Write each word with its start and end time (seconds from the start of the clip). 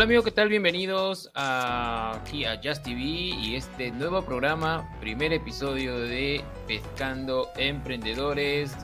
Hola 0.00 0.06
amigos, 0.06 0.24
¿qué 0.24 0.30
tal? 0.30 0.48
Bienvenidos 0.48 1.30
aquí 1.34 2.46
a 2.46 2.58
Just 2.64 2.84
TV 2.84 3.02
y 3.02 3.54
este 3.54 3.90
nuevo 3.90 4.22
programa, 4.22 4.88
primer 4.98 5.30
episodio 5.34 5.98
de 5.98 6.42
Pescando 6.66 7.50
Emprendedores. 7.58 8.74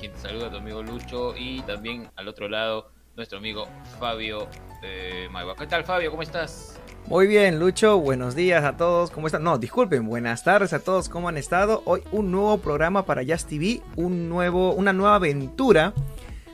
Quien 0.00 0.10
te 0.10 0.18
saluda 0.18 0.50
tu 0.50 0.56
amigo 0.56 0.82
Lucho 0.82 1.36
y 1.36 1.62
también 1.62 2.08
al 2.16 2.26
otro 2.26 2.48
lado 2.48 2.90
nuestro 3.14 3.38
amigo 3.38 3.68
Fabio 4.00 4.48
eh, 4.82 5.28
¿Qué 5.56 5.66
tal 5.68 5.84
Fabio? 5.84 6.10
¿Cómo 6.10 6.22
estás? 6.22 6.80
Muy 7.06 7.28
bien, 7.28 7.60
Lucho, 7.60 8.00
buenos 8.00 8.34
días 8.34 8.64
a 8.64 8.76
todos, 8.76 9.12
¿cómo 9.12 9.28
están? 9.28 9.44
No, 9.44 9.56
disculpen, 9.56 10.04
buenas 10.04 10.42
tardes 10.42 10.72
a 10.72 10.82
todos, 10.82 11.08
¿cómo 11.08 11.28
han 11.28 11.36
estado? 11.36 11.80
Hoy 11.84 12.02
un 12.10 12.32
nuevo 12.32 12.58
programa 12.58 13.06
para 13.06 13.22
Just 13.24 13.48
TV, 13.48 13.82
un 13.94 14.28
nuevo, 14.28 14.72
una 14.72 14.92
nueva 14.92 15.14
aventura 15.14 15.94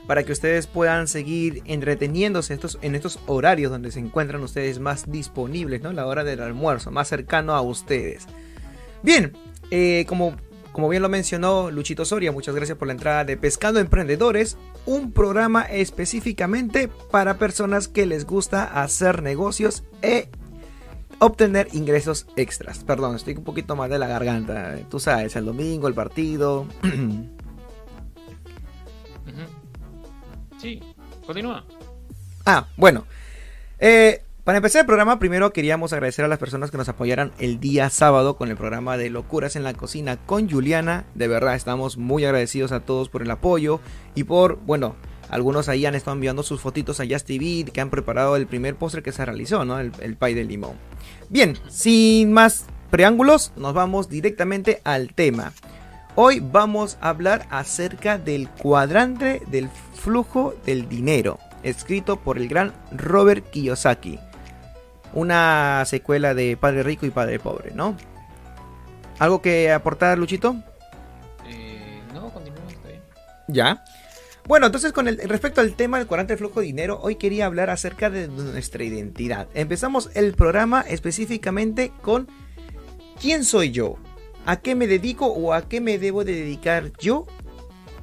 para 0.07 0.23
que 0.23 0.33
ustedes 0.33 0.67
puedan 0.67 1.09
seguir 1.09 1.63
entreteniéndose 1.65 2.55
estos, 2.55 2.79
en 2.83 2.95
estos 2.95 3.19
horarios 3.27 3.71
donde 3.71 3.91
se 3.91 3.99
encuentran 3.99 4.43
ustedes 4.43 4.79
más 4.79 5.11
disponibles, 5.11 5.83
¿no? 5.83 5.93
La 5.93 6.07
hora 6.07 6.25
del 6.25 6.41
almuerzo, 6.41 6.91
más 6.91 7.09
cercano 7.09 7.55
a 7.55 7.61
ustedes. 7.61 8.27
Bien, 9.03 9.33
eh, 9.71 10.05
como, 10.09 10.37
como 10.73 10.89
bien 10.89 11.03
lo 11.03 11.09
mencionó 11.09 11.71
Luchito 11.71 12.05
Soria, 12.05 12.33
muchas 12.33 12.55
gracias 12.55 12.79
por 12.79 12.87
la 12.87 12.93
entrada 12.95 13.25
de 13.25 13.37
Pescando 13.37 13.81
Emprendedores, 13.81 14.57
un 14.85 15.13
programa 15.13 15.63
específicamente 15.63 16.89
para 17.11 17.39
personas 17.39 17.89
que 17.89 18.07
les 18.07 18.27
gusta 18.27 18.83
hacer 18.83 19.23
negocios 19.23 19.83
e 20.03 20.29
obtener 21.19 21.69
ingresos 21.73 22.27
extras. 22.37 22.85
Perdón, 22.85 23.17
estoy 23.17 23.35
un 23.35 23.45
poquito 23.45 23.75
más 23.75 23.91
de 23.91 23.99
la 23.99 24.07
garganta. 24.07 24.77
Tú 24.89 25.01
sabes, 25.01 25.35
el 25.35 25.47
domingo, 25.47 25.89
el 25.89 25.95
partido. 25.95 26.67
Sí, 30.59 30.81
continúa. 31.27 31.65
Ah, 32.45 32.67
bueno. 32.77 33.07
Eh, 33.79 34.23
para 34.45 34.59
empezar 34.59 34.81
el 34.81 34.87
programa, 34.87 35.19
primero 35.19 35.53
queríamos 35.53 35.93
agradecer 35.93 36.25
a 36.25 36.29
las 36.29 36.39
personas 36.39 36.71
que 36.71 36.77
nos 36.77 36.89
apoyaran 36.89 37.33
el 37.39 37.59
día 37.59 37.91
sábado 37.91 38.37
con 38.37 38.49
el 38.49 38.57
programa 38.57 38.97
de 38.97 39.11
Locuras 39.11 39.57
en 39.57 39.65
la 39.65 39.75
Cocina 39.75 40.17
con 40.17 40.49
Juliana. 40.49 41.05
De 41.17 41.27
verdad, 41.27 41.57
estamos 41.57 41.97
muy 41.97 42.25
agradecidos 42.25 42.71
a 42.71 42.81
todos 42.81 43.09
por 43.09 43.23
el 43.23 43.31
apoyo 43.33 43.81
y 44.15 44.23
por, 44.23 44.61
bueno, 44.61 44.95
algunos 45.29 45.69
ahí 45.69 45.85
han 45.85 45.97
estado 45.97 46.15
enviando 46.15 46.45
sus 46.45 46.61
fotitos 46.61 47.01
a 47.01 47.07
Just 47.07 47.27
TV 47.27 47.65
que 47.73 47.81
han 47.81 47.91
preparado 47.91 48.37
el 48.37 48.47
primer 48.47 48.77
postre 48.77 49.03
que 49.03 49.11
se 49.11 49.25
realizó, 49.25 49.65
¿no? 49.65 49.81
El, 49.81 49.91
el 50.01 50.17
pie 50.17 50.37
de 50.37 50.45
limón. 50.45 50.77
Bien, 51.29 51.59
sin 51.69 52.33
más 52.33 52.67
preámbulos, 52.91 53.53
nos 53.57 53.75
vamos 53.75 54.09
directamente 54.09 54.81
al 54.85 55.13
tema. 55.13 55.53
Hoy 56.19 56.41
vamos 56.41 56.97
a 57.03 57.11
hablar 57.11 57.47
acerca 57.51 58.17
del 58.17 58.49
cuadrante 58.49 59.43
del 59.49 59.69
flujo 59.69 60.55
del 60.65 60.89
dinero, 60.89 61.39
escrito 61.63 62.19
por 62.19 62.39
el 62.39 62.49
gran 62.49 62.73
Robert 62.91 63.51
Kiyosaki. 63.51 64.19
Una 65.13 65.85
secuela 65.85 66.33
de 66.33 66.57
Padre 66.57 66.85
Rico 66.85 67.05
y 67.05 67.11
Padre 67.11 67.39
Pobre, 67.39 67.73
¿no? 67.75 67.99
¿Algo 69.19 69.43
que 69.43 69.71
aportar, 69.71 70.17
Luchito? 70.17 70.57
Eh, 71.47 72.01
no, 72.15 72.31
continúa, 72.33 72.65
está 72.67 72.89
bien. 72.89 73.03
Ya. 73.49 73.85
Bueno, 74.47 74.65
entonces 74.65 74.93
con 74.93 75.09
el 75.09 75.19
respecto 75.19 75.61
al 75.61 75.75
tema 75.75 75.99
del 75.99 76.07
cuadrante 76.07 76.33
del 76.33 76.39
flujo 76.39 76.61
de 76.61 76.67
dinero, 76.67 76.99
hoy 77.03 77.17
quería 77.17 77.45
hablar 77.45 77.69
acerca 77.69 78.09
de 78.09 78.29
nuestra 78.29 78.85
identidad. 78.85 79.49
Empezamos 79.53 80.09
el 80.15 80.33
programa 80.33 80.81
específicamente 80.81 81.93
con 82.01 82.27
¿quién 83.21 83.45
soy 83.45 83.71
yo? 83.71 83.99
A 84.47 84.57
qué 84.61 84.75
me 84.75 84.87
dedico 84.87 85.27
o 85.27 85.53
a 85.53 85.69
qué 85.69 85.81
me 85.81 85.99
debo 85.99 86.25
de 86.25 86.33
dedicar 86.33 86.93
yo 86.99 87.27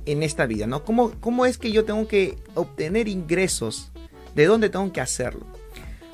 en 0.05 0.22
esta 0.22 0.45
vida, 0.45 0.67
¿no? 0.67 0.83
¿Cómo, 0.83 1.11
cómo 1.22 1.45
es 1.45 1.58
que 1.58 1.72
yo 1.72 1.85
tengo 1.85 2.08
que 2.08 2.38
obtener 2.53 3.08
ingresos? 3.08 3.91
¿De 4.35 4.45
dónde 4.45 4.69
tengo 4.69 4.91
que 4.91 5.01
hacerlo? 5.01 5.45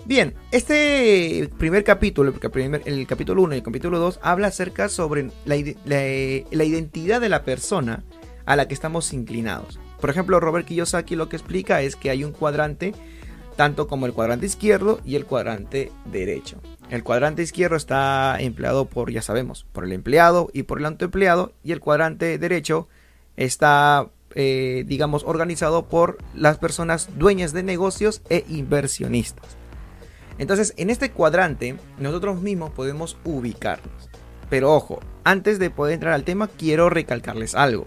Bien, 0.06 0.34
este 0.52 1.50
primer 1.58 1.84
capítulo, 1.84 2.34
el 2.86 3.08
capítulo 3.08 3.42
1 3.44 3.54
y 3.54 3.58
el 3.58 3.64
capítulo 3.64 4.00
2, 4.00 4.20
habla 4.22 4.48
acerca 4.48 4.88
sobre 4.90 5.30
la, 5.46 5.56
la, 5.86 6.64
identidad 6.64 7.22
de 7.22 7.30
la 7.30 7.44
persona 7.44 8.04
a 8.46 8.56
la 8.56 8.68
que 8.68 8.74
estamos 8.74 9.14
inclinados. 9.14 9.80
Por 10.00 10.09
ejemplo, 10.09 10.40
Robert 10.40 10.66
Kiyosaki 10.66 11.16
lo 11.16 11.30
que 11.30 11.36
explica 11.36 11.81
es 11.81 11.96
que 11.96 12.09
hay 12.09 12.24
un 12.24 12.31
cuadrante, 12.31 12.94
tanto 13.56 13.88
como 13.88 14.06
el 14.06 14.14
cuadrante 14.14 14.46
izquierdo 14.46 15.00
y 15.06 15.16
el 15.16 15.25
cuadrante 15.25 15.92
derecho. 16.12 16.59
El 16.90 17.04
cuadrante 17.04 17.44
izquierdo 17.44 17.76
está 17.76 18.38
empleado 18.40 18.86
por, 18.86 19.12
ya 19.12 19.22
sabemos, 19.22 19.66
por 19.72 19.86
el 19.86 19.92
empleado 19.92 20.50
y 20.54 20.64
por 20.64 20.80
el 20.80 20.86
autoempleado. 20.86 21.54
Y 21.64 21.72
el 21.72 21.80
cuadrante 21.80 22.38
derecho 22.40 22.88
está, 23.38 24.10
eh, 24.34 24.84
digamos, 24.88 25.24
organizado 25.24 25.88
por 25.88 26.18
las 26.34 26.58
personas 26.58 27.10
dueñas 27.18 27.54
de 27.54 27.62
negocios 27.62 28.22
e 28.30 28.44
inversionistas. 28.50 29.46
Entonces, 30.40 30.74
en 30.78 30.90
este 30.90 31.12
cuadrante, 31.12 31.76
nosotros 32.00 32.42
mismos 32.42 32.72
podemos 32.72 33.18
ubicarnos. 33.24 34.10
Pero 34.50 34.74
ojo, 34.74 35.00
antes 35.24 35.60
de 35.60 35.70
poder 35.70 35.94
entrar 35.94 36.14
al 36.14 36.24
tema, 36.24 36.48
quiero 36.48 36.90
recalcarles 36.90 37.54
algo. 37.54 37.86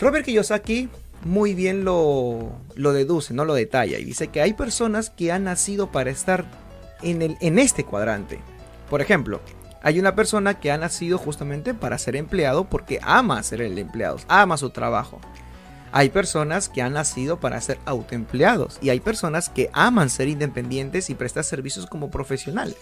Robert 0.00 0.24
Kiyosaki 0.24 0.88
muy 1.24 1.54
bien 1.54 1.84
lo, 1.84 2.52
lo 2.74 2.92
deduce, 2.92 3.32
no 3.32 3.44
lo 3.44 3.54
detalla, 3.54 3.98
y 3.98 4.04
dice 4.04 4.28
que 4.28 4.40
hay 4.40 4.54
personas 4.54 5.10
que 5.10 5.30
han 5.30 5.44
nacido 5.44 5.92
para 5.92 6.10
estar 6.10 6.46
en, 7.02 7.58
este 7.58 7.84
cuadrante. 7.84 8.40
Por 8.88 9.00
ejemplo, 9.00 9.40
hay 9.82 9.98
una 9.98 10.14
persona 10.14 10.60
que 10.60 10.70
ha 10.70 10.78
nacido 10.78 11.18
justamente 11.18 11.74
para 11.74 11.98
ser 11.98 12.16
empleado 12.16 12.64
porque 12.64 13.00
ama 13.02 13.42
ser 13.42 13.62
el 13.62 13.78
empleado, 13.78 14.18
ama 14.28 14.56
su 14.56 14.70
trabajo. 14.70 15.20
Hay 15.90 16.08
personas 16.08 16.68
que 16.68 16.80
han 16.80 16.94
nacido 16.94 17.38
para 17.38 17.60
ser 17.60 17.78
autoempleados 17.84 18.78
y 18.80 18.90
hay 18.90 19.00
personas 19.00 19.48
que 19.48 19.68
aman 19.72 20.08
ser 20.08 20.28
independientes 20.28 21.10
y 21.10 21.14
prestar 21.14 21.44
servicios 21.44 21.86
como 21.86 22.10
profesionales. 22.10 22.78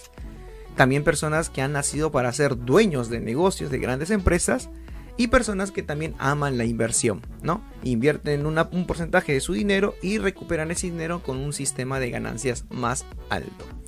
También 0.76 1.02
personas 1.02 1.50
que 1.50 1.60
han 1.60 1.72
nacido 1.72 2.12
para 2.12 2.32
ser 2.32 2.56
dueños 2.56 3.10
de 3.10 3.20
negocios 3.20 3.70
de 3.70 3.78
grandes 3.78 4.10
empresas 4.10 4.68
y 5.16 5.26
personas 5.26 5.70
que 5.70 5.82
también 5.82 6.14
aman 6.18 6.56
la 6.56 6.64
inversión, 6.64 7.20
¿no? 7.42 7.62
Invierten 7.82 8.46
un 8.46 8.86
porcentaje 8.86 9.32
de 9.34 9.40
su 9.40 9.52
dinero 9.52 9.94
y 10.02 10.18
recuperan 10.18 10.70
ese 10.70 10.86
dinero 10.86 11.22
con 11.22 11.36
un 11.36 11.52
sistema 11.52 11.98
de 12.00 12.10
ganancias 12.10 12.64
más 12.70 13.04
alto. 13.28 13.79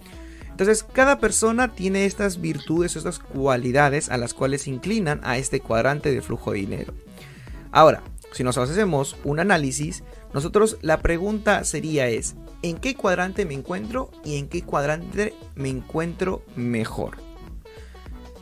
Entonces, 0.53 0.85
cada 0.85 1.19
persona 1.19 1.75
tiene 1.75 2.05
estas 2.05 2.41
virtudes, 2.41 2.95
estas 2.95 3.19
cualidades 3.19 4.11
a 4.11 4.19
las 4.19 4.35
cuales 4.35 4.69
inclinan 4.69 5.21
a 5.25 5.39
este 5.39 5.61
cuadrante 5.61 6.13
de 6.13 6.23
flujo 6.23 6.53
de 6.53 6.59
dinero. 6.59 6.95
Ahora, 7.73 8.03
si 8.33 8.45
nos 8.45 8.59
hacemos 8.59 9.17
un 9.25 9.41
análisis, 9.41 10.05
nosotros 10.35 10.77
la 10.83 11.01
pregunta 11.01 11.65
sería 11.65 12.09
es, 12.09 12.37
¿en 12.63 12.77
qué 12.77 12.95
cuadrante 12.95 13.47
me 13.47 13.55
encuentro 13.55 14.11
y 14.25 14.37
en 14.37 14.49
qué 14.49 14.63
cuadrante 14.63 15.35
me 15.55 15.71
encuentro 15.71 16.43
mejor? 16.55 17.17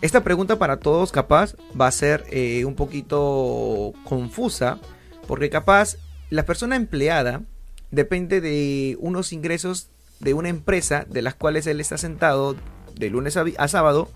Esta 0.00 0.24
pregunta 0.24 0.58
para 0.58 0.78
todos 0.78 1.12
capaz 1.12 1.54
va 1.78 1.86
a 1.86 1.92
ser 1.92 2.24
eh, 2.30 2.64
un 2.64 2.74
poquito 2.74 3.92
confusa, 4.04 4.80
porque 5.26 5.48
capaz 5.48 5.96
la 6.28 6.44
persona 6.44 6.74
empleada 6.74 7.42
depende 7.90 8.40
de 8.40 8.96
unos 9.00 9.32
ingresos 9.32 9.90
de 10.20 10.34
una 10.34 10.50
empresa 10.50 11.04
de 11.08 11.22
las 11.22 11.34
cuales 11.34 11.66
él 11.66 11.80
está 11.80 11.98
sentado 11.98 12.54
de 12.94 13.10
lunes 13.10 13.36
a, 13.36 13.68
sábado, 13.68 14.08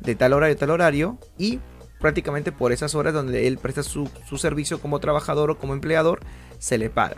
de 0.00 0.14
tal 0.14 0.32
horario 0.32 0.56
a 0.56 0.58
tal 0.58 0.70
horario, 0.70 1.18
y 1.38 1.60
prácticamente 2.00 2.50
por 2.50 2.72
esas 2.72 2.94
horas 2.94 3.12
donde 3.12 3.46
él 3.46 3.58
presta 3.58 3.82
su, 3.82 4.10
su 4.26 4.38
servicio 4.38 4.80
como 4.80 4.98
trabajador 4.98 5.50
o 5.50 5.58
como 5.58 5.74
empleador, 5.74 6.20
se 6.58 6.78
le 6.78 6.88
paga. 6.90 7.16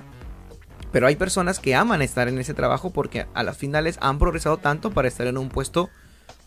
Pero 0.90 1.06
hay 1.06 1.16
personas 1.16 1.60
que 1.60 1.74
aman 1.74 2.02
estar 2.02 2.28
en 2.28 2.38
ese 2.38 2.52
trabajo 2.52 2.90
porque 2.90 3.26
a 3.32 3.42
las 3.44 3.56
finales 3.56 3.96
han 4.02 4.18
progresado 4.18 4.58
tanto 4.58 4.90
para 4.90 5.08
estar 5.08 5.26
en 5.26 5.38
un 5.38 5.48
puesto 5.48 5.88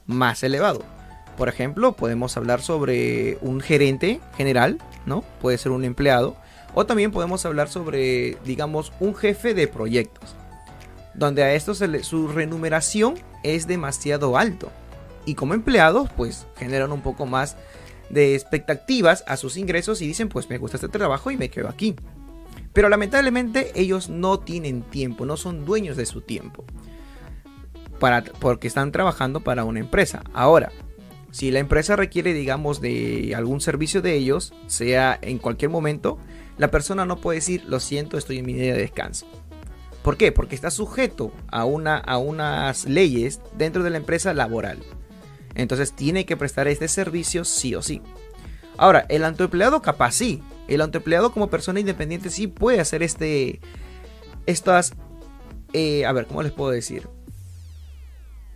más 0.05 0.43
elevado. 0.43 0.83
Por 1.37 1.49
ejemplo, 1.49 1.93
podemos 1.93 2.37
hablar 2.37 2.61
sobre 2.61 3.37
un 3.41 3.59
gerente 3.59 4.21
general, 4.37 4.77
¿no? 5.05 5.23
Puede 5.41 5.57
ser 5.57 5.71
un 5.71 5.83
empleado. 5.83 6.35
O 6.73 6.85
también 6.85 7.11
podemos 7.11 7.45
hablar 7.45 7.69
sobre, 7.69 8.37
digamos, 8.45 8.93
un 8.99 9.15
jefe 9.15 9.53
de 9.53 9.67
proyectos 9.67 10.35
donde 11.17 11.43
a 11.43 11.53
estos 11.53 11.83
su 12.01 12.27
remuneración 12.27 13.15
es 13.43 13.67
demasiado 13.67 14.37
alto. 14.37 14.71
Y 15.25 15.35
como 15.35 15.53
empleados, 15.53 16.09
pues 16.15 16.45
generan 16.57 16.91
un 16.91 17.01
poco 17.01 17.25
más 17.25 17.57
de 18.09 18.35
expectativas 18.35 19.23
a 19.27 19.37
sus 19.37 19.57
ingresos 19.57 20.01
y 20.01 20.07
dicen, 20.07 20.29
pues 20.29 20.49
me 20.49 20.57
gusta 20.57 20.77
este 20.77 20.89
trabajo 20.89 21.31
y 21.31 21.37
me 21.37 21.49
quedo 21.49 21.69
aquí. 21.69 21.95
Pero 22.73 22.89
lamentablemente 22.89 23.71
ellos 23.75 24.09
no 24.09 24.39
tienen 24.39 24.83
tiempo, 24.83 25.25
no 25.25 25.37
son 25.37 25.65
dueños 25.65 25.97
de 25.97 26.05
su 26.05 26.21
tiempo. 26.21 26.65
Para, 27.99 28.23
porque 28.23 28.67
están 28.67 28.91
trabajando 28.91 29.39
para 29.39 29.63
una 29.63 29.79
empresa. 29.79 30.23
Ahora, 30.33 30.71
si 31.31 31.51
la 31.51 31.59
empresa 31.59 31.95
requiere, 31.95 32.33
digamos, 32.33 32.81
de 32.81 33.33
algún 33.35 33.61
servicio 33.61 34.01
de 34.01 34.15
ellos, 34.15 34.53
sea 34.67 35.17
en 35.21 35.37
cualquier 35.37 35.71
momento, 35.71 36.17
la 36.57 36.71
persona 36.71 37.05
no 37.05 37.17
puede 37.17 37.39
decir, 37.39 37.63
lo 37.67 37.79
siento, 37.79 38.17
estoy 38.17 38.39
en 38.39 38.45
mi 38.45 38.53
día 38.53 38.73
de 38.73 38.81
descanso. 38.81 39.25
¿Por 40.05 40.17
qué? 40.17 40.31
Porque 40.31 40.53
está 40.53 40.69
sujeto 40.69 41.31
a, 41.47 41.65
una, 41.65 41.97
a 41.97 42.19
unas 42.19 42.85
leyes 42.85 43.41
dentro 43.57 43.81
de 43.81 43.89
la 43.89 43.97
empresa 43.97 44.35
laboral. 44.35 44.77
Entonces 45.55 45.93
tiene 45.93 46.27
que 46.27 46.37
prestar 46.37 46.67
este 46.67 46.87
servicio 46.87 47.43
sí 47.43 47.73
o 47.73 47.81
sí. 47.81 48.03
Ahora, 48.77 49.07
el 49.09 49.23
autoempleado 49.23 49.81
capaz 49.81 50.11
sí. 50.11 50.43
El 50.67 50.81
autoempleado 50.81 51.31
como 51.31 51.49
persona 51.49 51.79
independiente 51.79 52.29
sí 52.29 52.45
puede 52.45 52.79
hacer 52.81 53.01
este, 53.01 53.61
estas, 54.45 54.93
eh, 55.73 56.05
a 56.05 56.11
ver, 56.11 56.27
¿cómo 56.27 56.43
les 56.43 56.51
puedo 56.51 56.69
decir? 56.69 57.09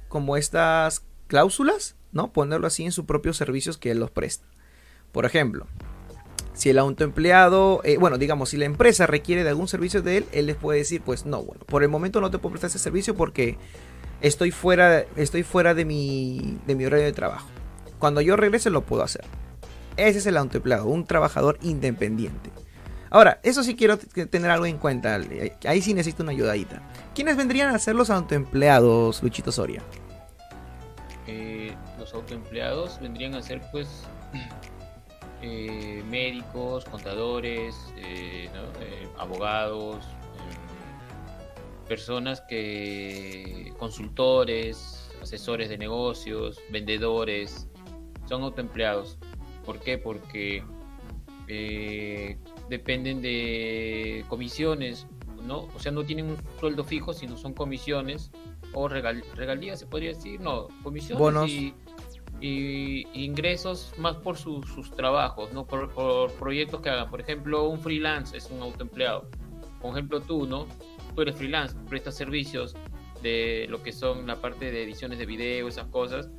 Como 0.07 0.37
estas 0.37 1.03
cláusulas, 1.25 1.95
¿no? 2.11 2.31
Ponerlo 2.31 2.67
así 2.67 2.85
en 2.85 2.91
sus 2.91 3.05
propios 3.05 3.37
servicios 3.37 3.79
que 3.79 3.89
él 3.89 3.97
los 3.97 4.11
presta. 4.11 4.45
Por 5.11 5.25
ejemplo, 5.25 5.65
si 6.59 6.69
el 6.69 6.77
autoempleado, 6.77 7.79
eh, 7.85 7.95
bueno, 7.97 8.17
digamos, 8.17 8.49
si 8.49 8.57
la 8.57 8.65
empresa 8.65 9.07
requiere 9.07 9.45
de 9.45 9.49
algún 9.49 9.69
servicio 9.69 10.01
de 10.01 10.17
él, 10.17 10.25
él 10.33 10.47
les 10.47 10.57
puede 10.57 10.79
decir, 10.79 11.01
pues 11.01 11.25
no, 11.25 11.41
bueno, 11.41 11.63
por 11.65 11.83
el 11.83 11.89
momento 11.89 12.19
no 12.19 12.29
te 12.29 12.37
puedo 12.37 12.51
prestar 12.51 12.67
ese 12.67 12.79
servicio 12.79 13.15
porque 13.15 13.57
estoy 14.19 14.51
fuera, 14.51 15.05
estoy 15.15 15.43
fuera 15.43 15.73
de, 15.73 15.85
mi, 15.85 16.57
de 16.67 16.75
mi 16.75 16.83
horario 16.85 17.05
de 17.05 17.13
trabajo. 17.13 17.47
Cuando 17.97 18.19
yo 18.19 18.35
regrese 18.35 18.69
lo 18.69 18.81
puedo 18.81 19.03
hacer. 19.03 19.23
Ese 19.95 20.19
es 20.19 20.25
el 20.25 20.35
autoempleado, 20.35 20.87
un 20.87 21.05
trabajador 21.05 21.57
independiente. 21.61 22.49
Ahora, 23.09 23.39
eso 23.41 23.63
sí 23.63 23.77
quiero 23.77 23.97
tener 23.97 24.51
algo 24.51 24.65
en 24.65 24.79
cuenta. 24.79 25.17
Ahí 25.65 25.81
sí 25.81 25.93
necesito 25.93 26.23
una 26.23 26.33
ayudadita. 26.33 26.81
¿Quiénes 27.15 27.37
vendrían 27.37 27.73
a 27.73 27.79
ser 27.79 27.95
los 27.95 28.09
autoempleados, 28.09 29.23
Luchito 29.23 29.53
Soria? 29.53 29.81
Eh, 31.25 31.73
los 31.97 32.13
autoempleados 32.13 32.99
vendrían 32.99 33.33
a 33.35 33.41
ser, 33.41 33.61
pues, 33.71 33.87
eh, 35.41 36.03
médicos, 36.09 36.85
contadores, 36.85 37.75
eh, 37.97 38.49
abogados, 39.17 40.03
personas 41.87 42.41
que. 42.41 43.73
consultores, 43.77 45.11
asesores 45.21 45.69
de 45.69 45.77
negocios, 45.77 46.59
vendedores, 46.71 47.67
son 48.27 48.43
autoempleados. 48.43 49.17
¿Por 49.65 49.79
qué? 49.79 49.97
Porque 49.97 50.63
dependen 52.69 53.21
de 53.21 54.23
comisiones, 54.27 55.07
¿no? 55.43 55.67
O 55.75 55.79
sea, 55.79 55.91
no 55.91 56.03
tienen 56.03 56.27
un 56.27 56.37
sueldo 56.59 56.83
fijo, 56.83 57.13
sino 57.13 57.37
son 57.37 57.53
comisiones 57.53 58.31
o 58.73 58.87
regalías, 58.87 59.79
se 59.79 59.87
podría 59.87 60.09
decir, 60.09 60.39
no, 60.39 60.67
comisiones 60.83 61.49
y, 61.49 61.73
ingresos 62.41 63.93
más 63.97 64.15
por 64.17 64.37
sus 64.37 64.91
trabajos, 64.95 65.51
¿no? 65.53 65.65
Por, 65.65 66.31
proyectos 66.33 66.81
que 66.81 66.89
hagan. 66.89 67.09
Por 67.09 67.21
ejemplo, 67.21 67.67
un 67.67 67.79
freelance 67.79 68.35
es 68.35 68.49
un 68.49 68.61
autoempleado. 68.61 69.29
Por 69.81 69.91
ejemplo, 69.91 70.21
tú, 70.21 70.45
¿no? 70.45 70.67
Tú 71.15 71.21
eres 71.21 71.35
freelance, 71.35 71.75
prestas 71.89 72.15
servicios 72.15 72.75
de 73.21 73.67
lo 73.69 73.83
que 73.83 73.91
son 73.91 74.27
la 74.27 74.37
parte 74.37 74.71
de 74.71 74.83
ediciones 74.83 75.19
de 75.19 75.25
video, 75.25 75.67
esas 75.67 75.87
cosas 75.87 76.29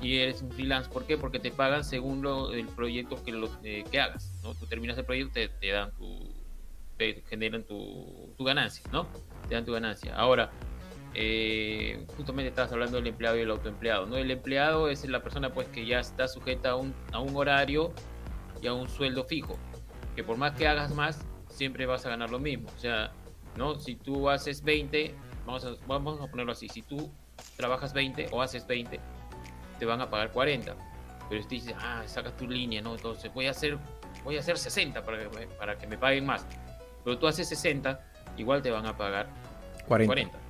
y 0.00 0.18
eres 0.18 0.42
un 0.42 0.50
freelance. 0.50 0.90
¿Por 0.90 1.06
qué? 1.06 1.16
Porque 1.16 1.38
te 1.38 1.50
pagan 1.50 1.84
según 1.84 2.22
lo, 2.22 2.52
el 2.52 2.66
proyecto 2.68 3.22
que, 3.24 3.32
lo, 3.32 3.48
eh, 3.62 3.84
que 3.90 4.00
hagas. 4.00 4.32
¿no? 4.42 4.54
Tú 4.54 4.66
terminas 4.66 4.98
el 4.98 5.04
proyecto, 5.04 5.32
te, 5.34 5.48
te 5.48 5.70
dan 5.70 5.92
tu, 5.92 6.32
te 6.96 7.22
generan 7.28 7.64
tu, 7.64 8.32
tu, 8.36 8.44
ganancia, 8.44 8.84
¿no? 8.92 9.06
Te 9.48 9.54
dan 9.54 9.64
tu 9.64 9.72
ganancia. 9.72 10.14
Ahora, 10.14 10.50
eh, 11.14 12.04
justamente 12.16 12.48
estabas 12.48 12.72
hablando 12.72 12.96
del 12.96 13.06
empleado 13.06 13.36
y 13.36 13.40
el 13.40 13.50
autoempleado, 13.50 14.06
¿no? 14.06 14.16
El 14.16 14.30
empleado 14.30 14.88
es 14.88 15.04
la 15.08 15.22
persona 15.22 15.52
pues 15.52 15.68
que 15.68 15.86
ya 15.86 16.00
está 16.00 16.26
sujeta 16.28 16.70
a 16.70 16.76
un, 16.76 16.94
a 17.12 17.20
un 17.20 17.36
horario 17.36 17.92
y 18.60 18.66
a 18.66 18.72
un 18.72 18.88
sueldo 18.88 19.24
fijo, 19.24 19.56
que 20.16 20.24
por 20.24 20.36
más 20.36 20.52
que 20.52 20.66
hagas 20.66 20.94
más, 20.94 21.24
siempre 21.48 21.86
vas 21.86 22.04
a 22.06 22.10
ganar 22.10 22.30
lo 22.30 22.38
mismo. 22.38 22.68
O 22.76 22.80
sea, 22.80 23.12
¿no? 23.56 23.78
Si 23.78 23.94
tú 23.94 24.28
haces 24.28 24.62
20, 24.62 25.14
vamos 25.46 25.64
a, 25.64 25.74
vamos 25.86 26.20
a 26.20 26.26
ponerlo 26.26 26.52
así, 26.52 26.68
si 26.68 26.82
tú 26.82 27.10
trabajas 27.56 27.92
20 27.92 28.28
o 28.32 28.42
haces 28.42 28.66
20, 28.66 28.98
te 29.78 29.86
van 29.86 30.00
a 30.00 30.10
pagar 30.10 30.32
40. 30.32 30.74
Pero 31.28 31.42
si 31.42 31.48
dices, 31.48 31.74
ah, 31.78 32.02
sacas 32.06 32.36
tu 32.36 32.48
línea, 32.48 32.82
¿no? 32.82 32.94
Entonces 32.94 33.32
voy 33.32 33.46
a 33.46 33.52
hacer, 33.52 33.78
voy 34.24 34.36
a 34.36 34.40
hacer 34.40 34.58
60 34.58 35.04
para 35.04 35.18
que, 35.18 35.46
para 35.46 35.78
que 35.78 35.86
me 35.86 35.96
paguen 35.96 36.26
más. 36.26 36.46
Pero 37.04 37.18
tú 37.18 37.26
haces 37.26 37.48
60, 37.48 38.00
igual 38.36 38.62
te 38.62 38.70
van 38.70 38.86
a 38.86 38.96
pagar 38.96 39.28
40. 39.86 40.43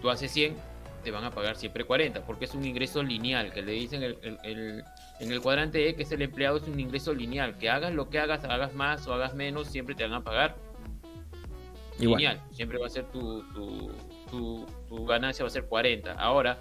Tú 0.00 0.10
haces 0.10 0.30
100, 0.30 0.56
te 1.04 1.10
van 1.10 1.24
a 1.24 1.30
pagar 1.30 1.56
siempre 1.56 1.84
40, 1.84 2.24
porque 2.24 2.44
es 2.44 2.54
un 2.54 2.64
ingreso 2.64 3.02
lineal, 3.02 3.52
que 3.52 3.62
le 3.62 3.72
dicen 3.72 4.02
el, 4.02 4.18
en 5.20 5.32
el 5.32 5.40
cuadrante 5.40 5.88
E, 5.88 5.94
que 5.94 6.02
es 6.02 6.12
el 6.12 6.22
empleado, 6.22 6.56
es 6.56 6.68
un 6.68 6.80
ingreso 6.80 7.12
lineal, 7.14 7.58
que 7.58 7.70
hagas 7.70 7.92
lo 7.92 8.08
que 8.08 8.18
hagas, 8.18 8.44
hagas 8.44 8.74
más 8.74 9.06
o 9.06 9.14
hagas 9.14 9.34
menos, 9.34 9.68
siempre 9.68 9.94
te 9.94 10.04
van 10.04 10.14
a 10.14 10.24
pagar 10.24 10.56
lineal, 11.98 12.40
siempre 12.50 12.78
va 12.78 12.86
a 12.86 12.90
ser 12.90 13.04
tu, 13.10 13.42
tu, 13.52 13.92
tu, 14.30 14.66
tu 14.88 15.06
ganancia 15.06 15.44
va 15.44 15.48
a 15.48 15.50
ser 15.50 15.66
40. 15.66 16.12
Ahora, 16.12 16.58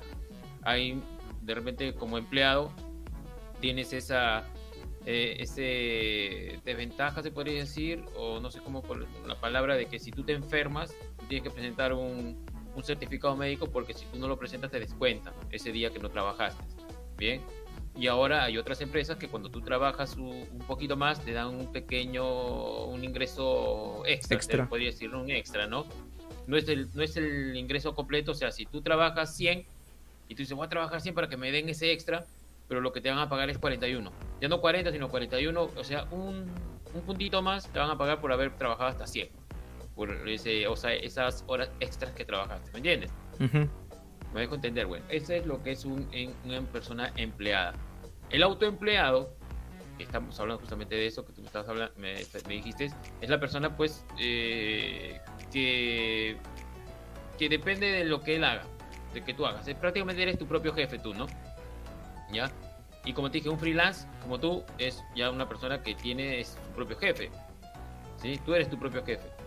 hay 0.63 1.01
de 1.41 1.56
repente 1.56 1.94
como 1.94 2.18
empleado 2.18 2.71
tienes 3.62 3.94
esa 3.94 4.44
eh, 5.06 5.38
ese 5.39 6.59
desventaja 6.65 7.24
se 7.24 7.31
podría 7.31 7.59
decir 7.59 8.03
o 8.18 8.39
no 8.39 8.51
sé 8.51 8.59
cómo 8.59 8.81
por 8.81 9.07
la 9.25 9.39
palabra 9.39 9.75
de 9.75 9.86
que 9.86 10.00
si 10.00 10.12
tú 10.12 10.24
te 10.24 10.33
enfermas 10.33 10.94
tienes 11.27 11.44
que 11.44 11.50
presentar 11.50 11.94
un, 11.94 12.45
un 12.79 12.85
certificado 12.85 13.35
médico 13.35 13.67
porque 13.67 13.93
si 13.93 14.05
tú 14.05 14.17
no 14.17 14.27
lo 14.27 14.37
presentas 14.37 14.71
te 14.71 14.79
descuentan 14.79 15.33
ese 15.51 15.71
día 15.71 15.91
que 15.91 15.99
no 15.99 16.09
trabajaste 16.09 16.63
bien 17.17 17.41
y 17.95 18.07
ahora 18.07 18.43
hay 18.43 18.57
otras 18.57 18.81
empresas 18.81 19.17
que 19.17 19.27
cuando 19.27 19.49
tú 19.49 19.61
trabajas 19.61 20.15
un, 20.15 20.47
poquito 20.67 20.95
más 20.95 21.23
te 21.23 21.33
dan 21.33 21.47
un 21.47 21.71
pequeño 21.71 22.85
un 22.85 23.03
ingreso 23.03 24.03
extra, 24.05 24.35
extra. 24.35 24.67
podría 24.67 24.91
decir 24.91 25.13
un 25.13 25.29
extra 25.29 25.67
no 25.67 25.85
no 26.47 26.57
es 26.57 26.67
el 26.67 26.89
no 26.93 27.03
es 27.03 27.17
el 27.17 27.55
ingreso 27.55 27.93
completo 27.93 28.31
o 28.31 28.35
sea 28.35 28.51
si 28.51 28.65
tú 28.65 28.81
trabajas 28.81 29.35
100 29.35 29.65
y 30.29 30.35
tú 30.35 30.43
dices, 30.43 30.55
voy 30.55 30.67
a 30.67 30.69
trabajar 30.69 31.01
100 31.01 31.15
para 31.15 31.27
que 31.27 31.37
me 31.37 31.51
den 31.51 31.67
ese 31.69 31.91
extra, 31.91 32.23
pero 32.67 32.81
lo 32.81 32.93
que 32.93 33.01
te 33.01 33.09
van 33.09 33.17
a 33.17 33.27
pagar 33.27 33.49
es 33.49 33.57
41. 33.57 34.11
Ya 34.39 34.47
no 34.47 34.61
40, 34.61 34.91
sino 34.91 35.09
41, 35.09 35.71
o 35.75 35.83
sea, 35.83 36.03
un, 36.11 36.45
un 36.93 37.01
puntito 37.01 37.41
más 37.41 37.67
te 37.67 37.79
van 37.79 37.89
a 37.89 37.97
pagar 37.97 38.21
por 38.21 38.31
haber 38.31 38.55
trabajado 38.55 38.91
hasta 38.91 39.07
100. 39.07 39.27
Por 40.00 40.30
ese, 40.30 40.66
o 40.66 40.78
sea, 40.78 40.94
esas 40.94 41.44
horas 41.48 41.69
extras 41.81 42.13
que 42.13 42.24
trabajaste, 42.24 42.72
¿me 42.72 42.78
entiendes? 42.78 43.12
Me 44.34 44.40
dejo 44.40 44.56
entender, 44.56 44.86
bueno, 44.86 45.04
eso 45.10 45.34
es 45.34 45.46
lo 45.46 45.62
que 45.62 45.72
es 45.72 45.84
un, 45.84 46.07
una 46.46 46.62
persona 46.62 47.12
empleada. 47.18 47.74
El 48.30 48.44
autoempleado, 48.44 49.36
estamos 49.98 50.40
hablando 50.40 50.62
justamente 50.62 50.96
de 50.96 51.06
eso 51.06 51.25
que 51.25 51.34
tú 51.34 51.42
me, 51.42 51.48
estabas 51.48 51.68
hablando, 51.68 51.94
me, 51.98 52.16
dijiste, 52.48 52.94
es 53.19 53.30
la 53.30 53.42
persona 53.42 53.75
pues 53.75 54.06
eh, 54.18 55.19
que, 55.51 56.38
que 57.38 57.50
depende 57.50 57.92
de 57.92 58.06
lo 58.06 58.22
que 58.22 58.38
él 58.38 58.46
haga 58.46 58.63
de 59.13 59.22
que 59.22 59.34
tú 59.34 59.46
hagas. 59.46 59.68
Prácticamente 59.81 60.24
eres 60.24 60.38
tu 60.38 60.48
propio 60.48 60.74
jefe 60.74 60.98
tú, 60.98 61.13
¿no? 61.13 61.28
¿Ya? 62.31 62.50
Y 63.04 63.12
como 63.12 63.30
te 63.30 63.40
dije, 63.40 63.50
un 63.50 63.60
freelance 63.60 64.07
como 64.22 64.40
tú 64.40 64.63
es 64.78 65.04
ya 65.13 65.30
una 65.30 65.50
persona 65.50 65.84
que 65.84 65.94
tiene 65.94 66.41
su 66.46 66.56
propio 66.74 66.98
jefe. 66.98 67.32
¿Sí? 68.15 68.39
Tú 68.46 68.53
eres 68.53 68.70
tu 68.70 68.79
propio 68.79 69.03
jefe. 69.03 69.38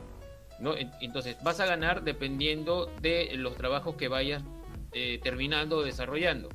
¿No? 0.63 0.75
Entonces 1.01 1.37
vas 1.43 1.59
a 1.61 1.67
ganar 1.67 2.05
dependiendo 2.05 2.87
de 3.01 3.33
los 3.35 3.57
trabajos 3.57 3.97
que 3.97 4.09
vayas 4.09 4.45
eh, 4.93 5.19
terminando 5.23 5.79
o 5.79 5.83
desarrollando. 5.83 6.49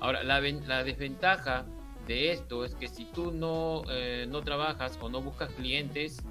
Ahora, 0.00 0.22
la, 0.22 0.40
desventaja 0.84 1.64
de 2.06 2.32
esto 2.32 2.64
es 2.66 2.74
que 2.74 2.86
si 2.86 3.06
tú 3.06 3.32
no, 3.32 3.82
eh, 3.90 4.26
no 4.28 4.42
trabajas 4.42 4.98
o 5.00 5.08
no 5.08 5.22
buscas 5.22 5.50
clientes, 5.52 6.22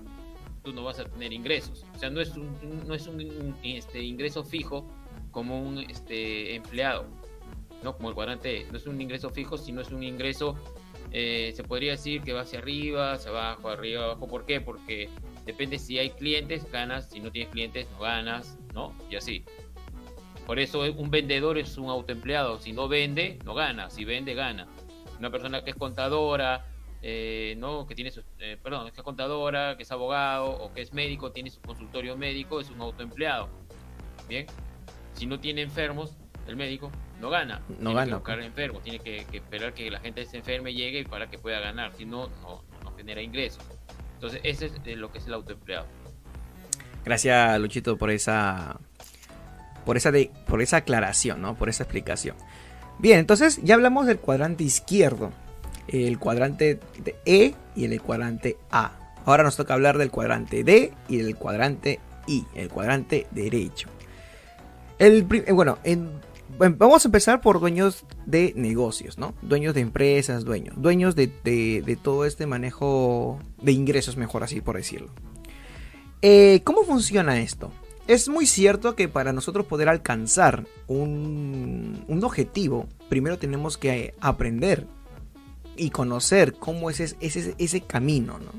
tú 0.64 0.72
no 0.72 0.84
vas 0.84 1.00
a 1.00 1.06
tener 1.06 1.34
ingresos. 1.34 1.84
O 1.96 1.98
sea, 1.98 2.12
no 2.12 2.22
es 2.22 2.36
un, 2.36 2.56
no 2.88 2.94
es 2.94 3.08
un 3.08 3.56
este, 3.64 4.04
ingreso 4.04 4.44
fijo 4.44 4.88
como 5.32 5.60
un 5.60 5.80
este, 5.80 6.54
empleado, 6.56 7.08
¿no? 7.84 7.98
Como 7.98 8.10
el 8.10 8.16
cuadrante 8.16 8.68
no 8.72 8.78
es 8.78 8.86
un 8.86 9.02
ingreso 9.02 9.32
fijo, 9.32 9.58
sino 9.58 9.82
es 9.82 9.92
un 9.92 10.04
ingreso, 10.04 10.56
eh, 11.12 11.54
se 11.56 11.64
podría 11.64 11.94
decir 11.94 12.22
que 12.22 12.34
va 12.34 12.42
hacia 12.42 12.60
arriba, 12.60 13.14
hacia 13.14 13.32
abajo, 13.32 13.70
arriba, 13.70 14.04
abajo. 14.04 14.28
¿Por 14.28 14.46
qué? 14.46 14.62
Porque 14.62 15.10
depende 15.46 15.80
si 15.80 16.00
hay 16.00 16.12
clientes, 16.12 16.70
ganas, 16.72 17.10
si 17.10 17.20
no 17.20 17.32
tienes 17.32 17.52
clientes, 17.52 17.88
no 17.92 18.00
ganas, 18.00 18.58
¿no? 18.74 18.94
Y 19.10 19.16
así. 19.16 19.44
Por 20.46 20.60
eso 20.60 20.82
un 20.82 21.10
vendedor 21.10 21.58
es 21.58 21.78
un 21.78 21.90
autoempleado. 21.90 22.60
Si 22.60 22.74
no 22.74 22.88
vende, 22.88 23.40
no 23.46 23.54
gana. 23.54 23.90
Si 23.90 24.04
vende, 24.04 24.34
gana. 24.34 24.68
Una 25.18 25.30
persona 25.30 25.64
que 25.64 25.70
es 25.70 25.76
contadora, 25.78 26.66
eh, 27.06 27.56
¿no? 27.58 27.86
que 27.86 27.96
tiene 27.96 28.12
su, 28.12 28.24
eh, 28.40 28.58
perdón, 28.64 28.90
que 28.92 28.98
es 28.98 29.04
contadora, 29.04 29.76
que 29.76 29.84
es 29.84 29.92
abogado 29.92 30.50
o 30.50 30.74
que 30.74 30.82
es 30.82 30.94
médico, 30.94 31.34
tiene 31.34 31.50
su 31.50 31.62
consultorio 31.62 32.16
médico, 32.16 32.62
es 32.62 32.70
un 32.70 32.80
autoempleado. 32.80 33.50
Bien, 34.30 34.48
si 35.12 35.26
no 35.26 35.38
tiene 35.38 35.64
enfermos, 35.64 36.16
el 36.48 36.56
médico 36.56 36.92
no 37.20 37.30
gana. 37.30 37.60
No 37.68 37.76
tiene 37.76 37.94
gana. 37.94 38.06
Que 38.06 38.14
buscar 38.16 38.40
enfermos, 38.40 38.84
tiene 38.84 39.00
que, 39.00 39.26
esperar 39.34 39.74
que 39.74 39.92
la 39.92 40.00
gente 40.00 40.26
se 40.26 40.38
enferme, 40.38 40.72
y 40.72 40.76
llegue 40.76 41.04
para 41.04 41.30
que 41.30 41.38
pueda 41.38 41.60
ganar. 41.60 41.92
Si 41.92 42.06
no, 42.06 42.30
no, 42.42 42.64
genera 42.96 43.22
ingresos. 43.22 43.64
Entonces, 44.24 44.40
ese 44.46 44.72
es 44.86 44.98
lo 44.98 45.12
que 45.12 45.18
es 45.18 45.28
el 45.28 45.34
autoempleado. 45.34 45.86
Gracias, 47.04 47.60
Luchito, 47.60 47.98
por 47.98 48.10
esa. 48.10 48.80
Por 49.86 49.98
esa, 49.98 50.12
de, 50.12 50.32
por 50.48 50.62
esa 50.62 50.78
aclaración, 50.78 51.42
¿no? 51.42 51.56
Por 51.56 51.68
esa 51.68 51.84
explicación. 51.84 52.38
Bien, 53.00 53.20
entonces 53.20 53.60
ya 53.64 53.76
hablamos 53.76 54.08
del 54.08 54.20
cuadrante 54.20 54.64
izquierdo, 54.64 55.32
el 55.90 56.20
cuadrante 56.20 56.80
E 57.26 57.54
y 57.76 57.84
el 57.84 58.02
cuadrante 58.02 58.56
A. 58.72 58.94
Ahora 59.26 59.44
nos 59.44 59.58
toca 59.58 59.74
hablar 59.74 59.98
del 59.98 60.10
cuadrante 60.10 60.64
D 60.64 60.94
y 61.10 61.18
del 61.18 61.36
cuadrante 61.36 62.00
I, 62.26 62.46
el 62.56 62.70
cuadrante 62.70 63.28
derecho. 63.32 63.90
El, 65.00 65.28
eh, 65.46 65.52
bueno, 65.52 65.80
vamos 66.58 67.06
a 67.06 67.08
empezar 67.08 67.42
por 67.42 67.60
dueños 67.60 68.06
de 68.26 68.54
negocios, 68.56 69.18
¿no? 69.18 69.34
Dueños 69.42 69.74
de 69.74 69.82
empresas, 69.82 70.44
dueños. 70.46 70.76
Dueños 70.82 71.16
de, 71.16 71.98
todo 72.02 72.26
este 72.26 72.46
manejo 72.46 73.40
de 73.62 73.72
ingresos, 73.72 74.18
mejor 74.18 74.44
así 74.44 74.62
por 74.62 74.78
decirlo. 74.78 75.10
Eh, 76.22 76.62
¿Cómo 76.64 76.84
funciona 76.84 77.40
esto? 77.40 77.72
es 78.08 78.28
muy 78.28 78.46
cierto 78.46 78.96
que 78.96 79.08
para 79.08 79.32
nosotros 79.34 79.66
poder 79.66 79.90
alcanzar 79.90 80.66
un, 80.88 82.04
un 82.08 82.24
objetivo, 82.24 82.88
primero 83.10 83.40
tenemos 83.40 83.78
que 83.78 84.14
aprender 84.20 84.88
y 85.76 85.90
conocer 85.90 86.54
cómo 86.54 86.90
es 86.90 87.00
ese, 87.00 87.16
ese, 87.22 87.56
ese 87.58 87.82
camino, 87.82 88.40
¿no? 88.40 88.52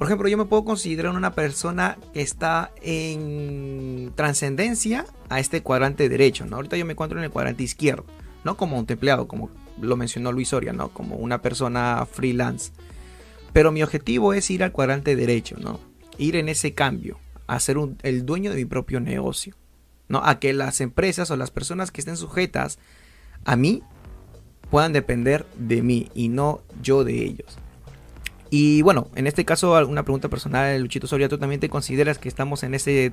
Por 0.00 0.06
ejemplo, 0.06 0.30
yo 0.30 0.38
me 0.38 0.46
puedo 0.46 0.64
considerar 0.64 1.14
una 1.14 1.34
persona 1.34 1.98
que 2.14 2.22
está 2.22 2.72
en 2.80 4.10
trascendencia 4.14 5.04
a 5.28 5.40
este 5.40 5.62
cuadrante 5.62 6.08
derecho, 6.08 6.46
¿no? 6.46 6.56
Ahorita 6.56 6.78
yo 6.78 6.86
me 6.86 6.92
encuentro 6.92 7.18
en 7.18 7.24
el 7.26 7.30
cuadrante 7.30 7.64
izquierdo, 7.64 8.06
no 8.42 8.56
como 8.56 8.78
un 8.78 8.86
empleado, 8.88 9.28
como 9.28 9.50
lo 9.78 9.98
mencionó 9.98 10.32
Luis 10.32 10.48
Soria, 10.48 10.72
¿no? 10.72 10.88
Como 10.88 11.16
una 11.16 11.42
persona 11.42 12.06
freelance. 12.10 12.72
Pero 13.52 13.72
mi 13.72 13.82
objetivo 13.82 14.32
es 14.32 14.50
ir 14.50 14.64
al 14.64 14.72
cuadrante 14.72 15.16
derecho, 15.16 15.58
¿no? 15.60 15.80
Ir 16.16 16.36
en 16.36 16.48
ese 16.48 16.72
cambio, 16.72 17.18
a 17.46 17.60
ser 17.60 17.76
el 18.02 18.24
dueño 18.24 18.52
de 18.52 18.56
mi 18.56 18.64
propio 18.64 19.00
negocio, 19.00 19.54
¿no? 20.08 20.22
A 20.24 20.38
que 20.38 20.54
las 20.54 20.80
empresas 20.80 21.30
o 21.30 21.36
las 21.36 21.50
personas 21.50 21.90
que 21.90 22.00
estén 22.00 22.16
sujetas 22.16 22.78
a 23.44 23.54
mí 23.54 23.82
puedan 24.70 24.94
depender 24.94 25.44
de 25.58 25.82
mí 25.82 26.10
y 26.14 26.30
no 26.30 26.62
yo 26.80 27.04
de 27.04 27.22
ellos. 27.22 27.58
Y 28.50 28.82
bueno, 28.82 29.08
en 29.14 29.28
este 29.28 29.44
caso, 29.44 29.72
una 29.86 30.02
pregunta 30.02 30.28
personal, 30.28 30.80
Luchito 30.80 31.06
Soria, 31.06 31.28
¿tú 31.28 31.38
también 31.38 31.60
te 31.60 31.68
consideras 31.68 32.18
que 32.18 32.28
estamos 32.28 32.64
en 32.64 32.74
ese, 32.74 33.12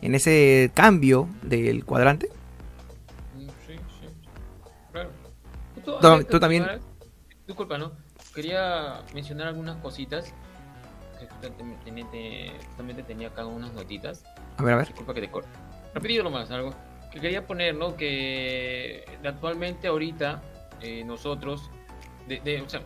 en 0.00 0.14
ese 0.14 0.70
cambio 0.74 1.28
del 1.42 1.84
cuadrante? 1.84 2.28
Mm, 3.36 3.48
sí, 3.66 3.74
sí. 4.00 4.06
Claro. 4.92 5.10
¿Tú, 6.28 6.38
también. 6.38 6.66
Disculpa, 7.48 7.78
¿no? 7.78 7.92
Quería 8.32 9.02
mencionar 9.12 9.48
algunas 9.48 9.76
cositas. 9.78 10.32
Que 11.18 11.26
justamente 12.66 13.02
tenía 13.02 13.28
acá 13.28 13.44
unas 13.44 13.74
notitas. 13.74 14.24
A 14.56 14.62
ver, 14.62 14.74
a 14.74 14.76
ver. 14.78 14.86
Disculpa 14.86 15.12
que 15.12 15.20
te 15.20 15.30
corte. 15.30 15.50
Rapidito 15.92 16.22
nomás, 16.22 16.50
algo. 16.50 16.72
Que 17.12 17.20
quería 17.20 17.46
poner, 17.46 17.74
¿no? 17.74 17.96
Que 17.96 19.04
actualmente, 19.24 19.88
ahorita, 19.88 20.40
eh, 20.80 21.04
nosotros, 21.04 21.70
de, 22.28 22.62
o 22.64 22.68
sea, 22.68 22.82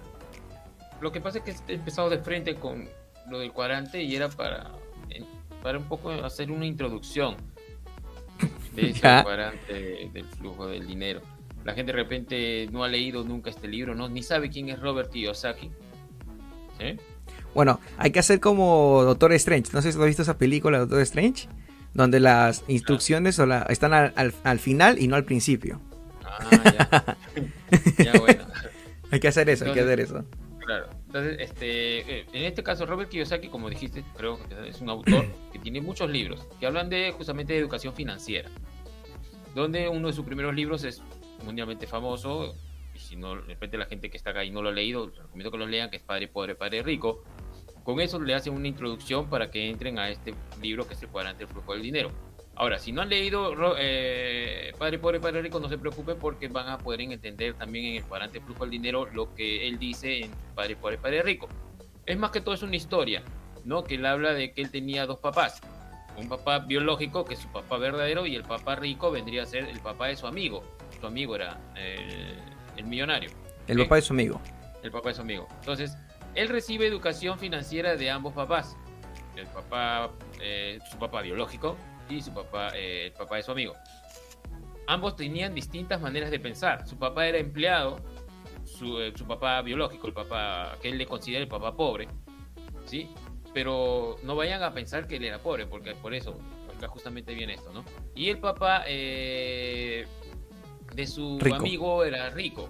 lo 1.05 1.13
que 1.13 1.21
pasa 1.21 1.39
es 1.39 1.45
que 1.45 1.73
he 1.73 1.77
empezado 1.77 2.09
de 2.09 2.17
frente 2.17 2.55
con 2.55 2.89
lo 3.29 3.39
del 3.39 3.53
cuadrante 3.53 4.03
y 4.03 4.17
era 4.17 4.31
para, 4.31 4.71
para 5.63 5.77
un 5.77 5.85
poco 5.85 6.11
hacer 6.11 6.51
una 6.51 6.65
introducción 6.65 7.37
de 8.75 8.89
ese 8.91 9.01
cuadrante 9.01 10.09
del 10.11 10.25
flujo 10.25 10.67
del 10.67 10.87
dinero. 10.87 11.21
La 11.63 11.75
gente 11.75 11.93
de 11.93 11.99
repente 11.99 12.69
no 12.73 12.85
ha 12.85 12.89
leído 12.89 13.23
nunca 13.23 13.51
este 13.51 13.69
libro, 13.69 13.95
no 13.95 14.09
ni 14.09 14.23
sabe 14.23 14.49
quién 14.49 14.71
es 14.71 14.81
Robert 14.81 15.11
Kiyosaki. 15.11 15.71
Bueno, 17.55 17.81
hay 17.99 18.11
que 18.11 18.21
hacer 18.21 18.41
como 18.41 19.03
Doctor 19.05 19.35
Strange. 19.35 19.73
No 19.75 19.83
sé 19.83 19.93
si 19.93 19.99
has 19.99 20.07
visto 20.07 20.23
esa 20.23 20.39
película, 20.39 20.79
Doctor 20.79 21.03
Strange, 21.03 21.49
donde 21.93 22.19
las 22.19 22.65
instrucciones 22.67 23.39
están 23.69 23.93
al, 23.93 24.59
final 24.59 24.99
y 24.99 25.07
no 25.07 25.17
al 25.17 25.25
principio. 25.27 25.83
Ah, 26.25 26.49
ya. 26.65 27.17
ya 28.05 28.19
bueno. 28.19 28.47
hay 29.11 29.21
que 29.21 29.29
hacer 29.29 29.51
eso, 29.51 29.67
hay 29.67 29.73
que 29.75 29.81
hacer 29.81 30.01
eso. 30.01 30.25
Claro. 30.65 30.89
Entonces, 31.07 31.37
este, 31.41 32.21
eh, 32.21 32.27
en 32.33 32.45
este 32.45 32.63
caso, 32.63 32.87
Robert 32.87 33.11
Kiyosaki, 33.11 33.49
como 33.49 33.69
dijiste, 33.69 34.03
creo 34.17 34.39
que 34.49 34.69
es 34.69 34.81
un 34.81 34.89
autor 34.89 35.27
que 35.53 35.59
tiene 35.59 35.81
muchos 35.81 36.09
libros 36.11 36.47
que 36.59 36.67
hablan 36.67 36.89
de 36.89 37.13
justamente 37.13 37.53
de 37.53 37.59
educación 37.59 37.95
financiera. 37.95 38.49
Donde 39.55 39.89
uno 39.89 40.09
de 40.09 40.15
sus 40.15 40.25
primeros 40.25 40.55
libros 40.55 40.85
es 40.85 41.03
mundialmente 41.45 41.87
famoso. 41.87 42.55
Y 42.95 42.99
si 42.99 43.17
no, 43.17 43.37
de 43.37 43.43
repente 43.43 43.77
la 43.77 43.87
gente 43.87 44.11
que 44.11 44.17
está 44.17 44.31
acá 44.31 44.45
y 44.45 44.51
no 44.51 44.63
lo 44.63 44.71
ha 44.71 44.73
leído, 44.73 45.11
recomiendo 45.11 45.51
que 45.51 45.59
lo 45.59 45.67
lean, 45.67 45.91
que 45.91 45.97
es 45.97 46.03
Padre 46.03 46.29
Pobre, 46.29 46.55
Padre 46.55 46.83
Rico. 46.83 47.23
Con 47.83 48.01
eso 48.01 48.19
le 48.19 48.35
hacen 48.35 48.55
una 48.55 48.67
introducción 48.67 49.29
para 49.29 49.51
que 49.51 49.69
entren 49.69 49.99
a 49.99 50.09
este 50.09 50.35
libro 50.63 50.89
que 50.89 50.95
es 50.95 51.03
el 51.03 51.09
cuadrante 51.09 51.45
del 51.45 51.53
flujo 51.53 51.75
del 51.75 51.83
dinero. 51.83 52.11
Ahora, 52.57 52.79
si 52.79 52.93
no 52.93 53.03
han 53.03 53.09
leído 53.09 53.53
eh, 53.79 54.73
Padre 54.79 54.99
Pobre, 54.99 55.19
Padre 55.19 55.43
Rico, 55.43 55.59
no 55.59 55.69
se 55.69 55.77
preocupen 55.77 56.19
porque 56.19 56.47
van 56.49 56.69
a 56.69 56.79
poder 56.79 57.01
entender 57.01 57.55
también 57.55 57.87
en 57.87 57.97
el 57.97 58.05
cuadrante 58.05 58.41
flujo 58.41 58.61
del 58.61 58.71
dinero 58.71 59.07
lo 59.13 59.35
que 59.35 59.67
él 59.67 59.79
dice 59.79 60.21
en 60.21 60.31
Padre 60.55 60.77
Pobre, 60.77 60.99
Padre 60.99 61.23
Rico. 61.23 61.49
Es 62.07 62.17
más 62.17 62.31
que 62.31 62.41
todo 62.41 62.55
es 62.55 62.63
una 62.63 62.77
historia, 62.77 63.23
¿no? 63.65 63.83
Que 63.83 63.97
él 63.97 64.07
habla 64.07 64.35
de 64.35 64.53
que 64.53 64.63
él 64.63 64.71
tenía 64.71 65.07
dos 65.07 65.19
papás. 65.19 65.61
Un 66.17 66.29
papá 66.29 66.61
biológico, 66.61 67.25
que 67.25 67.35
es 67.35 67.41
su 67.41 67.49
papá 67.49 67.77
verdadero, 67.77 68.25
y 68.25 68.37
el 68.37 68.45
papá 68.45 68.77
rico 68.77 69.11
vendría 69.11 69.43
a 69.43 69.47
ser 69.47 69.65
el 69.65 69.81
papá 69.81 70.07
de 70.07 70.17
su 70.17 70.29
amigo. 70.29 70.63
Su 71.01 71.07
amigo 71.09 71.35
era 71.35 71.59
el, 71.75 72.85
millonario. 72.85 73.31
El 73.67 73.79
papá 73.79 73.97
de 73.97 74.03
su 74.03 74.13
amigo. 74.13 74.41
El 74.85 74.93
papá 74.93 75.09
de 75.09 75.15
su 75.17 75.23
amigo. 75.23 75.49
Entonces, 75.59 75.97
él 76.37 76.49
recibe 76.49 76.87
educación 76.87 77.37
financiera 77.39 77.97
de 77.97 78.11
ambos 78.11 78.33
papás. 78.33 78.77
El 79.35 79.47
papá, 79.49 80.11
eh, 80.41 80.79
su 80.89 80.99
papá 80.99 81.23
biológico, 81.23 81.77
y 82.09 82.21
su 82.21 82.33
papá, 82.33 82.71
eh, 82.75 83.07
el 83.07 83.13
papá 83.13 83.37
de 83.37 83.43
su 83.43 83.53
amigo. 83.53 83.75
Ambos 84.87 85.17
tenían 85.17 85.55
distintas 85.55 86.01
maneras 86.01 86.31
de 86.31 86.39
pensar. 86.39 86.87
Su 86.87 86.99
papá 86.99 87.27
era 87.27 87.39
empleado, 87.39 88.01
su, 88.65 89.01
eh, 89.01 89.13
su, 89.17 89.27
papá 89.27 89.63
biológico, 89.63 90.07
el 90.07 90.13
papá 90.13 90.77
que 90.83 90.89
él 90.91 90.99
le 90.99 91.07
considera 91.07 91.43
el 91.43 91.49
papá 91.49 91.75
pobre, 91.77 92.09
¿sí? 92.85 93.09
Pero 93.53 94.17
no 94.23 94.37
vayan 94.37 94.63
a 94.63 94.73
pensar 94.73 95.07
que 95.07 95.17
él 95.17 95.25
era 95.25 95.39
pobre, 95.39 95.67
porque 95.67 95.95
por 95.95 96.13
eso, 96.13 96.39
acá 96.77 96.89
justamente 96.89 97.35
viene 97.35 97.55
esto, 97.55 97.73
¿no? 97.73 97.85
Y 98.15 98.29
el 98.29 98.39
papá 98.39 98.85
eh, 98.87 100.07
de 100.95 101.07
su 101.07 101.39
amigo 101.55 102.05
era 102.05 102.31
rico, 102.31 102.69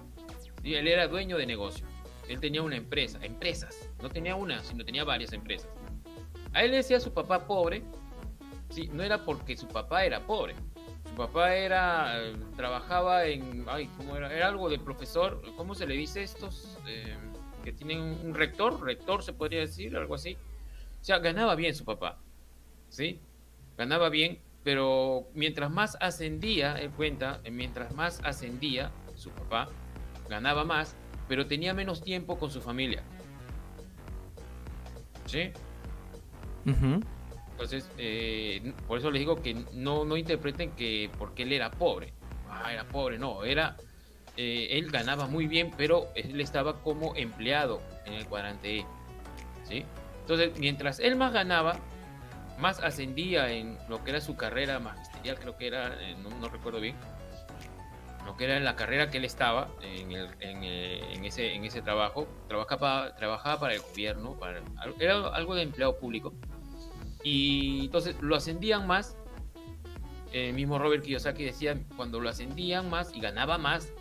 y 0.63 0.75
él 0.75 0.87
era 0.87 1.07
dueño 1.07 1.37
de 1.37 1.45
negocio. 1.45 1.85
Él 2.29 2.39
tenía 2.39 2.61
una 2.61 2.75
empresa, 2.75 3.19
empresas, 3.21 3.89
no 4.01 4.09
tenía 4.09 4.35
una, 4.35 4.63
sino 4.63 4.83
tenía 4.83 5.03
varias 5.03 5.33
empresas. 5.33 5.69
A 6.53 6.63
él 6.63 6.71
le 6.71 6.77
decía 6.77 6.99
su 6.99 7.13
papá 7.13 7.45
pobre 7.45 7.83
No 8.91 9.03
era 9.03 9.23
porque 9.23 9.55
su 9.57 9.67
papá 9.67 10.05
era 10.05 10.19
pobre. 10.21 10.55
Su 11.09 11.15
papá 11.15 11.55
era, 11.55 12.21
eh, 12.21 12.35
trabajaba 12.55 13.25
en, 13.25 13.65
ay, 13.67 13.89
¿cómo 13.97 14.15
era? 14.15 14.33
Era 14.33 14.47
algo 14.47 14.69
de 14.69 14.79
profesor, 14.79 15.41
¿cómo 15.55 15.75
se 15.75 15.85
le 15.85 15.95
dice 15.95 16.23
estos 16.23 16.77
eh, 16.87 17.15
que 17.63 17.71
tienen 17.71 17.99
un 17.99 18.33
rector? 18.33 18.83
Rector 18.83 19.23
se 19.23 19.33
podría 19.33 19.61
decir, 19.61 19.95
algo 19.95 20.15
así. 20.15 20.37
O 21.01 21.03
sea, 21.05 21.19
ganaba 21.19 21.55
bien 21.55 21.75
su 21.75 21.85
papá, 21.85 22.17
¿sí? 22.89 23.19
Ganaba 23.77 24.09
bien, 24.09 24.39
pero 24.63 25.27
mientras 25.33 25.71
más 25.71 25.97
ascendía, 26.01 26.75
él 26.75 26.89
cuenta, 26.89 27.39
mientras 27.49 27.93
más 27.93 28.19
ascendía 28.23 28.91
su 29.15 29.29
papá, 29.29 29.69
ganaba 30.27 30.65
más, 30.65 30.95
pero 31.27 31.45
tenía 31.45 31.73
menos 31.73 32.01
tiempo 32.01 32.37
con 32.37 32.49
su 32.49 32.61
familia. 32.61 33.03
¿Sí? 35.27 35.51
Entonces, 37.55 37.89
eh, 37.97 38.73
por 38.85 38.99
eso 38.99 39.09
les 39.09 39.21
digo 39.21 39.41
que 39.41 39.55
no, 39.71 40.03
no 40.03 40.17
interpreten 40.17 40.71
que 40.71 41.09
porque 41.17 41.43
él 41.43 41.53
era 41.53 41.71
pobre. 41.71 42.11
Ah, 42.49 42.73
era 42.73 42.83
pobre, 42.83 43.17
no, 43.17 43.45
era. 43.45 43.77
Eh, 44.35 44.67
él 44.71 44.91
ganaba 44.91 45.27
muy 45.27 45.47
bien, 45.47 45.71
pero 45.77 46.09
él 46.15 46.41
estaba 46.41 46.81
como 46.81 47.15
empleado 47.15 47.81
en 48.05 48.15
el 48.15 48.25
cuadrante 48.25 48.79
E. 48.79 48.85
¿sí? 49.63 49.85
Entonces, 50.19 50.51
mientras 50.59 50.99
él 50.99 51.15
más 51.15 51.31
ganaba, 51.31 51.77
más 52.59 52.81
ascendía 52.81 53.49
en 53.53 53.77
lo 53.87 54.03
que 54.03 54.09
era 54.09 54.19
su 54.19 54.35
carrera 54.35 54.79
magisterial, 54.79 55.39
creo 55.39 55.55
que 55.55 55.67
era, 55.67 55.95
eh, 56.01 56.17
no, 56.41 56.49
recuerdo 56.49 56.81
bien, 56.81 56.97
lo 58.25 58.35
que 58.35 58.43
era 58.43 58.57
en 58.57 58.65
la 58.65 58.75
carrera 58.75 59.09
que 59.09 59.19
él 59.19 59.25
estaba 59.25 59.69
en, 59.81 60.11
el, 60.11 60.27
en, 60.41 61.23
ese, 61.23 61.53
en 61.53 61.63
ese 61.63 61.81
trabajo, 61.81 62.27
trabajaba, 62.49 63.15
trabajaba 63.15 63.61
para 63.61 63.75
el 63.75 63.81
gobierno, 63.81 64.33
para, 64.33 64.59
era 64.99 65.29
algo 65.29 65.55
de 65.55 65.61
empleado 65.61 65.97
público 65.97 66.33
y 67.25 67.85
entonces 67.85 68.15
lo 68.21 68.35
ascendían 68.35 68.85
más. 68.85 69.17
El 70.31 70.53
mismo 70.53 70.77
Robert 70.77 71.03
Kiyosaki 71.03 71.43
decía, 71.43 71.75
cuando 71.97 72.19
lo 72.19 72.29
ascendían 72.29 72.89
más 72.89 73.13
y 73.15 73.19
ganaba 73.19 73.57
más, 73.57 73.91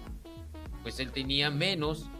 pues 0.82 1.00
él 1.00 1.10
tenía 1.10 1.50
menos 1.50 2.10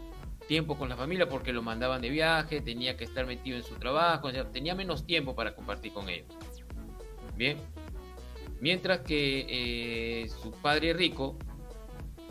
tiempo 0.47 0.77
con 0.77 0.89
la 0.89 0.95
familia 0.95 1.29
porque 1.29 1.53
lo 1.53 1.61
mandaban 1.61 2.01
de 2.01 2.09
viaje, 2.09 2.59
tenía 2.59 2.97
que 2.97 3.03
estar 3.03 3.27
metido 3.27 3.55
en 3.55 3.63
su 3.63 3.75
trabajo, 3.75 4.31
tenía 4.51 4.73
menos 4.73 5.05
tiempo 5.05 5.35
para 5.35 5.53
compartir 5.53 5.93
con 5.93 6.09
ellos. 6.09 6.27
Bien. 7.37 7.57
Mientras 8.59 9.01
que 9.01 9.45
eh, 9.47 10.29
su 10.29 10.51
padre 10.51 10.93
rico 10.93 11.37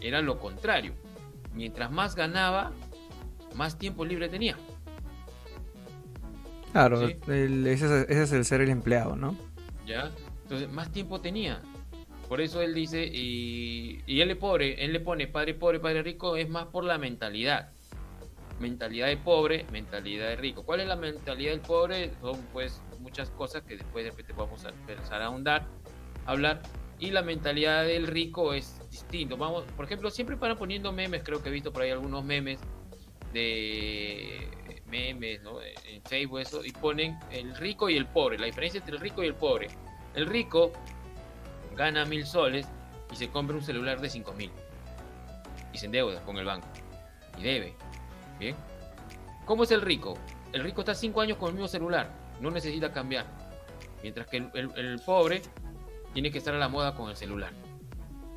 era 0.00 0.20
lo 0.20 0.40
contrario. 0.40 0.94
Mientras 1.52 1.92
más 1.92 2.16
ganaba, 2.16 2.72
más 3.54 3.78
tiempo 3.78 4.04
libre 4.04 4.28
tenía. 4.28 4.56
Claro, 6.74 7.06
ese, 7.06 8.04
es, 8.08 8.32
el 8.32 8.44
ser 8.44 8.60
el 8.60 8.68
empleado, 8.68 9.14
¿no? 9.14 9.36
Ya, 9.86 10.10
entonces 10.42 10.68
más 10.72 10.90
tiempo 10.90 11.20
tenía. 11.20 11.62
Por 12.28 12.40
eso 12.40 12.62
él 12.62 12.74
dice, 12.74 13.06
y, 13.06 14.02
él 14.08 14.26
le 14.26 14.34
pobre, 14.34 14.84
él 14.84 14.92
le 14.92 14.98
pone 14.98 15.28
padre 15.28 15.54
pobre, 15.54 15.78
padre 15.78 16.02
rico, 16.02 16.36
es 16.36 16.48
más 16.48 16.66
por 16.66 16.82
la 16.82 16.98
mentalidad. 16.98 17.70
Mentalidad 18.58 19.06
de 19.06 19.16
pobre, 19.16 19.66
mentalidad 19.70 20.30
de 20.30 20.34
rico. 20.34 20.64
¿Cuál 20.64 20.80
es 20.80 20.88
la 20.88 20.96
mentalidad 20.96 21.52
del 21.52 21.60
pobre? 21.60 22.10
Son 22.20 22.40
pues 22.52 22.82
muchas 22.98 23.30
cosas 23.30 23.62
que 23.62 23.76
después 23.76 24.04
de 24.04 24.10
repente 24.10 24.32
vamos 24.32 24.64
a 24.64 24.70
empezar 24.70 25.22
a 25.22 25.26
ahondar, 25.26 25.68
hablar. 26.26 26.60
Y 26.98 27.12
la 27.12 27.22
mentalidad 27.22 27.84
del 27.84 28.08
rico 28.08 28.52
es 28.52 28.80
distinto. 28.90 29.36
Vamos, 29.36 29.62
por 29.76 29.84
ejemplo, 29.84 30.10
siempre 30.10 30.36
para 30.36 30.56
poniendo 30.56 30.90
memes, 30.92 31.22
creo 31.22 31.40
que 31.40 31.50
he 31.50 31.52
visto 31.52 31.72
por 31.72 31.82
ahí 31.82 31.90
algunos 31.90 32.24
memes 32.24 32.58
de 33.32 34.48
memes, 34.86 35.42
¿no? 35.42 35.60
En 35.62 36.02
Facebook 36.02 36.40
eso, 36.40 36.64
y 36.64 36.72
ponen 36.72 37.18
el 37.30 37.54
rico 37.56 37.88
y 37.88 37.96
el 37.96 38.06
pobre, 38.06 38.38
la 38.38 38.46
diferencia 38.46 38.78
entre 38.78 38.96
el 38.96 39.00
rico 39.00 39.22
y 39.22 39.26
el 39.26 39.34
pobre. 39.34 39.68
El 40.14 40.26
rico 40.26 40.72
gana 41.76 42.04
mil 42.04 42.26
soles 42.26 42.66
y 43.12 43.16
se 43.16 43.28
compra 43.28 43.56
un 43.56 43.62
celular 43.62 44.00
de 44.00 44.08
cinco 44.08 44.32
mil 44.32 44.50
y 45.72 45.78
se 45.78 45.86
endeuda 45.86 46.20
con 46.24 46.38
el 46.38 46.44
banco 46.44 46.68
y 47.38 47.42
debe. 47.42 47.74
Bien. 48.38 48.56
¿Cómo 49.44 49.64
es 49.64 49.70
el 49.70 49.82
rico? 49.82 50.16
El 50.52 50.62
rico 50.62 50.80
está 50.80 50.94
cinco 50.94 51.20
años 51.20 51.36
con 51.36 51.48
el 51.48 51.54
mismo 51.54 51.68
celular, 51.68 52.10
no 52.40 52.50
necesita 52.50 52.92
cambiar. 52.92 53.26
Mientras 54.02 54.26
que 54.26 54.36
el, 54.36 55.00
pobre 55.04 55.42
tiene 56.12 56.30
que 56.30 56.38
estar 56.38 56.54
a 56.54 56.58
la 56.58 56.68
moda 56.68 56.94
con 56.94 57.10
el 57.10 57.16
celular. 57.16 57.52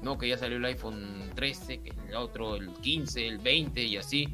No, 0.02 0.18
que 0.18 0.28
ya 0.28 0.38
salió 0.38 0.58
el 0.58 0.66
iPhone 0.66 1.32
13, 1.36 1.82
que 1.82 1.94
el 2.08 2.16
otro 2.16 2.56
el 2.56 2.72
15, 2.74 3.28
el 3.28 3.38
20 3.40 3.84
y 3.84 3.98
así. 3.98 4.28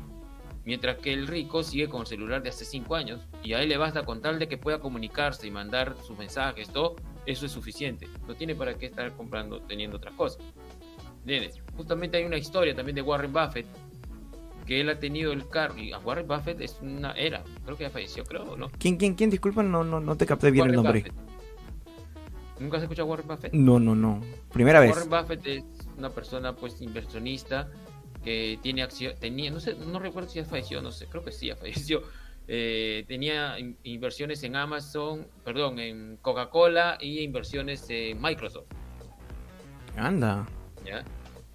Mientras 0.65 0.97
que 0.97 1.11
el 1.11 1.27
rico 1.27 1.61
sigue 1.61 1.89
con 1.89 2.01
el 2.01 2.07
celular 2.07 2.41
de 2.41 2.49
hace 2.49 2.63
5 2.63 2.95
años 2.95 3.21
y 3.43 3.53
a 3.53 3.61
él 3.61 3.69
le 3.69 3.77
basta 3.77 4.03
con 4.03 4.21
tal 4.21 4.39
de 4.39 4.47
que 4.47 4.57
pueda 4.57 4.79
comunicarse 4.79 5.45
y 5.45 5.51
mandar 5.51 5.95
sus 6.05 6.17
mensajes, 6.17 6.69
todo, 6.69 6.95
eso 7.25 7.45
es 7.45 7.51
suficiente. 7.51 8.07
No 8.27 8.35
tiene 8.35 8.55
para 8.55 8.73
qué 8.75 8.85
estar 8.85 9.11
comprando, 9.13 9.59
teniendo 9.61 9.97
otras 9.97 10.13
cosas. 10.15 10.41
Justamente 11.75 12.17
hay 12.17 12.25
una 12.25 12.37
historia 12.37 12.75
también 12.75 12.95
de 12.95 13.01
Warren 13.01 13.33
Buffett 13.33 13.65
que 14.65 14.79
él 14.79 14.89
ha 14.89 14.99
tenido 14.99 15.33
el 15.33 15.47
carro. 15.49 15.77
Y 15.77 15.93
Warren 15.93 16.27
Buffett 16.27 16.61
es 16.61 16.79
una 16.81 17.11
era. 17.13 17.43
Creo 17.65 17.77
que 17.77 17.83
ya 17.83 17.89
falleció, 17.89 18.23
creo, 18.23 18.55
¿no? 18.57 18.69
¿Quién, 18.77 18.97
quién, 18.97 19.15
quién? 19.15 19.29
Disculpa, 19.29 19.63
no, 19.63 19.83
no, 19.83 19.99
no 19.99 20.15
te 20.15 20.25
capté 20.25 20.51
bien 20.51 20.67
el 20.67 20.75
nombre. 20.75 21.11
¿Nunca 22.59 22.77
has 22.77 22.83
escuchado 22.83 23.07
a 23.07 23.11
Warren 23.11 23.27
Buffett? 23.27 23.53
No, 23.53 23.79
no, 23.79 23.95
no. 23.95 24.21
Primera 24.51 24.79
vez. 24.79 24.91
Warren 24.91 25.09
Buffett 25.09 25.47
es 25.47 25.63
una 25.97 26.09
persona, 26.09 26.55
pues, 26.55 26.81
inversionista 26.81 27.69
que 28.23 28.59
tiene 28.61 28.83
acción, 28.83 29.13
tenía, 29.19 29.51
no 29.51 29.59
sé, 29.59 29.75
no 29.75 29.99
recuerdo 29.99 30.29
si 30.29 30.39
ya 30.39 30.45
falleció, 30.45 30.81
no 30.81 30.91
sé, 30.91 31.07
creo 31.07 31.23
que 31.23 31.31
sí 31.31 31.47
ya 31.47 31.55
falleció. 31.55 32.03
Eh, 32.45 33.05
tenía 33.07 33.55
inversiones 33.83 34.43
en 34.43 34.57
Amazon, 34.57 35.25
perdón, 35.45 35.79
en 35.79 36.17
Coca-Cola 36.17 36.97
y 36.99 37.21
inversiones 37.21 37.85
en 37.89 38.21
Microsoft. 38.21 38.65
Anda. 39.95 40.45
¿Ya? 40.85 41.05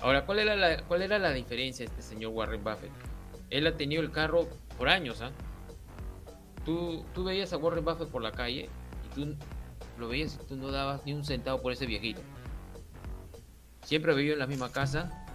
Ahora, 0.00 0.25
¿cuál 0.25 0.38
era, 0.38 0.56
la, 0.56 0.82
¿cuál 0.84 1.02
era 1.02 1.18
la 1.18 1.32
diferencia 1.32 1.84
de 1.84 1.90
este 1.90 2.00
señor 2.00 2.32
Warren 2.32 2.64
Buffett? 2.64 2.90
Él 3.50 3.66
ha 3.66 3.76
tenido 3.76 4.00
el 4.00 4.10
carro 4.10 4.48
por 4.78 4.88
años, 4.88 5.20
¿ah? 5.20 5.30
Tú, 6.64 7.04
tú 7.14 7.25
veías 7.25 7.52
a 7.52 7.58
Warren 7.58 7.84
Buffett 7.84 8.08
por 8.08 8.22
la 8.22 8.32
calle 8.32 8.70
y 9.04 9.14
tú 9.14 9.37
lo 9.98 10.08
veías 10.08 10.38
y 10.42 10.46
tú 10.46 10.56
no 10.56 10.70
dabas 10.70 11.04
ni 11.04 11.12
un 11.12 11.25
centavo 11.25 11.60
por 11.60 11.72
ese 11.72 11.84
viejito. 11.84 12.22
Siempre 13.82 14.12
ha 14.12 14.14
vivido 14.14 14.34
en 14.34 14.38
la 14.38 14.46
misma 14.46 14.70
casa, 14.70 15.26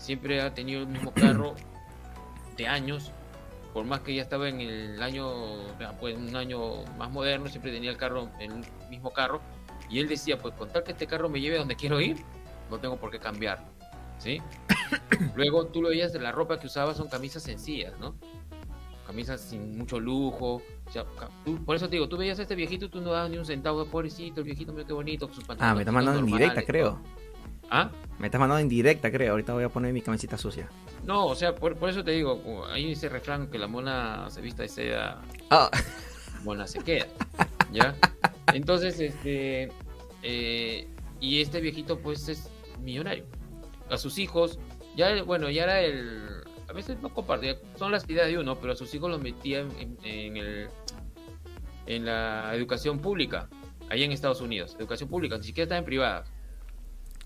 siempre 0.00 0.40
ha 0.40 0.52
tenido 0.54 0.80
el 0.80 0.88
mismo 0.88 1.12
carro 1.12 1.54
de 2.56 2.66
años, 2.66 3.12
por 3.72 3.84
más 3.84 4.00
que 4.00 4.14
ya 4.14 4.22
estaba 4.22 4.48
en 4.48 4.60
el 4.60 5.02
año, 5.02 5.28
pues 6.00 6.16
un 6.16 6.34
año 6.34 6.84
más 6.98 7.10
moderno, 7.10 7.48
siempre 7.48 7.70
tenía 7.70 7.90
el 7.90 7.96
carro, 7.96 8.28
el 8.40 8.64
mismo 8.88 9.12
carro, 9.12 9.40
y 9.88 10.00
él 10.00 10.08
decía, 10.08 10.38
pues 10.38 10.54
con 10.54 10.70
tal 10.70 10.82
que 10.82 10.92
este 10.92 11.06
carro 11.06 11.28
me 11.28 11.40
lleve 11.40 11.58
donde 11.58 11.76
quiero 11.76 12.00
ir, 12.00 12.16
no 12.70 12.78
tengo 12.78 12.96
por 12.96 13.10
qué 13.10 13.18
cambiarlo, 13.18 13.66
¿sí? 14.18 14.40
Luego 15.36 15.66
tú 15.66 15.82
lo 15.82 15.90
veías 15.90 16.12
de 16.12 16.20
la 16.20 16.32
ropa 16.32 16.58
que 16.58 16.66
usaba 16.66 16.94
son 16.94 17.08
camisas 17.08 17.42
sencillas, 17.42 17.98
¿no? 18.00 18.14
Camisas 19.06 19.40
sin 19.40 19.76
mucho 19.76 19.98
lujo, 20.00 20.62
por 21.64 21.76
eso 21.76 21.88
te 21.88 21.96
digo, 21.96 22.08
tú 22.08 22.16
veías 22.16 22.38
a 22.38 22.42
este 22.42 22.54
viejito, 22.54 22.88
tú 22.88 23.00
no 23.00 23.12
dabas 23.12 23.30
ni 23.30 23.38
un 23.38 23.44
centavo, 23.44 23.84
pobrecito, 23.84 24.40
el 24.40 24.46
viejito, 24.46 24.72
mira 24.72 24.86
qué 24.86 24.92
bonito, 24.92 25.28
sus 25.32 25.44
pantalones. 25.44 25.72
Ah, 25.72 25.74
me 25.74 25.80
está 25.82 25.92
mandando 25.92 26.20
en 26.20 26.26
directa, 26.26 26.62
creo. 26.62 27.00
¿Ah? 27.70 27.90
Me 28.18 28.26
estás 28.26 28.38
mandando 28.38 28.60
en 28.60 28.68
directa, 28.68 29.10
creo. 29.10 29.32
Ahorita 29.32 29.54
voy 29.54 29.64
a 29.64 29.68
poner 29.68 29.92
mi 29.92 30.02
camiseta 30.02 30.36
sucia. 30.36 30.68
No, 31.04 31.26
o 31.26 31.34
sea, 31.34 31.54
por, 31.54 31.76
eso 31.88 32.04
te 32.04 32.10
digo, 32.10 32.66
hay 32.68 32.92
ese 32.92 33.08
refrán 33.08 33.46
que 33.46 33.58
la 33.58 33.66
mona 33.66 34.28
se 34.28 34.40
vista 34.40 34.64
y 34.64 34.68
sea. 34.68 35.20
Ah. 35.50 35.70
Mona 36.44 36.66
se 36.66 36.80
queda. 36.80 37.06
¿Ya? 37.72 37.94
Entonces, 38.52 38.98
este. 39.00 39.70
Eh, 40.22 40.88
y 41.20 41.40
este 41.40 41.60
viejito, 41.60 41.98
pues 41.98 42.28
es 42.28 42.50
millonario. 42.80 43.24
A 43.90 43.96
sus 43.96 44.18
hijos, 44.18 44.58
ya, 44.96 45.22
bueno, 45.22 45.48
ya 45.50 45.64
era 45.64 45.80
el. 45.80 46.42
A 46.68 46.72
veces 46.72 47.00
no 47.00 47.12
compartía, 47.12 47.56
son 47.76 47.90
las 47.90 48.08
ideas 48.08 48.28
de 48.28 48.38
uno, 48.38 48.58
pero 48.60 48.74
a 48.74 48.76
sus 48.76 48.94
hijos 48.94 49.10
los 49.10 49.20
metía 49.20 49.60
en, 49.60 50.36
el, 50.36 50.68
en 51.86 52.04
la 52.04 52.54
educación 52.54 53.00
pública, 53.00 53.48
ahí 53.88 54.04
en 54.04 54.12
Estados 54.12 54.40
Unidos. 54.40 54.76
Educación 54.78 55.08
pública, 55.08 55.36
ni 55.36 55.44
siquiera 55.44 55.64
está 55.64 55.78
en 55.78 55.84
privada. 55.84 56.24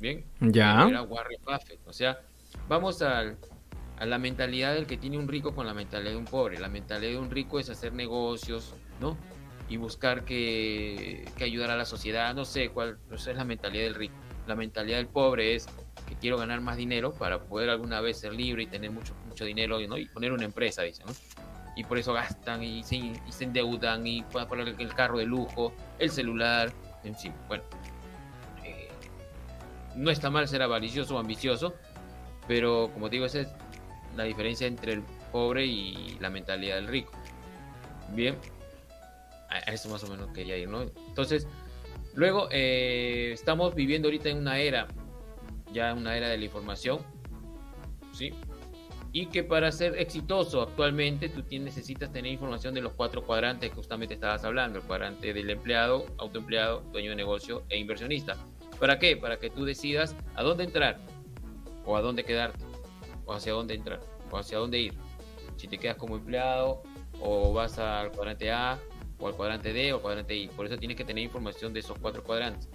Bien. 0.00 0.24
Ya. 0.40 0.86
Era 0.88 1.02
Warren 1.02 1.40
Buffett. 1.44 1.80
O 1.86 1.92
sea, 1.92 2.20
vamos 2.68 3.02
a 3.02 3.34
la 4.00 4.18
mentalidad 4.18 4.74
del 4.74 4.86
que 4.86 4.96
tiene 4.96 5.18
un 5.18 5.28
rico 5.28 5.54
con 5.54 5.66
la 5.66 5.74
mentalidad 5.74 6.12
de 6.12 6.16
un 6.16 6.24
pobre. 6.24 6.58
La 6.58 6.68
mentalidad 6.68 7.12
de 7.12 7.18
un 7.18 7.30
rico 7.30 7.58
es 7.58 7.70
hacer 7.70 7.92
negocios, 7.92 8.74
¿no? 9.00 9.16
Y 9.68 9.76
buscar 9.76 10.24
que, 10.24 11.24
que 11.36 11.44
ayudar 11.44 11.70
a 11.70 11.76
la 11.76 11.84
sociedad. 11.84 12.34
No 12.34 12.44
sé 12.44 12.68
cuál 12.70 12.98
no 13.10 13.18
sé, 13.18 13.30
es 13.32 13.36
la 13.36 13.44
mentalidad 13.44 13.84
del 13.84 13.94
rico. 13.94 14.14
La 14.46 14.54
mentalidad 14.54 14.98
del 14.98 15.06
pobre 15.06 15.54
es 15.54 15.66
que 16.06 16.14
quiero 16.16 16.36
ganar 16.36 16.60
más 16.60 16.76
dinero 16.76 17.12
para 17.14 17.40
poder 17.40 17.70
alguna 17.70 18.00
vez 18.00 18.18
ser 18.18 18.34
libre 18.34 18.64
y 18.64 18.66
tener 18.66 18.90
mucho, 18.90 19.14
mucho 19.26 19.44
dinero 19.44 19.78
¿no? 19.86 19.96
y 19.96 20.06
poner 20.06 20.32
una 20.32 20.44
empresa, 20.44 20.82
dicen, 20.82 21.06
¿no? 21.06 21.12
Y 21.76 21.84
por 21.84 21.98
eso 21.98 22.12
gastan 22.12 22.62
y 22.62 22.84
se, 22.84 22.96
y 22.96 23.20
se 23.30 23.44
endeudan 23.44 24.06
y 24.06 24.22
pueden 24.22 24.48
poner 24.48 24.74
el 24.78 24.94
carro 24.94 25.18
de 25.18 25.24
lujo, 25.24 25.72
el 25.98 26.10
celular, 26.10 26.72
en 27.02 27.16
fin. 27.16 27.32
Bueno, 27.48 27.64
no 29.96 30.10
está 30.10 30.30
mal 30.30 30.48
ser 30.48 30.62
avaricioso 30.62 31.16
o 31.16 31.18
ambicioso, 31.18 31.74
pero 32.46 32.90
como 32.92 33.08
digo, 33.08 33.26
esa 33.26 33.40
es 33.40 33.48
la 34.16 34.24
diferencia 34.24 34.66
entre 34.66 34.92
el 34.92 35.02
pobre 35.32 35.66
y 35.66 36.16
la 36.20 36.30
mentalidad 36.30 36.76
del 36.76 36.88
rico. 36.88 37.12
Bien, 38.12 38.36
a 39.48 39.58
eso 39.72 39.88
más 39.88 40.02
o 40.04 40.08
menos 40.08 40.30
quería 40.32 40.56
ir, 40.56 40.68
¿no? 40.68 40.82
Entonces, 40.82 41.46
luego 42.14 42.48
eh, 42.50 43.30
estamos 43.32 43.74
viviendo 43.74 44.08
ahorita 44.08 44.28
en 44.28 44.38
una 44.38 44.58
era 44.58 44.86
ya 45.72 45.92
una 45.92 46.16
era 46.16 46.28
de 46.28 46.38
la 46.38 46.44
información, 46.44 47.00
¿sí? 48.12 48.32
Y 49.12 49.26
que 49.26 49.44
para 49.44 49.70
ser 49.70 49.98
exitoso 49.98 50.62
actualmente 50.62 51.28
tú 51.28 51.44
necesitas 51.50 52.12
tener 52.12 52.32
información 52.32 52.74
de 52.74 52.80
los 52.80 52.94
cuatro 52.94 53.22
cuadrantes 53.24 53.70
que 53.70 53.76
justamente 53.76 54.14
estabas 54.14 54.44
hablando, 54.44 54.78
el 54.78 54.84
cuadrante 54.84 55.32
del 55.32 55.50
empleado, 55.50 56.06
autoempleado, 56.18 56.80
dueño 56.92 57.10
de 57.10 57.16
negocio 57.16 57.64
e 57.68 57.78
inversionista. 57.78 58.36
¿Para 58.78 58.98
qué? 58.98 59.16
Para 59.16 59.38
que 59.38 59.50
tú 59.50 59.64
decidas 59.64 60.14
a 60.34 60.42
dónde 60.42 60.64
entrar 60.64 60.98
o 61.84 61.96
a 61.96 62.00
dónde 62.00 62.24
quedarte 62.24 62.64
o 63.26 63.32
hacia 63.32 63.52
dónde 63.52 63.74
entrar 63.74 64.00
o 64.30 64.36
hacia 64.36 64.58
dónde 64.58 64.78
ir. 64.78 64.94
Si 65.56 65.68
te 65.68 65.78
quedas 65.78 65.96
como 65.96 66.16
empleado 66.16 66.82
o 67.20 67.52
vas 67.52 67.78
al 67.78 68.10
cuadrante 68.12 68.50
A 68.50 68.78
o 69.18 69.28
al 69.28 69.34
cuadrante 69.34 69.72
D 69.72 69.92
o 69.92 69.96
al 69.96 70.02
cuadrante 70.02 70.34
I. 70.36 70.48
Por 70.48 70.66
eso 70.66 70.76
tienes 70.76 70.96
que 70.96 71.04
tener 71.04 71.22
información 71.24 71.72
de 71.72 71.80
esos 71.80 71.98
cuatro 71.98 72.22
cuadrantes. 72.24 72.68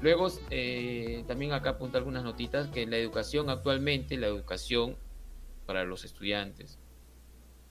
Luego, 0.00 0.26
eh, 0.50 1.22
también 1.28 1.52
acá 1.52 1.70
apunta 1.70 1.98
algunas 1.98 2.24
notitas 2.24 2.66
que 2.68 2.86
la 2.86 2.96
educación 2.96 3.48
actualmente, 3.50 4.16
la 4.16 4.26
educación 4.26 4.96
para 5.64 5.84
los 5.84 6.04
estudiantes, 6.04 6.80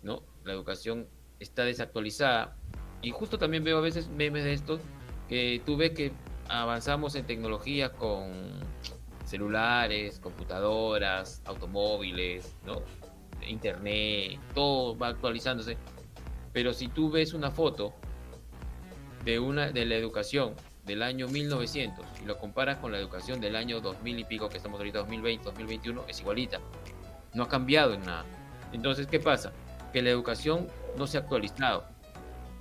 ¿no? 0.02 0.24
La 0.46 0.54
educación 0.54 1.10
está 1.40 1.66
desactualizada. 1.66 2.56
Y 3.02 3.12
justo 3.12 3.38
también 3.38 3.66
veo 3.66 3.80
a 3.80 3.82
veces 3.82 4.08
memes 4.08 4.46
de 4.46 4.54
estos 4.54 4.80
que 5.28 5.62
tú 5.66 5.76
ves 5.76 5.92
que 5.92 6.14
avanzamos 6.52 7.16
en 7.16 7.26
tecnología 7.26 7.94
con 7.94 8.30
celulares, 9.26 10.20
computadoras, 10.20 11.42
automóviles. 11.46 12.56
Internet, 13.48 14.40
todo 14.54 14.98
va 14.98 15.08
actualizándose. 15.08 15.78
Pero 16.54 16.74
si 16.74 16.90
tú 16.90 17.10
ves 17.10 17.34
una 17.34 17.50
foto 17.50 17.94
de 19.24 19.40
una 19.40 19.72
de 19.72 19.86
la 19.86 19.96
educación 19.96 20.54
del 20.86 21.02
año 21.02 21.28
1900 21.28 22.06
y 22.22 22.26
lo 22.26 22.38
comparas 22.38 22.80
con 22.80 22.92
la 22.92 22.98
educación 22.98 23.40
del 23.40 23.56
año 23.56 23.80
2000 23.80 24.20
y 24.20 24.24
pico 24.26 24.50
que 24.50 24.58
estamos 24.58 24.80
ahorita 24.80 25.00
2020, 25.00 25.46
2021 25.46 26.04
es 26.08 26.20
igualita. 26.20 26.60
No 27.34 27.44
ha 27.44 27.48
cambiado 27.48 27.94
en 27.94 28.02
nada. 28.02 28.26
Entonces, 28.74 29.08
¿qué 29.08 29.20
pasa? 29.20 29.54
Que 29.94 30.02
la 30.02 30.10
educación 30.10 30.68
no 30.98 31.08
se 31.08 31.18
ha 31.18 31.22
actualizado. 31.22 31.86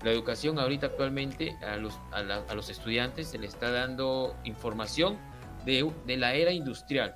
La 0.03 0.11
educación 0.11 0.59
ahorita 0.59 0.87
actualmente 0.87 1.57
a 1.63 1.77
los, 1.77 1.99
a, 2.13 2.55
los 2.55 2.71
estudiantes 2.71 3.29
se 3.29 3.39
le 3.39 3.47
está 3.47 3.71
dando 3.71 4.35
información 4.45 5.19
de, 5.65 5.91
de 6.07 6.17
la 6.17 6.35
era 6.35 6.53
industrial. 6.53 7.15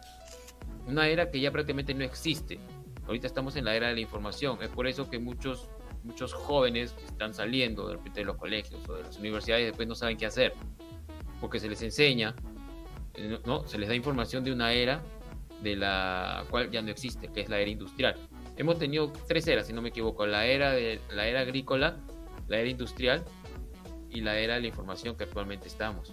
Una 0.87 1.09
era 1.09 1.31
que 1.31 1.41
ya 1.41 1.51
prácticamente 1.51 1.95
no 1.95 2.05
existe. 2.05 2.59
Ahorita 3.07 3.27
estamos 3.27 3.57
en 3.57 3.65
la 3.65 3.75
era 3.75 3.89
de 3.89 3.95
la 3.95 4.01
información. 4.01 4.59
Es 4.63 4.69
por 4.69 4.87
eso 4.87 5.09
que 5.09 5.19
muchos 5.19 5.69
muchos 6.03 6.35
jóvenes 6.35 6.95
están 7.07 7.33
saliendo 7.33 7.89
de, 7.89 7.99
de 8.11 8.25
los 8.25 8.37
colegios 8.37 8.79
o 8.87 8.93
de 8.93 9.05
las 9.05 9.19
universidades 9.19 9.63
y 9.63 9.67
después 9.69 9.89
no 9.89 9.95
saben 9.95 10.19
qué 10.19 10.27
hacer 10.27 10.53
porque 11.45 11.61
se 11.61 11.69
les 11.69 11.83
enseña, 11.83 12.35
eh, 13.13 13.39
¿no? 13.45 13.67
se 13.69 13.77
les 13.77 13.87
da 13.87 13.95
información 13.95 14.45
de 14.45 14.53
una 14.53 14.73
era 14.73 15.03
de 15.61 15.77
la 15.77 16.45
cual 16.49 16.71
ya 16.71 16.81
no 16.81 16.89
existe, 16.89 17.29
que 17.29 17.43
es 17.43 17.51
la 17.51 17.59
era 17.59 17.71
industrial. 17.71 18.17
Hemos 18.57 18.79
tenido 18.79 19.13
tres 19.29 19.47
eras, 19.47 19.67
si 19.67 19.75
no 19.75 19.83
me 19.83 19.91
equivoco, 19.91 20.27
la 20.27 20.47
era 20.47 20.73
de 20.73 21.01
la 21.11 21.27
era 21.27 21.41
agrícola, 21.41 21.99
la 22.49 22.59
era 22.59 22.69
industrial 22.69 23.25
y 24.11 24.21
la 24.21 24.39
era 24.39 24.55
de 24.55 24.63
la 24.63 24.67
información 24.69 25.17
que 25.17 25.25
actualmente 25.25 25.69
estamos. 25.69 26.13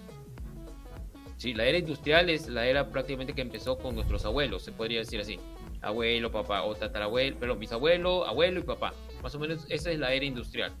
Sí, 1.36 1.54
la 1.54 1.64
era 1.64 1.78
industrial 1.78 2.30
es 2.30 2.48
la 2.48 2.66
era 2.66 2.88
prácticamente 2.90 3.32
que 3.32 3.42
empezó 3.42 3.76
con 3.76 3.94
nuestros 3.94 4.24
abuelos, 4.24 4.62
se 4.62 4.72
podría 4.72 5.00
decir 5.00 5.20
así. 5.20 5.40
Abuelo, 5.80 6.30
papá 6.30 6.62
o 6.62 6.74
tatarabuelo, 6.76 7.36
pero 7.40 7.56
mis 7.56 7.72
abuelos, 7.72 8.28
abuelo 8.28 8.60
y 8.60 8.62
papá. 8.62 8.92
Más 9.22 9.34
o 9.34 9.40
menos 9.40 9.66
esa 9.68 9.90
es 9.90 9.98
la 9.98 10.12
era 10.12 10.24
industrial. 10.24 10.72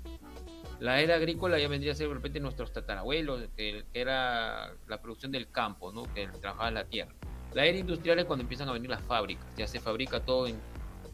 La 0.78 1.00
era 1.00 1.16
agrícola 1.16 1.58
ya 1.58 1.68
vendría 1.68 1.92
a 1.92 1.94
ser 1.94 2.08
de 2.08 2.14
repente 2.14 2.40
nuestros 2.40 2.72
tatarabuelos, 2.72 3.48
que, 3.56 3.84
era 3.94 4.72
la 4.88 5.00
producción 5.00 5.32
del 5.32 5.50
campo, 5.50 5.92
¿no? 5.92 6.04
que 6.14 6.28
trabajaba 6.40 6.70
la 6.70 6.84
tierra. 6.84 7.12
La 7.54 7.66
era 7.66 7.78
industrial 7.78 8.18
es 8.18 8.24
cuando 8.24 8.42
empiezan 8.42 8.68
a 8.68 8.72
venir 8.72 8.90
las 8.90 9.02
fábricas, 9.02 9.46
ya 9.56 9.66
se 9.66 9.78
fabrica 9.80 10.20
todo 10.20 10.46
en, 10.46 10.56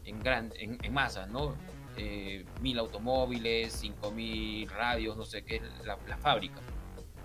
en, 0.05 0.19
gran, 0.21 0.51
en, 0.57 0.93
masa, 0.93 1.25
¿no? 1.27 1.55
Eh, 2.01 2.45
mil 2.61 2.79
automóviles, 2.79 3.73
cinco 3.73 4.09
mil 4.11 4.69
radios, 4.69 5.17
no 5.17 5.25
sé 5.25 5.43
qué, 5.43 5.57
es 5.57 5.85
la, 5.85 6.17
fábrica, 6.17 6.61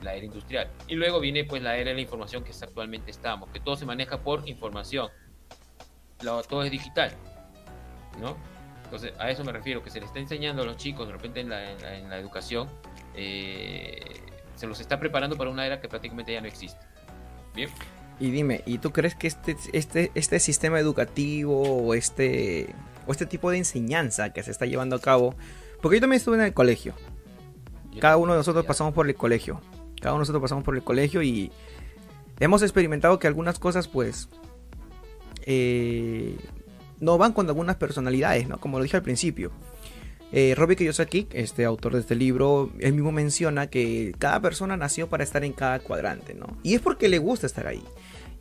la 0.03 0.15
era 0.15 0.25
industrial. 0.25 0.69
Y 0.89 0.97
luego 0.97 1.21
viene 1.21 1.45
pues 1.45 1.63
la 1.63 1.77
era 1.77 1.91
de 1.91 1.95
la 1.95 2.01
información 2.01 2.43
que 2.43 2.51
actualmente 2.51 3.13
estamos, 3.13 3.49
que 3.51 3.61
todo 3.61 3.77
se 3.77 3.87
maneja 3.87 4.19
por 4.19 4.49
información, 4.49 5.11
todo 6.49 6.65
es 6.65 6.73
digital, 6.73 7.13
¿no? 8.21 8.37
Entonces, 8.83 9.13
a 9.21 9.31
eso 9.31 9.45
me 9.45 9.53
refiero, 9.53 9.81
que 9.81 9.91
se 9.91 10.01
le 10.01 10.07
está 10.07 10.19
enseñando 10.19 10.63
a 10.63 10.65
los 10.65 10.77
chicos, 10.77 11.07
de 11.07 11.13
repente 11.13 11.39
en 11.39 11.51
la, 11.51 12.19
educación, 12.19 12.69
eh, 13.15 14.01
se 14.57 14.67
los 14.67 14.81
está 14.81 14.99
preparando 14.99 15.37
para 15.37 15.51
una 15.51 15.65
era 15.65 15.81
que 15.81 15.89
prácticamente 15.89 16.33
ya 16.33 16.41
no 16.41 16.49
existe. 16.49 16.85
Bien. 17.55 17.71
Y 18.19 18.33
dime, 18.33 18.63
¿y 18.67 18.79
tú 18.79 18.91
crees 18.91 19.15
que 19.15 19.29
este, 19.29 19.57
este, 19.73 20.11
este 20.17 20.41
sistema 20.41 20.81
educativo 20.81 21.63
o 21.63 21.95
este, 21.95 22.75
o 23.07 23.13
este 23.13 23.27
tipo 23.27 23.51
de 23.51 23.59
enseñanza 23.59 24.33
que 24.33 24.43
se 24.43 24.51
está 24.51 24.67
llevando 24.67 24.97
a 24.97 25.01
cabo? 25.01 25.35
Porque 25.81 25.97
yo 25.97 26.01
también 26.01 26.19
estuve 26.19 26.37
en 26.37 26.43
el 26.43 26.55
colegio. 26.55 26.95
Cada 28.01 28.17
uno 28.17 28.33
de 28.33 28.39
nosotros 28.39 28.65
pasamos 28.65 28.95
por 28.95 29.09
el 29.09 29.15
colegio. 29.15 29.61
Cada 30.01 30.15
uno 30.15 30.21
de 30.21 30.23
nosotros 30.23 30.43
pasamos 30.43 30.65
por 30.65 30.77
el 30.77 30.83
colegio 30.83 31.23
y 31.23 31.51
hemos 32.41 32.63
experimentado 32.63 33.19
que 33.19 33.27
algunas 33.27 33.59
cosas, 33.59 33.89
pues, 33.89 34.29
eh, 35.47 36.37
no 37.01 37.19
van 37.19 37.33
con 37.33 37.47
algunas 37.47 37.77
personalidades, 37.77 38.49
¿no? 38.49 38.59
Como 38.59 38.79
lo 38.79 38.85
dije 38.85 38.97
al 38.97 39.03
principio. 39.03 39.53
Eh, 40.33 40.55
Robbie 40.57 40.77
Kiyosaki, 40.77 41.29
este 41.33 41.65
autor 41.65 41.95
de 41.95 42.01
este 42.01 42.17
libro, 42.17 42.73
él 42.81 42.93
mismo 42.93 43.13
menciona 43.13 43.69
que 43.69 44.15
cada 44.19 44.41
persona 44.41 44.77
nació 44.77 45.09
para 45.09 45.23
estar 45.23 45.45
en 45.45 45.53
cada 45.53 45.79
cuadrante, 45.79 46.35
¿no? 46.35 46.57
Y 46.63 46.75
es 46.75 46.81
porque 46.81 47.09
le 47.09 47.19
gusta 47.19 47.47
estar 47.47 47.67
ahí. 47.67 47.85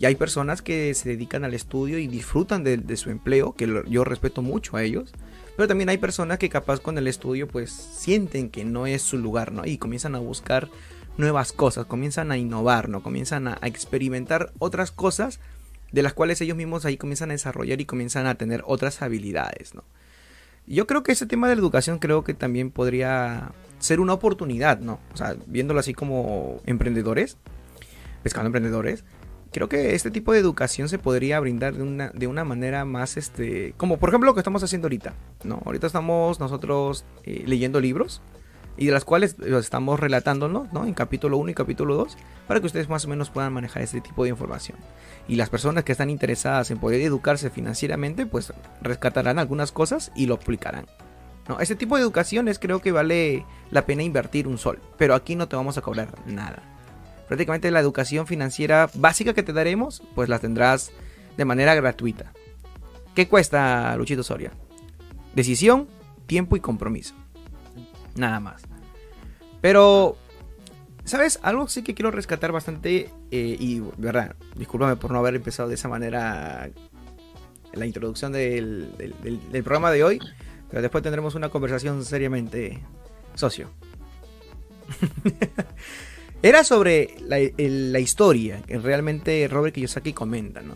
Y 0.03 0.05
hay 0.05 0.15
personas 0.15 0.61
que 0.61 0.93
se 0.95 1.07
dedican 1.07 1.45
al 1.45 1.53
estudio 1.53 1.97
y 1.97 2.07
disfrutan 2.07 2.65
de, 2.65 2.97
su 2.97 3.09
empleo, 3.09 3.53
que 3.53 3.83
yo 3.87 4.03
respeto 4.03 4.41
mucho 4.41 4.75
a 4.75 4.83
ellos. 4.83 5.13
Pero 5.55 5.65
también 5.65 5.87
hay 5.87 5.97
personas 5.97 6.39
que 6.39 6.49
capaz 6.49 6.81
con 6.81 6.97
el 6.97 7.07
estudio 7.07 7.47
pues 7.47 7.71
sienten 7.71 8.49
que 8.49 8.65
no 8.65 8.85
es 8.85 9.01
su 9.01 9.17
lugar, 9.17 9.53
¿no? 9.53 9.65
Y 9.65 9.77
comienzan 9.77 10.15
a 10.15 10.19
buscar 10.19 10.67
nuevas 11.15 11.53
cosas, 11.53 11.85
comienzan 11.85 12.33
a 12.33 12.37
innovar, 12.37 12.89
¿no? 12.89 13.01
Comienzan 13.01 13.47
a 13.47 13.57
experimentar 13.61 14.51
otras 14.59 14.91
cosas 14.91 15.39
de 15.93 16.03
las 16.03 16.11
cuales 16.11 16.41
ellos 16.41 16.57
mismos 16.57 16.83
ahí 16.83 16.97
comienzan 16.97 17.29
a 17.29 17.35
desarrollar 17.35 17.79
y 17.79 17.85
comienzan 17.85 18.27
a 18.27 18.35
tener 18.35 18.61
otras 18.65 19.01
habilidades, 19.01 19.73
¿no? 19.73 19.85
Yo 20.67 20.85
creo 20.85 21.03
que 21.03 21.13
ese 21.13 21.27
tema 21.27 21.47
de 21.47 21.55
la 21.55 21.61
educación 21.61 21.99
creo 21.99 22.25
que 22.25 22.33
también 22.33 22.71
podría 22.71 23.53
ser 23.79 24.01
una 24.01 24.11
oportunidad, 24.11 24.81
¿no? 24.81 24.99
O 25.13 25.15
sea, 25.17 25.37
viéndolo 25.47 25.79
así 25.79 25.93
como 25.93 26.59
emprendedores, 26.65 27.37
pescando 28.21 28.47
emprendedores, 28.47 29.05
creo 29.53 29.69
que 29.69 29.95
este 29.95 30.11
tipo 30.11 30.33
de 30.33 30.39
educación 30.39 30.89
se 30.89 30.99
podría 30.99 31.39
brindar 31.39 31.75
de 31.75 31.83
una, 31.83 32.09
de 32.09 32.27
una 32.27 32.43
manera 32.43 32.83
más, 32.83 33.15
este, 33.15 33.73
como 33.77 33.97
por 33.97 34.09
ejemplo 34.09 34.29
lo 34.29 34.33
que 34.33 34.41
estamos 34.41 34.63
haciendo 34.63 34.87
ahorita, 34.87 35.13
¿no? 35.43 35.61
Ahorita 35.65 35.87
estamos 35.87 36.39
nosotros 36.39 37.05
eh, 37.23 37.43
leyendo 37.47 37.79
libros, 37.79 38.21
y 38.77 38.87
de 38.87 38.91
las 38.91 39.05
cuales 39.05 39.35
los 39.39 39.63
estamos 39.63 39.99
relatándonos 39.99 40.71
¿no? 40.73 40.85
en 40.85 40.93
capítulo 40.93 41.37
1 41.37 41.51
y 41.51 41.53
capítulo 41.53 41.95
2 41.95 42.17
para 42.47 42.59
que 42.59 42.65
ustedes 42.65 42.89
más 42.89 43.05
o 43.05 43.07
menos 43.07 43.29
puedan 43.29 43.53
manejar 43.53 43.83
este 43.83 44.01
tipo 44.01 44.23
de 44.23 44.31
información. 44.31 44.77
Y 45.27 45.35
las 45.35 45.49
personas 45.49 45.83
que 45.83 45.91
están 45.91 46.09
interesadas 46.09 46.71
en 46.71 46.79
poder 46.79 47.01
educarse 47.01 47.49
financieramente 47.49 48.25
pues 48.25 48.51
rescatarán 48.81 49.39
algunas 49.39 49.71
cosas 49.71 50.11
y 50.15 50.25
lo 50.25 50.35
aplicarán. 50.35 50.87
¿no? 51.47 51.59
Este 51.59 51.75
tipo 51.75 51.95
de 51.95 52.01
educaciones 52.01 52.57
creo 52.57 52.81
que 52.81 52.91
vale 52.91 53.45
la 53.69 53.85
pena 53.85 54.03
invertir 54.03 54.47
un 54.47 54.57
sol, 54.57 54.79
pero 54.97 55.13
aquí 55.13 55.35
no 55.35 55.47
te 55.47 55.55
vamos 55.55 55.77
a 55.77 55.81
cobrar 55.81 56.09
nada. 56.25 56.72
Prácticamente 57.27 57.71
la 57.71 57.79
educación 57.79 58.27
financiera 58.27 58.89
básica 58.93 59.33
que 59.33 59.43
te 59.43 59.53
daremos 59.53 60.03
pues 60.15 60.29
la 60.29 60.39
tendrás 60.39 60.91
de 61.37 61.45
manera 61.45 61.75
gratuita. 61.75 62.33
¿Qué 63.15 63.27
cuesta 63.27 63.95
Luchito 63.95 64.23
Soria? 64.23 64.51
Decisión, 65.35 65.87
tiempo 66.25 66.55
y 66.55 66.59
compromiso. 66.59 67.15
Nada 68.15 68.39
más. 68.39 68.63
Pero, 69.61 70.17
¿sabes? 71.05 71.39
Algo 71.41 71.67
sí 71.67 71.83
que 71.83 71.93
quiero 71.93 72.11
rescatar 72.11 72.51
bastante. 72.51 73.09
Eh, 73.31 73.57
y, 73.59 73.81
verdad, 73.97 74.35
discúlpame 74.55 74.95
por 74.95 75.11
no 75.11 75.19
haber 75.19 75.35
empezado 75.35 75.69
de 75.69 75.75
esa 75.75 75.87
manera 75.87 76.69
la 77.73 77.85
introducción 77.85 78.31
del, 78.31 78.91
programa 79.63 79.91
de 79.91 80.03
hoy. 80.03 80.19
Pero 80.69 80.81
después 80.81 81.03
tendremos 81.03 81.35
una 81.35 81.49
conversación 81.49 82.03
seriamente 82.03 82.81
socio. 83.35 83.69
Era 86.43 86.65
sobre 86.65 87.15
la, 87.21 87.99
historia 87.99 88.61
que 88.67 88.77
realmente 88.77 89.47
Robert 89.49 89.73
Kiyosaki 89.73 90.11
comenta, 90.11 90.61
¿no? 90.61 90.75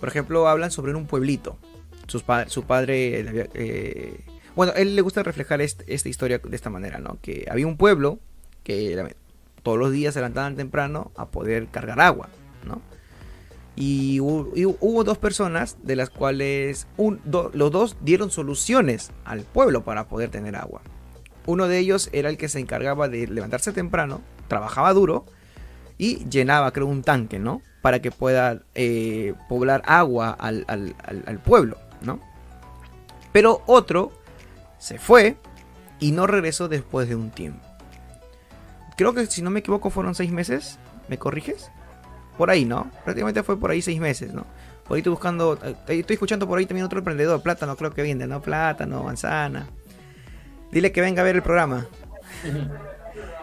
Por 0.00 0.08
ejemplo, 0.08 0.48
hablan 0.48 0.70
sobre 0.70 0.94
un 0.94 1.06
pueblito. 1.06 1.58
su 2.06 2.64
padre 2.64 3.48
eh, 3.54 4.24
bueno, 4.56 4.72
él 4.74 4.96
le 4.96 5.02
gusta 5.02 5.22
reflejar 5.22 5.60
esta 5.60 6.08
historia 6.08 6.38
de 6.38 6.56
esta 6.56 6.70
manera, 6.70 6.98
¿no? 6.98 7.18
Que 7.20 7.46
había 7.50 7.66
un 7.66 7.76
pueblo 7.76 8.20
que 8.64 9.14
todos 9.62 9.78
los 9.78 9.92
días 9.92 10.14
se 10.14 10.20
levantaban 10.20 10.56
temprano 10.56 11.12
a 11.16 11.30
poder 11.30 11.68
cargar 11.68 12.00
agua, 12.00 12.30
¿no? 12.66 12.80
Y 13.76 14.18
hubo, 14.20 15.04
dos 15.04 15.18
personas 15.18 15.76
de 15.82 15.96
las 15.96 16.08
cuales 16.08 16.86
los 17.24 17.70
dos 17.70 17.96
dieron 18.00 18.30
soluciones 18.30 19.10
al 19.24 19.42
pueblo 19.42 19.84
para 19.84 20.08
poder 20.08 20.30
tener 20.30 20.56
agua. 20.56 20.82
Uno 21.46 21.68
de 21.68 21.78
ellos 21.78 22.08
era 22.12 22.28
el 22.28 22.36
que 22.36 22.48
se 22.48 22.60
encargaba 22.60 23.08
de 23.08 23.26
levantarse 23.26 23.72
temprano, 23.72 24.22
trabajaba 24.52 24.92
duro 24.92 25.24
y 25.96 26.28
llenaba, 26.28 26.72
creo, 26.72 26.86
un 26.86 27.02
tanque, 27.02 27.38
¿no? 27.38 27.62
Para 27.80 28.02
que 28.02 28.10
pueda 28.10 28.60
eh, 28.74 29.32
poblar 29.48 29.82
agua 29.86 30.30
al, 30.30 30.66
al 30.68 31.38
pueblo, 31.38 31.78
¿no? 32.02 32.20
Pero 33.32 33.62
otro 33.66 34.12
se 34.76 34.98
fue 34.98 35.38
y 36.00 36.12
no 36.12 36.26
regresó 36.26 36.68
después 36.68 37.08
de 37.08 37.16
un 37.16 37.30
tiempo. 37.30 37.66
Creo 38.98 39.14
que 39.14 39.24
si 39.24 39.40
no 39.40 39.48
me 39.48 39.60
equivoco 39.60 39.88
fueron 39.88 40.14
seis 40.14 40.30
meses. 40.30 40.78
¿Me 41.08 41.18
corriges? 41.18 41.70
Por 42.36 42.50
ahí, 42.50 42.66
¿no? 42.66 42.90
Prácticamente 43.04 43.42
fue 43.42 43.58
por 43.58 43.70
ahí 43.70 43.80
seis 43.80 44.00
meses, 44.00 44.34
¿no? 44.34 44.44
Por 44.86 44.96
ahí 44.96 44.98
estoy 44.98 45.12
buscando, 45.12 45.58
eh, 45.64 45.76
estoy 45.88 46.14
escuchando 46.14 46.46
por 46.46 46.58
ahí 46.58 46.66
también 46.66 46.84
otro 46.84 46.98
emprendedor, 46.98 47.42
plátano 47.42 47.74
creo 47.76 47.94
que 47.94 48.02
vende, 48.02 48.26
¿no? 48.26 48.42
Plátano, 48.42 49.02
manzana. 49.02 49.66
Dile 50.70 50.92
que 50.92 51.00
venga 51.00 51.22
a 51.22 51.24
ver 51.24 51.36
el 51.36 51.42
programa. 51.42 51.86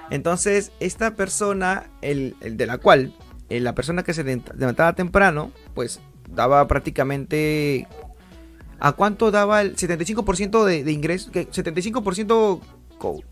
Entonces, 0.10 0.72
esta 0.80 1.16
persona, 1.16 1.90
el, 2.02 2.36
de 2.42 2.66
la 2.66 2.78
cual, 2.78 3.14
eh, 3.50 3.60
la 3.60 3.76
persona 3.76 4.04
que 4.04 4.14
se 4.14 4.24
levantaba 4.24 4.94
temprano, 4.94 5.52
pues 5.74 6.00
daba 6.30 6.68
prácticamente 6.68 7.88
¿A 8.80 8.94
cuánto 8.94 9.30
daba 9.30 9.62
el 9.62 9.76
75% 9.76 10.64
de, 10.64 10.84
de 10.84 10.92
ingresos? 10.92 11.32
¿75% 11.32 12.62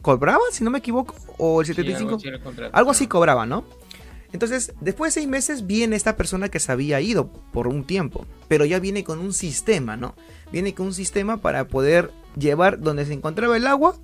cobraba, 0.01 0.41
si 0.51 0.63
no 0.63 0.69
me 0.69 0.79
equivoco? 0.79 1.15
¿O 1.37 1.61
el 1.61 1.67
75%? 1.67 2.69
algo, 2.73 2.91
así 2.91 3.07
cobraba, 3.07 3.45
¿no? 3.45 3.65
Entonces, 4.33 4.73
después 4.81 5.13
de 5.13 5.21
seis 5.21 5.27
meses 5.29 5.65
viene 5.65 5.95
esta 5.95 6.17
persona 6.17 6.49
que 6.49 6.59
se 6.59 6.71
había 6.71 6.99
ido 6.99 7.31
por 7.53 7.67
un 7.67 7.85
tiempo, 7.85 8.25
pero 8.49 8.65
ya 8.65 8.79
viene 8.79 9.05
con 9.05 9.19
un 9.19 9.33
sistema, 9.33 9.95
¿no? 9.95 10.15
Viene 10.51 10.73
con 10.73 10.87
un 10.87 10.93
sistema 10.93 11.37
para 11.37 11.67
poder 11.69 12.11
llevar 12.37 12.81
donde 12.81 13.05
se 13.05 13.13
encontraba 13.13 13.55
el 13.55 13.67
agua 13.67 13.95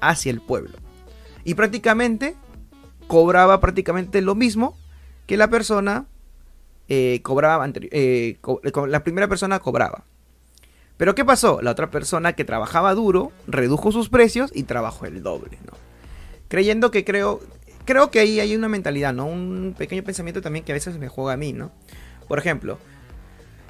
hacia 0.00 0.30
el 0.30 0.40
pueblo. 0.40 0.78
Y 1.46 1.54
prácticamente 1.54 2.34
cobraba 3.06 3.60
prácticamente 3.60 4.20
lo 4.20 4.34
mismo 4.34 4.76
que 5.28 5.36
la 5.36 5.48
persona 5.48 6.06
eh, 6.88 7.20
cobraba, 7.22 7.70
eh, 7.72 8.36
la 8.88 9.04
primera 9.04 9.28
persona 9.28 9.60
cobraba. 9.60 10.02
Pero 10.96 11.14
¿qué 11.14 11.24
pasó? 11.24 11.62
La 11.62 11.70
otra 11.70 11.88
persona 11.92 12.32
que 12.32 12.44
trabajaba 12.44 12.94
duro 12.94 13.30
redujo 13.46 13.92
sus 13.92 14.08
precios 14.08 14.50
y 14.52 14.64
trabajó 14.64 15.06
el 15.06 15.22
doble, 15.22 15.56
¿no? 15.64 15.72
Creyendo 16.48 16.90
que 16.90 17.04
creo, 17.04 17.38
creo 17.84 18.10
que 18.10 18.18
ahí 18.18 18.40
hay 18.40 18.56
una 18.56 18.68
mentalidad, 18.68 19.14
¿no? 19.14 19.26
Un 19.26 19.76
pequeño 19.78 20.02
pensamiento 20.02 20.42
también 20.42 20.64
que 20.64 20.72
a 20.72 20.74
veces 20.74 20.98
me 20.98 21.06
juega 21.06 21.34
a 21.34 21.36
mí, 21.36 21.52
¿no? 21.52 21.70
Por 22.26 22.40
ejemplo, 22.40 22.80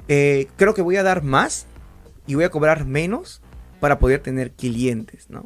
eh, 0.07 0.47
creo 0.55 0.73
que 0.73 0.81
voy 0.81 0.95
a 0.95 1.03
dar 1.03 1.21
más 1.21 1.67
y 2.25 2.33
voy 2.33 2.45
a 2.45 2.49
cobrar 2.49 2.85
menos 2.85 3.39
para 3.79 3.99
poder 3.99 4.21
tener 4.21 4.53
clientes, 4.53 5.29
¿no? 5.29 5.45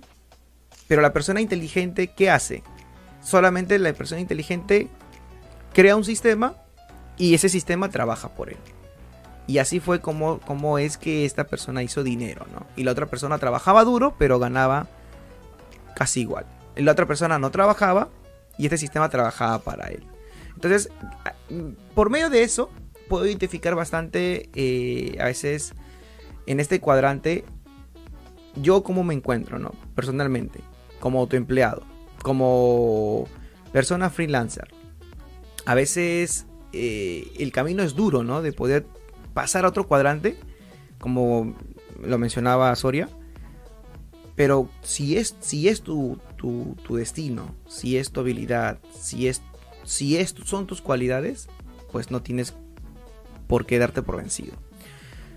Pero 0.91 1.01
la 1.01 1.13
persona 1.13 1.39
inteligente, 1.39 2.07
¿qué 2.07 2.29
hace? 2.29 2.63
Solamente 3.23 3.79
la 3.79 3.93
persona 3.93 4.19
inteligente 4.19 4.89
crea 5.73 5.95
un 5.95 6.03
sistema 6.03 6.57
y 7.15 7.33
ese 7.33 7.47
sistema 7.47 7.87
trabaja 7.87 8.27
por 8.35 8.49
él. 8.49 8.57
Y 9.47 9.59
así 9.59 9.79
fue 9.79 10.01
como, 10.01 10.79
es 10.79 10.97
que 10.97 11.23
esta 11.23 11.45
persona 11.45 11.81
hizo 11.81 12.03
dinero, 12.03 12.45
¿no? 12.53 12.67
Y 12.75 12.83
la 12.83 12.91
otra 12.91 13.05
persona 13.05 13.37
trabajaba 13.37 13.85
duro, 13.85 14.15
pero 14.17 14.37
ganaba 14.37 14.87
casi 15.95 16.19
igual. 16.19 16.45
La 16.75 16.91
otra 16.91 17.05
persona 17.05 17.39
no 17.39 17.51
trabajaba 17.51 18.09
y 18.57 18.65
este 18.65 18.77
sistema 18.77 19.07
trabajaba 19.07 19.59
para 19.59 19.87
él. 19.87 20.03
Entonces, 20.55 20.89
por 21.95 22.09
medio 22.09 22.29
de 22.29 22.43
eso, 22.43 22.69
puedo 23.07 23.25
identificar 23.25 23.75
bastante, 23.75 24.49
eh, 24.55 25.15
a 25.21 25.23
veces, 25.27 25.73
en 26.47 26.59
este 26.59 26.81
cuadrante, 26.81 27.45
yo 28.57 28.83
cómo 28.83 29.05
me 29.05 29.13
encuentro, 29.13 29.57
¿no? 29.57 29.71
Personalmente, 29.95 30.59
como 31.01 31.19
autoempleado. 31.19 31.83
como 32.23 33.27
persona 33.73 34.09
freelancer, 34.09 34.69
a 35.65 35.75
veces 35.75 36.45
eh, 36.71 37.31
el 37.39 37.51
camino 37.51 37.83
es 37.83 37.95
duro, 37.95 38.23
¿no? 38.23 38.41
De 38.41 38.53
poder 38.53 38.85
pasar 39.33 39.65
a 39.65 39.69
otro 39.69 39.87
cuadrante, 39.87 40.37
como 40.99 41.55
lo 42.01 42.17
mencionaba 42.17 42.75
Soria. 42.75 43.09
Pero 44.35 44.69
si 44.81 45.17
es, 45.17 45.35
si 45.39 45.67
es 45.67 45.81
tu, 45.81 46.19
tu, 46.37 46.95
destino, 46.95 47.53
si 47.67 47.97
es 47.97 48.11
tu 48.11 48.21
habilidad, 48.21 48.79
si, 48.99 49.27
es, 49.27 49.41
si 49.83 50.17
es, 50.17 50.33
son 50.45 50.67
tus 50.67 50.81
cualidades, 50.81 51.47
pues 51.91 52.11
no 52.11 52.21
tienes 52.21 52.55
por 53.47 53.65
qué 53.65 53.77
darte 53.77 54.01
por 54.01 54.17
vencido. 54.17 54.53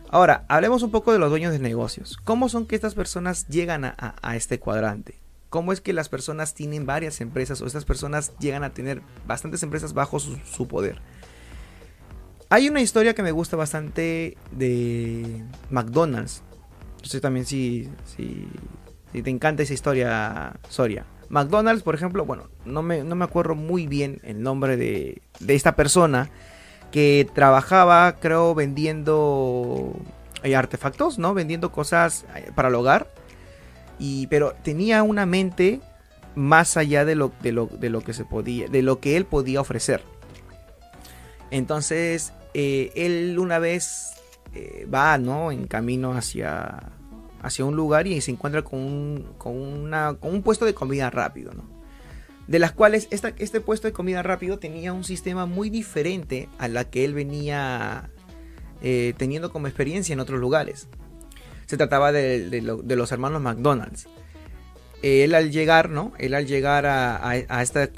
Ahora, 0.09 0.45
hablemos 0.49 0.83
un 0.83 0.93
poco 0.93 1.13
de 1.13 1.19
los 1.19 1.29
dueños 1.29 1.53
de 1.53 1.59
negocios. 1.59 2.17
¿Cómo 2.23 2.49
son 2.49 2.67
que 2.67 2.77
estas 2.77 2.95
personas 2.95 3.49
llegan 3.49 3.85
a, 3.85 4.37
este 4.37 4.61
cuadrante? 4.61 5.21
¿Cómo 5.55 5.73
es 5.73 5.81
que 5.81 5.93
las 5.93 6.09
personas 6.09 6.53
tienen 6.53 6.85
varias 6.85 7.21
empresas 7.21 7.63
o 7.63 7.67
estas 7.67 7.85
personas 7.85 8.37
llegan 8.41 8.65
a 8.65 8.71
tener 8.71 9.03
bastantes 9.25 9.63
empresas 9.63 9.95
bajo 9.95 10.19
su, 10.19 10.67
poder? 10.67 11.01
Hay 12.51 12.69
una 12.69 12.81
historia 12.81 13.15
que 13.15 13.23
me 13.23 13.31
gusta 13.31 13.57
bastante 13.57 14.37
de 14.51 15.45
McDonald's. 15.71 16.43
No 17.01 17.09
sé 17.09 17.21
también 17.21 17.47
si, 17.47 17.89
si, 18.05 18.49
te 19.13 19.31
encanta 19.31 19.63
esa 19.63 19.75
historia, 19.75 20.57
Soria. 20.69 21.07
McDonald's, 21.29 21.85
por 21.85 21.95
ejemplo, 21.95 22.25
bueno, 22.25 22.49
no 22.65 22.83
me, 22.83 23.05
no 23.05 23.15
me 23.15 23.25
acuerdo 23.25 23.55
muy 23.55 23.87
bien 23.87 24.19
el 24.25 24.43
nombre 24.43 24.77
de, 24.77 25.23
de 25.39 25.55
esta 25.55 25.77
persona 25.77 26.31
que 26.91 27.29
trabajaba, 27.33 28.17
creo, 28.17 28.57
vendiendo 28.57 29.95
eh, 30.43 30.57
artefactos, 30.57 31.21
¿no? 31.21 31.33
Vendiendo 31.33 31.71
cosas 31.71 32.25
eh, 32.35 32.51
para 32.57 32.71
el 32.71 32.75
hogar. 32.75 33.09
Y, 33.99 34.27
pero 34.29 34.55
tenía 34.63 35.03
una 35.03 35.27
mente 35.27 35.81
más 36.35 36.77
allá 36.77 37.05
de 37.05 37.15
lo, 37.15 37.33
de 37.43 37.53
lo, 37.53 37.67
de 37.67 37.91
lo 37.91 38.01
que 38.01 38.13
se 38.13 38.25
podía, 38.25 38.69
de 38.69 38.83
lo 38.83 39.01
que 39.01 39.17
él 39.17 39.25
podía 39.25 39.61
ofrecer. 39.61 40.03
Entonces, 41.51 42.33
eh, 42.55 42.91
él 42.97 43.39
una 43.39 43.59
vez 43.59 44.11
va, 44.93 45.19
¿no? 45.19 45.51
En 45.51 45.67
camino 45.67 46.13
hacia, 46.13 46.93
hacia 47.43 47.65
un 47.65 47.77
lugar 47.77 48.07
y 48.07 48.21
se 48.21 48.31
encuentra 48.31 48.63
con 48.63 48.79
un, 48.81 49.35
con, 49.39 49.57
una, 49.57 50.15
con 50.15 50.33
un 50.33 50.43
puesto 50.43 50.65
de 50.65 50.75
comida 50.75 51.11
rápido, 51.11 51.53
¿no? 51.53 51.75
de 52.47 52.59
las 52.59 52.73
cuales 52.73 53.09
este 53.11 53.61
puesto 53.61 53.89
de 53.89 53.93
comida 53.93 54.23
rápido 54.23 54.59
tenía 54.59 54.93
un 54.93 55.05
sistema 55.05 55.47
muy 55.47 55.71
diferente 55.71 56.49
a 56.59 56.69
la 56.69 56.85
que 56.85 57.05
él 57.05 57.15
venía 57.15 58.11
eh, 58.83 59.15
teniendo 59.17 59.51
como 59.51 59.67
experiencia 59.67 60.13
en 60.13 60.21
otros 60.21 60.41
lugares. 60.41 60.89
Se 61.67 61.77
trataba 61.77 62.13
de, 62.13 62.63
los 62.63 63.13
hermanos 63.13 63.43
McDonald's. 63.43 64.07
Él 65.03 65.35
al 65.35 65.51
llegar, 65.51 65.91
¿no? 65.91 66.13
Él 66.19 66.35
al 66.35 66.47
llegar 66.47 66.87
a, 66.87 67.37
esta, 67.63 67.91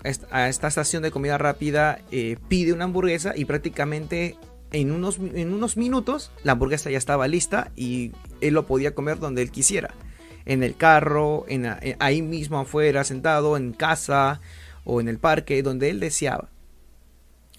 estación 0.48 1.02
de 1.02 1.10
comida 1.10 1.38
rápida 1.38 2.00
eh, 2.10 2.36
pide 2.48 2.72
una 2.72 2.84
hamburguesa 2.84 3.32
y 3.36 3.44
prácticamente 3.44 4.36
en 4.72 4.90
unos, 4.90 5.76
minutos 5.76 6.32
la 6.42 6.52
hamburguesa 6.52 6.90
ya 6.90 6.98
estaba 6.98 7.28
lista 7.28 7.70
y 7.76 8.12
él 8.40 8.54
lo 8.54 8.66
podía 8.66 8.94
comer 8.94 9.18
donde 9.20 9.42
él 9.42 9.50
quisiera 9.50 9.94
en 10.46 10.62
el 10.62 10.76
carro, 10.76 11.44
en, 11.48 11.66
eh, 11.66 11.96
ahí 11.98 12.22
mismo 12.22 12.58
afuera, 12.58 13.04
sentado 13.04 13.56
en 13.56 13.72
casa 13.72 14.40
o 14.84 15.00
en 15.00 15.08
el 15.08 15.18
parque, 15.18 15.62
donde 15.62 15.90
él 15.90 16.00
deseaba. 16.00 16.48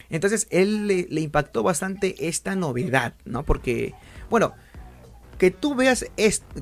Entonces, 0.09 0.47
él 0.51 0.87
le, 0.87 1.21
impactó 1.21 1.63
bastante 1.63 2.27
esta 2.27 2.55
novedad, 2.55 3.13
¿no? 3.25 3.43
Porque, 3.43 3.93
bueno, 4.29 4.53
que 5.37 5.51
tú 5.51 5.75
veas 5.75 6.05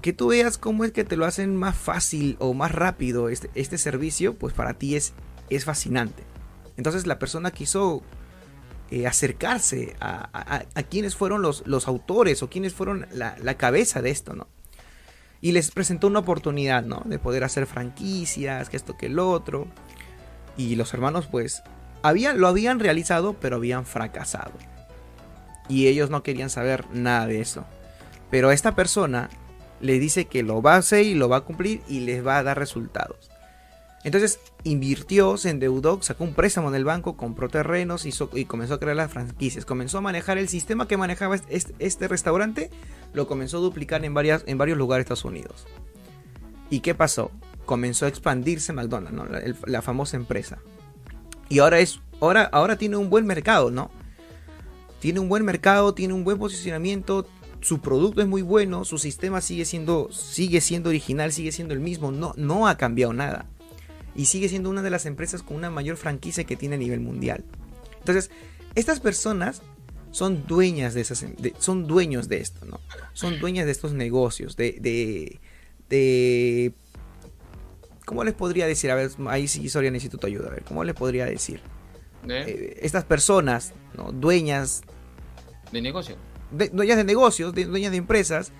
que 0.01 0.13
tú 0.13 0.27
veas 0.27 0.57
cómo 0.57 0.83
es 0.83 0.91
que 0.91 1.03
te 1.03 1.17
lo 1.17 1.25
hacen 1.25 1.55
más 1.55 1.75
fácil 1.75 2.35
o 2.39 2.53
más 2.53 2.71
rápido 2.71 3.29
este, 3.29 3.49
este 3.55 3.77
servicio, 3.77 4.35
pues 4.35 4.53
para 4.53 4.73
ti 4.73 4.95
es, 4.95 5.13
es 5.49 5.65
fascinante. 5.65 6.23
Entonces 6.77 7.07
la 7.07 7.19
persona 7.19 7.51
quiso 7.51 8.03
eh, 8.91 9.07
acercarse 9.07 9.95
a, 9.99 10.29
a, 10.75 10.83
quienes 10.83 11.15
fueron 11.15 11.41
los, 11.41 11.65
los, 11.65 11.87
autores 11.87 12.43
o 12.43 12.49
quienes 12.49 12.73
fueron 12.73 13.07
la, 13.11 13.37
la, 13.41 13.55
cabeza 13.55 14.01
de 14.01 14.11
esto, 14.11 14.33
¿no? 14.33 14.47
y 15.45 15.51
les 15.51 15.69
presentó 15.69 16.07
una 16.07 16.19
oportunidad, 16.19 16.83
¿no? 16.83 17.03
De 17.05 17.19
poder 17.19 17.43
hacer 17.43 17.67
franquicias, 17.67 18.67
que 18.67 18.77
esto, 18.77 18.97
que 18.97 19.05
el 19.05 19.19
otro. 19.19 19.67
Y 20.57 20.75
los 20.75 20.91
hermanos, 20.95 21.27
pues, 21.27 21.61
habían, 22.01 22.39
lo 22.39 22.47
habían 22.47 22.79
realizado, 22.79 23.33
pero 23.33 23.57
habían 23.57 23.85
fracasado. 23.85 24.53
Y 25.69 25.85
ellos 25.85 26.09
no 26.09 26.23
querían 26.23 26.49
saber 26.49 26.85
nada 26.91 27.27
de 27.27 27.41
eso. 27.41 27.63
Pero 28.35 28.51
esta 28.51 28.75
persona 28.75 29.29
le 29.79 29.97
dice 29.97 30.25
que 30.25 30.43
lo 30.43 30.61
va 30.61 30.73
a 30.73 30.79
hacer 30.79 31.05
y 31.05 31.13
lo 31.13 31.29
va 31.29 31.37
a 31.37 31.41
cumplir 31.45 31.79
y 31.87 32.01
les 32.01 32.27
va 32.27 32.37
a 32.37 32.43
dar 32.43 32.59
resultados. 32.59 33.31
Entonces 34.03 34.41
invirtió, 34.65 35.37
se 35.37 35.51
endeudó, 35.51 36.01
sacó 36.01 36.25
un 36.25 36.33
préstamo 36.33 36.67
en 36.67 36.75
el 36.75 36.83
banco, 36.83 37.15
compró 37.15 37.47
terrenos 37.47 38.05
y 38.05 38.43
comenzó 38.43 38.73
a 38.73 38.79
crear 38.81 38.97
las 38.97 39.09
franquicias. 39.09 39.63
Comenzó 39.63 39.99
a 39.99 40.01
manejar 40.01 40.37
el 40.37 40.49
sistema 40.49 40.85
que 40.85 40.97
manejaba 40.97 41.37
este, 41.47 42.07
restaurante, 42.09 42.71
lo 43.13 43.25
comenzó 43.25 43.59
a 43.59 43.61
duplicar 43.61 44.03
en, 44.03 44.13
varias, 44.13 44.43
en 44.47 44.57
varios 44.57 44.77
lugares 44.77 45.05
de 45.05 45.13
Estados 45.13 45.31
Unidos. 45.31 45.65
¿Y 46.69 46.81
qué 46.81 46.93
pasó? 46.93 47.31
Comenzó 47.65 48.03
a 48.05 48.09
expandirse 48.09 48.73
McDonald's, 48.73 49.65
la, 49.65 49.81
famosa 49.81 50.17
empresa. 50.17 50.57
Y 51.47 51.59
ahora, 51.59 51.79
es, 51.79 52.01
ahora, 52.19 52.43
ahora 52.51 52.77
tiene 52.77 52.97
un 52.97 53.09
buen 53.09 53.25
mercado, 53.25 53.71
¿no? 53.71 53.91
Tiene 54.99 55.19
un 55.19 55.29
buen 55.29 55.45
mercado, 55.45 55.93
tiene 55.93 56.13
un 56.13 56.23
buen 56.23 56.37
posicionamiento, 56.37 57.27
su 57.65 57.79
producto 57.79 58.21
es 58.21 58.27
muy 58.27 58.43
bueno, 58.43 58.85
su 58.85 58.99
sistema 58.99 59.41
sigue 59.41 59.65
siendo, 59.65 60.11
sigue 60.11 60.61
siendo 60.61 60.89
original, 60.89 61.31
sigue 61.31 61.51
siendo 61.51 61.73
el 61.73 61.79
mismo, 61.79 62.11
no, 62.11 62.35
no 62.37 62.67
ha 62.67 62.77
cambiado 62.77 63.11
nada 63.11 63.47
y 64.13 64.25
sigue 64.25 64.49
siendo 64.49 64.69
una 64.69 64.83
de 64.83 64.91
las 64.91 65.07
empresas 65.07 65.41
con 65.41 65.57
una 65.57 65.71
mayor 65.71 65.97
franquicia 65.97 66.43
que 66.43 66.55
tiene 66.55 66.75
a 66.75 66.77
nivel 66.77 66.99
mundial. 66.99 67.43
Entonces, 67.97 68.29
estas 68.75 68.99
personas 68.99 69.63
son 70.11 70.45
dueñas 70.45 70.93
de 70.93 71.01
esas, 71.01 71.25
son 71.57 71.87
dueños 71.87 72.29
de 72.29 72.37
esto, 72.37 72.67
¿no? 72.67 72.79
Son 73.13 73.39
dueñas 73.39 73.65
de 73.65 73.71
estos 73.71 73.93
negocios, 73.93 74.55
de, 74.55 74.77
de, 74.79 75.39
de, 75.89 76.71
¿cómo 78.05 78.23
les 78.23 78.35
podría 78.35 78.67
decir? 78.67 78.91
A 78.91 78.95
ver, 78.95 79.09
ahí 79.27 79.47
sí 79.47 79.69
Soria 79.69 79.89
necesito 79.89 80.19
tu 80.19 80.27
ayuda, 80.27 80.49
a 80.49 80.51
ver, 80.51 80.63
¿cómo 80.65 80.83
les 80.83 80.93
podría 80.93 81.25
decir? 81.25 81.61
Eh, 82.29 82.77
estas 82.83 83.05
personas, 83.05 83.73
¿no? 83.97 84.11
Dueñas 84.11 84.83
de 85.71 85.81
negocio. 85.81 86.15
Dueñas 86.51 86.97
de 86.97 87.03
negocios, 87.03 87.53
dueñas 87.53 87.91
de 87.91 87.97
empresas, 87.97 88.51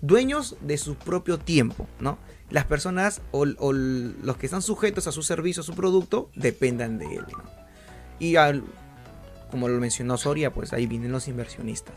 dueños 0.00 0.56
de 0.60 0.78
su 0.78 0.94
propio 0.94 1.38
tiempo, 1.38 1.86
¿no? 2.00 2.18
las 2.50 2.64
personas 2.64 3.20
o, 3.30 3.44
los 3.44 4.36
que 4.36 4.46
están 4.46 4.62
sujetos 4.62 5.06
a 5.06 5.12
su 5.12 5.22
servicio, 5.22 5.60
a 5.60 5.64
su 5.64 5.74
producto, 5.74 6.30
dependan 6.34 6.98
de 6.98 7.16
él. 7.16 7.24
Y 8.18 8.34
como 9.50 9.68
lo 9.68 9.78
mencionó 9.80 10.16
Soria, 10.16 10.50
pues 10.52 10.72
ahí 10.72 10.86
vienen 10.86 11.12
los 11.12 11.28
inversionistas. 11.28 11.94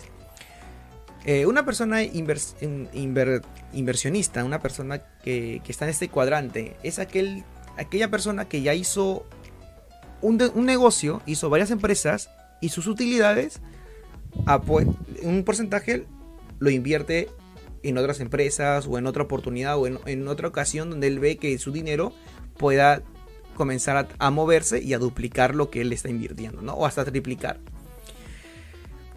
Eh, 1.26 1.46
una 1.46 1.64
persona 1.66 2.04
inversionista, 2.04 4.44
una 4.44 4.60
persona 4.60 5.00
que, 5.24 5.62
está 5.68 5.86
en 5.86 5.92
este 5.92 6.10
cuadrante, 6.10 6.76
es 6.84 7.00
aquel, 7.00 7.46
aquella 7.78 8.10
persona 8.10 8.50
que 8.50 8.62
ya 8.62 8.74
hizo 8.74 9.26
un, 10.22 10.38
negocio, 10.66 11.22
hizo 11.26 11.50
varias 11.50 11.72
empresas 11.72 12.30
y 12.60 12.68
sus 12.70 12.88
utilidades, 12.88 13.62
un 15.24 15.44
porcentaje 15.44 16.06
lo 16.60 16.70
invierte 16.70 17.30
en 17.84 17.98
otras 17.98 18.20
empresas 18.20 18.88
o 18.88 18.98
en 18.98 19.08
otra 19.08 19.24
oportunidad 19.24 19.78
o 19.78 19.88
en, 19.88 20.28
otra 20.28 20.48
ocasión 20.48 20.90
donde 20.90 21.08
él 21.08 21.20
ve 21.20 21.38
que 21.38 21.58
su 21.58 21.72
dinero 21.72 22.14
pueda 22.58 23.02
comenzar 23.56 24.08
a, 24.18 24.32
moverse 24.32 24.82
y 24.82 24.94
a 24.94 25.00
duplicar 25.00 25.56
lo 25.56 25.70
que 25.70 25.82
él 25.82 25.92
está 25.94 26.10
invirtiendo, 26.10 26.62
¿no? 26.62 26.74
O 26.74 26.86
hasta 26.86 27.06
triplicar. 27.06 27.60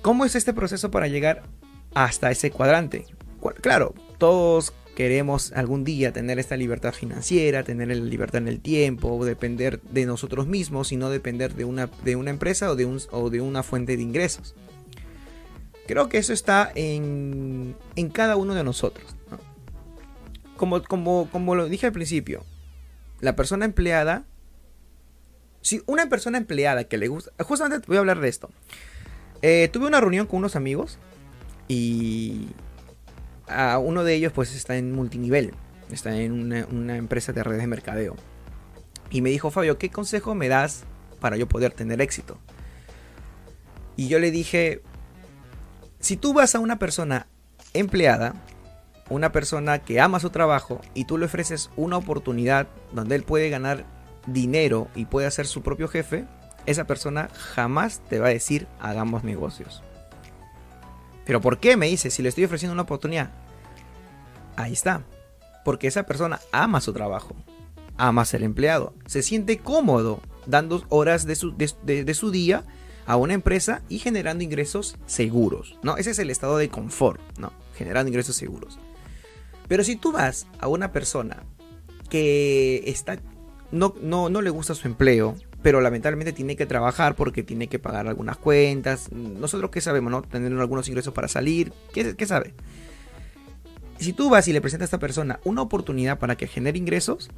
¿Cómo 0.03 0.25
es 0.25 0.35
este 0.35 0.53
proceso 0.53 0.91
para 0.91 1.09
llegar 1.09 1.45
hasta 1.95 2.31
ese 2.31 2.51
cuadrante? 2.51 3.07
Claro, 3.61 3.95
todos 4.19 4.73
queremos 4.95 5.53
algún 5.53 5.85
día 5.85 6.13
tener 6.13 6.39
esta 6.39 6.57
libertad 6.57 6.93
financiera, 6.93 7.63
tener 7.63 7.89
la 7.89 7.95
libertad 7.95 8.43
en 8.43 8.49
el 8.49 8.61
tiempo, 8.61 9.25
depender 9.25 9.81
de 9.83 10.07
nosotros 10.07 10.47
mismos 10.47 10.93
y 10.93 10.97
no 10.97 11.11
depender 11.11 11.55
de 11.55 11.65
una, 11.65 11.91
de 12.05 12.17
una 12.17 12.31
empresa 12.31 12.71
o 12.71 12.77
de, 12.77 12.87
un, 12.87 13.01
o 13.11 13.31
de 13.31 13.41
una 13.41 13.63
fuente 13.63 13.97
de 13.97 14.03
ingresos. 14.03 14.55
Creo 15.87 16.09
que 16.09 16.19
eso 16.19 16.33
está 16.33 16.71
en, 16.75 17.77
en 17.97 18.09
cada 18.09 18.37
uno 18.37 18.55
de 18.55 18.65
nosotros. 18.65 19.15
Como, 20.57 20.83
como, 20.83 21.29
como 21.31 21.55
lo 21.55 21.69
dije 21.69 21.87
al 21.87 21.93
principio, 21.93 22.45
la 23.21 23.37
persona 23.37 23.65
empleada, 23.65 24.25
si 25.61 25.83
una 25.87 26.09
persona 26.09 26.39
empleada 26.39 26.85
que 26.85 26.97
le 26.97 27.09
gusta, 27.09 27.33
justamente 27.45 27.87
voy 27.87 27.97
a 27.97 28.01
hablar 28.01 28.21
de 28.21 28.29
esto. 28.29 28.51
Eh, 29.43 29.69
tuve 29.73 29.87
una 29.87 30.01
reunión 30.01 30.27
con 30.27 30.39
unos 30.39 30.57
amigos 30.57 30.99
y 31.69 32.49
a 33.47 33.79
uno 33.79 34.05
de 34.05 34.15
ellos 34.15 34.33
pues 34.33 34.55
está 34.55 34.77
en 34.77 34.93
multinivel, 34.93 35.53
está 35.91 36.17
en 36.17 36.33
una, 36.33 36.67
una 36.67 36.97
empresa 36.97 37.33
de 37.33 37.43
redes 37.43 37.61
de 37.61 37.67
mercadeo. 37.67 38.17
Y 39.11 39.21
me 39.21 39.31
dijo, 39.31 39.51
Fabio, 39.51 39.77
¿qué 39.77 39.91
consejo 39.91 40.35
me 40.35 40.49
das 40.49 40.85
para 41.21 41.37
yo 41.37 41.47
poder 41.47 41.73
tener 41.73 42.01
éxito? 42.01 42.39
Y 43.97 44.09
yo 44.09 44.19
le 44.19 44.31
dije, 44.31 44.83
si 46.05 46.19
tú 46.19 46.35
vas 46.35 46.55
a 46.55 46.61
una 46.61 46.79
persona 46.79 47.27
empleada, 47.73 48.35
una 49.09 49.33
persona 49.33 49.79
que 49.79 50.03
ama 50.03 50.21
su 50.21 50.29
trabajo 50.29 50.83
y 50.93 51.07
tú 51.07 51.17
le 51.17 51.25
ofreces 51.25 51.71
una 51.77 51.97
oportunidad 51.97 52.67
donde 52.93 53.15
él 53.15 53.23
puede 53.23 53.49
ganar 53.49 53.87
dinero 54.27 54.89
y 54.95 55.07
puede 55.07 55.31
ser 55.31 55.47
su 55.47 55.63
propio 55.63 55.89
jefe, 55.89 56.27
esa 56.67 56.85
persona 56.85 57.31
jamás 57.33 58.03
te 58.07 58.19
va 58.19 58.27
a 58.27 58.31
decir 58.31 58.67
hagamos 58.81 59.25
negocios. 59.25 59.83
Pero 61.25 61.41
¿por 61.41 61.59
qué 61.59 61.79
me 61.79 61.87
dice 61.87 62.11
si 62.11 62.23
le 62.23 62.29
estoy 62.29 62.45
ofreciendo 62.45 62.75
una 62.75 62.83
oportunidad? 62.83 63.31
Ahí 64.57 64.75
está. 64.75 65.05
Porque 65.65 65.87
esa 65.87 66.03
persona 66.03 66.39
ama 66.53 66.83
su 66.83 66.93
trabajo, 66.93 67.35
ama 67.97 68.27
ser 68.27 68.43
empleado, 68.43 68.93
se 69.07 69.23
siente 69.23 69.57
cómodo 69.57 70.21
dando 70.45 70.85
horas 70.91 71.25
de 71.25 71.35
su, 71.35 71.57
de, 71.57 72.13
su 72.15 72.31
día 72.31 72.63
a 73.07 73.17
una 73.17 73.35
empresa 73.35 73.83
y 73.89 73.99
generando 73.99 74.45
ingresos 74.45 74.97
seguros, 75.07 75.79
¿no? 75.83 75.97
Ese 75.97 76.11
es 76.11 76.19
el 76.19 76.31
estado 76.31 76.57
de 76.57 76.69
confort, 76.69 77.21
¿no? 77.39 77.53
Generando 77.77 78.09
ingresos 78.09 78.37
seguros. 78.37 78.79
Pero 79.69 79.85
si 79.85 79.97
tú 79.97 80.13
vas 80.13 80.47
a 80.61 80.69
una 80.69 80.93
persona 80.93 81.43
que 82.11 82.83
está 82.87 83.19
no, 83.73 83.95
no, 84.01 84.29
no 84.29 84.41
le 84.41 84.51
gusta 84.51 84.75
su 84.75 84.87
empleo, 84.87 85.37
pero 85.63 85.81
lamentablemente 85.81 86.33
tiene 86.33 86.57
que 86.57 86.67
trabajar 86.67 87.17
porque 87.17 87.43
tiene 87.43 87.69
que 87.69 87.79
pagar 87.79 88.07
algunas 88.07 88.37
cuentas. 88.37 89.11
Nosotros 89.11 89.71
qué 89.71 89.81
sabemos, 89.81 90.11
¿no? 90.11 90.23
Tener 90.23 90.53
algunos 90.53 90.89
ingresos 90.89 91.13
para 91.13 91.27
salir. 91.27 91.73
¿Qué, 91.93 92.15
qué 92.15 92.27
sabe? 92.27 92.55
Si 93.99 94.13
tú 94.13 94.29
vas 94.31 94.47
y 94.47 94.53
le 94.53 94.61
presentas 94.61 94.85
a 94.85 94.89
esta 94.89 94.99
persona 94.99 95.41
una 95.45 95.63
oportunidad 95.63 96.19
para 96.19 96.37
que 96.37 96.47
genere 96.47 96.79
ingresos, 96.79 97.31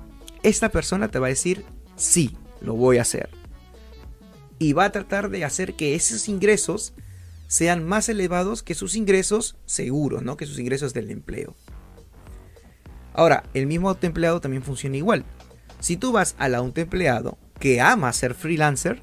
esta 0.43 0.71
persona 0.71 1.09
te 1.09 1.19
va 1.19 1.27
a 1.27 1.31
decir, 1.31 1.65
sí, 1.97 2.37
lo 2.61 2.75
voy 2.75 2.99
a 2.99 3.03
hacer. 3.03 3.31
Y 4.59 4.73
va 4.73 4.87
a 4.87 4.93
tratar 4.93 5.31
de 5.31 5.45
hacer 5.45 5.75
que 5.75 5.95
esos 5.95 6.29
ingresos 6.29 6.95
sean 7.49 7.85
más 7.85 8.09
elevados 8.09 8.63
que 8.63 8.75
sus 8.75 8.97
ingresos 8.97 9.57
seguros, 9.67 10.23
¿no? 10.23 10.37
Que 10.37 10.47
sus 10.47 10.59
ingresos 10.59 10.95
del 10.95 11.11
empleo. 11.11 11.55
Ahora, 13.13 13.45
el 13.55 13.67
mismo 13.67 13.89
autoempleado 13.89 14.41
también 14.41 14.63
funciona 14.63 14.97
igual. 14.97 15.25
Si 15.81 15.97
tú 15.97 16.13
vas 16.13 16.35
al 16.39 16.55
autoempleado 16.55 17.39
que 17.59 17.81
ama 17.81 18.13
ser 18.13 18.35
freelancer, 18.35 19.03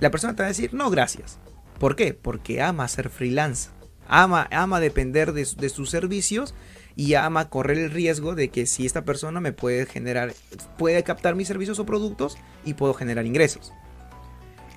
la 0.00 0.10
persona 0.10 0.34
te 0.34 0.42
va 0.42 0.46
a 0.46 0.48
decir, 0.48 0.74
no, 0.74 0.90
gracias. 0.90 1.38
¿Por 1.78 1.96
qué? 1.96 2.14
Porque 2.14 2.62
ama 2.62 2.88
ser 2.88 3.08
freelancer. 3.08 3.72
Ama, 4.06 4.48
ama 4.50 4.80
depender 4.80 5.32
de, 5.32 5.46
de 5.56 5.68
sus 5.68 5.90
servicios 5.90 6.54
y 6.96 7.14
ama 7.14 7.48
correr 7.48 7.78
el 7.78 7.90
riesgo 7.90 8.34
de 8.34 8.48
que 8.48 8.66
si 8.66 8.86
esta 8.86 9.04
persona 9.04 9.40
me 9.40 9.52
puede 9.52 9.86
generar, 9.86 10.34
puede 10.76 11.02
captar 11.02 11.34
mis 11.34 11.48
servicios 11.48 11.78
o 11.78 11.86
productos 11.86 12.36
y 12.64 12.74
puedo 12.74 12.94
generar 12.94 13.26
ingresos. 13.26 13.72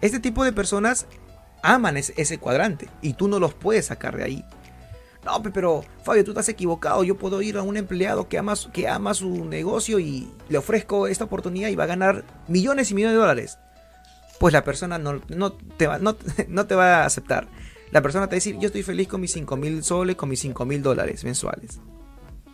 Este 0.01 0.19
tipo 0.19 0.43
de 0.43 0.53
personas 0.53 1.07
aman 1.63 1.97
ese, 1.97 2.38
cuadrante 2.38 2.88
y 3.01 3.13
tú 3.13 3.27
no 3.27 3.39
los 3.39 3.53
puedes 3.53 3.88
sacar 3.88 4.17
de 4.17 4.23
ahí. 4.23 4.45
No, 5.25 5.41
pero 5.43 5.83
Fabio, 6.03 6.23
tú 6.23 6.31
estás 6.31 6.47
equivocado. 6.47 7.03
Yo 7.03 7.17
puedo 7.17 7.41
ir 7.41 7.57
a 7.57 7.62
un 7.62 7.75
empleado 7.75 8.29
que 8.29 8.38
ama, 8.38 8.53
que 8.71 8.88
ama 8.88 9.13
su 9.13 9.45
negocio 9.45 9.99
y 9.99 10.31
le 10.47 10.57
ofrezco 10.57 11.07
esta 11.07 11.25
oportunidad 11.25 11.69
y 11.69 11.75
va 11.75 11.83
a 11.83 11.88
ganar 11.88 12.23
millones 12.47 12.91
y 12.91 12.95
millones 12.95 13.15
de 13.15 13.19
dólares. 13.19 13.60
Pues 14.39 14.53
la 14.53 14.63
persona 14.63 14.97
no, 14.97 15.21
no, 15.27 15.51
te, 15.51 15.88
va, 15.88 15.97
no, 15.97 16.15
no 16.47 16.65
te 16.67 16.75
va 16.75 17.01
a 17.01 17.05
aceptar. 17.05 17.47
La 17.91 18.01
persona 18.01 18.27
te 18.27 18.31
va 18.31 18.36
a 18.36 18.38
decir, 18.38 18.57
yo 18.60 18.67
estoy 18.67 18.83
feliz 18.83 19.07
con 19.07 19.19
mis 19.19 19.31
5 19.33 19.57
mil 19.57 19.83
soles, 19.83 20.15
con 20.15 20.29
mis 20.29 20.39
5 20.39 20.65
mil 20.65 20.81
dólares 20.81 21.23
mensuales. 21.23 21.79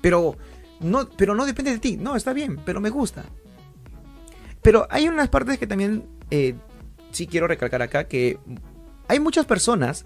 Pero 0.02 0.38
no, 0.80 1.10
pero 1.10 1.36
no 1.36 1.46
depende 1.46 1.72
de 1.72 1.80
ti. 1.80 1.98
No, 1.98 2.16
está 2.16 2.34
bien, 2.34 2.60
pero 2.66 2.82
me 2.82 2.90
gusta. 2.90 3.24
Pero 4.62 4.88
hay 4.90 5.08
unas 5.08 5.30
partes 5.30 5.60
que 5.60 5.68
también 5.68 6.06
eh, 6.32 6.56
sí 7.14 7.28
quiero 7.28 7.48
recalcar 7.48 7.82
acá, 7.82 8.06
que 8.06 8.38
hay 9.08 9.20
muchas 9.20 9.46
personas 9.46 10.06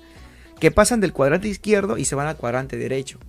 que 0.59 0.71
pasan 0.71 0.99
del 0.99 1.13
cuadrante 1.13 1.47
izquierdo 1.47 1.97
y 1.97 2.05
se 2.05 2.15
van 2.15 2.27
al 2.27 2.37
cuadrante 2.37 2.77
derecho. 2.77 3.19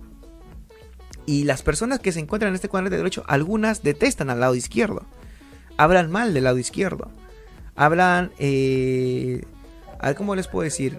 Y 1.25 1.43
las 1.43 1.61
personas 1.61 1.99
que 1.99 2.11
se 2.11 2.19
encuentran 2.19 2.49
en 2.49 2.55
este 2.55 2.69
cuadrante 2.69 2.97
derecho, 2.97 3.23
algunas 3.27 3.83
detestan 3.83 4.29
al 4.29 4.39
lado 4.39 4.55
izquierdo. 4.55 5.05
Hablan 5.77 6.11
mal 6.11 6.33
del 6.33 6.43
lado 6.43 6.57
izquierdo. 6.57 7.11
Hablan... 7.75 8.31
Eh, 8.39 9.43
¿cómo 10.17 10.35
les 10.35 10.47
puedo 10.47 10.63
decir? 10.63 10.97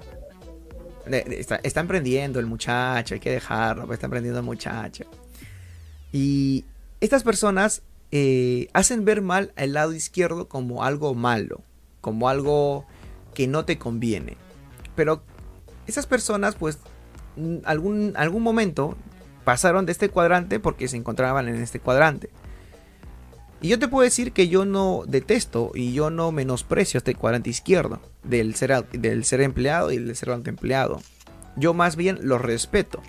Está, 1.06 1.56
está, 1.56 1.80
emprendiendo 1.80 2.38
el 2.38 2.46
muchacho, 2.46 3.14
hay 3.14 3.20
que 3.20 3.30
dejarlo, 3.30 3.86
pues 3.86 3.96
está 3.96 4.06
emprendiendo 4.06 4.38
el 4.38 4.46
muchacho. 4.46 5.04
Y 6.12 6.64
estas 7.00 7.24
personas 7.24 7.82
eh, 8.12 8.68
hacen 8.72 9.04
ver 9.04 9.22
mal 9.22 9.52
al 9.56 9.72
lado 9.72 9.92
izquierdo 9.92 10.48
como 10.48 10.84
algo 10.84 11.14
malo, 11.14 11.62
como 12.00 12.28
algo 12.28 12.86
que 13.34 13.46
no 13.46 13.64
te 13.64 13.78
conviene. 13.78 14.36
Pero 14.94 15.22
esas 15.86 16.06
personas, 16.06 16.54
pues, 16.54 16.78
algún, 17.64 18.12
algún 18.16 18.42
momento 18.42 18.96
pasaron 19.44 19.86
de 19.86 19.92
este 19.92 20.08
cuadrante 20.08 20.60
porque 20.60 20.88
se 20.88 20.96
encontraban 20.96 21.48
en 21.48 21.56
este 21.56 21.80
cuadrante. 21.80 22.30
Y 23.62 23.68
yo 23.68 23.78
te 23.78 23.88
puedo 23.88 24.04
decir 24.04 24.32
que 24.32 24.48
yo 24.48 24.64
no 24.64 25.02
detesto 25.06 25.72
y 25.74 25.92
yo 25.92 26.10
no 26.10 26.32
menosprecio 26.32 26.98
este 26.98 27.14
cuadrante 27.14 27.50
izquierdo 27.50 28.00
del 28.22 28.54
ser, 28.54 28.88
del 28.90 29.24
ser 29.24 29.42
empleado 29.42 29.90
y 29.90 29.98
del 29.98 30.16
ser 30.16 30.30
empleado. 30.30 31.02
Yo 31.56 31.74
más 31.74 31.96
bien 31.96 32.18
lo 32.22 32.38
respeto. 32.38 33.02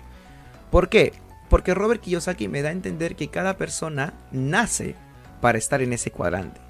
¿Por 0.70 0.88
qué? 0.88 1.12
Porque 1.48 1.74
Robert 1.74 2.02
Kiyosaki 2.02 2.48
me 2.48 2.60
da 2.60 2.68
a 2.68 2.72
entender 2.72 3.16
que 3.16 3.28
cada 3.28 3.56
persona 3.56 4.14
nace 4.30 4.94
para 5.40 5.58
estar 5.58 5.80
en 5.80 5.92
ese 5.92 6.10
cuadrante. 6.10 6.60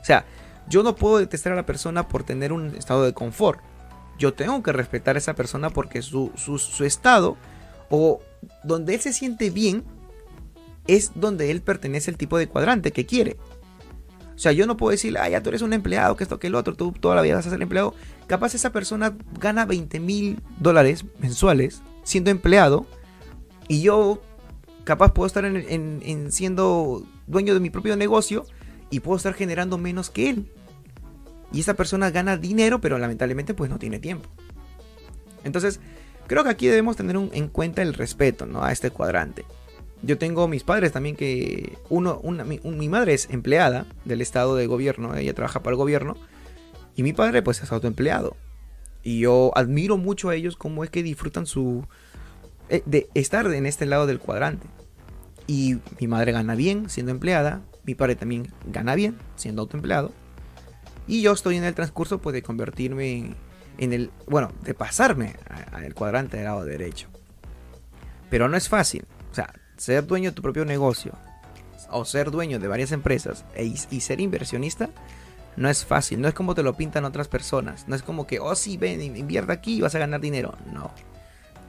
O 0.00 0.04
sea, 0.04 0.24
yo 0.70 0.82
no 0.82 0.94
puedo 0.94 1.18
detestar 1.18 1.52
a 1.52 1.56
la 1.56 1.66
persona 1.66 2.08
por 2.08 2.22
tener 2.22 2.52
un 2.52 2.74
estado 2.76 3.04
de 3.04 3.12
confort. 3.12 3.60
Yo 4.18 4.32
tengo 4.32 4.62
que 4.62 4.72
respetar 4.72 5.16
a 5.16 5.18
esa 5.18 5.34
persona 5.34 5.70
porque 5.70 6.00
su, 6.00 6.30
estado 6.84 7.36
o 7.90 8.20
donde 8.62 8.94
él 8.94 9.00
se 9.00 9.12
siente 9.12 9.50
bien 9.50 9.82
es 10.86 11.12
donde 11.16 11.50
él 11.50 11.60
pertenece 11.60 12.10
al 12.10 12.16
tipo 12.16 12.38
de 12.38 12.46
cuadrante 12.46 12.92
que 12.92 13.04
quiere. 13.04 13.36
O 14.34 14.38
sea, 14.38 14.52
yo 14.52 14.66
no 14.66 14.76
puedo 14.76 14.92
decirle, 14.92 15.18
ah, 15.18 15.28
ya 15.28 15.42
tú 15.42 15.50
eres 15.50 15.60
un 15.60 15.72
empleado, 15.72 16.16
que 16.16 16.24
esto, 16.24 16.38
que 16.38 16.46
el 16.46 16.54
otro, 16.54 16.74
tú 16.74 16.92
toda 16.92 17.14
la 17.14 17.22
vida 17.22 17.34
vas 17.34 17.46
a 17.46 17.50
ser 17.50 17.60
empleado. 17.60 17.94
Capaz 18.26 18.54
esa 18.54 18.70
persona 18.70 19.16
gana 19.38 19.66
20 19.66 20.00
mil 20.00 20.40
dólares 20.58 21.04
mensuales 21.18 21.82
siendo 22.04 22.30
empleado 22.30 22.86
y 23.68 23.82
yo 23.82 24.22
capaz 24.84 25.12
puedo 25.12 25.26
estar 25.26 25.44
en, 25.44 26.32
siendo 26.32 27.04
dueño 27.26 27.54
de 27.54 27.60
mi 27.60 27.70
propio 27.70 27.96
negocio 27.96 28.46
y 28.90 29.00
puedo 29.00 29.16
estar 29.16 29.34
generando 29.34 29.78
menos 29.78 30.10
que 30.10 30.30
él. 30.30 30.52
Y 31.52 31.60
esa 31.60 31.74
persona 31.74 32.10
gana 32.10 32.36
dinero, 32.36 32.80
pero 32.80 32.98
lamentablemente 32.98 33.54
pues 33.54 33.70
no 33.70 33.78
tiene 33.78 33.98
tiempo. 33.98 34.28
Entonces, 35.44 35.80
creo 36.26 36.44
que 36.44 36.50
aquí 36.50 36.66
debemos 36.66 36.96
tener 36.96 37.16
en 37.16 37.48
cuenta 37.48 37.82
el 37.82 37.94
respeto 37.94 38.46
¿no? 38.46 38.62
a 38.62 38.72
este 38.72 38.90
cuadrante. 38.90 39.44
Yo 40.02 40.16
tengo 40.16 40.48
mis 40.48 40.64
padres 40.64 40.92
también 40.92 41.16
que... 41.16 41.76
Uno, 41.88 42.20
mi, 42.46 42.60
mi, 42.62 42.88
madre 42.88 43.14
es 43.14 43.28
empleada 43.30 43.86
del 44.04 44.22
estado 44.22 44.56
de 44.56 44.66
gobierno, 44.66 45.14
ella 45.16 45.34
trabaja 45.34 45.62
para 45.62 45.72
el 45.72 45.78
gobierno. 45.78 46.16
Y 46.96 47.02
mi 47.02 47.12
padre 47.12 47.42
pues 47.42 47.62
es 47.62 47.70
autoempleado. 47.72 48.36
Y 49.02 49.20
yo 49.20 49.52
admiro 49.54 49.96
mucho 49.96 50.28
a 50.28 50.34
ellos 50.34 50.56
cómo 50.56 50.84
es 50.84 50.90
que 50.90 51.02
disfrutan 51.02 51.46
su, 51.46 51.86
eh, 52.68 52.82
de 52.86 53.08
estar 53.14 53.46
en 53.52 53.66
este 53.66 53.86
lado 53.86 54.06
del 54.06 54.20
cuadrante. 54.20 54.66
Y 55.46 55.78
mi 55.98 56.06
madre 56.06 56.32
gana 56.32 56.54
bien 56.54 56.88
siendo 56.88 57.10
empleada, 57.10 57.62
mi 57.84 57.94
padre 57.94 58.14
también 58.14 58.52
gana 58.66 58.94
bien 58.94 59.16
siendo 59.36 59.62
autoempleado. 59.62 60.12
Y 61.10 61.22
yo 61.22 61.32
estoy 61.32 61.56
en 61.56 61.64
el 61.64 61.74
transcurso 61.74 62.18
pues, 62.20 62.34
de 62.34 62.42
convertirme 62.42 63.34
en, 63.78 63.92
el, 63.92 64.10
bueno, 64.26 64.52
de 64.62 64.74
pasarme 64.74 65.36
al 65.72 65.94
cuadrante 65.94 66.36
del 66.36 66.46
lado 66.46 66.64
derecho. 66.64 67.08
Pero 68.30 68.48
no 68.48 68.56
es 68.56 68.68
fácil. 68.68 69.04
O 69.30 69.34
sea, 69.34 69.52
ser 69.76 70.06
dueño 70.06 70.30
de 70.30 70.36
tu 70.36 70.42
propio 70.42 70.64
negocio 70.64 71.12
o 71.90 72.04
ser 72.04 72.30
dueño 72.30 72.58
de 72.58 72.68
varias 72.68 72.92
empresas 72.92 73.44
e, 73.54 73.64
y 73.64 74.00
ser 74.00 74.20
inversionista 74.20 74.90
no 75.56 75.68
es 75.68 75.84
fácil. 75.84 76.20
No 76.20 76.28
es 76.28 76.34
como 76.34 76.54
te 76.54 76.62
lo 76.62 76.74
pintan 76.74 77.04
otras 77.04 77.28
personas. 77.28 77.88
No 77.88 77.96
es 77.96 78.02
como 78.02 78.26
que, 78.26 78.38
oh 78.38 78.54
sí, 78.54 78.76
ven, 78.76 79.02
invierte 79.02 79.52
aquí 79.52 79.76
y 79.76 79.80
vas 79.80 79.94
a 79.94 79.98
ganar 79.98 80.20
dinero. 80.20 80.56
No 80.72 80.90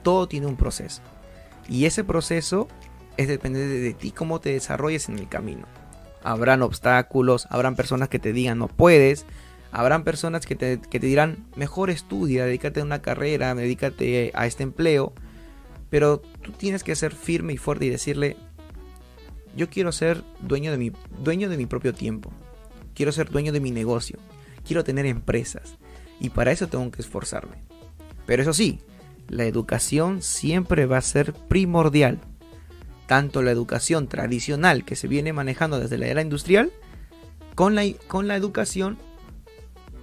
todo 0.02 0.28
tiene 0.28 0.46
un 0.46 0.56
proceso. 0.56 1.00
Y 1.68 1.86
ese 1.86 2.04
proceso 2.04 2.68
es 3.16 3.28
depende 3.28 3.66
de, 3.66 3.94
ti 3.94 4.10
cómo 4.10 4.40
te 4.40 4.52
desarrolles 4.52 5.08
en 5.08 5.18
el 5.18 5.28
camino. 5.28 5.66
Habrán 6.24 6.62
obstáculos, 6.62 7.46
habrán 7.50 7.76
personas 7.76 8.08
que 8.08 8.18
te 8.18 8.32
digan 8.32 8.58
no 8.58 8.68
puedes, 8.68 9.26
habrán 9.72 10.04
personas 10.04 10.46
que 10.46 10.54
te, 10.54 10.78
dirán 10.98 11.46
mejor 11.56 11.90
estudia, 11.90 12.44
dedícate 12.44 12.80
a 12.80 12.84
una 12.84 13.02
carrera, 13.02 13.54
dedícate 13.54 14.30
a 14.34 14.46
este 14.46 14.62
empleo. 14.62 15.12
Pero 15.90 16.20
tú 16.20 16.52
tienes 16.52 16.84
que 16.84 16.94
ser 16.94 17.12
firme 17.12 17.54
y 17.54 17.58
fuerte 17.58 17.86
y 17.86 17.90
decirle, 17.90 18.36
yo 19.56 19.68
quiero 19.68 19.92
ser 19.92 20.22
dueño 20.40 20.70
de 20.70 20.78
mi, 20.78 20.92
dueño 21.22 21.48
de 21.48 21.56
mi 21.56 21.66
propio 21.66 21.92
tiempo. 21.92 22.32
Quiero 22.94 23.12
ser 23.12 23.30
dueño 23.30 23.52
de 23.52 23.60
mi 23.60 23.70
negocio. 23.70 24.18
Quiero 24.66 24.84
tener 24.84 25.06
empresas. 25.06 25.76
Y 26.20 26.30
para 26.30 26.52
eso 26.52 26.68
tengo 26.68 26.90
que 26.90 27.02
esforzarme. 27.02 27.56
Pero 28.26 28.42
eso 28.42 28.52
sí, 28.52 28.80
la 29.28 29.44
educación 29.44 30.22
siempre 30.22 30.86
va 30.86 30.98
a 30.98 31.02
ser 31.02 31.32
primordial. 31.32 32.20
Tanto 33.12 33.42
la 33.42 33.50
educación 33.50 34.08
tradicional 34.08 34.86
que 34.86 34.96
se 34.96 35.06
viene 35.06 35.34
manejando 35.34 35.78
desde 35.78 35.98
la 35.98 36.06
era 36.06 36.22
industrial, 36.22 36.72
con 37.54 37.74
la, 37.74 37.84
con 38.08 38.26
la 38.26 38.36
educación, 38.36 38.96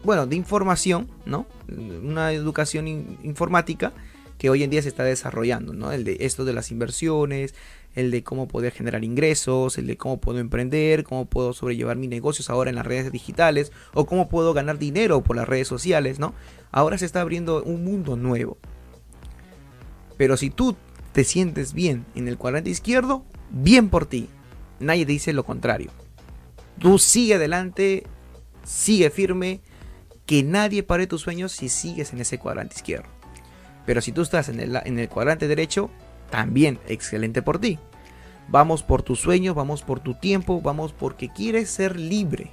bueno, 0.03 0.27
de 0.27 0.35
información, 0.35 1.09
¿no? 1.25 1.47
Una 1.67 2.31
educación 2.33 2.87
informática 3.23 3.93
que 4.37 4.51
hoy 4.51 4.61
en 4.61 4.69
día 4.69 4.83
se 4.83 4.89
está 4.89 5.03
desarrollando, 5.05 5.73
¿no? 5.73 5.91
El 5.91 6.03
de 6.03 6.17
esto 6.19 6.45
de 6.45 6.53
las 6.53 6.69
inversiones, 6.69 7.55
el 7.95 8.11
de 8.11 8.23
cómo 8.23 8.47
poder 8.47 8.73
generar 8.73 9.03
ingresos, 9.03 9.79
el 9.79 9.87
de 9.87 9.97
cómo 9.97 10.21
puedo 10.21 10.37
emprender, 10.37 11.03
cómo 11.03 11.25
puedo 11.25 11.53
sobrellevar 11.53 11.97
mis 11.97 12.11
negocios 12.11 12.51
ahora 12.51 12.69
en 12.69 12.75
las 12.75 12.85
redes 12.85 13.11
digitales 13.11 13.71
o 13.95 14.05
cómo 14.05 14.29
puedo 14.29 14.53
ganar 14.53 14.77
dinero 14.77 15.23
por 15.23 15.35
las 15.35 15.49
redes 15.49 15.67
sociales, 15.67 16.19
¿no? 16.19 16.35
Ahora 16.71 16.99
se 16.99 17.07
está 17.07 17.21
abriendo 17.21 17.63
un 17.63 17.83
mundo 17.83 18.17
nuevo. 18.17 18.59
Pero 20.15 20.37
si 20.37 20.51
tú 20.51 20.75
te 21.11 21.23
sientes 21.23 21.73
bien 21.73 22.05
en 22.15 22.27
el 22.27 22.37
cuadrante 22.37 22.69
izquierdo, 22.69 23.23
bien 23.49 23.89
por 23.89 24.05
ti. 24.05 24.29
Nadie 24.79 25.05
te 25.05 25.11
dice 25.11 25.33
lo 25.33 25.43
contrario. 25.43 25.91
Tú 26.79 26.97
sigue 26.99 27.35
adelante, 27.35 28.03
sigue 28.63 29.09
firme, 29.09 29.61
que 30.25 30.43
nadie 30.43 30.83
pare 30.83 31.07
tus 31.07 31.21
sueños 31.21 31.51
si 31.51 31.69
sigues 31.69 32.13
en 32.13 32.21
ese 32.21 32.37
cuadrante 32.37 32.75
izquierdo. 32.75 33.09
Pero 33.85 34.01
si 34.01 34.11
tú 34.11 34.21
estás 34.21 34.49
en 34.49 34.59
el, 34.59 34.79
en 34.85 34.99
el 34.99 35.09
cuadrante 35.09 35.47
derecho, 35.47 35.89
también 36.29 36.79
excelente 36.87 37.41
por 37.41 37.59
ti. 37.59 37.79
Vamos 38.47 38.83
por 38.83 39.03
tus 39.03 39.19
sueños, 39.19 39.55
vamos 39.55 39.81
por 39.81 39.99
tu 39.99 40.13
tiempo, 40.13 40.61
vamos 40.61 40.93
porque 40.93 41.29
quieres 41.29 41.69
ser 41.69 41.99
libre, 41.99 42.51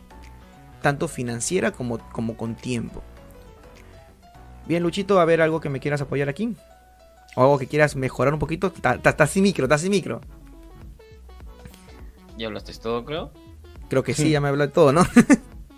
tanto 0.82 1.08
financiera 1.08 1.70
como, 1.70 1.98
como 2.12 2.36
con 2.36 2.54
tiempo. 2.54 3.02
Bien, 4.66 4.82
Luchito, 4.82 5.20
a 5.20 5.24
ver 5.24 5.40
algo 5.40 5.60
que 5.60 5.68
me 5.68 5.80
quieras 5.80 6.00
apoyar 6.00 6.28
aquí. 6.28 6.56
O 7.36 7.42
algo 7.42 7.58
que 7.58 7.68
quieras 7.68 7.94
mejorar 7.94 8.34
un 8.34 8.40
poquito. 8.40 8.72
Estás 9.04 9.30
sin 9.30 9.44
micro, 9.44 9.66
estás 9.66 9.82
sin 9.82 9.90
micro. 9.90 10.20
¿Ya 12.36 12.48
hablaste 12.48 12.74
todo, 12.74 13.04
creo? 13.04 13.30
Creo 13.88 14.02
que 14.02 14.12
sí, 14.12 14.30
ya 14.32 14.40
me 14.40 14.48
habló 14.48 14.66
de 14.66 14.72
todo, 14.72 14.92
¿no? 14.92 15.06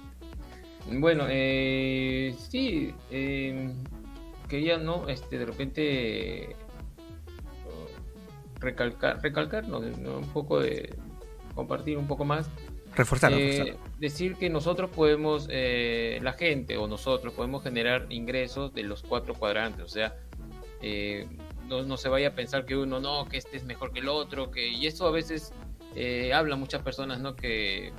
bueno, 0.90 1.26
eh, 1.28 2.34
sí, 2.48 2.94
eh, 3.10 3.70
quería, 4.48 4.78
¿no? 4.78 5.06
Este, 5.08 5.38
de 5.38 5.44
repente 5.44 6.56
recalcar, 8.60 9.22
recalcar, 9.22 9.68
¿no? 9.68 9.78
un 9.78 10.28
poco 10.32 10.60
de 10.60 10.94
compartir 11.54 11.98
un 11.98 12.06
poco 12.06 12.24
más. 12.24 12.48
Reforzar, 12.96 13.32
eh, 13.34 13.76
Decir 13.98 14.36
que 14.36 14.50
nosotros 14.50 14.90
podemos, 14.90 15.46
eh, 15.50 16.18
la 16.22 16.32
gente 16.32 16.76
o 16.76 16.88
nosotros 16.88 17.32
podemos 17.34 17.62
generar 17.62 18.06
ingresos 18.10 18.72
de 18.74 18.82
los 18.82 19.02
cuatro 19.02 19.34
cuadrantes, 19.34 19.84
o 19.84 19.88
sea, 19.88 20.16
eh, 20.82 21.26
no, 21.68 21.82
no, 21.82 21.96
se 21.96 22.08
vaya 22.08 22.28
a 22.28 22.34
pensar 22.34 22.66
que 22.66 22.76
uno 22.76 23.00
no, 23.00 23.26
que 23.28 23.36
este 23.36 23.56
es 23.56 23.64
mejor 23.64 23.92
que 23.92 24.00
el 24.00 24.08
otro, 24.08 24.50
que 24.50 24.68
y 24.68 24.86
eso 24.86 25.06
a 25.06 25.10
veces 25.10 25.52
habla 26.32 26.56
muchas 26.56 26.82
personas, 26.82 27.20
¿no? 27.20 27.34
Que, 27.34 27.92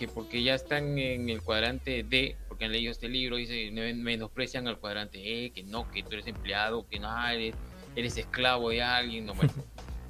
que 0.00 0.08
porque 0.08 0.42
ya 0.42 0.54
están 0.54 0.98
en 0.98 1.28
el 1.28 1.42
cuadrante 1.42 2.02
D, 2.02 2.36
porque 2.48 2.64
han 2.64 2.72
leído 2.72 2.90
este 2.90 3.08
libro, 3.08 3.36
dice, 3.36 3.70
menosprecian 3.70 4.66
al 4.66 4.78
cuadrante 4.78 5.18
E, 5.18 5.50
que 5.50 5.62
no, 5.62 5.90
que 5.90 6.02
tú 6.02 6.12
eres 6.12 6.26
empleado, 6.26 6.88
que 6.88 6.98
no, 6.98 7.28
eres, 7.28 7.54
eres 7.94 8.16
esclavo 8.16 8.70
de 8.70 8.82
alguien, 8.82 9.26
no, 9.26 9.34
bueno. 9.34 9.52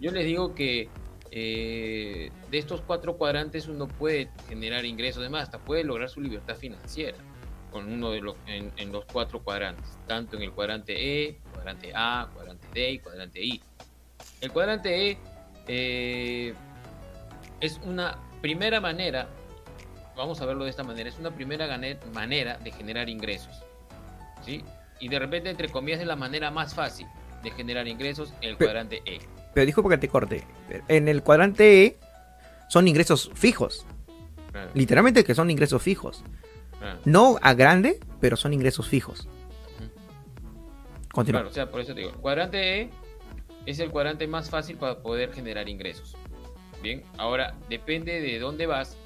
Yo 0.01 0.13
les 0.13 0.25
digo 0.25 0.55
que 0.55 0.89
eh, 1.33 2.31
de 2.51 2.59
estos 2.59 2.81
cuatro 2.83 3.17
cuadrantes 3.17 3.69
uno 3.69 3.87
puede 3.87 4.31
generar 4.49 4.85
ingresos, 4.85 5.21
además 5.21 5.45
hasta 5.45 5.59
puede 5.59 5.85
lograr 5.85 6.09
su 6.09 6.21
libertad 6.21 6.57
financiera 6.57 7.19
con 7.71 7.93
uno 7.93 8.11
de 8.11 8.21
los 8.21 8.37
en, 8.47 8.93
los 8.93 9.05
cuatro 9.05 9.43
cuadrantes, 9.43 9.99
tanto 10.07 10.37
en 10.37 10.43
el 10.43 10.53
cuadrante 10.53 11.25
E, 11.25 11.41
cuadrante 11.53 11.93
A, 11.95 12.29
cuadrante 12.33 12.60
D 12.73 12.91
y 12.91 12.99
cuadrante 12.99 13.43
I. 13.43 13.63
El 14.41 14.51
cuadrante 14.53 15.11
E 15.11 15.19
eh, 15.69 16.55
es 17.61 17.81
una 17.85 18.19
primera 18.41 18.81
manera, 18.81 19.29
vamos 20.17 20.41
a 20.41 20.47
verlo 20.47 20.65
de 20.65 20.71
esta 20.71 20.83
manera, 20.83 21.09
es 21.09 21.19
una 21.19 21.31
primera 21.31 21.79
manera 22.15 22.59
de 22.59 22.73
generar 22.73 23.09
ingresos, 23.09 23.63
¿sí? 24.45 24.65
Y 24.99 25.09
de 25.09 25.19
repente, 25.19 25.51
entre 25.51 25.69
comillas, 25.69 26.01
es 26.01 26.07
la 26.07 26.17
manera 26.17 26.51
más 26.51 26.75
fácil 26.75 27.07
de 27.43 27.51
generar 27.51 27.89
ingresos 27.89 28.33
el 28.41 28.57
cuadrante 28.57 29.03
E. 29.05 29.21
Pero 29.55 29.67
dijo 29.67 29.83
porque 29.83 29.99
te 29.99 30.09
corte. 30.09 30.45
En 30.89 31.09
el 31.09 31.23
cuadrante 31.23 31.85
E 31.85 31.99
son 32.69 32.87
ingresos 32.87 33.31
fijos. 33.35 33.87
Literalmente 34.75 35.25
que 35.25 35.35
son 35.35 35.51
ingresos 35.51 35.83
fijos. 35.83 36.23
No 37.05 37.39
a 37.43 37.55
grande, 37.55 38.01
pero 38.21 38.37
son 38.37 38.53
ingresos 38.53 38.89
fijos. 38.89 39.29
Continúa. 41.13 41.41
Claro, 41.41 41.51
o 41.51 41.53
sea, 41.53 41.71
por 41.71 41.81
eso 41.81 41.95
te 41.95 42.01
digo. 42.01 42.13
Cuadrante 42.13 42.81
E 42.81 42.91
es 43.67 43.79
el 43.79 43.91
cuadrante 43.91 44.27
más 44.27 44.51
fácil 44.51 44.77
para 44.77 45.03
poder 45.03 45.33
generar 45.33 45.69
ingresos. 45.69 46.17
Bien, 46.83 47.03
ahora 47.19 47.57
depende 47.69 48.21
de 48.21 48.39
dónde 48.39 48.67
vas, 48.67 48.97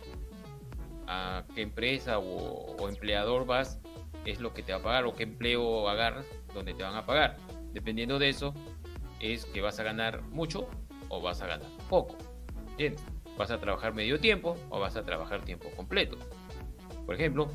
a 1.06 1.44
qué 1.54 1.62
empresa 1.62 2.18
o, 2.18 2.88
empleador 2.88 3.46
vas, 3.46 3.80
es 4.24 4.40
lo 4.40 4.54
que 4.54 4.62
te 4.62 4.72
va 4.72 4.78
a 4.78 4.82
pagar 4.82 5.04
o 5.04 5.14
qué 5.14 5.24
empleo 5.24 5.88
agarras, 5.88 6.26
donde 6.54 6.74
te 6.74 6.82
van 6.82 6.94
a 6.94 7.04
pagar. 7.04 7.36
Dependiendo 7.72 8.18
de 8.18 8.28
eso, 8.28 8.54
es 9.20 9.46
que 9.46 9.60
vas 9.60 9.78
a 9.80 9.82
ganar 9.82 10.22
mucho 10.22 10.68
o 11.08 11.20
vas 11.20 11.42
a 11.42 11.46
ganar 11.46 11.68
poco. 11.88 12.16
Bien, 12.76 12.94
vas 13.36 13.50
a 13.50 13.58
trabajar 13.58 13.94
medio 13.94 14.20
tiempo 14.20 14.56
o 14.70 14.80
vas 14.80 14.96
a 14.96 15.02
trabajar 15.02 15.44
tiempo 15.44 15.68
completo. 15.76 16.16
Por 17.06 17.16
ejemplo, 17.16 17.48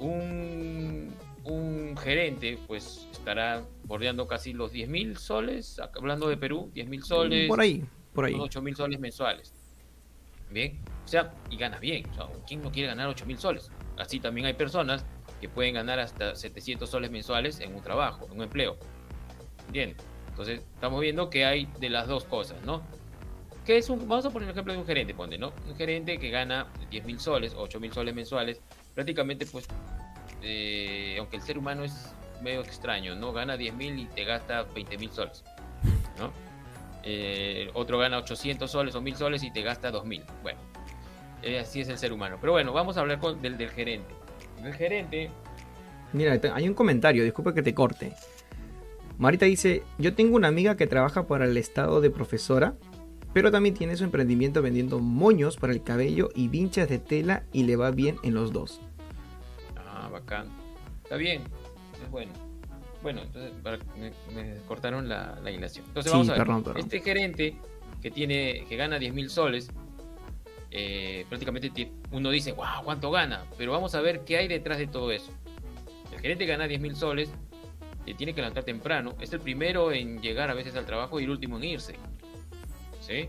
un, 0.00 1.14
un 1.44 1.96
gerente 1.96 2.58
pues 2.66 3.07
estará 3.28 3.62
bordeando 3.84 4.26
casi 4.26 4.54
los 4.54 4.72
10 4.72 4.88
mil 4.88 5.18
soles, 5.18 5.78
hablando 5.94 6.28
de 6.28 6.38
Perú, 6.38 6.70
10 6.72 6.88
mil 6.88 7.02
soles. 7.02 7.46
Por 7.46 7.60
ahí, 7.60 7.84
por 8.14 8.24
ahí. 8.24 8.34
8 8.38 8.62
mil 8.62 8.74
soles 8.74 8.98
mensuales. 8.98 9.52
Bien, 10.50 10.80
o 11.04 11.08
sea, 11.08 11.34
y 11.50 11.58
gana 11.58 11.78
bien. 11.78 12.06
¿Quién 12.46 12.62
no 12.62 12.72
quiere 12.72 12.88
ganar 12.88 13.06
8 13.08 13.26
mil 13.26 13.38
soles? 13.38 13.70
Así 13.98 14.18
también 14.18 14.46
hay 14.46 14.54
personas 14.54 15.04
que 15.42 15.48
pueden 15.50 15.74
ganar 15.74 15.98
hasta 15.98 16.34
700 16.34 16.88
soles 16.88 17.10
mensuales 17.10 17.60
en 17.60 17.74
un 17.74 17.82
trabajo, 17.82 18.26
en 18.30 18.38
un 18.38 18.44
empleo. 18.44 18.78
Bien, 19.70 19.94
entonces, 20.28 20.62
estamos 20.74 20.98
viendo 21.02 21.28
que 21.28 21.44
hay 21.44 21.68
de 21.80 21.90
las 21.90 22.08
dos 22.08 22.24
cosas, 22.24 22.56
¿no? 22.64 22.80
Que 23.66 23.76
es 23.76 23.90
un, 23.90 24.08
vamos 24.08 24.24
a 24.24 24.30
poner 24.30 24.48
el 24.48 24.52
ejemplo 24.52 24.72
de 24.72 24.78
un 24.78 24.86
gerente, 24.86 25.12
ponte, 25.12 25.36
¿no? 25.36 25.52
Un 25.68 25.76
gerente 25.76 26.18
que 26.18 26.30
gana 26.30 26.66
10 26.90 27.04
mil 27.04 27.20
soles, 27.20 27.52
8 27.54 27.78
mil 27.78 27.92
soles 27.92 28.14
mensuales, 28.14 28.62
prácticamente, 28.94 29.44
pues, 29.44 29.66
eh, 30.40 31.16
aunque 31.18 31.36
el 31.36 31.42
ser 31.42 31.58
humano 31.58 31.84
es 31.84 32.14
medio 32.42 32.60
extraño, 32.60 33.14
¿no? 33.14 33.32
Gana 33.32 33.56
10 33.56 33.74
mil 33.74 33.98
y 33.98 34.06
te 34.06 34.24
gasta 34.24 34.62
20 34.62 34.98
mil 34.98 35.10
soles, 35.10 35.44
¿no? 36.18 36.32
Eh, 37.02 37.70
otro 37.74 37.98
gana 37.98 38.18
800 38.18 38.70
soles 38.70 38.94
o 38.94 39.00
1000 39.00 39.16
soles 39.16 39.42
y 39.42 39.50
te 39.50 39.62
gasta 39.62 39.90
2000. 39.90 40.24
Bueno, 40.42 40.60
eh, 41.42 41.58
así 41.58 41.80
es 41.80 41.88
el 41.88 41.98
ser 41.98 42.12
humano. 42.12 42.36
Pero 42.40 42.52
bueno, 42.52 42.72
vamos 42.72 42.96
a 42.96 43.00
hablar 43.00 43.18
con, 43.18 43.40
del, 43.40 43.56
del 43.56 43.70
gerente. 43.70 44.14
El 44.62 44.74
gerente. 44.74 45.30
Mira, 46.12 46.38
hay 46.54 46.68
un 46.68 46.74
comentario, 46.74 47.24
disculpa 47.24 47.54
que 47.54 47.62
te 47.62 47.74
corte. 47.74 48.12
Marita 49.18 49.46
dice, 49.46 49.82
yo 49.98 50.14
tengo 50.14 50.36
una 50.36 50.48
amiga 50.48 50.76
que 50.76 50.86
trabaja 50.86 51.26
para 51.26 51.44
el 51.44 51.56
estado 51.56 52.00
de 52.00 52.10
profesora, 52.10 52.74
pero 53.32 53.50
también 53.50 53.74
tiene 53.74 53.96
su 53.96 54.04
emprendimiento 54.04 54.62
vendiendo 54.62 55.00
moños 55.00 55.56
para 55.56 55.72
el 55.72 55.82
cabello 55.82 56.30
y 56.34 56.48
vinchas 56.48 56.88
de 56.88 56.98
tela 56.98 57.44
y 57.52 57.64
le 57.64 57.76
va 57.76 57.90
bien 57.90 58.16
en 58.22 58.34
los 58.34 58.52
dos. 58.52 58.80
Ah, 59.76 60.08
bacán. 60.10 60.48
Está 61.02 61.16
bien, 61.16 61.42
bueno. 62.10 62.32
Bueno, 63.02 63.22
entonces 63.22 63.52
me, 64.34 64.56
cortaron 64.66 65.08
la, 65.08 65.38
la 65.42 65.50
Entonces 65.50 66.12
vamos 66.12 66.28
a 66.30 66.34
ver. 66.34 66.78
Este 66.78 67.00
gerente 67.00 67.56
que 68.02 68.10
tiene, 68.10 68.64
que 68.68 68.76
gana 68.76 68.98
10 68.98 69.14
mil 69.14 69.30
soles, 69.30 69.70
eh, 70.70 71.24
prácticamente 71.28 71.92
uno 72.10 72.30
dice, 72.30 72.52
wow, 72.52 72.82
¿cuánto 72.84 73.10
gana? 73.10 73.44
Pero 73.56 73.72
vamos 73.72 73.94
a 73.94 74.00
ver 74.00 74.24
qué 74.24 74.38
hay 74.38 74.48
detrás 74.48 74.78
de 74.78 74.86
todo 74.86 75.12
eso. 75.12 75.32
El 76.12 76.20
gerente 76.20 76.46
gana 76.46 76.66
10 76.66 76.80
mil 76.80 76.96
soles, 76.96 77.30
tiene 78.16 78.34
que 78.34 78.40
levantar 78.40 78.64
temprano, 78.64 79.14
es 79.20 79.32
el 79.32 79.40
primero 79.40 79.92
en 79.92 80.20
llegar 80.20 80.50
a 80.50 80.54
veces 80.54 80.74
al 80.76 80.86
trabajo 80.86 81.20
y 81.20 81.24
el 81.24 81.30
último 81.30 81.58
en 81.58 81.64
irse. 81.64 81.96
¿Sí? 83.00 83.28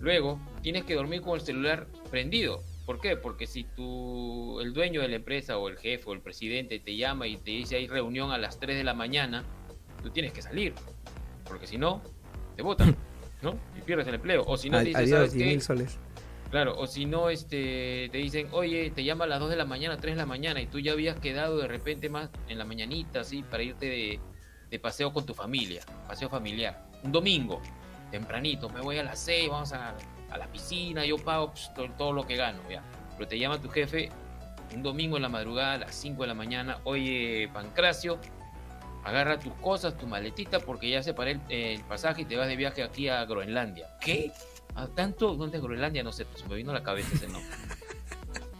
Luego, 0.00 0.38
tienes 0.62 0.84
que 0.84 0.94
dormir 0.94 1.22
con 1.22 1.34
el 1.34 1.40
celular 1.40 1.86
prendido. 2.10 2.62
¿Por 2.86 3.00
qué? 3.00 3.16
Porque 3.16 3.48
si 3.48 3.64
tú, 3.64 4.60
el 4.60 4.72
dueño 4.72 5.02
de 5.02 5.08
la 5.08 5.16
empresa 5.16 5.58
o 5.58 5.68
el 5.68 5.76
jefe 5.76 6.04
o 6.06 6.12
el 6.12 6.20
presidente 6.20 6.78
te 6.78 6.96
llama 6.96 7.26
y 7.26 7.36
te 7.36 7.50
dice 7.50 7.76
hay 7.76 7.88
reunión 7.88 8.30
a 8.30 8.38
las 8.38 8.60
3 8.60 8.76
de 8.76 8.84
la 8.84 8.94
mañana, 8.94 9.44
tú 10.02 10.10
tienes 10.10 10.32
que 10.32 10.40
salir. 10.40 10.72
Porque 11.44 11.66
si 11.66 11.78
no, 11.78 12.00
te 12.54 12.62
votan, 12.62 12.96
¿no? 13.42 13.58
Y 13.76 13.82
pierdes 13.82 14.06
el 14.06 14.14
empleo. 14.14 14.44
O 14.46 14.56
si 14.56 14.70
no, 14.70 14.78
dices, 14.80 15.10
¿sabes 15.10 15.34
qué? 15.34 15.60
Soles. 15.60 15.98
Claro, 16.50 16.78
o 16.78 16.86
si 16.86 17.06
no, 17.06 17.28
este, 17.28 18.08
te 18.12 18.18
dicen, 18.18 18.48
oye, 18.52 18.90
te 18.90 19.02
llama 19.02 19.24
a 19.24 19.26
las 19.26 19.40
2 19.40 19.50
de 19.50 19.56
la 19.56 19.64
mañana, 19.64 19.96
3 19.96 20.14
de 20.14 20.20
la 20.20 20.26
mañana, 20.26 20.60
y 20.60 20.66
tú 20.66 20.78
ya 20.78 20.92
habías 20.92 21.18
quedado 21.18 21.58
de 21.58 21.66
repente 21.66 22.08
más 22.08 22.30
en 22.48 22.56
la 22.56 22.64
mañanita, 22.64 23.20
así, 23.20 23.42
para 23.42 23.64
irte 23.64 24.20
de, 24.70 24.78
paseo 24.78 25.12
con 25.12 25.26
tu 25.26 25.34
familia, 25.34 25.82
paseo 26.06 26.28
familiar. 26.28 26.86
Un 27.02 27.10
domingo, 27.10 27.60
tempranito, 28.12 28.68
me 28.68 28.80
voy 28.80 28.98
a 28.98 29.02
las 29.02 29.18
6, 29.20 29.48
vamos 29.48 29.72
a, 29.72 29.96
la 30.36 30.46
piscina, 30.46 31.04
yo 31.04 31.16
pago 31.16 31.52
pues, 31.52 31.70
todo, 31.96 32.12
lo 32.12 32.26
que 32.26 32.36
gano, 32.36 32.58
ya. 32.70 32.82
Pero 33.16 33.28
te 33.28 33.38
llama 33.38 33.60
tu 33.60 33.68
jefe 33.68 34.10
un 34.74 34.82
domingo 34.82 35.16
en 35.16 35.22
la 35.22 35.28
madrugada, 35.28 35.74
a 35.74 35.78
las 35.78 35.94
5 35.94 36.22
de 36.22 36.28
la 36.28 36.34
mañana, 36.34 36.80
oye, 36.84 37.48
Pancracio, 37.52 38.18
agarra 39.04 39.38
tus 39.38 39.52
cosas, 39.54 39.96
tu 39.96 40.06
maletita, 40.06 40.60
porque 40.60 40.90
ya 40.90 41.02
separé 41.02 41.32
el, 41.32 41.40
el 41.48 41.80
pasaje 41.84 42.22
y 42.22 42.24
te 42.24 42.36
vas 42.36 42.48
de 42.48 42.56
viaje 42.56 42.82
aquí 42.82 43.08
a 43.08 43.24
Groenlandia. 43.24 43.86
¿Qué? 44.00 44.32
¿A 44.74 44.88
tanto? 44.88 45.34
¿Dónde 45.34 45.58
es 45.58 45.62
Groenlandia? 45.62 46.02
No 46.02 46.12
sé, 46.12 46.26
pues 46.26 46.46
me 46.48 46.56
vino 46.56 46.72
a 46.72 46.74
la 46.74 46.82
cabeza 46.82 47.14
ese 47.14 47.28
nombre. 47.28 47.50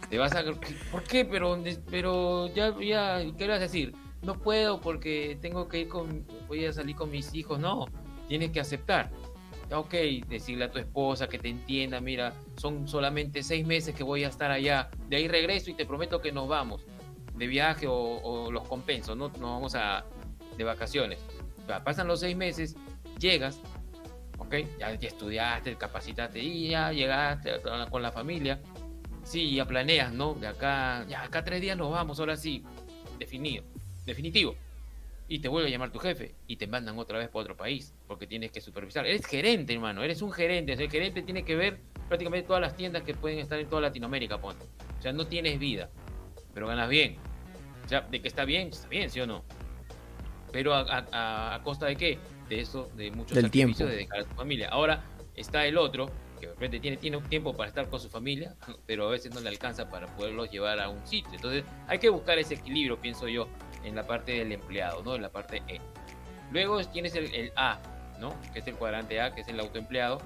Te 0.09 0.17
vas 0.17 0.33
a... 0.33 0.43
¿Por 0.91 1.03
qué? 1.03 1.25
Pero, 1.25 1.61
pero 1.89 2.47
ya, 2.53 2.73
ya, 2.79 3.21
¿qué 3.37 3.47
vas 3.47 3.57
a 3.57 3.61
decir? 3.61 3.93
No 4.21 4.35
puedo 4.35 4.79
porque 4.79 5.37
tengo 5.41 5.67
que 5.67 5.79
ir 5.81 5.89
con... 5.89 6.25
Voy 6.47 6.65
a 6.65 6.73
salir 6.73 6.95
con 6.95 7.11
mis 7.11 7.33
hijos. 7.33 7.59
No, 7.59 7.87
tienes 8.27 8.51
que 8.51 8.59
aceptar. 8.59 9.11
Ok, 9.71 9.93
decirle 10.27 10.65
a 10.65 10.71
tu 10.71 10.79
esposa 10.79 11.27
que 11.27 11.39
te 11.39 11.49
entienda, 11.49 11.99
mira, 11.99 12.33
son 12.57 12.87
solamente 12.87 13.43
seis 13.43 13.65
meses 13.65 13.93
que 13.95 14.03
voy 14.03 14.23
a 14.23 14.29
estar 14.29 14.51
allá, 14.51 14.89
de 15.07 15.17
ahí 15.17 15.27
regreso 15.27 15.69
y 15.69 15.73
te 15.73 15.85
prometo 15.85 16.21
que 16.21 16.31
nos 16.31 16.47
vamos 16.47 16.85
de 17.35 17.47
viaje 17.47 17.85
o, 17.87 18.49
los 18.51 18.67
compenso, 18.67 19.15
¿no? 19.15 19.27
Nos 19.29 19.39
vamos 19.39 19.75
a 19.75 20.05
de 20.57 20.63
vacaciones. 20.63 21.19
pasan 21.83 22.07
los 22.07 22.21
seis 22.21 22.35
meses, 22.35 22.75
llegas, 23.19 23.59
ok, 24.37 24.55
ya, 24.79 24.95
ya 24.95 25.07
estudiaste, 25.07 25.75
capacitaste 25.75 26.39
y 26.39 26.69
ya 26.69 26.91
llegaste 26.91 27.61
con 27.89 28.01
la 28.01 28.11
familia, 28.11 28.59
sí, 29.23 29.53
ya 29.53 29.65
planeas, 29.65 30.13
¿no? 30.13 30.33
De 30.33 30.47
acá, 30.47 31.05
ya 31.07 31.23
acá 31.23 31.43
tres 31.43 31.61
días 31.61 31.77
nos 31.77 31.91
vamos, 31.91 32.19
ahora 32.19 32.37
sí, 32.37 32.63
definido, 33.19 33.63
definitivo 34.05 34.55
y 35.27 35.39
te 35.39 35.49
vuelve 35.49 35.67
a 35.67 35.71
llamar 35.71 35.91
tu 35.91 35.99
jefe 35.99 36.35
y 36.47 36.55
te 36.55 36.67
mandan 36.67 36.97
otra 36.97 37.17
vez 37.17 37.27
para 37.27 37.41
otro 37.41 37.57
país 37.57 37.93
porque 38.07 38.27
tienes 38.27 38.51
que 38.51 38.61
supervisar. 38.61 39.05
Eres 39.05 39.25
gerente, 39.25 39.73
hermano, 39.73 40.03
eres 40.03 40.21
un 40.21 40.31
gerente. 40.31 40.73
El 40.73 40.89
gerente 40.89 41.21
tiene 41.21 41.43
que 41.43 41.55
ver 41.55 41.79
prácticamente 42.07 42.47
todas 42.47 42.61
las 42.61 42.75
tiendas 42.75 43.03
que 43.03 43.13
pueden 43.13 43.39
estar 43.39 43.59
en 43.59 43.67
toda 43.67 43.81
Latinoamérica, 43.81 44.39
ponte. 44.39 44.65
O 44.97 45.01
sea, 45.01 45.11
no 45.11 45.27
tienes 45.27 45.59
vida, 45.59 45.89
pero 46.53 46.67
ganas 46.67 46.89
bien. 46.89 47.17
O 47.85 47.89
sea, 47.89 48.01
de 48.01 48.21
que 48.21 48.27
está 48.27 48.45
bien, 48.45 48.69
está 48.69 48.87
bien, 48.87 49.09
¿sí 49.09 49.19
o 49.19 49.27
no? 49.27 49.43
Pero 50.51 50.73
a, 50.73 51.59
costa 51.63 51.87
de 51.87 51.97
qué? 51.97 52.19
De 52.47 52.61
eso, 52.61 52.89
de 52.95 53.11
muchos 53.11 53.35
Del 53.35 53.51
tiempo. 53.51 53.77
de 53.85 53.97
dejar 53.97 54.21
a 54.21 54.23
tu 54.23 54.35
familia. 54.35 54.69
Ahora 54.69 55.03
está 55.35 55.65
el 55.65 55.77
otro, 55.77 56.09
que 56.39 56.47
de 56.47 56.53
repente 56.53 56.79
tiene, 56.79 56.97
tiene 56.97 57.19
tiempo 57.21 57.53
para 57.53 57.67
estar 57.67 57.89
con 57.89 57.99
su 57.99 58.09
familia, 58.09 58.55
pero 58.85 59.07
a 59.07 59.11
veces 59.11 59.33
no 59.33 59.41
le 59.41 59.49
alcanza 59.49 59.89
para 59.89 60.07
poderlos 60.15 60.49
llevar 60.49 60.79
a 60.79 60.87
un 60.87 61.05
sitio. 61.05 61.33
Entonces 61.33 61.65
hay 61.87 61.99
que 61.99 62.09
buscar 62.09 62.37
ese 62.39 62.53
equilibrio, 62.53 62.97
pienso 62.97 63.27
yo 63.27 63.49
en 63.87 63.95
la 63.95 64.03
parte 64.03 64.33
del 64.33 64.51
empleado, 64.51 65.03
¿no? 65.03 65.15
En 65.15 65.21
la 65.21 65.29
parte 65.29 65.63
E. 65.67 65.79
Luego 66.51 66.83
tienes 66.85 67.15
el, 67.15 67.51
A, 67.55 67.79
¿no? 68.19 68.35
Que 68.53 68.59
es 68.59 68.67
el 68.67 68.75
cuadrante 68.75 69.19
A, 69.21 69.33
que 69.33 69.41
es 69.41 69.47
el 69.47 69.59
autoempleado, 69.59 70.19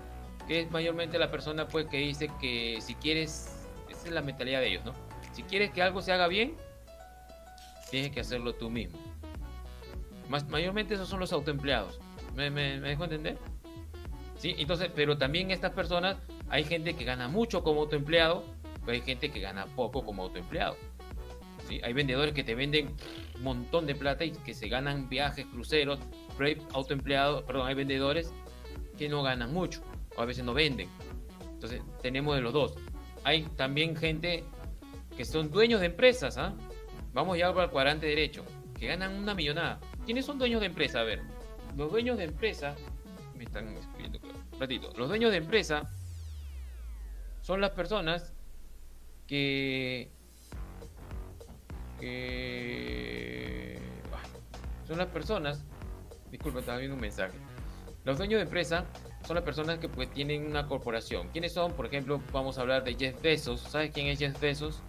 que 0.48 0.62
es 0.62 0.72
mayormente 0.72 1.18
la 1.18 1.32
persona 1.32 1.68
pues 1.68 1.88
que 1.88 1.98
dice 1.98 2.30
que 2.40 2.80
si 2.82 2.96
quieres, 2.96 3.68
esa 3.90 4.08
es 4.08 4.12
la 4.12 4.22
mentalidad 4.22 4.60
de 4.60 4.68
ellos, 4.68 4.86
¿no? 4.86 4.94
Si 5.34 5.44
quieres 5.44 5.72
que 5.72 5.82
algo 5.82 6.02
se 6.02 6.12
haga 6.12 6.28
bien, 6.28 6.56
tienes 7.90 8.12
que 8.12 8.20
hacerlo 8.20 8.54
tú 8.54 8.70
mismo. 8.70 8.98
Más, 10.30 10.48
mayormente 10.48 10.94
esos 10.94 11.10
son 11.10 11.20
los 11.20 11.34
autoempleados. 11.34 12.00
¿Me, 12.36 12.50
me, 12.50 12.80
me 12.80 12.90
dejo 12.90 13.04
entender? 13.04 13.38
Sí, 14.38 14.56
entonces, 14.58 14.90
pero 14.96 15.18
también 15.18 15.52
estas 15.52 15.72
personas, 15.72 16.18
hay 16.50 16.64
gente 16.64 16.96
que 16.96 17.04
gana 17.04 17.28
mucho 17.28 17.64
como 17.64 17.82
autoempleado, 17.82 18.44
pero 18.86 18.94
hay 18.94 19.02
gente 19.02 19.32
que 19.32 19.40
gana 19.40 19.66
poco 19.76 20.04
como 20.04 20.24
autoempleado. 20.24 20.76
Hay 21.84 21.94
vendedores 21.94 22.34
que 22.34 22.44
te 22.44 22.56
venden 22.56 22.96
un 23.36 23.44
montón 23.44 23.86
de 23.86 23.96
plata 23.96 24.26
y 24.26 24.32
que 24.32 24.54
se 24.54 24.68
ganan 24.68 25.08
viajes, 25.08 25.46
cruceros, 25.46 26.00
autoempleados, 26.74 27.44
perdón, 27.44 27.68
hay 27.68 27.76
vendedores 27.76 28.34
que 28.98 29.08
no 29.08 29.24
ganan 29.24 29.54
mucho 29.54 29.82
o 30.16 30.22
a 30.22 30.26
veces 30.26 30.44
no 30.44 30.54
venden. 30.54 30.90
Entonces 31.54 31.82
tenemos 32.02 32.36
de 32.36 32.42
los 32.42 32.54
dos. 32.54 32.76
Hay 33.24 33.44
también 33.56 33.96
gente 33.96 34.44
que 35.16 35.26
son 35.26 35.52
dueños 35.52 35.80
de 35.80 35.88
empresas, 35.88 36.38
¿ah? 36.38 36.56
Vamos 37.14 37.38
ya 37.38 37.54
para 37.54 37.66
el 37.66 37.72
cuadrante 37.72 38.06
derecho, 38.06 38.44
que 38.80 38.88
ganan 38.88 39.14
una 39.16 39.36
millonada. 39.36 39.80
¿Quiénes 40.06 40.26
son 40.26 40.40
dueños 40.40 40.62
de 40.62 40.68
empresa? 40.68 41.02
A 41.02 41.04
ver, 41.04 41.22
los 41.76 41.92
dueños 41.92 42.18
de 42.18 42.24
empresa, 42.24 42.76
me 43.36 43.44
están 43.44 43.68
escribiendo, 43.78 44.20
ratito, 44.60 44.92
los 44.98 45.08
dueños 45.08 45.32
de 45.32 45.38
empresa 45.38 45.84
son 47.42 47.60
las 47.62 47.72
personas 47.72 48.34
que 49.28 50.12
son 54.88 54.98
las 54.98 55.08
personas, 55.08 55.64
disculpa, 56.32 56.60
estaba 56.60 56.78
viendo 56.78 56.96
un 56.96 57.02
mensaje. 57.02 57.34
Los 58.04 58.18
dueños 58.18 58.40
de 58.40 58.44
empresa 58.44 58.86
son 59.26 59.36
las 59.36 59.44
personas 59.44 59.80
que 59.80 59.88
pues 59.88 60.12
tienen 60.12 60.46
una 60.48 60.68
corporación. 60.68 61.30
¿Quiénes 61.32 61.54
son? 61.54 61.74
Por 61.74 61.86
ejemplo, 61.86 62.22
vamos 62.34 62.58
a 62.58 62.62
hablar 62.62 62.84
de 62.84 62.96
Jeff 62.96 63.22
Bezos. 63.22 63.62
¿Sabes 63.62 63.92
quién 63.94 64.08
es 64.08 64.20
Jeff 64.20 64.40
Bezos? 64.40 64.82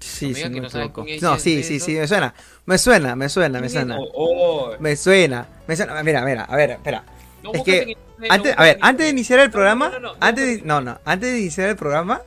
Sí, 0.00 0.34
sí, 0.34 0.48
no, 0.50 0.60
no 0.60 1.38
sí, 1.38 1.62
sí, 1.62 1.80
sí, 1.80 1.96
me 1.96 2.06
suena, 2.06 2.34
me 2.66 2.78
suena, 2.78 3.16
me 3.16 3.28
suena, 3.28 3.60
me 3.60 3.68
suena, 3.68 3.98
me 4.78 4.96
suena, 4.96 5.48
me 5.66 5.76
suena, 5.76 6.02
mira, 6.02 6.24
mira, 6.24 6.44
a 6.44 6.56
ver, 6.56 6.72
espera, 6.72 7.04
es 7.52 7.62
que 7.62 7.96
antes, 8.28 8.54
a 8.56 8.62
ver, 8.62 8.78
antes 8.82 9.06
de 9.06 9.10
iniciar 9.10 9.40
el 9.40 9.50
programa, 9.50 9.92
antes, 10.20 10.62
no, 10.62 10.82
no, 10.82 11.00
antes 11.06 11.32
de 11.32 11.40
iniciar 11.40 11.70
el 11.70 11.76
programa, 11.76 12.20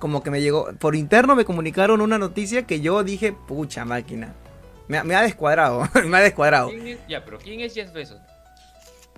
como 0.00 0.24
que 0.24 0.30
me 0.32 0.40
llegó, 0.40 0.72
por 0.80 0.96
interno 0.96 1.36
me 1.36 1.44
comunicaron 1.44 2.00
una 2.00 2.18
noticia 2.18 2.66
que 2.66 2.80
yo 2.80 3.04
dije, 3.04 3.32
pucha 3.32 3.84
máquina. 3.84 4.34
Me, 4.88 4.98
ha 4.98 5.22
descuadrado, 5.22 5.88
me 6.06 6.16
ha 6.16 6.20
descuadrado. 6.20 6.72
ya, 7.08 7.24
pero 7.24 7.38
¿quién 7.38 7.60
es 7.60 7.74
Jeff 7.74 7.92
Bezos? 7.92 8.18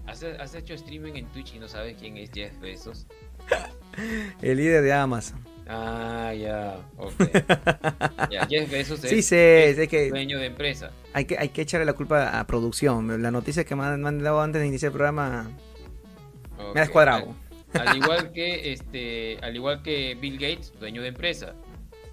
¿Has, 0.07 0.55
hecho 0.55 0.75
streaming 0.75 1.13
en 1.15 1.27
Twitch 1.27 1.55
y 1.55 1.59
no 1.59 1.69
sabes 1.69 1.97
quién 1.99 2.19
es 2.19 2.31
Jeff 2.31 2.53
Bezos? 2.61 3.07
El 4.43 4.59
líder 4.59 4.83
de 4.83 4.93
Amazon. 4.93 5.43
Ah, 5.69 6.35
ya, 6.35 6.77
ok. 6.99 7.15
ya, 8.31 8.47
Jeff 8.47 8.71
Bezos 8.71 9.05
es, 9.05 9.11
sí, 9.11 9.23
sé, 9.23 9.89
que 9.89 10.11
dueño 10.11 10.39
de 10.39 10.47
empresa. 10.47 10.91
Hay 11.15 11.25
que, 11.25 11.39
hay 11.39 11.51
que 11.51 11.63
echarle 11.63 11.87
la 11.87 11.93
culpa 11.95 12.39
a 12.39 12.47
producción. 12.47 13.23
La 13.23 13.31
noticia 13.31 13.65
que 13.65 13.75
me 13.77 13.85
han, 13.85 14.23
dado 14.23 14.43
antes 14.43 14.61
de 14.61 14.67
iniciar 14.67 14.91
el 14.91 14.95
programa 14.95 15.49
me 16.75 16.81
ha 16.81 16.83
descuadrado. 16.83 17.35
Al 17.75 17.97
igual 17.97 18.33
que 18.33 18.73
este, 18.73 19.39
al 19.43 19.55
igual 19.57 19.83
que 19.83 20.17
Bill 20.21 20.35
Gates, 20.39 20.73
dueño 20.79 21.03
de 21.03 21.09
empresa. 21.09 21.55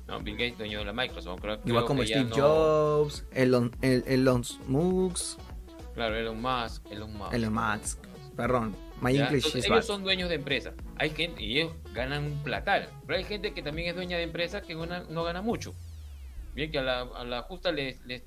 No, 0.08 0.20
Bill 0.20 0.36
Gates, 0.36 0.58
dueño 0.58 0.80
de 0.80 0.86
la 0.86 0.94
Microsoft. 0.94 1.44
igual 1.66 1.86
como 1.86 2.04
Steve 2.04 2.30
Jobs, 2.34 3.26
Elon, 3.32 3.72
Elon 3.82 4.44
Musk. 4.68 5.40
Claro, 5.94 6.16
Elon 6.16 6.42
Musk, 6.42 6.92
Elon 6.92 7.14
Musk. 7.14 7.34
Elon 7.34 7.54
Musk. 7.54 8.00
Perdón, 8.36 8.76
my 9.02 9.16
English 9.16 9.56
is 9.56 9.66
Ellos 9.66 9.86
son 9.86 10.04
dueños 10.04 10.30
de 10.30 10.36
empresa. 10.36 10.74
Hay 10.96 11.10
gente 11.10 11.44
y 11.44 11.60
ellos 11.60 11.74
ganan 11.94 12.24
un 12.24 12.44
platal. 12.44 12.90
Pero 13.06 13.20
hay 13.20 13.26
gente 13.26 13.54
que 13.54 13.62
también 13.62 13.90
es 13.90 13.96
dueña 13.96 14.18
de 14.18 14.24
empresa 14.24 14.62
que 14.62 14.76
no 14.76 15.24
gana 15.24 15.42
mucho. 15.42 15.76
Bien, 16.56 16.72
que 16.72 16.80
a 16.80 16.84
la, 16.84 17.02
a 17.02 17.24
la 17.26 17.42
justa 17.44 17.72
les, 17.72 18.04
les, 18.06 18.24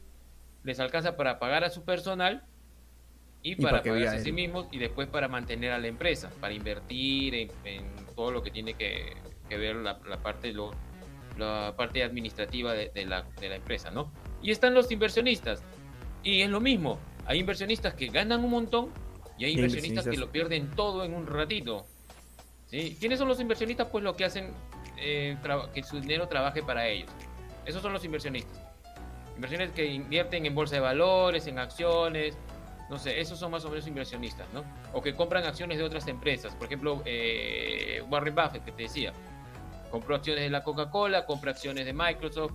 les 0.62 0.80
alcanza 0.80 1.16
para 1.16 1.39
pagar 1.39 1.64
a 1.64 1.70
su 1.70 1.85
personal 1.85 2.45
y, 3.43 3.57
para 3.57 3.82
pagarse 3.82 4.16
a 4.16 4.20
sí 4.20 4.32
mismos 4.32 4.66
y 4.70 4.78
después 4.78 5.09
para 5.09 5.28
mantener 5.28 5.72
a 5.72 5.78
la 5.78 5.88
empresa, 5.88 6.30
para 6.40 6.55
invertir 6.55 7.34
en, 7.64 7.82
todo 8.14 8.30
lo 8.30 8.43
que 8.43 8.51
tiene 8.51 8.74
que, 8.74 9.16
ver 9.49 9.76
la, 9.76 9.99
parte 10.22 10.53
lo, 10.53 10.70
la 11.36 11.74
parte 11.76 12.03
administrativa 12.03 12.72
de, 12.72 12.90
la, 13.05 13.22
de, 13.40 13.49
la, 13.49 13.57
empresa, 13.57 13.90
¿no? 13.90 14.12
Y 14.43 14.51
están 14.51 14.74
los 14.74 14.90
inversionistas. 14.90 15.62
Y 16.22 16.43
es 16.43 16.51
lo 16.51 16.61
mismo, 16.61 16.99
hay 17.26 17.40
inversionistas 17.40 17.95
que 17.95 18.07
ganan 18.07 18.45
un 18.45 18.51
montón 18.51 18.90
y 19.38 19.45
hay 19.45 19.53
inversionistas, 19.53 20.07
que 20.07 20.16
lo 20.16 20.30
pierden 20.30 20.70
todo 20.70 21.05
en 21.05 21.14
un 21.14 21.26
ratito. 21.26 21.86
¿Sí? 22.66 22.97
¿Quiénes 22.99 23.18
son 23.18 23.28
los 23.28 23.40
inversionistas? 23.40 23.88
Pues 23.88 24.05
lo 24.05 24.14
que 24.14 24.24
hacen 24.24 24.53
eh, 24.99 25.36
que 25.74 25.82
su 25.82 26.01
dinero 26.01 26.28
trabaje 26.28 26.62
para 26.62 26.86
ellos. 26.86 27.11
Esos 27.66 27.82
son 27.82 27.93
los 27.93 28.05
inversionistas. 28.05 28.59
Inversiones 29.34 29.70
que 29.72 29.86
invierten 29.86 30.47
en 30.47 30.55
bolsa 30.55 30.76
de 30.76 30.80
valores, 30.80 31.47
en 31.47 31.59
acciones, 31.59 32.36
no 32.93 32.99
sé, 32.99 33.18
esos 33.18 33.38
son 33.38 33.51
más 33.51 33.64
o 33.64 33.70
menos 33.70 33.86
inversionistas, 33.86 34.47
¿no? 34.53 34.64
O 34.93 35.01
que 35.01 35.14
compran 35.14 35.45
acciones 35.45 35.78
de 35.78 35.84
otras 35.84 36.07
empresas. 36.09 36.55
Por 36.55 36.66
ejemplo, 36.66 37.01
eh, 37.07 38.05
Warren 38.11 38.34
Buffett, 38.34 38.62
que 38.66 38.72
te 38.72 38.82
decía, 38.82 39.14
compró 39.90 40.14
acciones 40.14 40.45
de 40.45 40.51
la 40.51 40.62
Coca-Cola, 40.62 41.24
compra 41.24 41.53
acciones 41.53 41.86
de 41.86 41.95
Microsoft. 41.95 42.53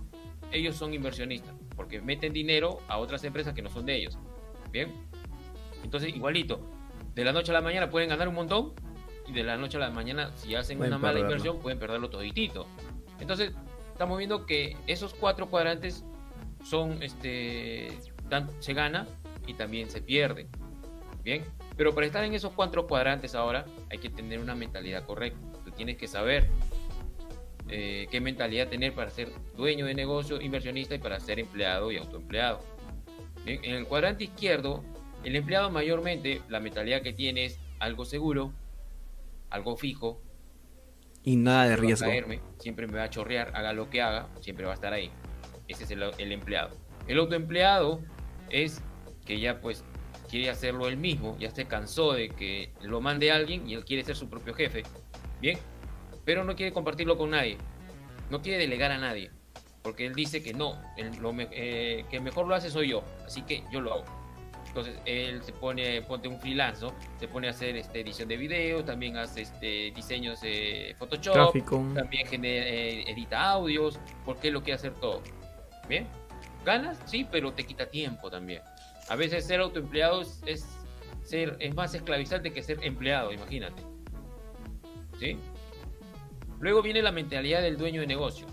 Ellos 0.52 0.76
son 0.76 0.94
inversionistas, 0.94 1.52
porque 1.74 2.00
meten 2.00 2.32
dinero 2.32 2.78
a 2.86 2.98
otras 2.98 3.24
empresas 3.24 3.52
que 3.52 3.62
no 3.62 3.68
son 3.68 3.84
de 3.84 3.96
ellos. 3.96 4.16
Bien. 4.70 4.94
Entonces, 5.82 6.14
igualito, 6.14 6.60
de 7.16 7.24
la 7.24 7.32
noche 7.32 7.50
a 7.50 7.54
la 7.54 7.60
mañana 7.60 7.90
pueden 7.90 8.08
ganar 8.08 8.28
un 8.28 8.36
montón 8.36 8.74
y 9.26 9.32
de 9.32 9.42
la 9.42 9.56
noche 9.56 9.76
a 9.78 9.80
la 9.80 9.90
mañana, 9.90 10.30
si 10.36 10.54
hacen 10.54 10.80
una 10.80 10.98
mala 10.98 11.18
inversión, 11.18 11.58
pueden 11.58 11.80
perderlo 11.80 12.10
toditito. 12.10 12.64
Entonces, 13.18 13.54
estamos 13.90 14.16
viendo 14.18 14.46
que 14.46 14.76
esos 14.86 15.14
cuatro 15.14 15.50
cuadrantes 15.50 16.04
son, 16.62 17.02
este, 17.02 17.88
se 18.60 18.72
gana 18.72 19.08
y 19.48 19.54
también 19.54 19.90
se 19.90 20.00
pierde. 20.00 20.46
Bien, 21.24 21.44
pero 21.76 21.94
para 21.94 22.06
estar 22.06 22.22
en 22.24 22.34
esos 22.34 22.52
cuatro 22.52 22.86
cuadrantes 22.86 23.34
ahora 23.34 23.66
hay 23.90 23.98
que 23.98 24.10
tener 24.10 24.38
una 24.38 24.54
mentalidad 24.54 25.04
correcta. 25.04 25.40
Tú 25.64 25.70
tienes 25.72 25.96
que 25.96 26.06
saber 26.06 26.48
eh, 27.68 28.06
qué 28.10 28.20
mentalidad 28.20 28.68
tener 28.68 28.94
para 28.94 29.10
ser 29.10 29.30
dueño 29.56 29.86
de 29.86 29.94
negocio, 29.94 30.40
inversionista 30.40 30.94
y 30.94 30.98
para 30.98 31.18
ser 31.18 31.40
empleado 31.40 31.90
y 31.90 31.98
autoempleado. 31.98 32.60
Bien, 33.44 33.64
en 33.64 33.74
el 33.74 33.86
cuadrante 33.86 34.24
izquierdo, 34.24 34.84
el 35.24 35.36
empleado 35.36 35.70
mayormente 35.70 36.42
la 36.48 36.60
mentalidad 36.60 37.02
que 37.02 37.12
tiene 37.12 37.46
es 37.46 37.58
algo 37.78 38.04
seguro, 38.04 38.52
algo 39.50 39.76
fijo. 39.76 40.20
Y 41.24 41.36
nada 41.36 41.68
de 41.68 41.76
riesgo. 41.76 42.08
siempre 42.58 42.86
me 42.86 42.98
va 42.98 43.04
a 43.04 43.10
chorrear, 43.10 43.50
haga 43.54 43.72
lo 43.72 43.90
que 43.90 44.00
haga, 44.00 44.28
siempre 44.40 44.64
va 44.64 44.72
a 44.72 44.74
estar 44.74 44.92
ahí. 44.92 45.10
Ese 45.66 45.84
es 45.84 45.90
el, 45.90 46.02
el 46.16 46.32
empleado. 46.32 46.76
El 47.06 47.18
autoempleado 47.18 48.00
es 48.50 48.82
que 49.28 49.38
ya 49.38 49.60
pues 49.60 49.84
quiere 50.30 50.48
hacerlo 50.48 50.88
él 50.88 50.96
mismo, 50.96 51.36
ya 51.38 51.50
se 51.50 51.66
cansó 51.66 52.14
de 52.14 52.30
que 52.30 52.72
lo 52.80 53.00
mande 53.02 53.30
alguien 53.30 53.68
y 53.68 53.74
él 53.74 53.84
quiere 53.84 54.02
ser 54.02 54.16
su 54.16 54.28
propio 54.28 54.54
jefe. 54.54 54.82
Bien, 55.40 55.58
pero 56.24 56.44
no 56.44 56.56
quiere 56.56 56.72
compartirlo 56.72 57.16
con 57.18 57.30
nadie, 57.30 57.58
no 58.30 58.40
quiere 58.40 58.58
delegar 58.58 58.90
a 58.90 58.98
nadie, 58.98 59.30
porque 59.82 60.06
él 60.06 60.14
dice 60.14 60.42
que 60.42 60.54
no, 60.54 60.80
lo, 61.20 61.34
eh, 61.38 62.06
que 62.10 62.20
mejor 62.20 62.48
lo 62.48 62.54
hace 62.54 62.70
soy 62.70 62.88
yo, 62.88 63.04
así 63.26 63.42
que 63.42 63.62
yo 63.70 63.82
lo 63.82 63.92
hago. 63.92 64.04
Entonces 64.66 64.98
él 65.04 65.42
se 65.42 65.52
pone, 65.52 66.02
ponte 66.02 66.28
un 66.28 66.40
freelance, 66.40 66.84
¿no? 66.84 66.94
Se 67.18 67.28
pone 67.28 67.48
a 67.48 67.50
hacer 67.50 67.76
este, 67.76 68.00
edición 68.00 68.28
de 68.28 68.36
video, 68.36 68.84
también 68.84 69.16
hace 69.16 69.42
este, 69.42 69.92
diseños 69.94 70.40
de 70.40 70.94
Photoshop, 70.98 71.52
también 71.94 72.26
eh, 72.44 73.04
edita 73.06 73.50
audios, 73.50 73.98
porque 74.24 74.50
lo 74.50 74.62
quiere 74.62 74.74
hacer 74.74 74.94
todo. 74.94 75.22
¿Bien? 75.88 76.06
¿Ganas? 76.64 76.98
Sí, 77.06 77.26
pero 77.30 77.52
te 77.52 77.64
quita 77.64 77.86
tiempo 77.86 78.30
también. 78.30 78.62
A 79.08 79.16
veces 79.16 79.46
ser 79.46 79.60
autoempleado 79.60 80.22
es, 80.46 80.66
ser, 81.22 81.56
es 81.60 81.74
más 81.74 81.94
esclavizante 81.94 82.52
que 82.52 82.62
ser 82.62 82.82
empleado, 82.84 83.32
imagínate. 83.32 83.82
¿Sí? 85.18 85.38
Luego 86.60 86.82
viene 86.82 87.02
la 87.02 87.12
mentalidad 87.12 87.62
del 87.62 87.76
dueño 87.76 88.00
de 88.00 88.06
negocio. 88.06 88.46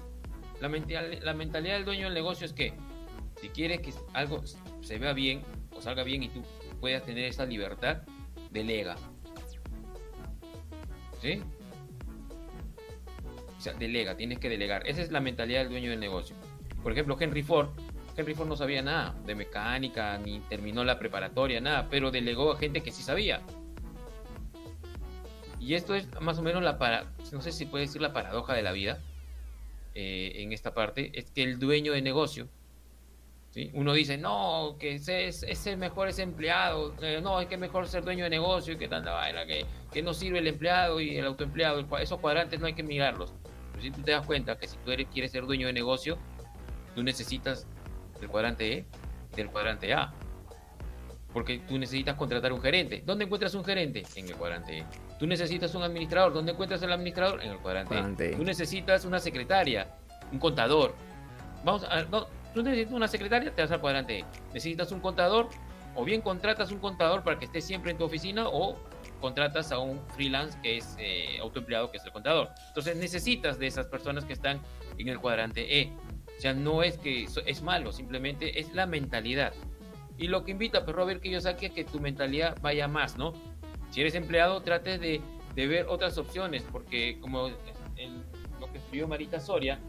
La, 0.62 0.70
la 0.70 1.34
mentalidad 1.34 1.76
del 1.76 1.86
dueño 1.86 2.06
del 2.06 2.14
negocio 2.14 2.46
es 2.46 2.54
que 2.54 2.74
si 3.42 3.50
quieres 3.50 3.82
que 3.82 3.94
algo 4.14 4.42
se 4.82 4.98
vea 4.98 5.14
bien 5.14 5.42
o 5.72 5.82
salga 5.82 6.04
bien 6.04 6.24
y 6.24 6.30
tú 6.30 6.42
puedas 6.80 7.04
tener 7.04 7.26
esa 7.26 7.46
libertad, 7.46 8.04
delega. 8.52 8.96
¿Sí? 11.22 11.42
O 13.58 13.62
sea, 13.62 13.74
delega, 13.74 14.16
tienes 14.16 14.40
que 14.40 14.50
delegar. 14.50 14.88
Esa 14.88 15.02
es 15.02 15.12
la 15.12 15.20
mentalidad 15.20 15.60
del 15.62 15.70
dueño 15.70 15.90
del 15.90 16.00
negocio. 16.00 16.36
Por 16.84 16.92
ejemplo, 16.92 17.18
Henry 17.20 17.44
Ford. 17.44 17.70
Henry 18.18 18.34
Ford 18.34 18.48
no 18.48 18.56
sabía 18.56 18.82
nada 18.82 19.16
de 19.26 19.36
mecánica, 19.36 20.18
ni 20.18 20.40
terminó 20.42 20.84
la 20.84 20.98
preparatoria, 20.98 21.60
nada, 21.60 21.88
pero 21.90 22.12
delegó 22.12 22.54
a 22.54 22.58
gente 22.58 22.82
que 22.82 22.92
sí 22.92 23.04
sabía. 23.04 23.42
Y 25.60 25.74
esto 25.74 25.96
es 25.96 26.08
más 26.22 26.38
o 26.38 26.42
menos 26.42 26.64
la 26.64 26.78
para, 26.78 27.06
no 27.32 27.42
sé 27.42 27.52
si 27.52 27.66
puede 27.66 27.86
decir 27.86 28.02
la 28.02 28.14
paradoja 28.14 28.54
de 28.54 28.62
la 28.62 28.72
vida 28.72 29.00
eh, 29.96 30.34
en 30.36 30.54
esta 30.54 30.74
parte, 30.74 31.12
es 31.14 31.32
que 31.32 31.44
el 31.44 31.60
dueño 31.60 31.94
de 31.94 32.02
negocio 32.02 32.48
uno 33.74 33.94
dice, 33.94 34.18
no, 34.18 34.76
que 34.80 34.96
ese 34.96 35.28
es, 35.28 35.68
el 35.68 35.78
mejor 35.78 36.10
ese 36.10 36.24
empleado, 36.24 36.94
eh, 37.02 37.22
no, 37.24 37.40
es 37.40 37.48
que 37.48 37.56
mejor 37.56 37.88
ser 37.88 38.04
dueño 38.04 38.26
de 38.26 38.30
negocio 38.30 38.74
y 38.74 38.78
que 38.78 38.90
tanta 38.90 39.14
vaina, 39.14 39.46
que, 39.46 39.66
que 39.94 40.02
no 40.02 40.14
sirve 40.14 40.40
el 40.40 40.48
empleado 40.48 41.00
y 41.00 41.16
el 41.16 41.26
autoempleado, 41.26 41.86
esos 42.00 42.20
cuadrantes 42.20 42.60
no 42.60 42.66
hay 42.66 42.74
que 42.74 42.84
mirarlos. 42.84 43.34
Pero 43.72 43.84
si 43.84 43.92
tú 43.92 44.02
te 44.02 44.12
das 44.12 44.26
cuenta 44.26 44.58
que 44.58 44.68
si 44.68 44.76
tú 44.84 44.92
eres, 44.92 45.08
quieres 45.08 45.32
ser 45.32 45.46
dueño 45.46 45.68
de 45.68 45.74
negocio, 45.74 46.18
tú 46.96 47.04
necesitas 47.04 47.66
del 48.20 48.30
cuadrante 48.30 48.74
E 48.74 48.86
y 49.34 49.36
del 49.36 49.50
cuadrante 49.50 49.94
A. 49.94 50.14
Porque 51.34 51.60
tú 51.60 51.78
necesitas 51.78 52.16
contratar 52.16 52.54
un 52.54 52.62
gerente. 52.62 53.04
¿Dónde 53.06 53.26
encuentras 53.26 53.54
un 53.56 53.66
gerente? 53.66 54.04
En 54.16 54.28
el 54.28 54.36
cuadrante 54.36 54.80
E. 54.80 54.86
Tú 55.20 55.28
necesitas 55.28 55.76
un 55.76 55.84
administrador. 55.84 56.34
¿Dónde 56.34 56.54
encuentras 56.54 56.82
el 56.82 56.92
administrador? 56.92 57.42
En 57.44 57.52
el 57.52 57.58
cuadrante, 57.60 57.96
E. 57.96 58.32
e. 58.32 58.36
Tú 58.36 58.44
necesitas 58.44 59.04
una 59.06 59.20
secretaria, 59.20 59.88
un 60.32 60.40
contador. 60.40 60.96
Vamos 61.64 61.84
a, 61.84 62.04
no, 62.04 62.28
Tú 62.56 62.64
necesitas 62.64 62.94
una 62.94 63.10
secretaria, 63.10 63.54
te 63.54 63.62
vas 63.62 63.72
al 63.72 63.82
cuadrante 63.82 64.20
E. 64.20 64.26
Necesitas 64.54 64.90
un 64.94 65.02
contador, 65.02 65.50
o 65.94 66.06
bien 66.06 66.22
contratas 66.22 66.72
un 66.72 66.80
contador 66.80 67.22
para 67.22 67.38
que 67.38 67.46
esté 67.46 67.60
siempre 67.60 67.92
en 67.92 67.98
tu 67.98 68.06
oficina, 68.06 68.48
o 68.48 68.80
contratas 69.20 69.74
a 69.74 69.80
un 69.80 70.00
freelance 70.16 70.58
que 70.64 70.78
es 70.78 70.96
eh, 70.98 71.38
autoempleado, 71.42 71.92
que 71.92 71.98
es 71.98 72.06
el 72.06 72.14
contador. 72.14 72.50
Entonces 72.70 72.96
necesitas 72.96 73.60
de 73.60 73.68
esas 73.68 73.88
personas 73.88 74.24
que 74.24 74.32
están 74.32 74.62
en 74.98 75.10
el 75.10 75.20
cuadrante 75.20 75.82
E. 75.82 75.92
O 76.38 76.42
sea, 76.42 76.54
no 76.54 76.84
es 76.84 76.98
que 76.98 77.24
es 77.46 77.62
malo, 77.62 77.92
simplemente 77.92 78.60
es 78.60 78.74
la 78.74 78.86
mentalidad. 78.86 79.54
Y 80.18 80.28
lo 80.28 80.44
que 80.44 80.52
invita 80.52 80.80
a 80.80 80.86
Robert 80.86 81.22
Kiyosaki 81.22 81.68
es 81.68 81.72
que 81.72 81.84
tu 81.84 82.00
mentalidad 82.00 82.58
vaya 82.62 82.88
más, 82.88 83.18
¿no? 83.18 83.34
Si 83.92 84.02
eres 84.02 84.16
empleado, 84.16 84.62
trate 84.62 84.98
de, 84.98 85.22
de 85.56 85.68
ver 85.68 85.88
otras 85.88 86.18
opciones, 86.18 86.64
porque 86.72 87.18
como 87.20 87.50
lo 87.50 88.72
que 88.72 88.78
escribió 88.78 89.08
Marita 89.08 89.40
Soria, 89.40 89.80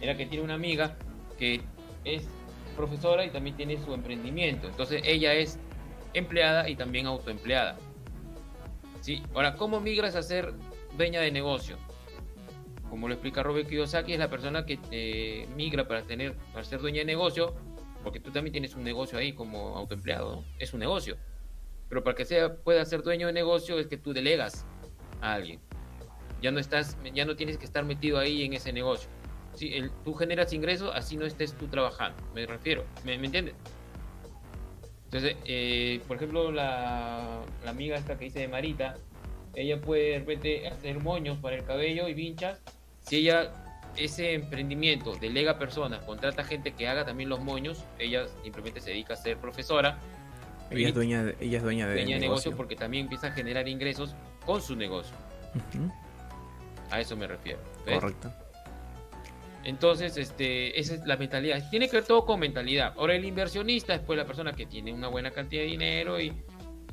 era 0.00 0.16
que 0.16 0.26
tiene 0.26 0.44
una 0.44 0.54
amiga 0.54 0.96
que 1.38 1.60
es 2.04 2.28
profesora 2.76 3.24
y 3.24 3.30
también 3.30 3.56
tiene 3.56 3.76
su 3.78 3.92
emprendimiento. 3.92 4.68
Entonces 4.68 5.02
ella 5.04 5.34
es 5.34 5.58
empleada 6.14 6.68
y 6.68 6.76
también 6.76 7.06
autoempleada. 7.06 7.76
¿Sí? 9.00 9.22
Ahora, 9.34 9.54
¿cómo 9.54 9.80
migras 9.80 10.14
a 10.14 10.22
ser 10.22 10.54
dueña 10.96 11.20
de 11.20 11.30
negocio? 11.30 11.76
Como 12.90 13.08
lo 13.08 13.14
explica 13.14 13.42
Robert 13.42 13.68
Kiyosaki, 13.68 14.14
es 14.14 14.18
la 14.18 14.30
persona 14.30 14.64
que 14.64 14.78
eh, 14.90 15.46
migra 15.56 15.86
para, 15.86 16.02
tener, 16.02 16.34
para 16.52 16.64
ser 16.64 16.80
dueña 16.80 17.00
de 17.00 17.04
negocio, 17.04 17.54
porque 18.02 18.20
tú 18.20 18.30
también 18.30 18.52
tienes 18.52 18.74
un 18.74 18.84
negocio 18.84 19.18
ahí 19.18 19.32
como 19.32 19.76
autoempleado, 19.76 20.44
es 20.58 20.72
un 20.72 20.80
negocio. 20.80 21.16
Pero 21.88 22.04
para 22.04 22.16
que 22.16 22.24
sea, 22.24 22.56
pueda 22.56 22.84
ser 22.84 23.02
dueño 23.02 23.26
de 23.26 23.32
negocio 23.32 23.78
es 23.78 23.86
que 23.86 23.96
tú 23.96 24.12
delegas 24.12 24.66
a 25.20 25.34
alguien. 25.34 25.60
Ya 26.40 26.50
no, 26.50 26.60
estás, 26.60 26.96
ya 27.14 27.24
no 27.24 27.36
tienes 27.36 27.58
que 27.58 27.64
estar 27.64 27.84
metido 27.84 28.18
ahí 28.18 28.44
en 28.44 28.52
ese 28.52 28.72
negocio 28.72 29.10
si 29.58 29.90
tú 30.04 30.14
generas 30.14 30.52
ingresos, 30.52 30.92
así 30.94 31.16
no 31.16 31.26
estés 31.26 31.52
tú 31.54 31.66
trabajando, 31.66 32.22
me 32.32 32.46
refiero, 32.46 32.84
¿me, 33.04 33.14
entiendes? 33.14 33.54
Entonces, 35.06 35.36
eh, 35.46 36.00
por 36.06 36.16
ejemplo, 36.16 36.52
la, 36.52 37.42
amiga 37.66 37.96
esta 37.96 38.16
que 38.16 38.26
dice 38.26 38.40
de 38.40 38.48
Marita, 38.48 38.96
ella 39.54 39.80
puede 39.80 40.10
de 40.10 40.18
repente 40.20 40.68
hacer 40.68 41.00
moños 41.02 41.38
para 41.38 41.56
el 41.56 41.64
cabello 41.64 42.06
y 42.08 42.14
vinchas. 42.14 42.62
Si 43.08 43.16
ella, 43.16 43.50
ese 43.96 44.34
emprendimiento, 44.34 45.16
delega 45.16 45.58
personas, 45.58 46.04
contrata 46.04 46.44
gente 46.44 46.72
que 46.72 46.88
haga 46.88 47.06
también 47.06 47.30
los 47.30 47.40
moños, 47.40 47.82
ella 47.98 48.26
simplemente 48.42 48.80
se 48.80 48.90
dedica 48.90 49.14
a 49.14 49.16
ser 49.16 49.38
profesora. 49.38 49.98
Ella 50.70 50.88
es 50.88 50.94
dueña 50.94 51.24
de, 51.24 51.36
ella 51.40 51.56
es 51.56 51.62
dueña 51.62 51.88
de, 51.88 52.04
negocio. 52.04 52.54
porque 52.54 52.76
también 52.76 53.04
empieza 53.04 53.28
a 53.28 53.32
generar 53.32 53.66
ingresos 53.66 54.14
con 54.44 54.60
su 54.60 54.76
negocio. 54.76 55.16
A 56.90 57.00
eso 57.00 57.16
me 57.16 57.26
refiero. 57.26 57.60
Correcto. 57.86 58.30
Entonces, 59.64 60.18
este, 60.18 60.78
esa 60.78 60.94
es 60.94 61.06
la 61.06 61.16
mentalidad. 61.16 61.68
Tiene 61.70 61.88
que 61.88 61.96
ver 61.96 62.04
todo 62.04 62.26
con 62.26 62.40
mentalidad. 62.40 62.92
Ahora, 62.96 63.14
el 63.14 63.24
inversionista 63.24 63.94
es 63.94 64.00
pues 64.00 64.18
la 64.18 64.26
persona 64.26 64.52
que 64.52 64.66
tiene 64.66 64.92
una 64.92 65.08
buena 65.08 65.30
cantidad 65.30 65.62
de 65.62 65.68
dinero 65.68 66.20
y, 66.20 66.32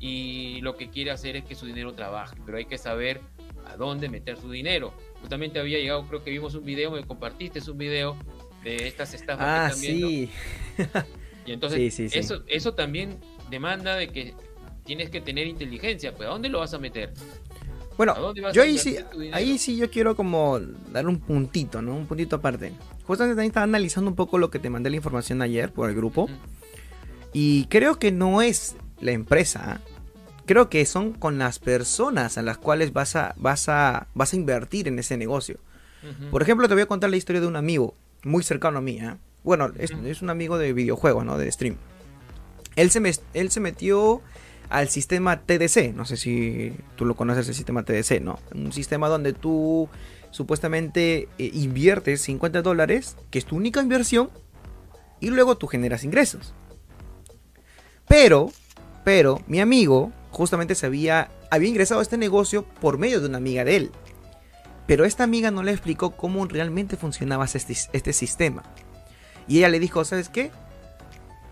y 0.00 0.60
lo 0.62 0.76
que 0.76 0.88
quiere 0.88 1.10
hacer 1.10 1.36
es 1.36 1.44
que 1.44 1.54
su 1.54 1.66
dinero 1.66 1.92
trabaje. 1.92 2.36
Pero 2.44 2.56
hay 2.56 2.64
que 2.64 2.78
saber 2.78 3.20
a 3.66 3.76
dónde 3.76 4.08
meter 4.08 4.38
su 4.38 4.50
dinero. 4.50 4.92
Justamente 5.20 5.58
había 5.58 5.78
llegado, 5.78 6.06
creo 6.06 6.22
que 6.22 6.30
vimos 6.30 6.54
un 6.54 6.64
video, 6.64 6.90
me 6.90 7.04
compartiste 7.04 7.60
un 7.70 7.78
video 7.78 8.16
de 8.62 8.88
estas 8.88 9.14
estafas 9.14 9.46
ah, 9.46 9.68
que 9.68 9.74
están 9.74 9.80
viendo. 9.80 10.08
Sí. 10.08 10.30
Y 11.46 11.52
entonces, 11.52 12.00
Eso, 12.00 12.42
eso 12.48 12.74
también 12.74 13.20
demanda 13.50 13.94
de 13.94 14.08
que 14.08 14.34
tienes 14.84 15.10
que 15.10 15.20
tener 15.20 15.46
inteligencia. 15.46 16.12
Pues, 16.14 16.28
¿a 16.28 16.32
dónde 16.32 16.48
lo 16.48 16.58
vas 16.58 16.74
a 16.74 16.78
meter? 16.78 17.12
Bueno, 17.96 18.34
yo 18.52 18.62
ahí 18.62 18.76
sí, 18.76 18.96
ahí 19.32 19.56
sí 19.56 19.76
yo 19.76 19.90
quiero 19.90 20.16
como 20.16 20.60
dar 20.92 21.06
un 21.06 21.18
puntito, 21.18 21.80
¿no? 21.80 21.96
Un 21.96 22.06
puntito 22.06 22.36
aparte. 22.36 22.72
Justamente 23.04 23.36
también 23.36 23.50
estaba 23.50 23.64
analizando 23.64 24.10
un 24.10 24.16
poco 24.16 24.36
lo 24.38 24.50
que 24.50 24.58
te 24.58 24.68
mandé 24.68 24.90
la 24.90 24.96
información 24.96 25.40
ayer 25.40 25.72
por 25.72 25.88
el 25.88 25.96
grupo. 25.96 26.28
Y 27.32 27.66
creo 27.66 27.98
que 27.98 28.12
no 28.12 28.42
es 28.42 28.76
la 29.00 29.12
empresa. 29.12 29.80
Creo 30.46 30.68
que 30.68 30.86
son 30.86 31.12
con 31.12 31.38
las 31.38 31.58
personas 31.58 32.38
a 32.38 32.42
las 32.42 32.58
cuales 32.58 32.92
vas 32.92 33.16
a, 33.16 33.34
vas 33.36 33.68
a, 33.68 34.06
vas 34.14 34.32
a 34.32 34.36
invertir 34.36 34.88
en 34.88 34.98
ese 34.98 35.16
negocio. 35.16 35.58
Por 36.30 36.40
ejemplo, 36.40 36.68
te 36.68 36.74
voy 36.74 36.84
a 36.84 36.86
contar 36.86 37.10
la 37.10 37.16
historia 37.16 37.40
de 37.40 37.48
un 37.48 37.56
amigo 37.56 37.94
muy 38.22 38.44
cercano 38.44 38.78
a 38.78 38.80
mí. 38.80 38.98
¿eh? 39.00 39.16
Bueno, 39.42 39.72
es, 39.76 39.90
es, 40.04 40.22
un 40.22 40.30
amigo 40.30 40.56
de 40.56 40.72
videojuegos, 40.72 41.24
¿no? 41.24 41.36
De 41.36 41.50
stream. 41.50 41.76
Él 42.76 42.90
se, 42.90 43.00
me, 43.00 43.12
él 43.34 43.50
se 43.50 43.58
metió 43.58 44.22
al 44.68 44.88
sistema 44.88 45.40
TDC. 45.40 45.94
No 45.94 46.04
sé 46.04 46.16
si 46.16 46.74
tú 46.94 47.04
lo 47.04 47.16
conoces, 47.16 47.48
el 47.48 47.54
sistema 47.54 47.84
TDC, 47.84 48.20
¿no? 48.20 48.38
Un 48.54 48.72
sistema 48.72 49.08
donde 49.08 49.32
tú 49.32 49.88
supuestamente 50.30 51.28
eh, 51.38 51.50
inviertes 51.54 52.20
50 52.22 52.62
dólares, 52.62 53.16
que 53.30 53.38
es 53.38 53.46
tu 53.46 53.56
única 53.56 53.80
inversión, 53.80 54.30
y 55.20 55.30
luego 55.30 55.56
tú 55.56 55.66
generas 55.66 56.04
ingresos. 56.04 56.54
Pero, 58.06 58.52
pero, 59.04 59.40
mi 59.46 59.60
amigo 59.60 60.12
justamente 60.36 60.74
se 60.74 60.86
había, 60.86 61.30
había 61.50 61.68
ingresado 61.68 62.00
a 62.00 62.02
este 62.02 62.18
negocio 62.18 62.64
por 62.80 62.98
medio 62.98 63.20
de 63.20 63.28
una 63.28 63.38
amiga 63.38 63.64
de 63.64 63.76
él. 63.76 63.90
Pero 64.86 65.04
esta 65.04 65.24
amiga 65.24 65.50
no 65.50 65.62
le 65.62 65.72
explicó 65.72 66.12
cómo 66.12 66.46
realmente 66.46 66.96
funcionaba 66.96 67.44
este, 67.44 67.76
este 67.92 68.12
sistema. 68.12 68.62
Y 69.48 69.58
ella 69.58 69.68
le 69.68 69.80
dijo, 69.80 70.04
¿sabes 70.04 70.28
qué? 70.28 70.50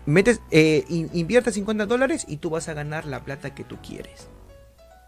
metes, 0.05 0.41
eh, 0.51 0.85
invierte 0.87 1.51
50 1.51 1.85
dólares 1.85 2.25
y 2.27 2.37
tú 2.37 2.49
vas 2.49 2.69
a 2.69 2.73
ganar 2.73 3.05
la 3.05 3.23
plata 3.23 3.53
que 3.53 3.63
tú 3.63 3.77
quieres. 3.81 4.27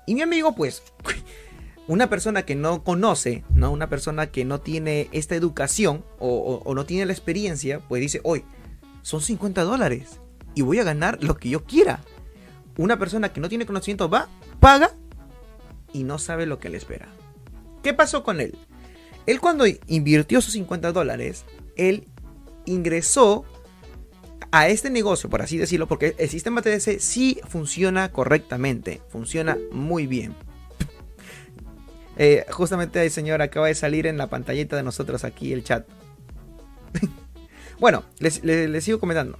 Y 0.05 0.15
mi 0.15 0.21
amigo, 0.21 0.55
pues, 0.55 0.83
una 1.87 2.09
persona 2.09 2.43
que 2.43 2.55
no 2.55 2.83
conoce, 2.83 3.43
¿no? 3.53 3.71
Una 3.71 3.89
persona 3.89 4.27
que 4.27 4.45
no 4.45 4.59
tiene 4.59 5.09
esta 5.11 5.35
educación 5.35 6.03
o, 6.19 6.73
no 6.73 6.85
tiene 6.85 7.05
la 7.05 7.13
experiencia, 7.13 7.79
pues 7.87 8.01
dice, 8.01 8.21
hoy 8.23 8.43
son 9.01 9.21
50 9.21 9.63
dólares 9.63 10.19
y 10.55 10.61
voy 10.61 10.79
a 10.79 10.83
ganar 10.83 11.23
lo 11.23 11.37
que 11.37 11.49
yo 11.49 11.63
quiera. 11.63 12.01
Una 12.77 12.97
persona 12.99 13.33
que 13.33 13.41
no 13.41 13.49
tiene 13.49 13.65
conocimiento 13.65 14.09
va, 14.09 14.29
paga 14.59 14.91
y 15.93 16.03
no 16.03 16.19
sabe 16.19 16.45
lo 16.45 16.59
que 16.59 16.69
le 16.69 16.77
espera. 16.77 17.07
¿Qué 17.83 17.93
pasó 17.93 18.23
con 18.23 18.39
él? 18.39 18.57
Él 19.25 19.39
cuando 19.41 19.65
invirtió 19.87 20.41
sus 20.41 20.53
50 20.53 20.91
dólares, 20.91 21.45
él 21.75 22.07
ingresó 22.65 23.45
a 24.51 24.67
este 24.69 24.89
negocio, 24.89 25.29
por 25.29 25.41
así 25.41 25.57
decirlo, 25.57 25.87
porque 25.87 26.15
el 26.17 26.29
sistema 26.29 26.61
TDC 26.61 26.99
sí 26.99 27.39
funciona 27.47 28.11
correctamente, 28.11 29.01
funciona 29.09 29.57
muy 29.71 30.07
bien. 30.07 30.35
Eh, 32.19 32.45
justamente 32.49 33.03
el 33.03 33.11
señor 33.11 33.41
acaba 33.43 33.67
de 33.67 33.75
salir 33.75 34.07
en 34.07 34.17
la 34.17 34.27
pantallita 34.27 34.75
de 34.75 34.83
nosotros 34.83 35.23
aquí 35.23 35.53
el 35.53 35.63
chat. 35.63 35.87
bueno, 37.79 38.03
les, 38.19 38.41
sigo 38.83 38.99
comentando. 38.99 39.37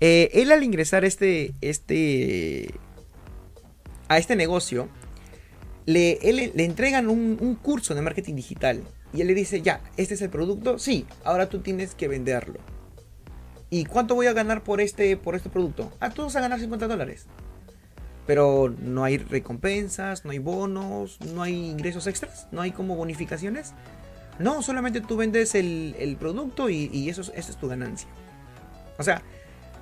Eh, 0.00 0.30
él 0.32 0.50
al 0.50 0.64
ingresar 0.64 1.04
este, 1.04 1.52
este, 1.60 2.74
a 4.08 4.18
este 4.18 4.34
negocio, 4.34 4.88
le, 5.86 6.18
le 6.22 6.64
entregan 6.64 7.08
un, 7.08 7.58
curso 7.62 7.94
de 7.94 8.02
marketing 8.02 8.34
digital. 8.34 8.82
Y 9.12 9.20
él 9.20 9.26
le 9.26 9.34
dice, 9.34 9.60
ya, 9.60 9.80
¿este 9.96 10.14
es 10.14 10.22
el 10.22 10.30
producto? 10.30 10.78
Sí, 10.78 11.06
ahora 11.24 11.48
tú 11.48 11.60
tienes 11.60 11.94
que 11.94 12.08
venderlo. 12.08 12.60
¿Y 13.68 13.84
cuánto 13.84 14.14
voy 14.14 14.26
a 14.26 14.32
ganar 14.32 14.62
por 14.62 14.80
este, 14.80 15.16
por 15.16 15.34
este 15.34 15.48
producto? 15.48 15.92
Ah, 16.00 16.10
tú 16.10 16.22
vas 16.22 16.34
a 16.36 16.40
ganar 16.40 16.58
50 16.58 16.88
dólares. 16.88 17.26
Pero 18.26 18.74
no 18.78 19.04
hay 19.04 19.18
recompensas, 19.18 20.24
no 20.24 20.30
hay 20.30 20.38
bonos, 20.38 21.20
no 21.20 21.42
hay 21.42 21.70
ingresos 21.70 22.06
extras, 22.06 22.48
no 22.52 22.60
hay 22.60 22.70
como 22.70 22.96
bonificaciones. 22.96 23.74
No, 24.38 24.62
solamente 24.62 25.00
tú 25.00 25.16
vendes 25.16 25.54
el, 25.54 26.16
producto 26.18 26.70
y, 26.70 27.08
eso, 27.08 27.20
eso, 27.20 27.32
es 27.34 27.56
tu 27.56 27.68
ganancia. 27.68 28.08
O 28.98 29.02
sea, 29.02 29.22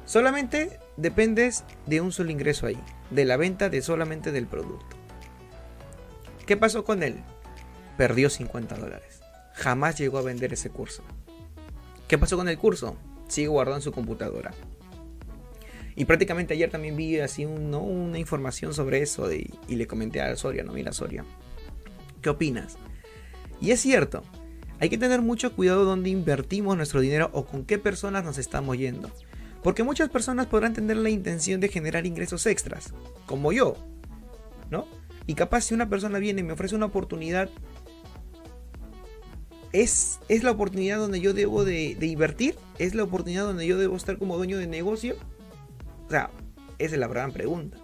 solamente 0.09 0.81
dependes 0.97 1.65
de 1.85 2.01
un 2.01 2.13
solo 2.13 2.31
ingreso 2.31 2.67
ahí, 2.67 2.79
de 3.11 3.27
la 3.27 3.37
venta 3.37 3.69
de 3.69 3.83
solamente 3.83 4.33
del 4.33 4.47
producto. 4.47 4.97
¿Qué 6.47 6.57
pasó 6.57 6.83
con 6.83 7.03
él? 7.03 7.17
Perdió 7.99 8.31
50 8.31 8.75
dólares. 8.77 9.21
Jamás 9.53 9.99
llegó 9.99 10.17
a 10.17 10.23
vender 10.23 10.55
ese 10.55 10.71
curso. 10.71 11.03
¿Qué 12.09 12.17
pasó 12.17 12.39
con 12.39 12.49
el 12.49 12.57
curso? 12.57 12.97
Sigue 13.29 13.49
guardado 13.49 13.77
en 13.77 13.83
su 13.83 13.93
computadora. 13.93 14.55
Y 15.95 16.07
prácticamente 16.07 16.55
ayer 16.55 16.71
también 16.71 16.97
vi 16.97 17.19
así 17.21 17.45
una 17.45 18.19
información 18.19 18.73
sobre 18.73 19.03
eso 19.03 19.31
y 19.31 19.51
le 19.69 19.87
comenté 19.87 20.23
a 20.23 20.35
Soria, 20.37 20.65
no, 20.65 20.73
mira 20.73 20.93
Soria, 20.93 21.25
¿qué 22.23 22.31
opinas? 22.31 22.79
Y 23.61 23.73
es 23.73 23.81
cierto, 23.81 24.23
hay 24.81 24.89
que 24.89 24.97
tener 24.97 25.21
mucho 25.21 25.55
cuidado 25.55 25.85
donde 25.85 26.09
invertimos 26.09 26.77
nuestro 26.77 27.01
dinero 27.01 27.29
o 27.35 27.45
con 27.45 27.65
qué 27.65 27.79
personas 27.79 28.25
nos 28.25 28.39
estamos 28.39 28.79
yendo. 28.79 29.11
Porque 29.63 29.83
muchas 29.83 30.09
personas 30.09 30.47
podrán 30.47 30.73
tener 30.73 30.97
la 30.97 31.11
intención 31.11 31.61
de 31.61 31.69
generar 31.69 32.07
ingresos 32.07 32.47
extras, 32.47 32.93
como 33.27 33.53
yo, 33.53 33.75
¿no? 34.71 34.87
Y 35.27 35.35
capaz 35.35 35.63
si 35.63 35.75
una 35.75 35.89
persona 35.89 36.19
viene 36.19 36.41
y 36.41 36.45
me 36.45 36.53
ofrece 36.53 36.75
una 36.75 36.87
oportunidad, 36.87 37.51
¿es, 39.73 40.21
es 40.29 40.43
la 40.43 40.53
oportunidad 40.53 40.99
donde 40.99 41.21
yo 41.21 41.35
debo 41.35 41.65
de, 41.65 41.97
invertir? 42.01 42.57
¿Es 42.79 42.95
la 42.95 43.03
oportunidad 43.03 43.45
donde 43.45 43.67
yo 43.67 43.79
debo 43.79 43.97
estar 43.97 44.17
como 44.19 44.37
dueño 44.37 44.59
de 44.59 44.67
negocio? 44.67 45.17
O 46.07 46.11
sea, 46.11 46.31
esa 46.79 46.95
es 46.95 47.01
la 47.01 47.09
gran 47.09 47.33
pregunta. 47.33 47.77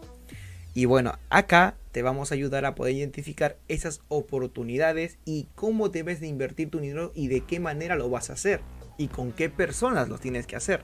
Y 0.73 0.87
bueno, 0.87 1.19
acá 1.29 1.77
te 1.93 2.03
vamos 2.03 2.31
a 2.33 2.35
ayudar 2.35 2.65
a 2.65 2.75
poder 2.75 2.95
identificar 2.95 3.59
esas 3.69 4.01
oportunidades 4.09 5.19
y 5.25 5.47
cómo 5.55 5.89
debes 5.89 6.21
de 6.21 6.27
invertir 6.27 6.71
tu 6.71 6.81
dinero 6.81 7.13
y 7.15 7.29
de 7.29 7.43
qué 7.43 7.61
manera 7.61 7.95
lo 7.95 8.11
vas 8.11 8.31
a 8.31 8.33
hacer 8.33 8.61
y 8.99 9.09
con 9.09 9.33
qué 9.33 9.51
personas 9.51 10.09
lo 10.09 10.19
tienes 10.19 10.47
que 10.47 10.57
hacer. 10.57 10.83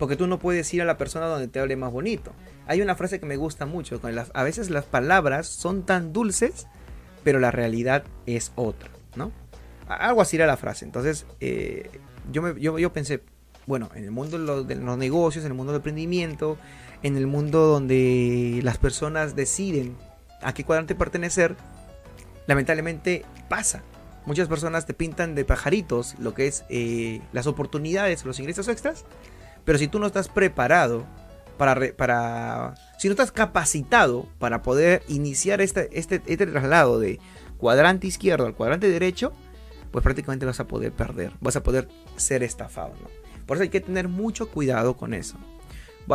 Porque 0.00 0.16
tú 0.16 0.26
no 0.26 0.38
puedes 0.38 0.72
ir 0.72 0.80
a 0.80 0.86
la 0.86 0.96
persona 0.96 1.26
donde 1.26 1.46
te 1.46 1.60
hable 1.60 1.76
más 1.76 1.92
bonito. 1.92 2.32
Hay 2.66 2.80
una 2.80 2.94
frase 2.94 3.20
que 3.20 3.26
me 3.26 3.36
gusta 3.36 3.66
mucho, 3.66 4.00
a 4.32 4.42
veces 4.42 4.70
las 4.70 4.86
palabras 4.86 5.46
son 5.46 5.84
tan 5.84 6.14
dulces, 6.14 6.66
pero 7.22 7.38
la 7.38 7.50
realidad 7.50 8.04
es 8.24 8.50
otra, 8.56 8.88
¿no? 9.14 9.30
Algo 9.88 10.22
así 10.22 10.36
era 10.36 10.46
la 10.46 10.56
frase. 10.56 10.86
Entonces, 10.86 11.26
eh, 11.40 11.90
yo, 12.32 12.40
me, 12.40 12.58
yo, 12.58 12.92
pensé, 12.94 13.22
bueno, 13.66 13.90
en 13.94 14.04
el 14.04 14.10
mundo 14.10 14.64
de 14.64 14.74
los 14.74 14.96
negocios, 14.96 15.44
en 15.44 15.50
el 15.50 15.56
mundo 15.56 15.72
del 15.72 15.80
emprendimiento, 15.80 16.56
en 17.02 17.18
el 17.18 17.26
mundo 17.26 17.66
donde 17.66 18.60
las 18.62 18.78
personas 18.78 19.36
deciden 19.36 19.96
a 20.40 20.54
qué 20.54 20.64
cuadrante 20.64 20.94
pertenecer, 20.94 21.56
lamentablemente 22.46 23.26
pasa. 23.50 23.82
Muchas 24.24 24.48
personas 24.48 24.86
te 24.86 24.94
pintan 24.94 25.34
de 25.34 25.44
pajaritos 25.44 26.14
lo 26.18 26.32
que 26.32 26.46
es 26.46 26.64
eh, 26.70 27.20
las 27.32 27.46
oportunidades, 27.46 28.24
los 28.24 28.38
ingresos 28.40 28.68
extras, 28.68 29.04
pero 29.64 29.78
si 29.78 29.88
tú 29.88 29.98
no 29.98 30.06
estás 30.06 30.28
preparado 30.28 31.06
para, 31.56 31.92
para 31.96 32.74
si 32.98 33.08
no 33.08 33.12
estás 33.12 33.32
capacitado 33.32 34.26
para 34.38 34.62
poder 34.62 35.02
iniciar 35.08 35.60
este, 35.60 35.88
este, 35.98 36.22
este 36.26 36.46
traslado 36.46 36.98
de 36.98 37.18
cuadrante 37.58 38.06
izquierdo 38.06 38.46
al 38.46 38.54
cuadrante 38.54 38.88
derecho, 38.88 39.32
pues 39.90 40.02
prácticamente 40.02 40.46
vas 40.46 40.60
a 40.60 40.66
poder 40.66 40.92
perder, 40.92 41.32
vas 41.40 41.56
a 41.56 41.62
poder 41.62 41.88
ser 42.16 42.42
estafado. 42.42 42.94
Por 43.46 43.56
eso 43.56 43.62
hay 43.62 43.68
que 43.68 43.80
tener 43.80 44.08
mucho 44.08 44.48
cuidado 44.48 44.96
con 44.96 45.14
eso 45.14 45.36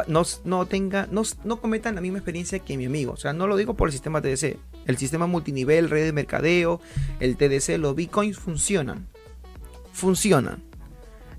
no, 0.08 0.24
no, 0.44 0.66
tenga, 0.66 1.08
no, 1.12 1.24
no 1.44 1.62
cometan 1.62 1.96
la 1.96 2.02
misma 2.02 2.18
experiencia 2.18 2.60
que 2.60 2.78
mi 2.78 2.86
amigo. 2.86 3.14
O 3.14 3.18
sea, 3.18 3.34
no 3.34 3.48
lo 3.48 3.56
digo 3.56 3.76
por 3.76 3.88
el 3.88 3.94
sistema 3.94 4.22
TDC. 4.22 4.58
El 4.86 4.98
sistema 4.98 5.28
multinivel, 5.28 5.90
red 5.90 6.06
de 6.06 6.14
mercadeo, 6.14 6.82
el 7.20 7.38
TDC, 7.38 7.78
los 7.78 7.96
bitcoins 7.96 8.38
funcionan. 8.38 9.08
Funcionan. 9.94 10.64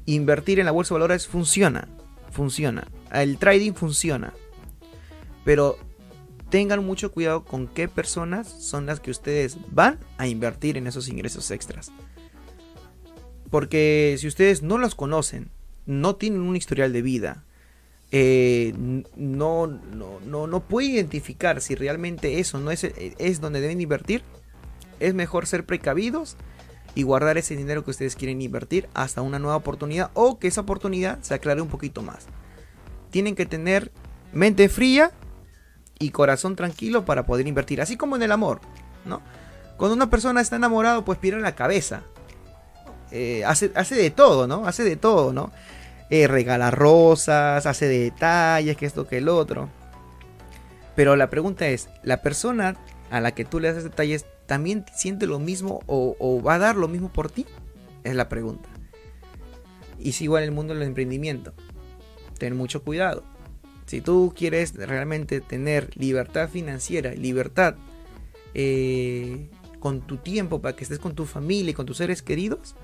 Invertir 0.07 0.61
en 0.61 0.67
la 0.67 0.73
bolsa 0.73 0.95
de 0.95 1.01
valores 1.01 1.27
funciona. 1.27 1.89
Funciona. 2.31 2.89
El 3.13 3.39
trading 3.39 3.73
funciona. 3.73 4.33
Pero 5.45 5.79
tengan 6.49 6.85
mucho 6.85 7.13
cuidado 7.13 7.45
con 7.45 7.67
qué 7.67 7.89
personas 7.89 8.49
son 8.49 8.87
las 8.87 9.01
que 9.01 9.11
ustedes 9.11 9.59
van 9.71 9.99
a 10.19 10.27
invertir 10.29 10.77
en 10.77 10.87
esos 10.87 11.09
ingresos 11.09 11.51
extras. 11.51 11.91
Porque 13.51 14.17
si 14.19 14.27
ustedes 14.27 14.63
no 14.63 14.79
los 14.79 14.95
conocen, 14.95 15.51
no 15.87 16.17
tienen 16.17 16.41
un 16.41 16.57
historial 16.57 16.93
de 16.93 17.03
vida, 17.03 17.45
eh, 18.13 18.73
no, 19.17 19.67
no, 19.67 20.21
no, 20.25 20.47
no 20.47 20.61
puede 20.61 20.89
identificar 20.89 21.61
si 21.61 21.75
realmente 21.75 22.39
eso 22.39 22.59
no 22.61 22.71
es, 22.71 22.85
es 22.85 23.41
donde 23.41 23.61
deben 23.61 23.81
invertir, 23.81 24.23
es 25.01 25.15
mejor 25.15 25.47
ser 25.47 25.67
precavidos 25.67 26.37
y 26.97 27.03
guardar 27.03 27.37
ese 27.39 27.55
dinero 27.55 27.85
que 27.85 27.91
ustedes 27.91 28.17
quieren 28.17 28.41
invertir 28.41 28.89
hasta 28.95 29.21
una 29.21 29.39
nueva 29.39 29.57
oportunidad 29.57 30.11
o 30.15 30.39
que 30.39 30.49
esa 30.49 30.63
oportunidad 30.63 31.19
se 31.21 31.35
aclare 31.35 31.61
un 31.61 31.69
poquito 31.69 32.03
más. 32.03 32.27
Tienen 33.11 33.37
que 33.37 33.45
tener 33.45 33.93
mente 34.33 34.69
fría 34.71 35.13
y 35.99 36.11
corazón 36.11 36.57
tranquilo 36.57 37.05
para 37.05 37.27
poder 37.27 37.47
invertir, 37.47 37.83
así 37.83 37.99
como 37.99 38.17
en 38.17 38.23
el 38.23 38.33
amor, 38.33 38.61
¿no? 39.05 39.21
Cuando 39.77 39.95
una 39.95 40.09
persona 40.09 40.41
está 40.41 40.57
enamorado, 40.57 41.05
pues 41.05 41.19
pira 41.19 41.39
la 41.39 41.55
cabeza. 41.55 42.03
Eh, 43.11 43.45
hace, 43.45 43.71
hace 43.75 43.95
de 43.95 44.11
todo, 44.11 44.47
¿no? 44.47 44.67
Hace 44.67 44.83
de 44.83 44.97
todo, 44.97 45.35
¿no? 45.35 45.53
Eh, 46.09 46.27
regala 46.29 46.71
rosas, 46.71 47.67
hace 47.67 47.89
detalles, 47.89 48.75
que 48.79 48.87
esto, 48.87 49.07
que 49.07 49.19
el 49.19 49.29
otro. 49.29 49.69
Pero 50.95 51.15
la 51.15 51.29
pregunta 51.29 51.67
es, 51.69 51.91
¿la 52.03 52.23
persona 52.23 52.75
a 53.11 53.21
la 53.21 53.33
que 53.33 53.45
tú 53.45 53.61
le 53.61 53.69
haces 53.69 53.85
detalles 53.85 54.25
también 54.47 54.85
siente 54.95 55.27
lo 55.27 55.39
mismo 55.39 55.81
o, 55.87 56.43
va 56.43 56.55
a 56.55 56.59
dar 56.59 56.77
lo 56.77 56.89
mismo 56.89 57.13
por 57.13 57.31
ti? 57.31 57.47
Es 58.05 58.15
la 58.15 58.29
pregunta. 58.29 58.69
Y 59.99 60.13
si 60.13 60.25
igual 60.25 60.45
el 60.45 60.53
mundo 60.53 60.75
del 60.75 60.83
emprendimiento. 60.85 61.53
Ten 62.39 62.57
mucho 62.57 62.83
cuidado. 62.83 63.25
Si 63.87 64.01
tú 64.01 64.33
quieres 64.37 64.75
realmente 64.75 65.41
tener 65.41 65.97
libertad 65.97 66.49
financiera, 66.49 67.15
libertad 67.15 67.77
eh, 68.55 69.49
con 69.81 70.01
tu 70.01 70.19
tiempo 70.19 70.61
para 70.61 70.77
que 70.77 70.85
estés 70.85 70.99
con 70.99 71.15
tu 71.15 71.25
familia 71.25 71.71
y 71.71 71.75
con 71.75 71.87
tus 71.87 71.99
seres 71.99 72.23
queridos, 72.23 72.75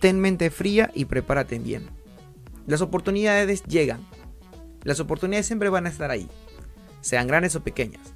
ten 0.00 0.20
mente 0.20 0.50
fría 0.50 0.90
y 0.94 1.04
prepárate 1.06 1.58
bien. 1.58 1.86
Las 2.66 2.80
oportunidades 2.80 3.64
llegan. 3.64 4.06
Las 4.82 5.00
oportunidades 5.00 5.46
siempre 5.46 5.68
van 5.68 5.86
a 5.86 5.88
estar 5.88 6.10
ahí, 6.10 6.28
sean 7.00 7.26
grandes 7.26 7.56
o 7.56 7.64
pequeñas. 7.64 8.13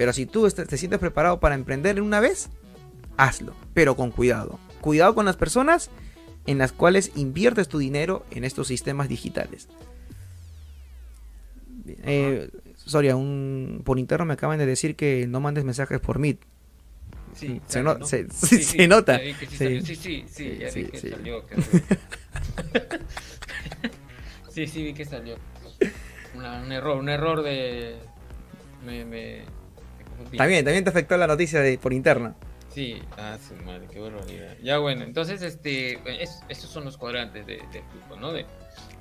Pero 0.00 0.14
si 0.14 0.24
tú 0.24 0.48
te 0.48 0.78
sientes 0.78 0.98
preparado 0.98 1.40
para 1.40 1.54
emprender 1.54 1.98
en 1.98 2.04
una 2.04 2.20
vez, 2.20 2.48
hazlo, 3.18 3.54
pero 3.74 3.96
con 3.96 4.10
cuidado. 4.10 4.58
Cuidado 4.80 5.14
con 5.14 5.26
las 5.26 5.36
personas 5.36 5.90
en 6.46 6.56
las 6.56 6.72
cuales 6.72 7.12
inviertes 7.16 7.68
tu 7.68 7.76
dinero 7.76 8.24
en 8.30 8.44
estos 8.44 8.68
sistemas 8.68 9.10
digitales. 9.10 9.68
Eh, 11.86 12.48
Soria, 12.76 13.14
un, 13.14 13.82
por 13.84 13.98
interno 13.98 14.24
me 14.24 14.32
acaban 14.32 14.58
de 14.58 14.64
decir 14.64 14.96
que 14.96 15.26
no 15.26 15.38
mandes 15.38 15.64
mensajes 15.64 16.00
por 16.00 16.18
Meet. 16.18 16.38
Sí, 17.34 17.60
se, 17.66 17.82
se, 17.82 17.82
nota. 18.88 19.18
Sí, 19.18 19.82
sí, 19.82 20.24
sí, 20.26 20.56
ya 20.58 20.70
vi 20.70 20.84
que 20.86 20.98
salió. 20.98 21.44
sí, 24.48 24.66
sí, 24.66 24.82
vi 24.82 24.94
que 24.94 25.04
salió. 25.04 25.36
un 26.34 26.72
error, 26.72 26.96
un 26.96 27.10
error 27.10 27.42
de... 27.42 27.98
Me, 28.82 29.04
me, 29.04 29.59
también, 30.36 30.64
también 30.64 30.84
te 30.84 30.90
afectó 30.90 31.16
la 31.16 31.26
noticia 31.26 31.60
de, 31.60 31.78
por 31.78 31.92
interna. 31.92 32.34
Sí, 32.72 33.02
ah, 33.18 33.36
su 33.46 33.54
madre, 33.64 33.86
qué 33.90 33.98
barbaridad. 33.98 34.56
Ya 34.62 34.78
bueno, 34.78 35.02
entonces, 35.04 35.42
este, 35.42 35.98
estos 36.48 36.70
son 36.70 36.84
los 36.84 36.96
cuadrantes 36.96 37.46
de, 37.46 37.58
flujo, 37.90 38.20
¿no? 38.20 38.32
De, 38.32 38.46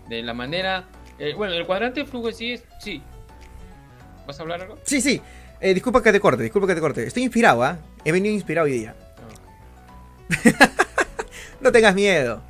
de 0.10 0.24
la 0.24 0.34
manera... 0.34 0.88
Eh, 1.20 1.34
bueno, 1.36 1.54
el 1.54 1.66
cuadrante 1.66 2.02
de 2.02 2.06
flujo 2.06 2.32
sí 2.32 2.54
es... 2.54 2.64
Sí. 2.80 3.02
¿Vas 4.26 4.40
a 4.40 4.44
hablar 4.44 4.62
algo? 4.62 4.78
Sí, 4.84 5.02
sí. 5.02 5.22
Eh, 5.62 5.74
disculpa 5.74 6.02
que 6.02 6.12
te 6.12 6.20
corte, 6.20 6.44
disculpa 6.44 6.68
que 6.68 6.76
te 6.76 6.82
corte. 6.82 7.06
Estoy 7.06 7.24
inspirado, 7.24 7.64
¿ah? 7.64 7.78
He 8.06 8.12
venido 8.12 8.34
inspirado 8.34 8.66
hoy 8.66 8.74
día. 8.74 8.96
no 11.62 11.72
tengas 11.72 11.94
miedo. 11.94 12.42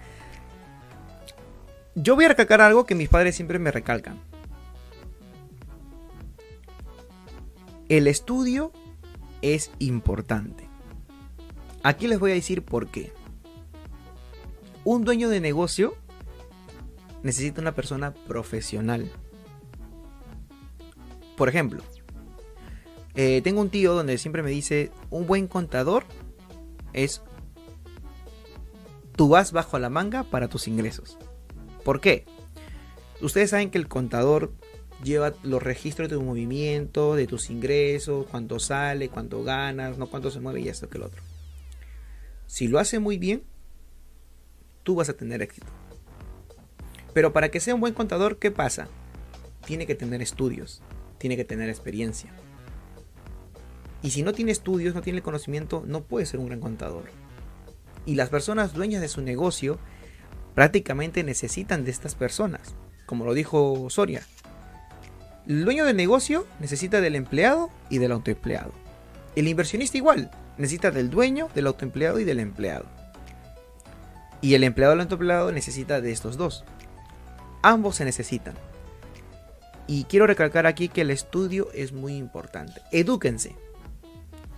Yo 1.96 2.16
voy 2.16 2.26
a 2.26 2.30
recalcar 2.30 2.62
algo 2.62 2.86
que 2.86 2.96
mis 2.96 3.10
padres 3.10 3.36
siempre 3.36 3.60
me 3.60 3.72
recalcan. 3.72 4.29
El 7.90 8.06
estudio 8.06 8.72
es 9.42 9.72
importante. 9.80 10.70
Aquí 11.82 12.08
les 12.08 12.20
voy 12.20 12.32
a 12.32 12.36
decir 12.36 12.64
por 12.64 12.88
qué. 12.88 13.12
Un 14.84 15.04
dueño 15.04 15.28
de 15.28 15.40
negocio 15.40 15.96
necesita 17.24 17.62
una 17.62 17.74
persona 17.74 18.14
profesional. 18.14 19.12
Por 21.36 21.50
ejemplo, 21.50 21.82
eh, 23.16 23.42
tengo 23.44 23.62
un 23.62 23.72
tío 23.72 23.96
donde 23.96 24.20
siempre 24.20 24.44
me 24.44 24.52
dice, 24.52 24.92
un 25.10 25.26
buen 25.26 25.48
contador 25.48 26.06
es 26.94 27.24
tú 29.16 29.30
vas 29.30 29.52
bajo 29.52 29.80
la 29.80 29.90
manga 29.90 30.24
para 30.24 30.48
tus 30.48 30.68
ingresos. 30.68 31.18
¿Por 31.84 32.02
qué? 32.02 32.26
Ustedes 33.20 33.50
saben 33.50 33.72
que 33.72 33.80
el 33.80 33.88
contador 33.88 34.54
lleva 35.04 35.34
los 35.44 35.62
registros 35.64 36.10
de 36.10 36.16
tu 36.16 36.22
movimiento, 36.22 37.16
de 37.16 37.28
tus 37.28 37.50
ingresos, 37.50 38.26
cuánto 38.30 38.60
sale, 38.60 39.10
cuánto 39.10 39.44
ganas, 39.44 39.98
no 39.98 40.08
cuánto 40.08 40.32
se 40.32 40.40
mueve 40.40 40.62
y 40.62 40.70
esto 40.70 40.90
que 40.90 40.98
el 40.98 41.04
otro. 41.04 41.22
Si 42.48 42.68
lo 42.68 42.80
hace 42.80 43.00
muy 43.00 43.18
bien, 43.18 43.44
tú 44.84 44.96
vas 44.96 45.10
a 45.10 45.14
tener 45.14 45.42
éxito. 45.42 45.68
Pero 47.14 47.34
para 47.34 47.50
que 47.50 47.60
sea 47.60 47.76
un 47.76 47.82
buen 47.82 47.94
contador, 47.94 48.38
¿qué 48.38 48.52
pasa? 48.52 48.88
Tiene 49.66 49.86
que 49.86 49.96
tener 49.96 50.22
estudios, 50.22 50.82
tiene 51.18 51.38
que 51.38 51.46
tener 51.46 51.70
experiencia. 51.70 52.32
Y 54.02 54.12
si 54.12 54.24
no 54.24 54.34
tiene 54.34 54.52
estudios, 54.52 54.96
no 54.96 55.02
tiene 55.02 55.22
conocimiento, 55.22 55.84
no 55.86 56.04
puede 56.04 56.26
ser 56.26 56.40
un 56.40 56.48
gran 56.48 56.60
contador. 56.60 57.06
Y 58.06 58.16
las 58.16 58.30
personas 58.30 58.74
dueñas 58.74 59.02
de 59.02 59.10
su 59.10 59.22
negocio 59.22 59.78
prácticamente 60.56 61.24
necesitan 61.24 61.84
de 61.84 61.92
estas 61.92 62.16
personas, 62.16 62.76
como 63.06 63.26
lo 63.26 63.34
dijo 63.34 63.90
Soria. 63.90 64.24
El 65.50 65.66
dueño 65.66 65.84
del 65.84 65.98
negocio 65.98 66.46
necesita 66.60 67.02
del 67.02 67.16
empleado 67.16 67.72
y 67.90 67.98
del 67.98 68.12
autoempleado. 68.12 68.72
El 69.36 69.48
inversionista 69.48 69.98
igual, 69.98 70.30
necesita 70.60 70.92
del 70.92 71.10
dueño, 71.10 71.50
del 71.56 71.66
autoempleado 71.66 72.20
y 72.20 72.24
del 72.24 72.40
empleado. 72.40 72.86
Y 74.42 74.54
el 74.54 74.64
empleado 74.64 74.92
del 74.92 75.02
autoempleado 75.02 75.52
necesita 75.52 76.02
de 76.02 76.12
estos 76.12 76.38
dos. 76.38 76.66
Ambos 77.64 77.96
se 77.96 78.06
necesitan. 78.06 78.54
Y 79.88 80.04
quiero 80.04 80.28
recalcar 80.28 80.68
aquí 80.68 80.88
que 80.88 81.02
el 81.02 81.10
estudio 81.10 81.70
es 81.74 81.94
muy 81.94 82.16
importante. 82.16 82.84
Edúquense. 82.92 83.56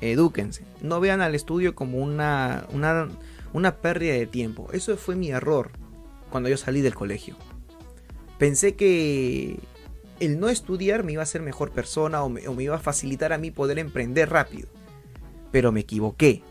Edúquense. 0.02 0.66
No 0.82 1.00
vean 1.00 1.22
al 1.22 1.36
estudio 1.36 1.74
como 1.74 2.00
una, 2.00 2.66
una, 2.74 3.08
una 3.54 3.78
pérdida 3.78 4.16
de 4.16 4.28
tiempo. 4.28 4.68
Eso 4.74 4.98
fue 4.98 5.16
mi 5.16 5.30
error 5.30 5.72
cuando 6.30 6.50
yo 6.50 6.58
salí 6.58 6.82
del 6.82 6.96
colegio. 6.96 7.38
Pensé 8.38 8.76
que 8.76 9.58
el 10.22 10.40
no 10.40 10.50
estudiar 10.50 11.04
me 11.04 11.14
iba 11.14 11.22
a 11.22 11.24
hacer 11.24 11.42
mejor 11.42 11.72
persona 11.72 12.24
o 12.24 12.30
me, 12.30 12.48
o 12.48 12.54
me, 12.54 12.64
iba 12.64 12.76
a 12.76 12.80
facilitar 12.80 13.34
a 13.34 13.40
mí 13.40 13.50
poder 13.52 13.80
emprender 13.80 14.30
rápido. 14.30 14.70
Pero 15.52 15.72
me 15.72 15.82
equivoqué. 15.82 16.44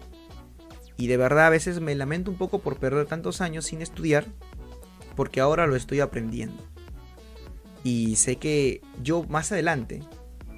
Y 0.97 1.07
de 1.07 1.17
verdad 1.17 1.47
a 1.47 1.51
veces 1.51 1.81
me 1.81 1.95
lamento 1.95 2.31
un 2.31 2.37
poco 2.37 2.59
por 2.59 2.79
perder 2.79 3.07
tantos 3.07 3.41
años 3.41 3.65
sin 3.65 3.81
estudiar 3.81 4.27
porque 5.15 5.41
ahora 5.41 5.67
lo 5.67 5.77
estoy 5.77 6.01
aprendiendo. 6.01 6.63
Y 7.85 8.17
sé 8.17 8.37
que 8.37 8.83
yo 9.03 9.23
más 9.25 9.53
adelante, 9.53 10.03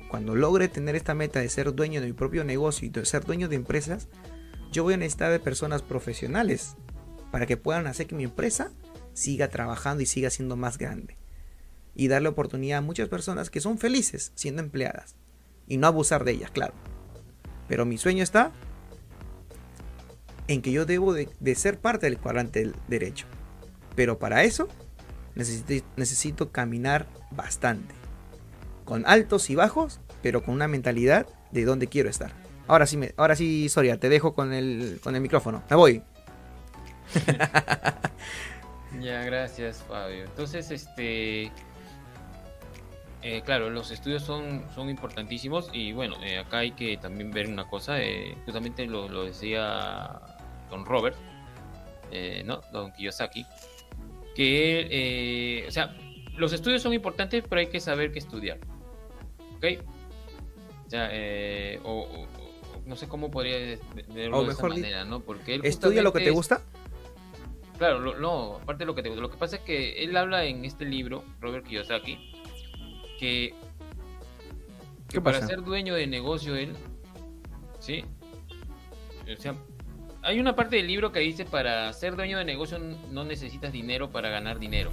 cuando 0.09 0.35
logre 0.35 0.69
tener 0.69 0.97
esta 0.97 1.15
meta 1.15 1.41
de 1.41 1.49
ser 1.49 1.75
dueño 1.75 2.01
de 2.01 2.09
mi 2.09 2.13
propio 2.13 2.45
negocio 2.45 2.87
y 2.87 2.91
de 2.91 3.05
ser 3.05 3.25
dueño 3.25 3.49
de 3.49 3.57
empresas, 3.57 4.09
yo 4.73 4.85
voy 4.85 4.95
a 4.95 4.97
necesitar 4.97 5.31
de 5.31 5.39
personas 5.39 5.83
profesionales 5.83 6.77
para 7.31 7.47
que 7.47 7.57
puedan 7.57 7.87
hacer 7.87 8.07
que 8.07 8.15
mi 8.15 8.25
empresa 8.25 8.73
siga 9.13 9.49
trabajando 9.49 10.03
y 10.03 10.07
siga 10.07 10.31
siendo 10.31 10.57
más 10.57 10.79
grande. 10.79 11.22
Y 11.95 12.09
darle 12.09 12.29
oportunidad 12.29 12.79
a 12.79 12.83
muchas 12.83 13.09
personas 13.09 13.51
que 13.51 13.61
son 13.61 13.79
felices 13.79 14.33
siendo 14.35 14.63
empleadas. 14.63 15.15
Y 15.67 15.77
no 15.77 15.87
abusar 15.87 16.25
de 16.25 16.33
ellas, 16.33 16.51
claro. 16.51 16.75
Pero 17.69 17.85
mi 17.85 17.99
sueño 17.99 18.23
está 18.23 18.53
en 20.49 20.63
que 20.63 20.73
yo 20.73 20.87
debo 20.87 21.15
de, 21.15 21.29
ser 21.55 21.79
parte 21.79 22.07
del 22.07 22.19
cuadrante 22.19 22.61
del 22.61 22.75
derecho. 22.89 23.27
Pero 23.95 24.19
para 24.19 24.45
eso 24.45 24.69
necesito, 25.35 25.87
necesito 25.97 26.51
caminar 26.51 27.07
bastante. 27.31 27.95
Con 28.85 29.07
altos 29.07 29.51
y 29.51 29.55
bajos, 29.55 30.01
pero 30.23 30.43
con 30.43 30.55
una 30.55 30.69
mentalidad 30.69 31.27
de 31.51 31.65
dónde 31.65 31.87
quiero 31.87 32.11
estar. 32.11 32.33
Ahora 32.67 32.87
sí, 32.87 32.97
me, 32.97 33.15
ahora 33.17 33.37
sí, 33.37 33.69
Soria, 33.69 33.99
te 33.99 34.09
dejo 34.09 34.35
con 34.35 34.53
el, 34.53 35.01
con 35.03 35.15
el 35.15 35.21
micrófono. 35.21 35.63
Me 35.69 35.77
voy. 35.77 36.03
ya, 39.01 39.23
gracias, 39.25 39.85
Fabio. 39.87 40.25
Entonces, 40.25 40.71
este. 40.71 41.51
Eh, 43.23 43.43
claro, 43.45 43.71
los 43.71 43.91
estudios 43.93 44.23
son, 44.25 44.65
son 44.75 44.91
importantísimos 44.91 45.71
y 45.73 45.93
bueno, 45.93 46.17
eh, 46.25 46.39
acá 46.39 46.59
hay 46.59 46.73
que 46.73 46.97
también 46.97 47.31
ver 47.31 47.47
una 47.47 47.69
cosa, 47.69 48.03
eh, 48.03 48.37
justamente 48.45 48.85
lo, 48.87 49.09
lo, 49.09 49.25
decía 49.25 50.21
don 50.69 50.85
Robert, 50.85 51.17
eh, 52.11 52.43
¿no? 52.45 52.61
Don 52.73 52.91
Kiyosaki, 52.93 53.47
que, 54.35 54.89
eh, 54.91 55.69
o 55.69 55.71
sea, 55.71 55.95
los 56.37 56.53
estudios 56.53 56.83
son 56.83 56.95
importantes, 56.95 57.45
pero 57.49 57.61
hay 57.61 57.69
que 57.69 57.79
saber 57.79 58.11
qué 58.11 58.19
estudiar. 58.19 58.59
¿Ok? 59.57 59.65
O 60.87 60.91
sea, 60.91 61.09
eh, 61.13 61.79
o, 61.85 62.01
o, 62.03 62.27
no 62.87 62.97
sé 62.97 63.07
cómo 63.07 63.31
podría 63.31 63.79
verlo 64.09 64.39
o 64.39 64.43
de 64.43 64.49
mejor 64.49 64.51
esta 64.51 64.69
manera, 64.69 65.05
¿no? 65.05 65.21
Porque 65.21 65.55
él 65.55 65.61
¿Estudia 65.65 66.03
lo 66.03 66.13
que 66.13 66.21
te 66.21 66.31
es- 66.31 66.35
gusta? 66.35 66.61
Claro, 67.79 68.01
lo- 68.01 68.19
no, 68.19 68.57
aparte 68.57 68.81
de 68.81 68.87
lo 68.87 68.95
que 68.97 69.03
te 69.03 69.09
gusta. 69.11 69.23
Lo 69.23 69.31
que 69.31 69.37
pasa 69.39 69.57
es 69.57 69.63
que 69.63 70.03
él 70.03 70.17
habla 70.17 70.45
en 70.45 70.65
este 70.65 70.85
libro, 70.85 71.23
Robert 71.41 71.65
Kiyosaki, 71.67 72.33
que, 73.23 73.55
que 75.09 75.15
¿Qué 75.15 75.21
para 75.21 75.39
pasa? 75.39 75.47
ser 75.47 75.63
dueño 75.63 75.95
de 75.95 76.09
negocio 76.09 76.57
él, 76.57 76.75
¿sí? 77.79 78.05
O 79.33 79.41
sea, 79.41 79.55
hay 80.23 80.41
una 80.41 80.57
parte 80.57 80.75
del 80.75 80.89
libro 80.89 81.13
que 81.13 81.21
dice 81.21 81.45
para 81.45 81.93
ser 81.93 82.17
dueño 82.17 82.37
de 82.39 82.45
negocio 82.45 82.81
no 82.81 83.23
necesitas 83.23 83.73
dinero 83.73 84.11
para 84.11 84.29
ganar 84.29 84.59
dinero. 84.59 84.91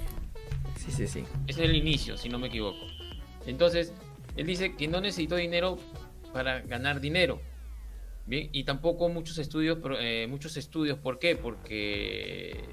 Sí, 0.76 0.92
sí, 0.92 1.08
sí. 1.08 1.24
Es 1.48 1.58
el 1.58 1.74
inicio, 1.74 2.16
si 2.16 2.28
no 2.28 2.38
me 2.38 2.46
equivoco. 2.46 2.78
Entonces, 3.46 3.92
él 4.36 4.46
dice 4.46 4.76
que 4.76 4.86
no 4.86 5.00
necesitó 5.00 5.34
dinero 5.34 5.76
para 6.32 6.60
ganar 6.60 7.00
dinero. 7.00 7.40
Bien, 8.26 8.48
y 8.52 8.62
tampoco 8.62 9.08
muchos 9.08 9.38
estudios, 9.38 9.78
eh, 9.98 10.28
muchos 10.30 10.56
estudios, 10.56 10.98
¿por 10.98 11.18
qué? 11.18 11.34
Porque 11.34 12.64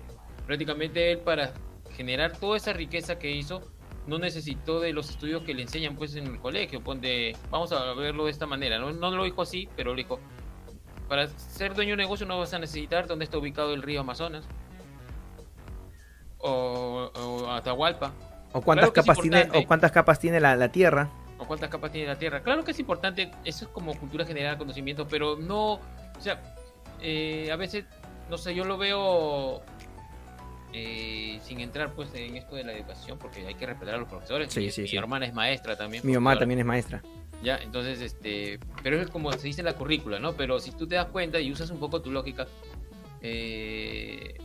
prácticamente 0.45 1.14
él 1.14 1.18
para 1.18 1.51
generar 1.95 2.38
toda 2.38 2.58
esa 2.58 2.74
riqueza 2.74 3.18
que 3.18 3.32
hizo, 3.32 3.64
no 4.08 4.18
necesitó 4.18 4.80
de 4.80 4.93
los 4.93 5.10
estudios 5.10 5.43
que 5.43 5.53
le 5.53 5.62
enseñan 5.64 5.95
pues 5.95 6.16
en 6.16 6.26
el 6.28 6.39
colegio. 6.39 6.82
Ponte, 6.82 7.36
vamos 7.49 7.72
a 7.72 7.93
verlo 7.93 8.26
de 8.26 8.32
esta 8.32 8.45
manera. 8.45 8.80
No, 8.80 8.91
no 8.91 9.12
lo 9.12 9.24
dijo 9.24 9.41
así, 9.41 9.70
pero 9.76 9.91
lo 9.91 9.97
dijo. 9.97 10.20
Para 11.08 11.28
ser 11.28 11.74
dueño 11.74 11.91
de 11.91 11.97
negocio 11.97 12.26
no 12.26 12.38
vas 12.39 12.53
a 12.53 12.60
necesitar 12.60 13.08
dónde 13.08 13.26
está 13.26 13.38
ubicado 13.38 13.74
el 13.74 13.82
río 13.82 14.01
Amazonas. 14.01 14.45
O, 16.39 17.12
o 17.14 17.51
Atahualpa. 17.51 18.14
¿O 18.53 18.62
cuántas, 18.62 18.91
Claro 18.91 19.05
capas, 19.05 19.22
tiene, 19.22 19.49
o 19.53 19.68
cuántas 19.68 19.91
capas 19.91 20.20
tiene 20.20 20.39
la, 20.39 20.55
la 20.55 20.72
Tierra? 20.72 21.10
o 21.39 21.45
cuántas 21.45 21.70
capas 21.70 21.91
tiene 21.91 22.08
la 22.08 22.18
Tierra. 22.18 22.41
Claro 22.41 22.64
que 22.64 22.72
es 22.72 22.80
importante, 22.80 23.32
eso 23.43 23.66
es 23.66 23.72
como 23.72 23.93
cultura 23.97 24.26
general, 24.26 24.58
conocimiento, 24.58 25.08
pero 25.08 25.38
no, 25.38 25.74
o 25.74 25.82
sea, 26.20 26.41
eh, 27.01 27.49
a 27.51 27.55
veces, 27.55 27.86
no 28.30 28.38
sé, 28.38 28.55
yo 28.55 28.66
lo 28.66 28.78
veo 28.78 29.62
eh, 30.74 31.39
sin 31.43 31.59
entrar 31.59 31.93
pues 31.93 32.13
en 32.13 32.36
esto 32.36 32.55
de 32.55 32.63
la 32.63 32.74
educación, 32.74 33.18
porque 33.18 33.45
hay 33.45 33.55
que 33.55 33.65
respetar 33.65 33.95
a 33.95 33.97
los 33.97 34.09
profesores. 34.09 34.51
Sí, 34.51 34.61
mi, 34.61 34.72
sí, 34.72 34.82
mi 34.82 34.88
sí. 34.88 34.97
hermana 34.97 35.26
es 35.26 35.34
maestra 35.34 35.78
también. 35.78 36.05
Mi 36.05 36.13
mamá 36.13 36.32
profesora. 36.32 36.39
también 36.39 36.59
es 36.59 36.65
maestra. 36.65 37.01
Ya, 37.43 37.57
entonces, 37.57 38.01
este, 38.01 38.59
pero 38.84 38.99
es 38.99 39.09
como 39.09 39.32
se 39.32 39.47
dice 39.47 39.61
en 39.61 39.65
la 39.65 39.74
currícula, 39.76 40.20
¿no? 40.20 40.34
Pero 40.34 40.59
si 40.59 40.72
tú 40.72 40.88
te 40.88 40.95
das 40.95 41.07
cuenta 41.07 41.39
y 41.39 41.51
usas 41.51 41.70
un 41.70 41.80
poco 41.80 42.01
tu 42.01 42.11
lógica, 42.11 42.47
eh, 43.22 44.36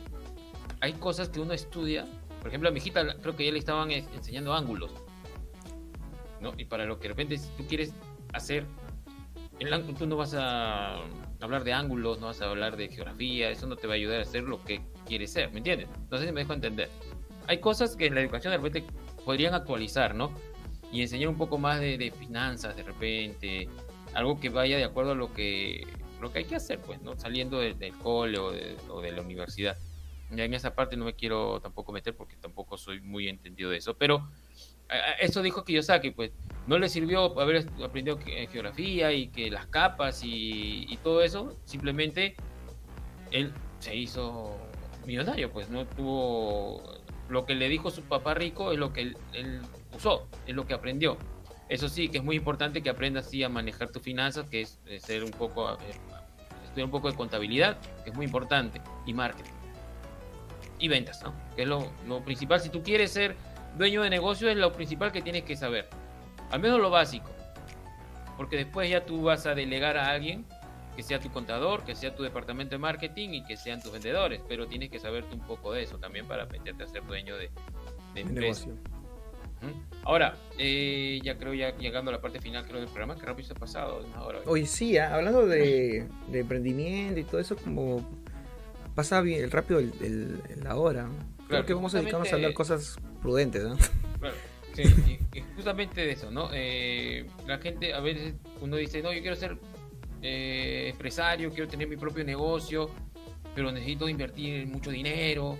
hay 0.79 0.93
cosas 0.93 1.29
que 1.29 1.39
uno 1.39 1.53
estudia. 1.53 2.05
Por 2.39 2.49
ejemplo, 2.49 2.69
a 2.69 2.71
mi 2.71 2.77
hijita 2.77 3.15
creo 3.21 3.35
que 3.35 3.45
ya 3.45 3.51
le 3.51 3.59
estaban 3.59 3.91
enseñando 3.91 4.53
ángulos, 4.53 4.91
¿no? 6.39 6.53
Y 6.57 6.65
para 6.65 6.85
lo 6.85 6.97
que 6.97 7.03
de 7.03 7.09
repente 7.09 7.37
si 7.37 7.49
tú 7.57 7.65
quieres 7.67 7.93
hacer, 8.33 8.65
el 9.59 9.73
ángulo, 9.73 9.97
tú 9.97 10.05
no 10.05 10.17
vas 10.17 10.33
a 10.35 10.99
hablar 11.41 11.63
de 11.63 11.73
ángulos, 11.73 12.19
no 12.19 12.27
vas 12.27 12.41
a 12.41 12.49
hablar 12.49 12.77
de 12.77 12.89
geografía, 12.89 13.49
eso 13.49 13.65
no 13.65 13.75
te 13.75 13.87
va 13.87 13.93
a 13.93 13.95
ayudar 13.95 14.19
a 14.19 14.23
hacer 14.23 14.43
lo 14.43 14.63
que 14.63 14.81
quieres 15.05 15.31
ser, 15.31 15.51
¿me 15.51 15.57
entiendes? 15.59 15.87
Entonces 15.95 16.31
me 16.33 16.41
dejo 16.41 16.53
entender. 16.53 16.89
Hay 17.47 17.59
cosas 17.59 17.95
que 17.95 18.05
en 18.07 18.15
la 18.15 18.21
educación 18.21 18.51
de 18.51 18.57
repente 18.57 18.83
podrían 19.25 19.53
actualizar, 19.53 20.15
¿no? 20.15 20.31
y 20.93 21.01
enseñar 21.01 21.27
un 21.29 21.37
poco 21.37 21.57
más 21.57 21.79
de, 21.79 22.13
finanzas 22.17 22.75
de 22.77 22.83
repente, 22.83 23.67
algo 24.13 24.39
que 24.39 24.49
vaya 24.49 24.77
de 24.77 24.83
acuerdo 24.83 25.13
a 25.13 25.15
lo 25.15 25.33
que 25.33 25.87
lo 26.21 26.31
que 26.31 26.39
hay 26.39 26.45
que 26.45 26.55
hacer, 26.55 26.79
pues, 26.79 27.01
¿no? 27.01 27.17
Saliendo 27.17 27.59
de- 27.59 27.73
del 27.73 27.97
cole 27.97 28.37
o 28.37 28.51
de, 28.51 29.11
la 29.11 29.21
universidad. 29.21 29.75
Ya 30.31 30.45
en 30.45 30.53
esa 30.53 30.73
parte 30.73 30.95
no 30.95 31.03
me 31.03 31.15
quiero 31.15 31.59
tampoco 31.59 31.91
meter 31.91 32.15
porque 32.15 32.37
tampoco 32.37 32.77
soy 32.77 33.01
muy 33.01 33.27
entendido 33.27 33.71
de 33.71 33.77
eso, 33.77 33.97
pero 33.97 34.29
eso 35.19 35.41
dijo 35.41 35.65
Kiyosaki, 35.65 36.11
pues, 36.11 36.31
no 36.67 36.77
le 36.77 36.87
sirvió 36.87 37.37
haber 37.41 37.67
aprendido 37.83 38.19
que- 38.19 38.47
geografía 38.47 39.11
y 39.11 39.27
que 39.29 39.49
las 39.49 39.65
capas 39.65 40.23
y, 40.23 40.85
y 40.87 40.97
todo 40.97 41.23
eso, 41.23 41.57
simplemente 41.65 42.35
él 43.31 43.51
se 43.79 43.95
hizo 43.95 44.55
millonario, 45.05 45.51
pues, 45.51 45.69
no 45.69 45.85
tuvo 45.85 46.81
lo 47.29 47.45
que 47.45 47.55
le 47.55 47.69
dijo 47.69 47.89
su 47.89 48.03
papá 48.03 48.33
rico 48.33 48.71
es 48.71 48.77
lo 48.77 48.93
que 48.93 49.01
él, 49.01 49.61
usó, 49.95 50.27
es 50.45 50.55
lo 50.55 50.65
que 50.65 50.73
aprendió. 50.73 51.17
Eso 51.69 51.89
sí, 51.89 52.09
que 52.09 52.17
es 52.17 52.23
muy 52.23 52.35
importante 52.35 52.83
que 52.83 52.89
aprendas 52.89 53.29
sí, 53.29 53.43
a 53.43 53.49
manejar 53.49 53.89
tus 53.89 54.01
finanzas, 54.01 54.47
que 54.49 54.61
es 54.61 54.79
eh, 54.85 54.99
ser 54.99 55.23
un 55.23 55.31
poco, 55.31 55.71
eh, 55.73 55.77
estudiar 56.65 56.85
un 56.85 56.91
poco 56.91 57.09
de 57.09 57.17
contabilidad, 57.17 57.77
que 58.03 58.09
es 58.11 58.15
muy 58.15 58.25
importante, 58.25 58.81
y 59.05 59.13
marketing. 59.13 59.51
y 60.79 60.87
ventas, 60.89 61.23
¿no? 61.23 61.33
Que 61.55 61.61
es 61.63 61.67
lo, 61.67 61.89
lo 62.07 62.23
principal. 62.23 62.59
Si 62.59 62.69
tú 62.69 62.83
quieres 62.83 63.11
ser 63.11 63.35
dueño 63.77 64.01
de 64.03 64.09
negocio, 64.09 64.49
es 64.49 64.57
lo 64.57 64.73
principal 64.73 65.11
que 65.11 65.21
tienes 65.21 65.43
que 65.43 65.55
saber. 65.55 65.87
Al 66.51 66.59
menos 66.59 66.79
lo 66.79 66.89
básico. 66.89 67.29
Porque 68.35 68.57
después 68.57 68.89
ya 68.89 69.05
tú 69.05 69.23
vas 69.23 69.45
a 69.45 69.55
delegar 69.55 69.97
a 69.97 70.09
alguien 70.09 70.45
que 70.95 71.03
sea 71.03 71.19
tu 71.19 71.29
contador, 71.31 71.83
que 71.83 71.95
sea 71.95 72.15
tu 72.15 72.23
departamento 72.23 72.75
de 72.75 72.79
marketing 72.79 73.29
y 73.29 73.43
que 73.45 73.57
sean 73.57 73.81
tus 73.81 73.91
vendedores. 73.91 74.41
Pero 74.47 74.67
tienes 74.67 74.89
que 74.89 74.99
saberte 74.99 75.33
un 75.33 75.41
poco 75.41 75.71
de 75.73 75.83
eso 75.83 75.97
también 75.97 76.25
para 76.27 76.45
meterte 76.45 76.83
a 76.83 76.87
ser 76.87 77.05
dueño 77.05 77.35
de, 77.37 77.49
de 78.13 78.21
empresa. 78.21 78.67
Ahora, 80.03 80.35
eh, 80.57 81.21
ya 81.23 81.37
creo, 81.37 81.53
ya 81.53 81.75
llegando 81.77 82.11
a 82.11 82.15
la 82.15 82.21
parte 82.21 82.41
final 82.41 82.65
creo 82.65 82.79
del 82.81 82.89
programa, 82.89 83.15
que 83.15 83.25
rápido 83.25 83.47
se 83.47 83.53
ha 83.53 83.55
pasado. 83.55 84.05
Hoy 84.45 84.65
sí, 84.65 84.97
ah, 84.97 85.15
hablando 85.15 85.47
de, 85.47 86.05
de 86.27 86.39
emprendimiento 86.39 87.17
y 87.19 87.23
todo 87.23 87.39
eso, 87.39 87.55
como 87.55 88.05
pasa 88.93 89.21
bien 89.21 89.49
rápido 89.49 89.79
el, 89.79 89.93
el- 90.01 90.63
la 90.63 90.75
hora. 90.75 91.05
Creo 91.37 91.47
Claro, 91.47 91.65
que 91.65 91.73
vamos 91.73 91.95
a 91.95 91.99
dedicarnos 91.99 92.31
a 92.31 92.35
hablar 92.35 92.53
cosas 92.53 92.97
prudentes, 93.21 93.63
¿no? 93.63 93.77
Claro, 94.19 94.35
sí, 94.73 94.83
y, 95.33 95.37
y 95.39 95.43
justamente 95.55 96.01
de 96.01 96.11
eso, 96.11 96.29
¿no? 96.29 96.49
Eh, 96.51 97.25
la 97.47 97.57
gente 97.59 97.93
a 97.93 98.01
veces 98.01 98.33
uno 98.59 98.75
dice, 98.75 99.01
no, 99.01 99.13
yo 99.13 99.21
quiero 99.21 99.35
ser 99.37 99.57
eh, 100.23 100.89
empresario, 100.89 101.51
quiero 101.51 101.67
tener 101.67 101.87
mi 101.87 101.97
propio 101.97 102.23
negocio, 102.23 102.89
pero 103.53 103.71
necesito 103.71 104.09
invertir 104.09 104.65
mucho 104.67 104.89
dinero. 104.89 105.57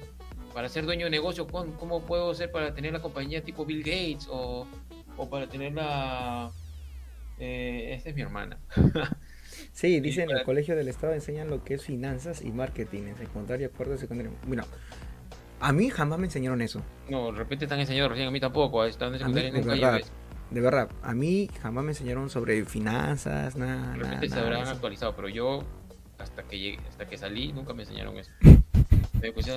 Para 0.53 0.70
ser 0.70 0.86
dueño 0.86 1.05
de 1.05 1.11
negocio, 1.11 1.47
¿cómo, 1.47 2.05
puedo 2.05 2.32
hacer 2.32 2.51
para 2.51 2.74
tener 2.74 2.93
la 2.93 3.01
compañía 3.01 3.43
tipo 3.43 3.66
Bill 3.66 3.84
Gates 3.84 4.28
o, 4.32 4.68
o 5.18 5.30
para 5.30 5.47
tener 5.47 5.74
la... 5.74 6.51
Eh, 7.39 7.93
esta 7.93 8.09
es 8.09 8.16
mi 8.16 8.22
hermana. 8.22 8.57
Sí, 9.72 9.99
dice 9.99 10.24
en 10.24 10.32
el 10.32 10.43
Colegio 10.43 10.76
del 10.76 10.88
Estado 10.88 11.14
enseñan 11.14 11.49
lo 11.49 11.64
que 11.64 11.76
es 11.76 11.84
finanzas 11.84 12.43
y 12.43 12.51
marketing 12.51 13.03
en 13.03 13.18
secundaria, 13.18 13.70
cuarto 13.70 13.97
secundaria. 13.97 14.32
Bueno, 14.45 14.64
a 15.59 15.72
mí 15.72 15.89
jamás 15.89 16.20
me 16.20 16.26
enseñaron 16.26 16.61
eso. 16.61 16.82
No, 17.09 17.32
de 17.32 17.39
repente 17.39 17.66
están 17.66 17.80
enseñando 17.80 18.09
recién, 18.09 18.28
a 18.28 18.32
mí 18.32 18.39
tampoco, 18.39 18.84
están 18.86 19.14
en 19.14 19.20
secundaria 19.20 19.51
nunca. 19.51 19.99
De 20.54 20.62
verdad, 20.62 20.88
a 21.01 21.16
mí 21.16 21.49
jamás 21.64 21.84
me 21.84 21.91
enseñaron 21.93 22.30
sobre 22.30 22.64
finanzas, 22.66 23.56
nada, 23.56 23.93
De 23.93 23.97
nada, 23.97 24.14
repente 24.14 24.30
se 24.30 24.39
habrán 24.39 24.68
actualizado, 24.68 25.16
pero 25.16 25.28
yo 25.28 25.64
hasta 26.20 26.43
que 26.43 26.60
llegué, 26.60 26.80
hasta 26.88 27.08
que 27.08 27.18
salí 27.18 27.51
nunca 27.51 27.74
me 27.74 27.82
enseñaron 27.84 28.18
eso. 28.18 28.32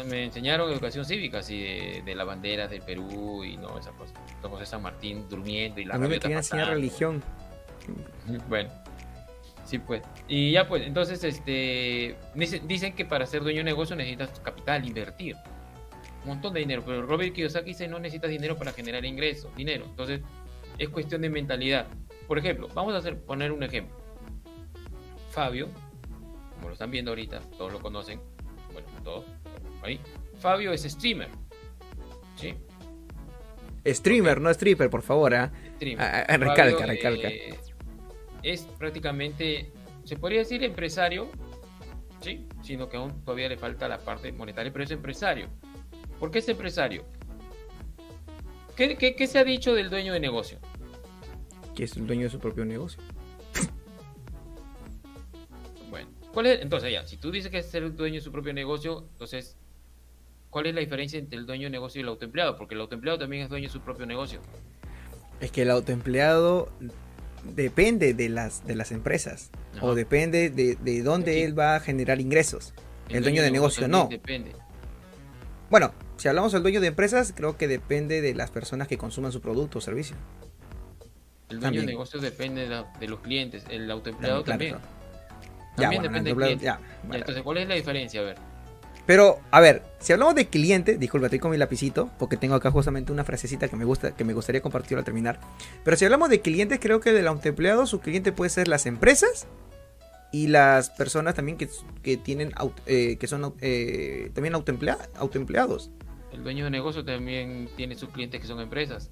Me, 0.09 0.23
enseñaron 0.23 0.71
educación 0.71 1.05
cívica, 1.05 1.39
así 1.39 1.61
de, 1.61 2.03
de 2.07 2.15
las 2.15 2.25
banderas 2.25 2.71
del 2.71 2.83
Perú 2.83 3.43
y 3.43 3.57
no 3.57 3.77
esas 3.77 3.93
cosas. 3.95 4.15
Don 4.41 4.53
José 4.53 4.65
San 4.65 4.81
Martín 4.81 5.29
durmiendo 5.29 5.81
y 5.81 5.85
la 5.85 5.97
A 5.97 5.99
mí 5.99 6.07
me 6.07 6.21
querían 6.21 6.39
enseñar 6.39 6.69
religión. 6.69 7.23
Bueno, 8.49 8.71
sí 9.65 9.79
pues. 9.79 10.03
Y 10.29 10.53
ya 10.53 10.69
pues, 10.69 10.87
entonces 10.87 11.23
este 11.25 12.17
dice- 12.35 12.61
dicen 12.65 12.95
que 12.95 13.05
para 13.05 13.27
ser 13.27 13.43
dueño 13.43 13.59
de 13.59 13.65
negocio 13.65 13.97
necesitas 13.97 14.39
capital, 14.41 14.87
invertir. 14.87 15.35
Un 16.23 16.29
montón 16.29 16.55
de 16.55 16.61
dinero, 16.61 16.83
pero 16.87 17.03
Robert 17.03 17.33
Kiyosaki 17.35 17.71
dice 17.71 17.89
no 17.89 17.99
necesitas 17.99 18.31
dinero 18.31 18.57
para 18.57 18.73
generar 18.73 19.05
ingresos, 19.05 19.55
dinero. 19.57 19.85
Entonces, 19.85 20.21
es 20.79 20.89
cuestión 20.89 21.23
de 21.23 21.31
mentalidad. 21.31 21.87
Por 22.29 22.39
ejemplo, 22.39 22.69
vamos 22.75 22.95
a 22.95 22.99
hacer, 22.99 23.19
poner 23.21 23.53
un 23.53 23.63
ejemplo. 23.63 23.97
Fabio, 25.31 25.69
como 26.55 26.69
lo 26.69 26.73
están 26.73 26.91
viendo 26.91 27.11
ahorita, 27.11 27.41
todos 27.59 27.73
lo 27.73 27.81
conocen, 27.81 28.21
bueno, 28.73 28.89
todos, 29.05 29.25
ahí. 29.83 30.01
Fabio 30.41 30.73
es 30.73 30.83
streamer. 30.83 31.29
¿Sí? 32.37 32.55
Streamer, 33.87 34.41
no 34.41 34.51
stripper, 34.51 34.91
por 34.91 35.03
favor, 35.03 35.33
streamer. 35.77 36.05
Ah, 36.05 36.25
ah, 36.29 36.37
recalca, 36.37 36.79
Fabio, 36.79 36.87
recalca. 36.87 37.29
eh, 37.29 37.55
es 38.43 38.63
prácticamente, 38.79 39.71
se 40.05 40.17
podría 40.17 40.41
decir 40.41 40.63
empresario, 40.65 41.29
sí, 42.21 42.47
sino 42.63 42.89
que 42.89 42.97
aún 42.97 43.25
todavía 43.25 43.49
le 43.49 43.57
falta 43.57 43.87
la 43.89 43.99
parte 43.99 44.33
monetaria, 44.33 44.73
pero 44.73 44.85
es 44.85 44.91
empresario. 44.91 45.49
¿Por 46.19 46.31
qué 46.31 46.39
es 46.41 46.49
empresario? 46.49 47.05
¿Qué, 48.75 48.97
qué- 48.97 49.15
qué 49.15 49.27
se 49.27 49.39
ha 49.39 49.45
dicho 49.45 49.75
del 49.75 49.89
dueño 49.91 50.13
de 50.13 50.21
negocio? 50.21 50.59
Que 51.77 51.85
es 51.85 51.97
el 51.97 52.07
dueño 52.07 52.25
de 52.25 52.31
su 52.31 52.41
propio 52.41 52.65
negocio. 52.65 53.01
Bueno, 55.91 56.09
¿cuál 56.33 56.47
es? 56.47 56.61
Entonces 56.63 56.91
ya, 56.93 57.07
si 57.07 57.17
tú 57.17 57.31
dices 57.31 57.51
que 57.51 57.59
es 57.59 57.67
ser 57.67 57.95
dueño 57.95 58.17
de 58.17 58.21
su 58.23 58.33
propio 58.33 58.53
negocio, 58.53 59.05
entonces, 59.13 59.57
¿cuál 60.51 60.67
es 60.67 60.75
la 60.75 60.81
diferencia 60.81 61.19
entre 61.19 61.39
el 61.39 61.47
dueño 61.47 61.65
de 61.65 61.71
negocio 61.71 62.01
y 62.01 62.03
el 62.03 62.09
autoempleado? 62.09 62.57
Porque 62.57 62.75
el 62.75 62.81
autoempleado 62.81 63.19
también 63.19 63.43
es 63.43 63.49
dueño 63.49 63.69
de 63.69 63.73
su 63.73 63.81
propio 63.81 64.07
negocio. 64.07 64.41
Es 65.41 65.53
que 65.53 65.63
el 65.63 65.71
autoempleado 65.71 66.71
depende 67.55 68.15
de 68.15 68.29
las, 68.31 68.67
de 68.67 68.75
las 68.75 68.91
empresas. 68.91 69.51
Ajá. 69.77 69.85
O 69.87 69.95
depende 69.95 70.51
de, 70.51 70.77
de 70.77 71.03
dónde 71.03 71.35
Sí. 71.35 71.41
él 71.43 71.59
va 71.59 71.77
a 71.77 71.81
generar 71.81 72.21
ingresos. 72.21 72.73
El 73.09 73.23
dueño 73.23 73.43
de 73.43 73.51
negocio 73.53 73.87
no. 73.87 74.09
Depende. 74.11 74.53
Bueno, 75.71 75.93
si 76.17 76.27
hablamos 76.29 76.53
del 76.53 76.63
dueño 76.63 76.81
de 76.81 76.87
empresas, 76.89 77.33
creo 77.37 77.57
que 77.57 77.69
depende 77.69 78.21
de 78.23 78.35
las 78.35 78.51
personas 78.51 78.89
que 78.89 78.97
consuman 78.99 79.31
su 79.31 79.41
producto 79.41 79.79
o 79.79 79.81
servicio. 79.83 80.17
El 81.49 81.61
dueño 81.61 81.81
de 81.81 81.87
negocio 81.87 82.21
depende 82.21 82.63
de, 82.63 82.69
la- 82.69 82.93
de 82.99 83.09
los 83.09 83.21
clientes. 83.21 83.65
El 83.71 83.91
autoempleado 83.91 84.43
Claro, 84.45 84.59
también. 84.59 84.77
También 85.77 86.03
bueno, 86.03 86.15
depende 86.15 86.31
del 86.31 86.39
el 86.39 86.45
cliente. 86.59 86.65
ya, 86.65 86.81
entonces, 87.13 87.43
¿cuál 87.43 87.59
es 87.59 87.69
la 87.69 87.75
diferencia? 87.75 88.21
A 88.21 88.25
ver. 88.25 88.37
Pero, 89.05 89.39
a 89.53 89.61
ver, 89.61 89.83
si 90.01 90.13
hablamos 90.13 90.35
de 90.35 90.49
cliente, 90.49 90.99
disculpa, 90.99 91.27
estoy 91.27 91.39
con 91.39 91.53
mi 91.53 91.57
lapicito, 91.59 92.11
porque 92.19 92.37
tengo 92.37 92.57
acá 92.57 92.73
justamente 92.73 93.13
una 93.13 93.23
frasecita 93.23 93.69
que 93.69 93.77
me 93.77 93.85
gusta, 93.85 94.17
que 94.17 94.25
me 94.25 94.33
gustaría 94.33 94.61
compartir 94.63 94.99
al 94.99 95.05
terminar. 95.05 95.39
Pero 95.85 95.97
si 95.97 96.05
hablamos 96.05 96.29
de 96.31 96.41
clientes, 96.41 96.81
creo 96.81 96.99
que 96.99 97.13
del 97.13 97.29
autoempleado, 97.29 97.87
su 97.87 98.01
cliente 98.01 98.33
puede 98.33 98.49
ser 98.51 98.67
las 98.67 98.85
empresas 98.87 99.47
y 100.33 100.49
las 100.49 100.91
personas 100.91 101.35
también 101.37 101.57
que, 101.57 101.69
que 102.03 102.17
tienen 102.17 102.51
aut- 102.55 102.81
eh, 102.87 103.17
que 103.19 103.29
son 103.29 103.55
eh, 103.61 104.31
también 104.35 104.55
autoemplea- 104.55 105.09
autoempleados. 105.15 105.91
El 106.33 106.43
dueño 106.43 106.65
de 106.65 106.71
negocio 106.71 107.05
también 107.05 107.69
tiene 107.77 107.95
sus 107.95 108.09
clientes 108.09 108.41
que 108.41 108.47
son 108.49 108.61
empresas. 108.61 109.11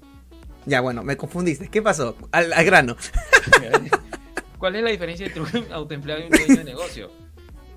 Ya, 0.65 0.81
bueno, 0.81 1.03
me 1.03 1.15
confundiste. 1.17 1.69
¿Qué 1.69 1.81
pasó? 1.81 2.15
Al, 2.31 2.51
al 2.53 2.65
grano. 2.65 2.95
¿Cuál 4.57 4.75
es 4.77 4.83
la 4.83 4.89
diferencia 4.89 5.27
entre 5.27 5.41
un 5.41 5.71
autoempleado 5.71 6.21
y 6.21 6.23
un 6.25 6.29
dueño 6.31 6.55
de 6.57 6.63
negocio? 6.63 7.11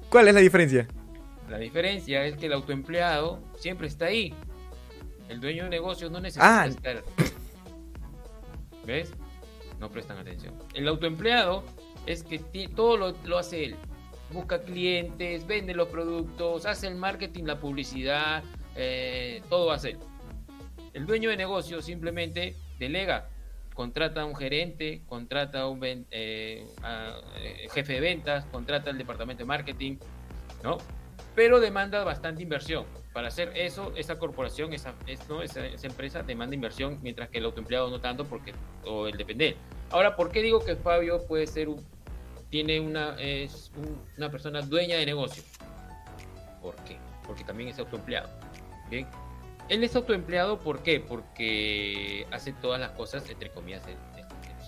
¿Cuál 0.08 0.28
es 0.28 0.34
la 0.34 0.40
diferencia? 0.40 0.88
La 1.50 1.58
diferencia 1.58 2.24
es 2.24 2.36
que 2.36 2.46
el 2.46 2.52
autoempleado 2.52 3.40
siempre 3.58 3.86
está 3.88 4.06
ahí. 4.06 4.34
El 5.28 5.40
dueño 5.40 5.64
de 5.64 5.70
negocio 5.70 6.08
no 6.08 6.20
necesita 6.20 6.62
Ah. 6.62 6.66
estar. 6.66 7.04
¿Ves? 8.86 9.12
No 9.78 9.90
prestan 9.90 10.18
atención. 10.18 10.54
El 10.74 10.88
autoempleado 10.88 11.64
es 12.06 12.22
que 12.22 12.38
todo 12.74 12.96
lo, 12.96 13.14
lo 13.24 13.38
hace 13.38 13.64
él. 13.64 13.76
Busca 14.32 14.62
clientes, 14.62 15.46
vende 15.46 15.74
los 15.74 15.88
productos, 15.88 16.66
hace 16.66 16.86
el 16.86 16.96
marketing, 16.96 17.44
la 17.44 17.58
publicidad, 17.60 18.42
eh, 18.76 19.42
todo 19.48 19.70
hace 19.72 19.90
él. 19.90 19.98
El 20.94 21.06
dueño 21.06 21.30
de 21.30 21.36
negocio 21.36 21.80
simplemente 21.82 22.56
delega, 22.78 23.28
contrata 23.74 24.22
a 24.22 24.24
un 24.24 24.34
gerente, 24.34 25.02
contrata 25.06 25.60
a 25.60 25.68
un 25.68 25.80
eh, 25.84 26.04
eh, 26.10 27.68
jefe 27.72 27.94
de 27.94 28.00
ventas, 28.00 28.44
contrata 28.46 28.90
al 28.90 28.98
departamento 28.98 29.42
de 29.42 29.46
marketing, 29.46 29.96
¿no? 30.62 30.78
Pero 31.34 31.60
demanda 31.60 32.02
bastante 32.04 32.42
inversión. 32.42 32.84
Para 33.12 33.28
hacer 33.28 33.52
eso, 33.56 33.92
esa 33.96 34.18
corporación, 34.18 34.72
esa, 34.72 34.94
es- 35.06 35.20
esa, 35.42 35.66
esa 35.66 35.86
empresa 35.86 36.22
demanda 36.22 36.54
inversión, 36.54 36.98
mientras 37.02 37.28
que 37.28 37.38
el 37.38 37.44
autoempleado 37.44 37.90
no 37.90 38.00
tanto, 38.00 38.24
porque 38.24 38.52
o 38.84 39.06
el 39.06 39.16
depende. 39.16 39.56
Ahora, 39.90 40.16
¿por 40.16 40.30
qué 40.30 40.42
digo 40.42 40.64
que 40.64 40.76
Fabio 40.76 41.24
puede 41.26 41.46
ser 41.46 41.68
un, 41.68 41.84
tiene 42.50 42.80
una, 42.80 43.14
es 43.20 43.70
un- 43.76 44.00
una 44.16 44.30
persona 44.30 44.60
dueña 44.62 44.96
de 44.96 45.06
negocio? 45.06 45.42
¿Por 46.60 46.74
qué? 46.84 46.96
Porque 47.26 47.44
también 47.44 47.68
es 47.70 47.78
autoempleado. 47.78 48.28
Bien. 48.90 49.06
Él 49.68 49.84
es 49.84 49.94
autoempleado, 49.96 50.58
¿por 50.58 50.82
qué? 50.82 51.00
Porque 51.00 52.26
hace 52.30 52.52
todas 52.54 52.80
las 52.80 52.92
cosas, 52.92 53.28
entre 53.28 53.50
comillas, 53.50 53.86
él 53.86 53.96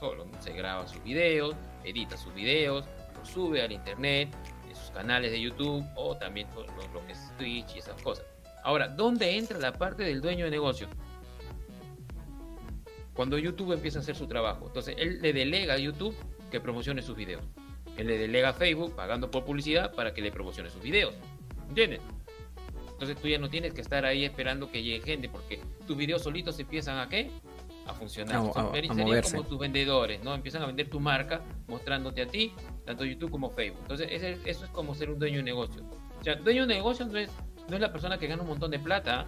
solo. 0.01 0.27
Se 0.41 0.53
graba 0.53 0.89
sus 0.89 1.03
videos, 1.05 1.55
edita 1.85 2.17
sus 2.17 2.35
videos, 2.35 2.87
los 3.17 3.29
sube 3.29 3.63
al 3.63 3.71
internet, 3.71 4.35
en 4.69 4.75
sus 4.75 4.91
canales 4.91 5.31
de 5.31 5.41
YouTube 5.41 5.85
o 5.95 6.17
también 6.17 6.49
lo, 6.55 6.63
lo 6.63 7.07
que 7.07 7.13
es 7.13 7.31
Twitch 7.37 7.77
y 7.77 7.79
esas 7.79 8.01
cosas. 8.03 8.25
Ahora, 8.65 8.89
¿dónde 8.89 9.37
entra 9.37 9.59
la 9.59 9.73
parte 9.73 10.03
del 10.03 10.21
dueño 10.21 10.47
de 10.47 10.51
negocio? 10.51 10.89
Cuando 13.15 13.39
YouTube 13.39 13.73
empieza 13.73 13.99
a 13.99 14.03
hacer 14.03 14.17
su 14.17 14.27
trabajo. 14.27 14.67
Entonces, 14.67 14.97
él 14.99 15.21
le 15.21 15.33
delega 15.33 15.75
a 15.75 15.79
YouTube 15.79 16.17
que 16.51 16.61
promocione 16.61 17.03
sus 17.03 17.17
videos. 17.17 17.45
Él 17.97 18.07
le 18.07 18.17
delega 18.17 18.51
a 18.51 18.53
Facebook 18.55 18.95
pagando 18.97 19.31
por 19.31 19.45
publicidad 19.45 19.95
para 19.95 20.15
que 20.15 20.23
le 20.23 20.33
promocione 20.33 20.71
sus 20.71 20.83
videos. 20.83 21.15
¿Entiendes? 21.69 22.01
Entonces 23.01 23.17
tú 23.23 23.29
ya 23.29 23.39
no 23.39 23.49
tienes 23.49 23.73
que 23.73 23.81
estar 23.81 24.05
ahí 24.05 24.27
esperando 24.27 24.71
que 24.71 24.83
llegue 24.83 25.01
gente 25.01 25.31
porque 25.31 25.59
tus 25.87 25.97
videos 25.97 26.23
solitos 26.23 26.59
empiezan 26.61 26.99
a 26.99 27.09
qué? 27.09 27.31
A 27.87 27.95
funcionar. 27.95 28.37
A- 28.37 28.61
a- 28.61 28.73
a 28.91 28.95
serían 28.95 29.09
como 29.39 29.49
tus 29.49 29.59
vendedores, 29.59 30.23
¿no? 30.23 30.35
Empiezan 30.35 30.63
a 30.63 30.67
vender 30.67 30.91
tu 30.91 31.01
marca 31.01 31.41
mostrándote 31.67 32.21
a 32.21 32.27
ti, 32.27 32.53
tanto 32.85 33.07
YouTube 33.07 33.31
como 33.31 33.49
Facebook. 33.49 33.81
Entonces 33.81 34.09
ese- 34.11 34.39
eso 34.45 34.67
es 34.67 34.71
como 34.73 34.95
ser 34.95 35.09
un 35.11 35.19
dueño 35.19 35.39
de 35.39 35.45
negocio. 35.45 35.83
O 36.21 36.23
sea, 36.23 36.35
dueño 36.35 36.67
de 36.67 36.75
negocio 36.75 37.07
no 37.07 37.17
es, 37.17 37.31
no 37.71 37.75
es 37.77 37.81
la 37.81 37.91
persona 37.91 38.19
que 38.19 38.27
gana 38.27 38.43
un 38.43 38.49
montón 38.49 38.71
de 38.71 38.79
plata. 38.79 39.25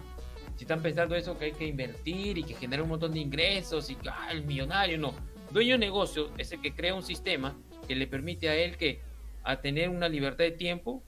Si 0.55 0.65
están 0.65 0.83
pensando 0.83 1.15
eso, 1.15 1.35
que 1.39 1.45
hay 1.45 1.51
que 1.53 1.65
invertir 1.65 2.37
y 2.37 2.43
que 2.43 2.53
genera 2.53 2.83
un 2.83 2.89
montón 2.89 3.11
de 3.11 3.21
ingresos 3.21 3.89
y 3.89 3.95
que 3.95 4.07
ah, 4.07 4.27
el 4.31 4.43
millonario, 4.43 4.99
no. 4.99 5.15
Dueño 5.49 5.71
de 5.73 5.79
negocio 5.79 6.29
es 6.37 6.51
el 6.51 6.61
que 6.61 6.75
crea 6.75 6.93
un 6.93 7.01
sistema 7.01 7.55
que 7.87 7.95
le 7.95 8.05
permite 8.05 8.49
a 8.49 8.55
él 8.55 8.77
que 8.77 9.01
a 9.43 9.55
tener 9.61 9.89
una 9.89 10.07
libertad 10.07 10.43
de 10.43 10.51
tiempo, 10.51 11.01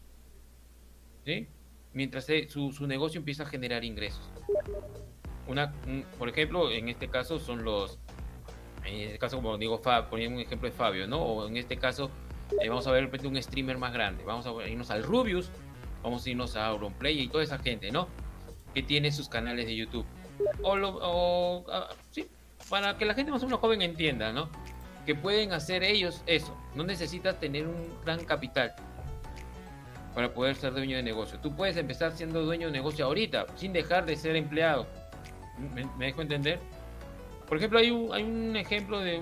¿sí? 1.25 1.47
Mientras 1.95 2.27
su, 2.49 2.71
su, 2.71 2.85
negocio 2.85 3.17
empieza 3.17 3.43
a 3.43 3.45
generar 3.47 3.83
ingresos. 3.83 4.29
Una, 5.47 5.73
por 6.19 6.29
ejemplo, 6.29 6.69
en 6.71 6.89
este 6.89 7.07
caso 7.07 7.39
son 7.39 7.63
los, 7.63 7.97
en 8.83 9.07
este 9.07 9.17
caso 9.17 9.37
como 9.37 9.57
digo, 9.57 9.81
poniendo 10.09 10.35
un 10.37 10.43
ejemplo 10.43 10.69
de 10.69 10.75
Fabio, 10.75 11.07
¿no? 11.07 11.21
O 11.21 11.47
en 11.47 11.57
este 11.57 11.77
caso 11.77 12.11
eh, 12.61 12.67
vamos 12.67 12.85
a 12.85 12.91
ver 12.91 13.09
de 13.09 13.27
un 13.27 13.41
streamer 13.41 13.77
más 13.77 13.93
grande, 13.93 14.23
vamos 14.25 14.45
a 14.45 14.67
irnos 14.67 14.91
al 14.91 15.03
Rubius, 15.03 15.49
vamos 16.03 16.25
a 16.25 16.29
irnos 16.29 16.55
a 16.57 16.67
Auronplay 16.67 17.19
y 17.19 17.27
toda 17.29 17.43
esa 17.43 17.57
gente, 17.57 17.91
¿no? 17.91 18.07
Que 18.73 18.83
tiene 18.83 19.11
sus 19.11 19.29
canales 19.29 19.65
de 19.65 19.75
YouTube. 19.75 20.05
O, 20.63 20.75
lo, 20.75 21.65
ah, 21.71 21.87
sí, 22.11 22.27
para 22.69 22.97
que 22.97 23.05
la 23.05 23.13
gente 23.13 23.31
más 23.31 23.41
o 23.41 23.57
joven 23.57 23.81
entienda, 23.81 24.33
¿no? 24.33 24.49
Que 25.05 25.15
pueden 25.15 25.53
hacer 25.53 25.83
ellos 25.83 26.23
eso. 26.25 26.57
No 26.75 26.83
necesitas 26.83 27.39
tener 27.39 27.67
un 27.67 27.87
gran 28.03 28.25
capital 28.25 28.75
para 30.15 30.33
poder 30.33 30.55
ser 30.55 30.73
dueño 30.73 30.97
de 30.97 31.03
negocio. 31.03 31.37
Tú 31.39 31.55
puedes 31.55 31.77
empezar 31.77 32.13
siendo 32.13 32.43
dueño 32.43 32.67
de 32.67 32.73
negocio 32.73 33.05
ahorita, 33.05 33.45
sin 33.55 33.73
dejar 33.73 34.05
de 34.05 34.15
ser 34.15 34.35
empleado. 34.35 34.87
¿Me, 35.97 36.05
dejo 36.05 36.21
entender? 36.21 36.59
Por 37.47 37.57
ejemplo, 37.57 37.79
hay 37.79 37.91
un, 37.91 38.13
hay 38.13 38.23
un 38.23 38.55
ejemplo 38.55 38.99
de... 38.99 39.21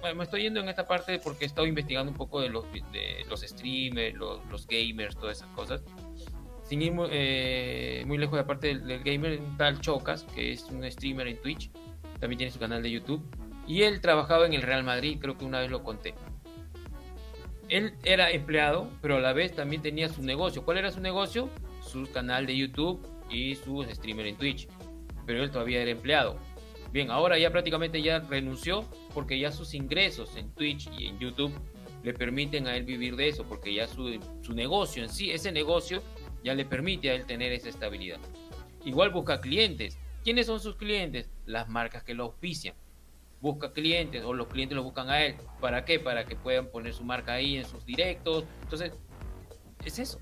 Bueno, 0.00 0.16
me 0.16 0.24
estoy 0.24 0.42
yendo 0.42 0.60
en 0.60 0.68
esta 0.68 0.88
parte 0.88 1.18
porque 1.18 1.44
he 1.44 1.46
estado 1.46 1.66
investigando 1.66 2.10
un 2.10 2.16
poco 2.16 2.40
de 2.40 2.48
los, 2.48 2.64
de 2.72 3.24
los 3.28 3.42
streamers, 3.42 4.16
los, 4.16 4.44
los 4.46 4.66
gamers, 4.66 5.14
todas 5.14 5.36
esas 5.36 5.50
cosas 5.50 5.82
sin 6.70 6.82
ir 6.82 6.92
eh, 7.10 8.04
muy 8.06 8.16
lejos 8.16 8.38
de 8.38 8.44
parte 8.44 8.68
del, 8.68 8.86
del, 8.86 9.02
gamer, 9.02 9.40
tal 9.58 9.80
Chocas, 9.80 10.22
que 10.36 10.52
es 10.52 10.62
un 10.70 10.88
streamer 10.88 11.26
en 11.26 11.36
Twitch, 11.42 11.68
también 12.20 12.38
tiene 12.38 12.52
su 12.52 12.60
canal 12.60 12.80
de 12.80 12.92
YouTube, 12.92 13.20
y 13.66 13.82
él 13.82 14.00
trabajaba 14.00 14.46
en 14.46 14.54
el 14.54 14.62
Real 14.62 14.84
Madrid, 14.84 15.18
creo 15.20 15.36
que 15.36 15.44
una 15.44 15.58
vez 15.58 15.68
lo 15.68 15.82
conté. 15.82 16.14
Él 17.70 17.94
era 18.02 18.32
empleado, 18.32 18.90
pero 19.00 19.16
a 19.16 19.20
la 19.20 19.32
vez 19.32 19.54
también 19.54 19.80
tenía 19.80 20.08
su 20.08 20.22
negocio. 20.22 20.64
¿Cuál 20.64 20.78
era 20.78 20.90
su 20.90 21.00
negocio? 21.00 21.48
Su 21.80 22.10
canal 22.10 22.44
de 22.44 22.56
YouTube 22.56 23.00
y 23.30 23.54
su 23.54 23.84
streamer 23.84 24.26
en 24.26 24.36
Twitch. 24.36 24.66
Pero 25.24 25.44
él 25.44 25.52
todavía 25.52 25.80
era 25.80 25.92
empleado. 25.92 26.36
Bien, 26.92 27.12
ahora 27.12 27.38
ya 27.38 27.50
prácticamente 27.50 28.02
ya 28.02 28.18
renunció 28.18 28.84
porque 29.14 29.38
ya 29.38 29.52
sus 29.52 29.74
ingresos 29.74 30.36
en 30.36 30.50
Twitch 30.50 30.90
y 30.98 31.06
en 31.06 31.20
YouTube 31.20 31.52
le 32.02 32.12
permiten 32.12 32.66
a 32.66 32.76
él 32.76 32.82
vivir 32.82 33.14
de 33.14 33.28
eso, 33.28 33.44
porque 33.44 33.72
ya 33.72 33.86
su, 33.86 34.18
su 34.40 34.52
negocio 34.52 35.04
en 35.04 35.08
sí, 35.08 35.30
ese 35.30 35.52
negocio 35.52 36.02
ya 36.42 36.54
le 36.54 36.64
permite 36.64 37.10
a 37.10 37.14
él 37.14 37.24
tener 37.24 37.52
esa 37.52 37.68
estabilidad. 37.68 38.18
Igual 38.84 39.10
busca 39.10 39.40
clientes. 39.40 39.96
¿Quiénes 40.24 40.46
son 40.46 40.58
sus 40.58 40.74
clientes? 40.74 41.30
Las 41.46 41.68
marcas 41.68 42.02
que 42.02 42.14
lo 42.14 42.24
auspician. 42.24 42.74
Busca 43.40 43.72
clientes 43.72 44.22
o 44.24 44.34
los 44.34 44.48
clientes 44.48 44.76
lo 44.76 44.82
buscan 44.82 45.08
a 45.08 45.24
él. 45.24 45.36
¿Para 45.60 45.84
qué? 45.84 45.98
Para 45.98 46.24
que 46.24 46.36
puedan 46.36 46.68
poner 46.68 46.92
su 46.92 47.04
marca 47.04 47.34
ahí 47.34 47.56
en 47.56 47.64
sus 47.64 47.84
directos. 47.84 48.44
Entonces, 48.62 48.92
es 49.84 49.98
eso. 49.98 50.20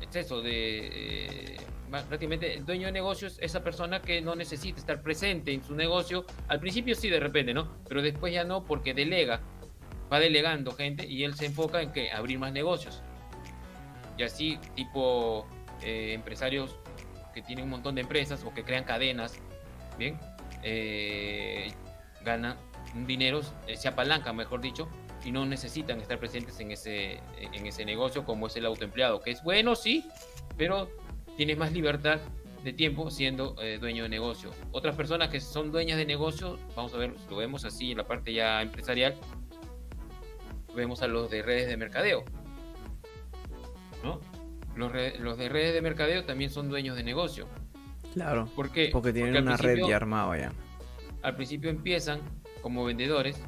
Es 0.00 0.14
eso 0.16 0.42
de... 0.42 1.54
Eh, 1.54 1.56
prácticamente 2.08 2.54
el 2.54 2.66
dueño 2.66 2.86
de 2.86 2.92
negocios 2.92 3.34
es 3.34 3.52
esa 3.52 3.62
persona 3.62 4.02
que 4.02 4.20
no 4.20 4.34
necesita 4.34 4.80
estar 4.80 5.00
presente 5.00 5.52
en 5.52 5.62
su 5.62 5.76
negocio. 5.76 6.24
Al 6.48 6.58
principio 6.58 6.96
sí, 6.96 7.08
de 7.08 7.20
repente, 7.20 7.54
¿no? 7.54 7.76
Pero 7.88 8.02
después 8.02 8.32
ya 8.32 8.42
no 8.42 8.64
porque 8.64 8.94
delega. 8.94 9.40
Va 10.12 10.18
delegando 10.18 10.72
gente 10.72 11.06
y 11.06 11.22
él 11.22 11.34
se 11.34 11.46
enfoca 11.46 11.80
en 11.82 11.92
que 11.92 12.10
abrir 12.10 12.38
más 12.38 12.52
negocios 12.52 13.00
y 14.16 14.22
así 14.22 14.58
tipo 14.74 15.46
eh, 15.82 16.12
empresarios 16.14 16.78
que 17.34 17.42
tienen 17.42 17.64
un 17.64 17.70
montón 17.70 17.96
de 17.96 18.02
empresas 18.02 18.44
o 18.44 18.54
que 18.54 18.62
crean 18.62 18.84
cadenas, 18.84 19.40
bien, 19.98 20.18
eh, 20.62 21.72
ganan 22.24 22.56
dinero, 23.06 23.40
eh, 23.66 23.76
se 23.76 23.88
apalancan, 23.88 24.36
mejor 24.36 24.60
dicho, 24.60 24.88
y 25.24 25.32
no 25.32 25.46
necesitan 25.46 26.00
estar 26.00 26.18
presentes 26.18 26.58
en 26.60 26.70
ese, 26.70 27.20
en 27.38 27.66
ese 27.66 27.84
negocio 27.84 28.24
como 28.24 28.46
es 28.46 28.56
el 28.56 28.66
autoempleado, 28.66 29.20
que 29.20 29.30
es 29.30 29.42
bueno, 29.42 29.74
sí, 29.74 30.04
pero 30.56 30.90
tienes 31.36 31.56
más 31.56 31.72
libertad 31.72 32.20
de 32.62 32.72
tiempo 32.72 33.10
siendo 33.10 33.56
dueño 33.80 34.04
de 34.04 34.08
negocio. 34.08 34.50
Otras 34.72 34.96
personas 34.96 35.28
que 35.28 35.40
son 35.40 35.70
dueñas 35.70 35.98
de 35.98 36.06
negocio, 36.06 36.58
vamos 36.74 36.94
a 36.94 36.98
ver, 36.98 37.14
lo 37.28 37.36
vemos 37.36 37.64
así 37.64 37.92
en 37.92 37.98
la 37.98 38.06
parte 38.06 38.32
ya 38.32 38.62
empresarial, 38.62 39.14
vemos 40.74 41.02
a 41.02 41.06
los 41.06 41.30
de 41.30 41.42
redes 41.42 41.68
de 41.68 41.76
mercadeo. 41.76 42.24
Los, 44.76 44.92
de 45.38 45.48
redes 45.48 45.72
de 45.72 45.80
mercadeo 45.80 46.24
también 46.24 46.50
son 46.50 46.68
dueños 46.68 46.96
de 46.96 47.04
negocio. 47.04 47.46
Claro. 48.12 48.48
¿Por 48.54 48.70
qué? 48.70 48.90
Porque 48.92 49.12
tienen 49.12 49.42
una 49.42 49.56
red 49.56 49.78
ya 49.86 49.96
armada 49.96 50.36
ya. 50.36 50.52
Al 51.24 51.36
principio 51.36 51.70
empiezan 51.70 52.20
como 52.60 52.84
vendedores, 52.84 53.40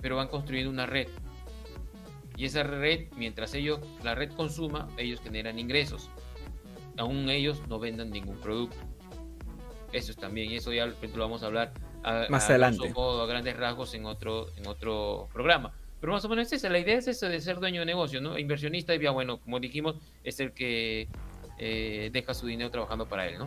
pero 0.00 0.16
van 0.16 0.28
construyendo 0.28 0.70
una 0.70 0.86
red. 0.86 1.06
Y 2.34 2.46
esa 2.46 2.62
red, 2.62 3.08
mientras 3.16 3.52
ellos, 3.52 3.80
la 4.02 4.14
red 4.14 4.32
consuma, 4.32 4.88
ellos 4.96 5.20
generan 5.20 5.58
ingresos. 5.58 6.08
Aún 6.96 7.28
ellos 7.28 7.60
no 7.68 7.78
vendan 7.78 8.10
ningún 8.10 8.40
producto. 8.40 8.76
Eso 9.92 10.12
es 10.12 10.16
también, 10.16 10.50
y 10.50 10.56
eso 10.56 10.72
ya 10.72 10.86
lo 10.86 10.96
vamos 11.18 11.42
a 11.42 11.46
hablar 11.46 11.74
más 12.30 12.48
adelante. 12.48 12.90
A 12.96 13.26
grandes 13.26 13.54
rasgos 13.54 13.92
en 13.92 14.06
otro, 14.06 14.48
en 14.56 14.66
otro 14.66 15.28
programa. 15.30 15.74
Pero 16.00 16.14
más 16.14 16.24
o 16.24 16.30
menos 16.30 16.46
es 16.46 16.54
esa, 16.54 16.70
la 16.70 16.78
idea 16.78 16.96
es 16.96 17.06
esa 17.06 17.28
de 17.28 17.38
ser 17.42 17.60
dueño 17.60 17.80
de 17.80 17.86
negocio, 17.86 18.22
¿no? 18.22 18.38
Inversionista, 18.38 18.94
y 18.94 19.00
ya 19.00 19.10
bueno, 19.10 19.38
como 19.40 19.60
dijimos, 19.60 19.96
es 20.24 20.40
el 20.40 20.52
que 20.52 21.06
eh, 21.58 22.08
deja 22.10 22.32
su 22.32 22.46
dinero 22.46 22.70
trabajando 22.70 23.06
para 23.06 23.28
él, 23.28 23.38
¿no? 23.38 23.46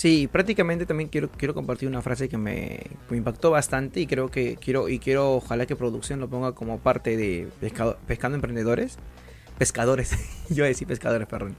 Sí, 0.00 0.30
prácticamente 0.32 0.86
también 0.86 1.10
quiero, 1.10 1.30
quiero 1.30 1.52
compartir 1.52 1.86
una 1.86 2.00
frase 2.00 2.30
que 2.30 2.38
me, 2.38 2.86
impactó 3.10 3.50
bastante 3.50 4.00
y 4.00 4.06
creo 4.06 4.30
que 4.30 4.56
quiero, 4.56 4.88
y 4.88 4.98
quiero 4.98 5.34
ojalá 5.34 5.66
que 5.66 5.76
producción 5.76 6.20
lo 6.20 6.30
ponga 6.30 6.52
como 6.52 6.78
parte 6.78 7.18
de 7.18 7.48
Pescando 8.06 8.36
Emprendedores. 8.36 8.96
Pescadores, 9.58 10.12
yo 10.48 10.64
decir 10.64 10.88
pescadores, 10.88 11.28
perdón. 11.28 11.54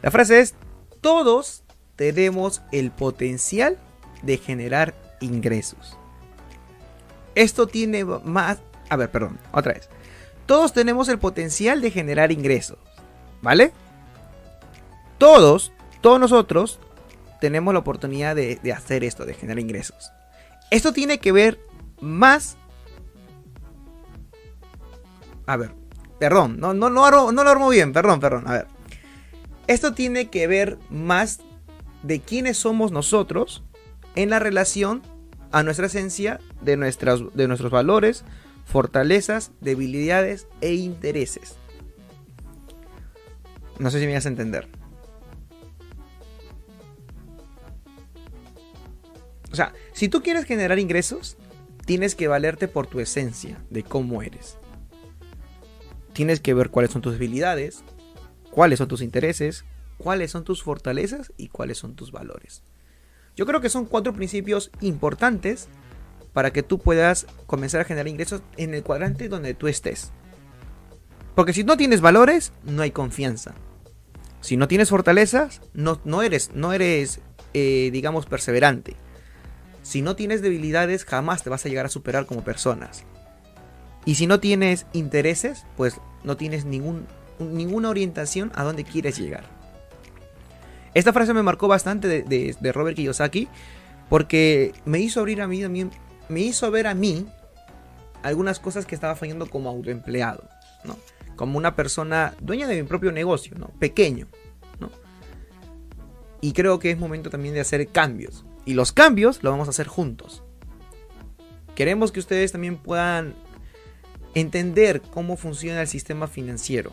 La 0.00 0.10
frase 0.10 0.40
es, 0.40 0.54
todos 1.02 1.62
tenemos 1.94 2.62
el 2.72 2.90
potencial 2.90 3.76
de 4.22 4.38
generar 4.38 4.94
ingresos. 5.20 5.98
Esto 7.34 7.66
tiene 7.66 8.06
más... 8.06 8.62
A 8.88 8.96
ver, 8.96 9.10
perdón, 9.10 9.38
otra 9.52 9.74
vez. 9.74 9.90
Todos 10.46 10.72
tenemos 10.72 11.06
el 11.10 11.18
potencial 11.18 11.82
de 11.82 11.90
generar 11.90 12.32
ingresos, 12.32 12.78
¿vale? 13.42 13.72
Todos, 15.18 15.70
todos 16.00 16.18
nosotros 16.18 16.80
tenemos 17.42 17.74
la 17.74 17.80
oportunidad 17.80 18.36
de, 18.36 18.72
hacer 18.72 19.02
esto, 19.02 19.26
de 19.26 19.34
generar 19.34 19.58
ingresos. 19.58 20.12
Esto 20.70 20.92
tiene 20.92 21.18
que 21.18 21.32
ver 21.32 21.58
más... 22.00 22.56
A 25.46 25.56
ver, 25.56 25.72
perdón, 26.20 26.60
no, 26.60 26.72
lo 26.72 27.04
armo 27.04 27.68
bien, 27.68 27.92
perdón, 27.92 28.20
perdón, 28.20 28.44
a 28.46 28.52
ver. 28.52 28.66
Esto 29.66 29.92
tiene 29.92 30.30
que 30.30 30.46
ver 30.46 30.78
más 30.88 31.40
de 32.04 32.20
quiénes 32.20 32.58
somos 32.58 32.92
nosotros 32.92 33.64
en 34.14 34.30
la 34.30 34.38
relación 34.38 35.02
a 35.50 35.64
nuestra 35.64 35.86
esencia 35.86 36.38
de, 36.60 36.76
nuestras, 36.76 37.22
de 37.34 37.48
nuestros 37.48 37.72
valores, 37.72 38.24
fortalezas, 38.66 39.50
debilidades 39.60 40.46
e 40.60 40.74
intereses. 40.74 41.56
No 43.80 43.90
sé 43.90 43.98
si 43.98 44.06
me 44.06 44.14
vas 44.14 44.26
a 44.26 44.28
entender. 44.28 44.81
O 49.52 49.54
sea, 49.56 49.72
si 49.92 50.08
tú 50.08 50.22
quieres 50.22 50.44
generar 50.44 50.78
ingresos, 50.78 51.36
tienes 51.84 52.14
que 52.14 52.28
valerte 52.28 52.68
por 52.68 52.86
tu 52.86 53.00
esencia 53.00 53.62
de 53.70 53.82
cómo 53.82 54.22
eres. 54.22 54.58
Tienes 56.12 56.40
que 56.40 56.54
ver 56.54 56.70
cuáles 56.70 56.90
son 56.90 57.02
tus 57.02 57.12
debilidades, 57.12 57.84
cuáles 58.50 58.78
son 58.78 58.88
tus 58.88 59.02
intereses, 59.02 59.64
cuáles 59.98 60.30
son 60.30 60.44
tus 60.44 60.62
fortalezas 60.62 61.32
y 61.36 61.48
cuáles 61.48 61.78
son 61.78 61.94
tus 61.94 62.12
valores. 62.12 62.62
Yo 63.36 63.46
creo 63.46 63.60
que 63.60 63.68
son 63.68 63.86
cuatro 63.86 64.12
principios 64.12 64.70
importantes 64.80 65.68
para 66.32 66.52
que 66.52 66.62
tú 66.62 66.78
puedas 66.78 67.26
comenzar 67.46 67.82
a 67.82 67.84
generar 67.84 68.08
ingresos 68.08 68.42
en 68.56 68.74
el 68.74 68.82
cuadrante 68.82 69.28
donde 69.28 69.54
tú 69.54 69.68
estés. 69.68 70.12
Porque 71.34 71.52
si 71.52 71.64
no 71.64 71.76
tienes 71.76 72.00
valores, 72.00 72.52
no 72.64 72.82
hay 72.82 72.90
confianza. 72.90 73.54
Si 74.40 74.56
no 74.56 74.68
tienes 74.68 74.90
fortalezas, 74.90 75.62
no, 75.72 76.00
no 76.04 76.22
eres, 76.22 76.50
no 76.54 76.72
eres 76.72 77.20
eh, 77.54 77.90
digamos, 77.92 78.26
perseverante. 78.26 78.96
Si 79.82 80.02
no 80.02 80.16
tienes 80.16 80.42
debilidades, 80.42 81.04
jamás 81.04 81.42
te 81.42 81.50
vas 81.50 81.66
a 81.66 81.68
llegar 81.68 81.86
a 81.86 81.90
superar 81.90 82.26
como 82.26 82.44
personas. 82.44 83.04
Y 84.04 84.16
si 84.16 84.26
no 84.26 84.40
tienes 84.40 84.86
intereses, 84.92 85.64
pues 85.76 86.00
no 86.24 86.36
tienes 86.36 86.64
ningún, 86.64 87.06
ninguna 87.38 87.88
orientación 87.88 88.52
a 88.54 88.64
dónde 88.64 88.84
quieres 88.84 89.18
llegar. 89.18 89.44
Esta 90.94 91.12
frase 91.12 91.32
me 91.34 91.42
marcó 91.42 91.68
bastante 91.68 92.22
de, 92.22 92.72
Robert 92.72 92.96
Kiyosaki 92.96 93.48
porque 94.08 94.72
me 94.84 95.00
hizo 95.00 95.20
abrir 95.20 95.40
a 95.40 95.48
mí 95.48 95.62
también, 95.62 95.90
me 96.28 96.40
hizo 96.40 96.70
ver 96.70 96.86
a 96.86 96.94
mí 96.94 97.26
algunas 98.22 98.60
cosas 98.60 98.86
que 98.86 98.94
estaba 98.94 99.16
fallando 99.16 99.48
como 99.48 99.70
autoempleado. 99.70 100.48
Como 101.36 101.56
una 101.56 101.74
persona 101.74 102.34
dueña 102.40 102.68
de 102.68 102.80
mi 102.80 102.86
propio 102.86 103.10
negocio. 103.10 103.56
Pequeño. 103.78 104.28
Y 106.40 106.52
creo 106.52 106.78
que 106.78 106.90
es 106.90 106.98
momento 106.98 107.30
también 107.30 107.54
de 107.54 107.60
hacer 107.60 107.86
cambios. 107.88 108.44
Y 108.64 108.74
los 108.74 108.92
cambios 108.92 109.42
los 109.42 109.52
vamos 109.52 109.68
a 109.68 109.70
hacer 109.70 109.88
juntos. 109.88 110.42
Queremos 111.74 112.12
que 112.12 112.20
ustedes 112.20 112.52
también 112.52 112.76
puedan 112.76 113.34
entender 114.34 115.00
cómo 115.00 115.36
funciona 115.36 115.80
el 115.80 115.88
sistema 115.88 116.26
financiero. 116.26 116.92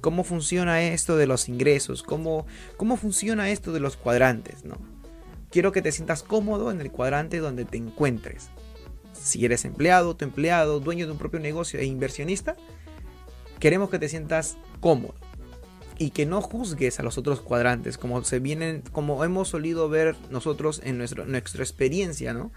cómo 0.00 0.22
funciona 0.22 0.80
esto 0.80 1.16
de 1.16 1.26
los 1.26 1.48
ingresos, 1.48 2.04
cómo, 2.04 2.46
cómo 2.76 2.96
funciona 2.96 3.50
esto 3.50 3.72
de 3.72 3.80
los 3.80 3.96
cuadrantes, 3.96 4.64
¿no? 4.64 4.78
Quiero 5.50 5.72
que 5.72 5.82
te 5.82 5.90
sientas 5.90 6.22
cómodo 6.22 6.70
en 6.70 6.80
el 6.80 6.92
cuadrante 6.92 7.38
donde 7.38 7.64
te 7.64 7.78
encuentres. 7.78 8.48
Si 9.12 9.44
eres 9.44 9.64
empleado, 9.64 10.14
tu 10.14 10.24
empleado, 10.24 10.78
dueño 10.78 11.06
de 11.06 11.12
un 11.12 11.18
propio 11.18 11.40
negocio 11.40 11.80
e 11.80 11.84
inversionista, 11.84 12.56
queremos 13.58 13.90
que 13.90 13.98
te 13.98 14.08
sientas 14.08 14.56
cómodo 14.80 15.16
y 15.98 16.10
que 16.10 16.26
no 16.26 16.40
juzgues 16.40 17.00
a 17.00 17.02
los 17.02 17.18
otros 17.18 17.40
cuadrantes 17.40 17.98
como 17.98 18.22
se 18.24 18.38
vienen 18.38 18.82
como 18.92 19.24
hemos 19.24 19.48
solido 19.48 19.88
ver 19.88 20.16
nosotros 20.30 20.80
en 20.84 20.98
nuestro, 20.98 21.26
nuestra 21.26 21.62
experiencia 21.62 22.32
¿no? 22.32 22.52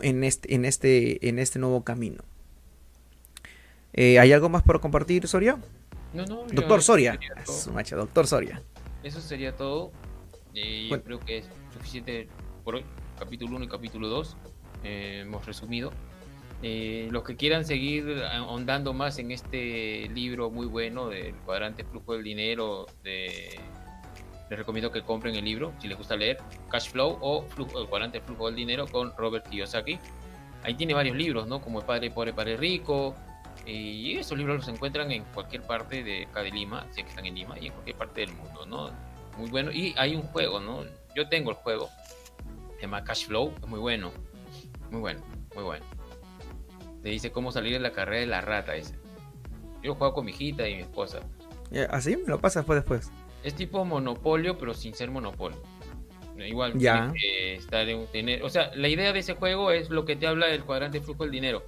en, 0.00 0.24
este, 0.24 0.54
en, 0.54 0.64
este, 0.64 1.28
en 1.28 1.38
este 1.38 1.58
nuevo 1.58 1.84
camino. 1.84 2.24
Eh, 3.92 4.18
¿hay 4.18 4.32
algo 4.32 4.48
más 4.48 4.62
por 4.62 4.80
compartir 4.80 5.26
Soria? 5.26 5.58
No, 6.12 6.24
no, 6.24 6.44
doctor 6.52 6.82
Soria. 6.82 7.18
su 7.44 7.72
doctor 7.72 8.26
Soria. 8.26 8.62
Eso 9.02 9.20
sería 9.20 9.56
todo. 9.56 9.92
Eh, 10.54 10.88
yo 10.90 11.02
creo 11.02 11.20
que 11.20 11.38
es 11.38 11.48
suficiente 11.72 12.28
por 12.64 12.76
hoy. 12.76 12.84
Capítulo 13.18 13.56
1 13.56 13.64
y 13.64 13.68
capítulo 13.68 14.08
2 14.08 14.36
eh, 14.84 15.20
hemos 15.22 15.44
resumido 15.44 15.92
eh, 16.62 17.08
los 17.10 17.22
que 17.22 17.36
quieran 17.36 17.64
seguir 17.64 18.22
ahondando 18.32 18.92
más 18.92 19.18
en 19.18 19.30
este 19.30 20.08
libro 20.08 20.50
muy 20.50 20.66
bueno 20.66 21.08
del 21.08 21.34
cuadrante 21.36 21.84
flujo 21.84 22.14
del 22.14 22.24
dinero, 22.24 22.86
de, 23.04 23.60
les 24.50 24.58
recomiendo 24.58 24.90
que 24.90 25.02
compren 25.02 25.36
el 25.36 25.44
libro 25.44 25.72
si 25.80 25.88
les 25.88 25.96
gusta 25.96 26.16
leer 26.16 26.38
Cash 26.70 26.90
Flow 26.90 27.18
o 27.20 27.42
flujo, 27.42 27.80
el 27.80 27.86
cuadrante 27.86 28.20
flujo 28.20 28.46
del 28.46 28.56
dinero 28.56 28.86
con 28.86 29.16
Robert 29.16 29.48
Kiyosaki. 29.48 29.98
Ahí 30.64 30.74
tiene 30.74 30.94
varios 30.94 31.16
libros, 31.16 31.46
¿no? 31.46 31.60
Como 31.60 31.80
El 31.80 31.86
Padre 31.86 32.10
Pobre, 32.10 32.32
Padre 32.32 32.56
Rico. 32.56 33.14
Y 33.66 34.16
esos 34.16 34.36
libros 34.36 34.56
los 34.56 34.68
encuentran 34.68 35.12
en 35.12 35.24
cualquier 35.24 35.62
parte 35.62 36.02
de 36.02 36.24
acá 36.24 36.42
de 36.42 36.50
Lima, 36.50 36.86
si 36.90 37.00
es 37.00 37.04
que 37.04 37.10
están 37.10 37.26
en 37.26 37.34
Lima, 37.34 37.56
y 37.60 37.66
en 37.66 37.72
cualquier 37.72 37.96
parte 37.96 38.22
del 38.22 38.32
mundo, 38.32 38.64
¿no? 38.66 38.90
Muy 39.36 39.50
bueno. 39.50 39.70
Y 39.70 39.94
hay 39.98 40.16
un 40.16 40.22
juego, 40.22 40.58
¿no? 40.58 40.84
Yo 41.14 41.28
tengo 41.28 41.50
el 41.50 41.56
juego. 41.56 41.88
Se 42.76 42.82
llama 42.82 43.04
Cash 43.04 43.26
Flow. 43.26 43.52
Es 43.60 43.68
muy 43.68 43.78
bueno. 43.78 44.10
Muy 44.90 45.00
bueno. 45.00 45.20
Muy 45.54 45.64
bueno. 45.64 45.97
Te 47.08 47.12
dice 47.12 47.32
cómo 47.32 47.52
salir 47.52 47.72
de 47.72 47.80
la 47.80 47.92
carrera 47.92 48.20
de 48.20 48.26
la 48.26 48.42
rata 48.42 48.76
ese. 48.76 48.94
Yo 49.82 49.94
juego 49.94 50.12
con 50.12 50.26
mi 50.26 50.32
hijita 50.32 50.68
y 50.68 50.74
mi 50.74 50.82
esposa. 50.82 51.20
¿Así? 51.88 52.18
¿Me 52.18 52.26
lo 52.26 52.38
pasas 52.38 52.66
después 52.66 52.80
después? 52.80 53.10
Es 53.42 53.54
tipo 53.54 53.82
monopolio, 53.86 54.58
pero 54.58 54.74
sin 54.74 54.92
ser 54.92 55.10
monopolio. 55.10 55.58
Igual 56.36 56.78
ya. 56.78 57.10
estar 57.16 57.88
en, 57.88 58.06
tener, 58.08 58.42
o 58.42 58.50
sea, 58.50 58.72
la 58.74 58.88
idea 58.88 59.14
de 59.14 59.20
ese 59.20 59.32
juego 59.36 59.70
es 59.70 59.88
lo 59.88 60.04
que 60.04 60.16
te 60.16 60.26
habla 60.26 60.48
del 60.48 60.64
cuadrante 60.64 61.00
flujo 61.00 61.22
del 61.22 61.32
dinero. 61.32 61.64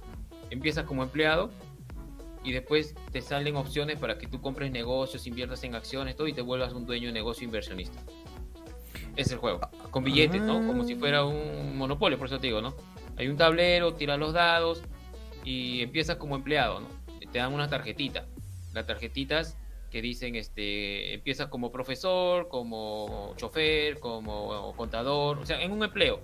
Empiezas 0.51 0.85
como 0.85 1.01
empleado 1.01 1.49
y 2.43 2.51
después 2.51 2.93
te 3.11 3.23
salen 3.23 3.55
opciones 3.55 3.97
para 3.97 4.19
que 4.19 4.27
tú 4.27 4.41
compres 4.41 4.71
negocios, 4.71 5.25
inviertas 5.25 5.63
en 5.63 5.73
acciones, 5.73 6.15
todo 6.15 6.27
y 6.27 6.33
te 6.33 6.43
vuelvas 6.43 6.71
un 6.73 6.85
dueño 6.85 7.07
de 7.07 7.13
negocio 7.13 7.45
inversionista. 7.45 7.99
Es 9.15 9.31
el 9.31 9.39
juego, 9.39 9.59
con 9.89 10.03
billetes, 10.03 10.43
¿no? 10.43 10.67
Como 10.67 10.83
si 10.83 10.93
fuera 10.93 11.25
un 11.25 11.75
monopolio, 11.77 12.19
por 12.19 12.27
eso 12.27 12.37
te 12.37 12.45
digo, 12.45 12.61
¿no? 12.61 12.75
Hay 13.17 13.27
un 13.27 13.37
tablero, 13.37 13.95
tiras 13.95 14.19
los 14.19 14.33
dados, 14.33 14.83
y 15.43 15.81
empiezas 15.81 16.17
como 16.17 16.35
empleado, 16.35 16.81
¿no? 16.81 16.87
Te 17.31 17.39
dan 17.39 17.53
una 17.53 17.69
tarjetita. 17.69 18.25
Las 18.73 18.85
tarjetitas 18.85 19.57
que 19.89 20.01
dicen, 20.01 20.35
este, 20.35 21.13
empiezas 21.13 21.47
como 21.47 21.71
profesor, 21.71 22.47
como 22.47 23.33
chofer, 23.35 23.99
como 23.99 24.73
contador, 24.75 25.39
o 25.39 25.45
sea, 25.45 25.61
en 25.61 25.71
un 25.71 25.83
empleo. 25.83 26.21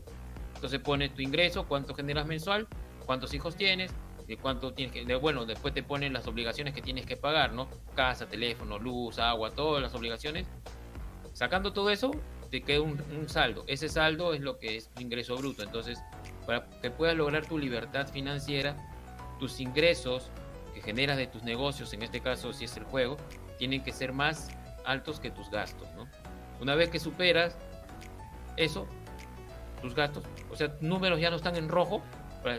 Entonces 0.55 0.79
pones 0.79 1.13
tu 1.13 1.21
ingreso, 1.21 1.67
cuánto 1.67 1.93
generas 1.93 2.25
mensual, 2.25 2.67
cuántos 3.05 3.33
hijos 3.33 3.55
tienes, 3.55 3.91
de 4.25 4.37
cuánto 4.37 4.73
tienes 4.73 4.93
que, 4.93 5.15
bueno, 5.15 5.45
después 5.45 5.73
te 5.73 5.83
ponen 5.83 6.13
las 6.13 6.27
obligaciones 6.27 6.73
que 6.73 6.81
tienes 6.81 7.05
que 7.05 7.15
pagar, 7.15 7.53
¿no? 7.53 7.67
Casa, 7.95 8.27
teléfono, 8.27 8.79
luz, 8.79 9.19
agua, 9.19 9.51
todas 9.51 9.81
las 9.81 9.93
obligaciones. 9.93 10.47
Sacando 11.33 11.73
todo 11.73 11.89
eso, 11.89 12.11
te 12.49 12.61
queda 12.61 12.81
un, 12.81 13.01
un 13.17 13.29
saldo. 13.29 13.63
Ese 13.67 13.89
saldo 13.89 14.33
es 14.33 14.41
lo 14.41 14.57
que 14.57 14.77
es 14.77 14.89
tu 14.89 15.01
ingreso 15.01 15.37
bruto. 15.37 15.63
Entonces, 15.63 15.99
para 16.45 16.65
que 16.81 16.89
puedas 16.89 17.15
lograr 17.15 17.45
tu 17.45 17.57
libertad 17.57 18.07
financiera, 18.07 18.75
tus 19.39 19.59
ingresos 19.59 20.29
que 20.73 20.81
generas 20.81 21.17
de 21.17 21.27
tus 21.27 21.43
negocios, 21.43 21.93
en 21.93 22.03
este 22.03 22.21
caso 22.21 22.53
si 22.53 22.65
es 22.65 22.77
el 22.77 22.83
juego, 22.83 23.17
tienen 23.57 23.83
que 23.83 23.91
ser 23.91 24.13
más 24.13 24.49
altos 24.85 25.19
que 25.19 25.31
tus 25.31 25.49
gastos, 25.49 25.87
¿no? 25.95 26.07
Una 26.61 26.75
vez 26.75 26.89
que 26.89 26.99
superas 26.99 27.57
eso, 28.55 28.87
tus 29.81 29.93
gastos, 29.93 30.23
o 30.49 30.55
sea, 30.55 30.75
números 30.81 31.19
ya 31.19 31.29
no 31.29 31.35
están 31.35 31.55
en 31.55 31.69
rojo, 31.69 32.01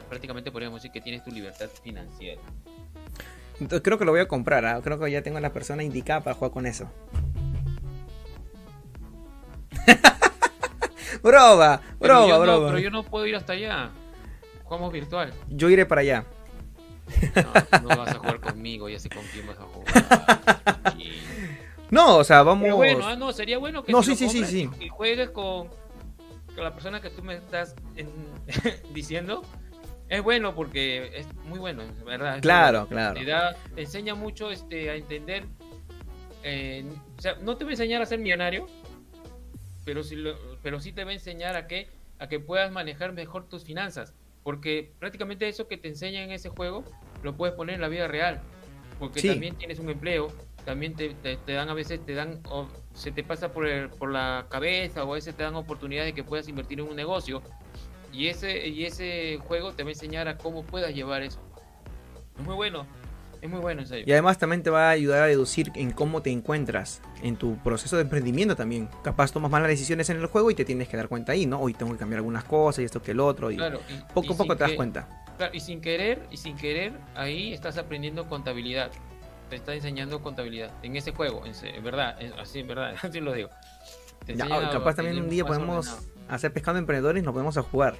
prácticamente 0.08 0.50
podríamos 0.50 0.82
decir 0.82 0.92
que 0.92 1.00
tienes 1.00 1.24
tu 1.24 1.30
libertad 1.30 1.68
financiera. 1.82 2.40
Entonces, 3.54 3.80
creo 3.82 3.98
que 3.98 4.04
lo 4.04 4.12
voy 4.12 4.20
a 4.20 4.28
comprar, 4.28 4.64
¿ah? 4.66 4.80
creo 4.82 5.00
que 5.00 5.10
ya 5.10 5.22
tengo 5.22 5.38
a 5.38 5.40
la 5.40 5.52
persona 5.52 5.82
indicada 5.82 6.20
para 6.20 6.34
jugar 6.34 6.52
con 6.52 6.66
eso. 6.66 6.88
broma, 11.22 11.80
broma, 11.98 12.38
broma. 12.38 12.66
pero 12.68 12.78
yo 12.78 12.90
no 12.90 13.02
puedo 13.02 13.26
ir 13.26 13.34
hasta 13.34 13.54
allá. 13.54 13.90
Jugamos 14.64 14.92
virtual. 14.92 15.32
Yo 15.48 15.70
iré 15.70 15.86
para 15.86 16.02
allá. 16.02 16.24
No, 17.82 17.88
vas 17.88 18.14
a 18.14 18.18
jugar 18.18 18.40
conmigo, 18.40 18.88
ya 18.88 18.98
sé 18.98 19.08
con 19.08 19.22
quién 19.32 19.46
vas 19.46 19.58
a 19.58 19.62
jugar. 19.62 20.94
No, 21.90 22.18
o 22.18 22.24
sea, 22.24 22.42
vamos. 22.42 22.70
bueno, 22.74 23.06
ah, 23.06 23.16
no, 23.16 23.32
sería 23.32 23.58
bueno 23.58 23.82
que 23.82 23.92
no, 23.92 24.02
sí, 24.02 24.14
sí, 24.14 24.28
sí, 24.28 24.44
sí. 24.44 24.68
y 24.78 24.88
juegues 24.88 25.30
con, 25.30 25.68
la 26.56 26.74
persona 26.74 27.00
que 27.00 27.10
tú 27.10 27.22
me 27.22 27.36
estás 27.36 27.74
diciendo. 28.92 29.42
Es 30.08 30.22
bueno 30.22 30.54
porque 30.54 31.10
es 31.14 31.26
muy 31.44 31.58
bueno, 31.58 31.82
¿verdad? 32.04 32.40
claro, 32.40 32.86
claro. 32.88 33.20
Te, 33.74 33.82
enseña 33.82 34.14
mucho 34.14 34.50
este, 34.50 34.90
a 34.90 34.94
entender. 34.94 35.44
Eh, 36.42 36.84
o 37.16 37.20
sea, 37.20 37.36
no 37.42 37.56
te 37.56 37.64
va 37.64 37.70
a 37.70 37.72
enseñar 37.72 38.00
a 38.00 38.06
ser 38.06 38.18
millonario, 38.18 38.66
pero 39.84 40.02
sí, 40.02 40.16
pero 40.62 40.80
sí 40.80 40.92
te 40.92 41.04
va 41.04 41.10
a 41.10 41.14
enseñar 41.14 41.56
a 41.56 41.66
que, 41.66 41.88
a 42.18 42.28
que 42.28 42.40
puedas 42.40 42.72
manejar 42.72 43.12
mejor 43.12 43.48
tus 43.48 43.64
finanzas. 43.64 44.14
Porque 44.42 44.92
prácticamente 44.98 45.48
eso 45.48 45.68
que 45.68 45.76
te 45.76 45.88
enseña 45.88 46.22
en 46.22 46.30
ese 46.30 46.48
juego 46.48 46.84
lo 47.22 47.36
puedes 47.36 47.54
poner 47.54 47.76
en 47.76 47.80
la 47.80 47.88
vida 47.88 48.08
real. 48.08 48.40
Porque 48.98 49.22
también 49.22 49.54
tienes 49.56 49.78
un 49.78 49.90
empleo, 49.90 50.32
también 50.64 50.94
te, 50.94 51.14
dan 51.46 51.68
a 51.68 51.74
veces, 51.74 52.04
te 52.04 52.14
dan, 52.14 52.40
o 52.50 52.68
se 52.94 53.12
te 53.12 53.22
pasa 53.22 53.52
por, 53.52 53.90
por 53.90 54.10
la 54.10 54.46
cabeza 54.48 55.04
o 55.04 55.12
a 55.12 55.14
veces 55.14 55.36
te 55.36 55.42
dan 55.42 55.54
oportunidades 55.54 56.12
de 56.12 56.14
que 56.14 56.24
puedas 56.24 56.48
invertir 56.48 56.80
en 56.80 56.88
un 56.88 56.96
negocio. 56.96 57.42
Y 58.12 58.28
ese, 58.28 58.68
y 58.68 58.84
ese 58.84 59.38
juego 59.46 59.72
te 59.72 59.82
va 59.82 59.90
a 59.90 59.92
enseñar 59.92 60.28
a 60.28 60.36
cómo 60.36 60.64
puedas 60.64 60.94
llevar 60.94 61.22
eso. 61.22 61.40
Es 62.38 62.44
muy 62.44 62.54
bueno. 62.54 62.86
Es 63.40 63.48
muy 63.48 63.60
bueno, 63.60 63.82
en 63.82 63.86
serio. 63.86 64.04
Y 64.06 64.12
además 64.12 64.38
también 64.38 64.62
te 64.62 64.70
va 64.70 64.88
a 64.88 64.90
ayudar 64.90 65.22
a 65.22 65.26
deducir 65.26 65.70
en 65.74 65.92
cómo 65.92 66.22
te 66.22 66.30
encuentras 66.30 67.00
en 67.22 67.36
tu 67.36 67.56
proceso 67.58 67.96
de 67.96 68.02
emprendimiento 68.02 68.56
también. 68.56 68.88
Capaz 69.02 69.32
tomas 69.32 69.50
malas 69.50 69.68
decisiones 69.68 70.10
en 70.10 70.18
el 70.18 70.26
juego 70.26 70.50
y 70.50 70.54
te 70.54 70.64
tienes 70.64 70.88
que 70.88 70.96
dar 70.96 71.08
cuenta 71.08 71.32
ahí, 71.32 71.46
¿no? 71.46 71.60
Hoy 71.60 71.74
tengo 71.74 71.92
que 71.92 71.98
cambiar 71.98 72.18
algunas 72.18 72.44
cosas 72.44 72.80
y 72.80 72.84
esto 72.84 73.02
que 73.02 73.12
el 73.12 73.20
otro. 73.20 73.50
Y, 73.50 73.58
poco 74.14 74.34
a 74.34 74.36
poco 74.36 74.56
te 74.56 74.64
das 74.64 74.72
cuenta. 74.72 75.24
Claro, 75.36 75.54
y 75.54 75.60
sin 75.60 75.80
querer, 75.80 76.26
y 76.30 76.36
sin 76.36 76.56
querer, 76.56 76.92
ahí 77.14 77.52
estás 77.52 77.78
aprendiendo 77.78 78.26
contabilidad. 78.26 78.90
Te 79.48 79.56
está 79.56 79.74
enseñando 79.74 80.20
contabilidad 80.20 80.72
en 80.82 80.96
ese 80.96 81.12
juego, 81.12 81.42
en, 81.46 81.84
verdad, 81.84 82.18
así 82.38 82.58
en 82.58 82.68
verdad, 82.68 82.94
así 83.02 83.20
lo 83.20 83.32
digo. 83.32 83.48
capaz 84.72 84.96
también 84.96 85.22
un 85.22 85.30
día 85.30 85.44
podemos 85.44 85.96
hacer 86.28 86.52
pescando 86.52 86.78
emprendedores 86.78 87.22
y 87.22 87.24
nos 87.24 87.32
podemos 87.32 87.56
a 87.56 87.62
jugar. 87.62 87.96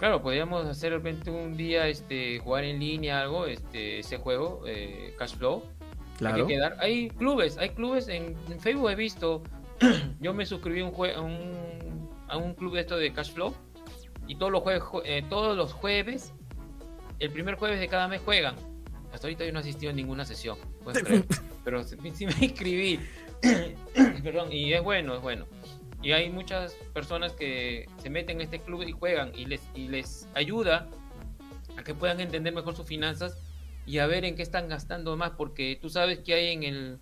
Claro, 0.00 0.22
podríamos 0.22 0.64
hacer 0.64 0.92
de 0.92 0.96
repente 0.96 1.30
un 1.30 1.58
día 1.58 1.86
este 1.86 2.38
jugar 2.38 2.64
en 2.64 2.80
línea 2.80 3.20
algo, 3.20 3.44
este 3.44 3.98
ese 3.98 4.16
juego, 4.16 4.62
eh, 4.66 5.14
Cashflow. 5.18 5.62
Claro. 6.16 6.36
Hay, 6.36 6.42
que 6.42 6.54
quedar. 6.54 6.76
hay 6.80 7.10
clubes, 7.10 7.58
hay 7.58 7.68
clubes 7.68 8.08
en, 8.08 8.34
Facebook 8.60 8.90
he 8.90 8.94
visto. 8.94 9.42
yo 10.20 10.32
me 10.32 10.46
suscribí 10.46 10.80
un 10.80 10.94
a, 11.14 11.20
un, 11.20 12.08
a 12.28 12.38
un 12.38 12.54
club 12.54 12.76
de 12.76 12.80
esto 12.80 12.96
de 12.96 13.12
Cashflow 13.12 13.54
y 14.26 14.36
todos 14.36 14.50
los 14.50 14.62
jueves, 14.62 14.82
eh, 15.04 15.22
todos 15.28 15.54
los 15.54 15.74
jueves, 15.74 16.32
el 17.18 17.30
primer 17.30 17.56
jueves 17.56 17.78
de 17.78 17.88
cada 17.88 18.08
mes 18.08 18.22
juegan. 18.24 18.54
Hasta 19.12 19.26
ahorita 19.26 19.44
yo 19.44 19.52
no 19.52 19.58
he 19.58 19.62
asistido 19.62 19.90
a 19.90 19.94
ninguna 19.94 20.24
sesión, 20.24 20.56
pero 21.64 21.84
sí 21.84 22.24
me 22.24 22.34
inscribí. 22.40 23.00
Perdón, 24.22 24.50
y 24.50 24.72
es 24.72 24.82
bueno, 24.82 25.14
es 25.14 25.20
bueno. 25.20 25.44
Y 26.02 26.12
hay 26.12 26.30
muchas 26.30 26.74
personas 26.94 27.32
que 27.32 27.86
se 27.98 28.10
meten 28.10 28.36
en 28.36 28.42
este 28.42 28.58
club 28.60 28.82
y 28.82 28.92
juegan 28.92 29.32
y 29.34 29.44
les, 29.44 29.60
y 29.74 29.88
les 29.88 30.26
ayuda 30.34 30.88
a 31.76 31.82
que 31.82 31.94
puedan 31.94 32.20
entender 32.20 32.54
mejor 32.54 32.74
sus 32.74 32.86
finanzas 32.86 33.38
y 33.86 33.98
a 33.98 34.06
ver 34.06 34.24
en 34.24 34.34
qué 34.34 34.42
están 34.42 34.68
gastando 34.68 35.16
más, 35.16 35.32
porque 35.32 35.78
tú 35.80 35.90
sabes 35.90 36.20
que 36.20 36.34
hay 36.34 36.52
en 36.52 36.62
el 36.62 36.98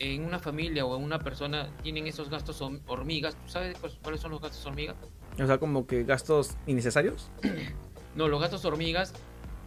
en 0.00 0.24
una 0.24 0.38
familia 0.38 0.84
o 0.84 0.96
en 0.96 1.04
una 1.04 1.18
persona 1.20 1.68
tienen 1.82 2.06
esos 2.06 2.28
gastos 2.28 2.60
hormigas. 2.86 3.36
¿Tú 3.36 3.48
sabes 3.48 3.76
cuáles 4.02 4.20
son 4.20 4.32
los 4.32 4.40
gastos 4.40 4.64
hormigas? 4.66 4.96
O 5.40 5.46
sea, 5.46 5.58
como 5.58 5.86
que 5.86 6.04
gastos 6.04 6.56
innecesarios. 6.66 7.30
no, 8.16 8.28
los 8.28 8.40
gastos 8.40 8.64
hormigas 8.64 9.14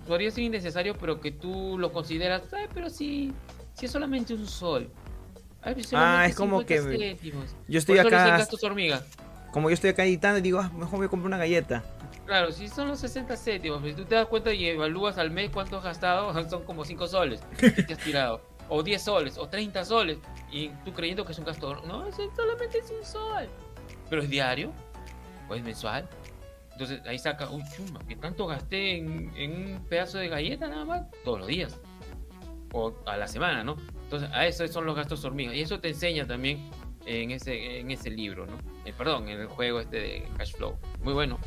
podría 0.07 0.31
ser 0.31 0.43
innecesario, 0.43 0.95
pero 0.97 1.19
que 1.19 1.31
tú 1.31 1.77
lo 1.77 1.91
consideras, 1.91 2.43
pero 2.73 2.89
si, 2.89 3.33
si 3.73 3.85
es 3.85 3.91
solamente 3.91 4.33
un 4.33 4.47
sol, 4.47 4.89
ah, 5.93 6.25
es 6.27 6.35
como 6.35 6.65
que 6.65 7.17
yo 7.67 7.79
estoy 7.79 7.99
acá. 7.99 8.47
hormiga. 8.63 9.03
Como 9.51 9.69
yo 9.69 9.73
estoy 9.73 9.89
acá 9.91 10.03
editando 10.03 10.39
y 10.39 10.41
digo, 10.41 10.59
ah, 10.59 10.69
mejor 10.75 10.97
voy 10.97 11.07
a 11.07 11.09
comprar 11.09 11.27
una 11.27 11.37
galleta. 11.37 11.83
Claro, 12.25 12.51
si 12.51 12.67
son 12.67 12.89
los 12.89 12.99
60 12.99 13.37
céntimos, 13.37 13.81
si 13.83 13.93
tú 13.93 14.03
te 14.03 14.15
das 14.15 14.27
cuenta 14.27 14.53
y 14.53 14.67
evalúas 14.67 15.17
al 15.17 15.31
mes 15.31 15.49
cuánto 15.51 15.77
has 15.77 15.83
gastado, 15.83 16.33
son 16.49 16.63
como 16.63 16.83
5 16.83 17.07
soles 17.07 17.41
que 17.57 17.71
te 17.71 17.93
has 17.93 17.99
tirado. 17.99 18.41
o 18.69 18.83
10 18.83 19.01
soles, 19.01 19.37
o 19.37 19.47
30 19.47 19.85
soles, 19.85 20.17
y 20.51 20.69
tú 20.83 20.93
creyendo 20.93 21.25
que 21.25 21.31
es 21.31 21.39
un 21.39 21.45
gasto, 21.45 21.81
no, 21.85 22.05
es 22.05 22.15
solamente 22.35 22.79
es 22.79 22.91
un 22.91 23.05
sol, 23.05 23.47
pero 24.09 24.21
es 24.21 24.29
diario, 24.29 24.73
o 25.49 25.55
es 25.55 25.63
mensual. 25.63 26.07
Entonces 26.73 27.01
ahí 27.07 27.17
saca, 27.17 27.49
uy, 27.49 27.63
chuma, 27.75 27.99
que 28.07 28.15
tanto 28.15 28.45
gasté 28.45 28.97
en, 28.97 29.31
un 29.35 29.85
pedazo 29.89 30.19
de 30.19 30.27
galleta 30.27 30.67
nada 30.67 30.85
más, 30.85 31.05
todos 31.23 31.39
los 31.39 31.47
días, 31.47 31.79
o 32.73 32.93
a 33.05 33.17
la 33.17 33.27
semana, 33.27 33.63
¿no? 33.63 33.77
Entonces 34.03 34.29
a 34.33 34.45
eso 34.45 34.67
son 34.67 34.85
los 34.85 34.95
gastos 34.95 35.23
hormigas, 35.25 35.55
y 35.55 35.61
eso 35.61 35.79
te 35.79 35.89
enseña 35.89 36.25
también 36.25 36.69
en 37.05 37.31
ese, 37.31 37.79
en 37.79 37.91
ese 37.91 38.09
libro, 38.09 38.45
¿no? 38.45 38.57
Eh, 38.85 38.93
perdón, 38.97 39.29
en 39.29 39.39
el 39.39 39.47
juego 39.47 39.79
este 39.79 39.97
de 39.97 40.27
Cash 40.37 40.53
Flow. 40.55 40.77
Muy 41.03 41.13
bueno. 41.13 41.39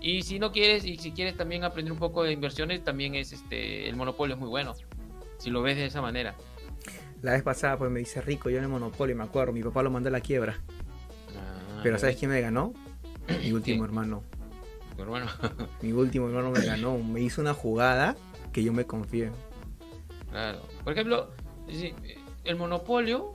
Y 0.00 0.22
si 0.22 0.38
no 0.38 0.52
quieres, 0.52 0.84
y 0.84 0.98
si 0.98 1.12
quieres 1.12 1.36
también 1.36 1.64
aprender 1.64 1.92
un 1.92 1.98
poco 1.98 2.22
de 2.22 2.32
inversiones, 2.32 2.84
también 2.84 3.14
es 3.14 3.32
este, 3.32 3.88
el 3.88 3.96
monopolio 3.96 4.34
es 4.34 4.40
muy 4.40 4.48
bueno. 4.48 4.74
Si 5.38 5.50
lo 5.50 5.62
ves 5.62 5.76
de 5.76 5.86
esa 5.86 6.00
manera. 6.02 6.34
La 7.22 7.32
vez 7.32 7.42
pasada, 7.42 7.76
pues 7.76 7.90
me 7.90 7.98
dice 7.98 8.20
rico 8.20 8.50
yo 8.50 8.58
en 8.58 8.64
el 8.64 8.68
monopolio, 8.68 9.16
me 9.16 9.24
acuerdo, 9.24 9.52
mi 9.52 9.62
papá 9.62 9.82
lo 9.82 9.90
mandó 9.90 10.08
a 10.08 10.12
la 10.12 10.20
quiebra. 10.20 10.58
Ah, 11.36 11.80
Pero 11.82 11.98
¿sabes 11.98 12.16
quién 12.16 12.30
me 12.30 12.40
ganó? 12.40 12.72
Mi 13.42 13.52
último 13.52 13.84
hermano. 13.84 14.22
¿Tu 14.96 15.02
hermano? 15.02 15.26
mi 15.82 15.92
último 15.92 16.28
hermano 16.28 16.50
me 16.50 16.64
ganó, 16.64 16.98
me 16.98 17.20
hizo 17.20 17.40
una 17.40 17.54
jugada 17.54 18.16
que 18.52 18.62
yo 18.62 18.72
me 18.72 18.84
confié. 18.84 19.30
Claro. 20.36 20.60
Por 20.84 20.92
ejemplo, 20.92 21.30
el 22.44 22.56
monopolio 22.56 23.32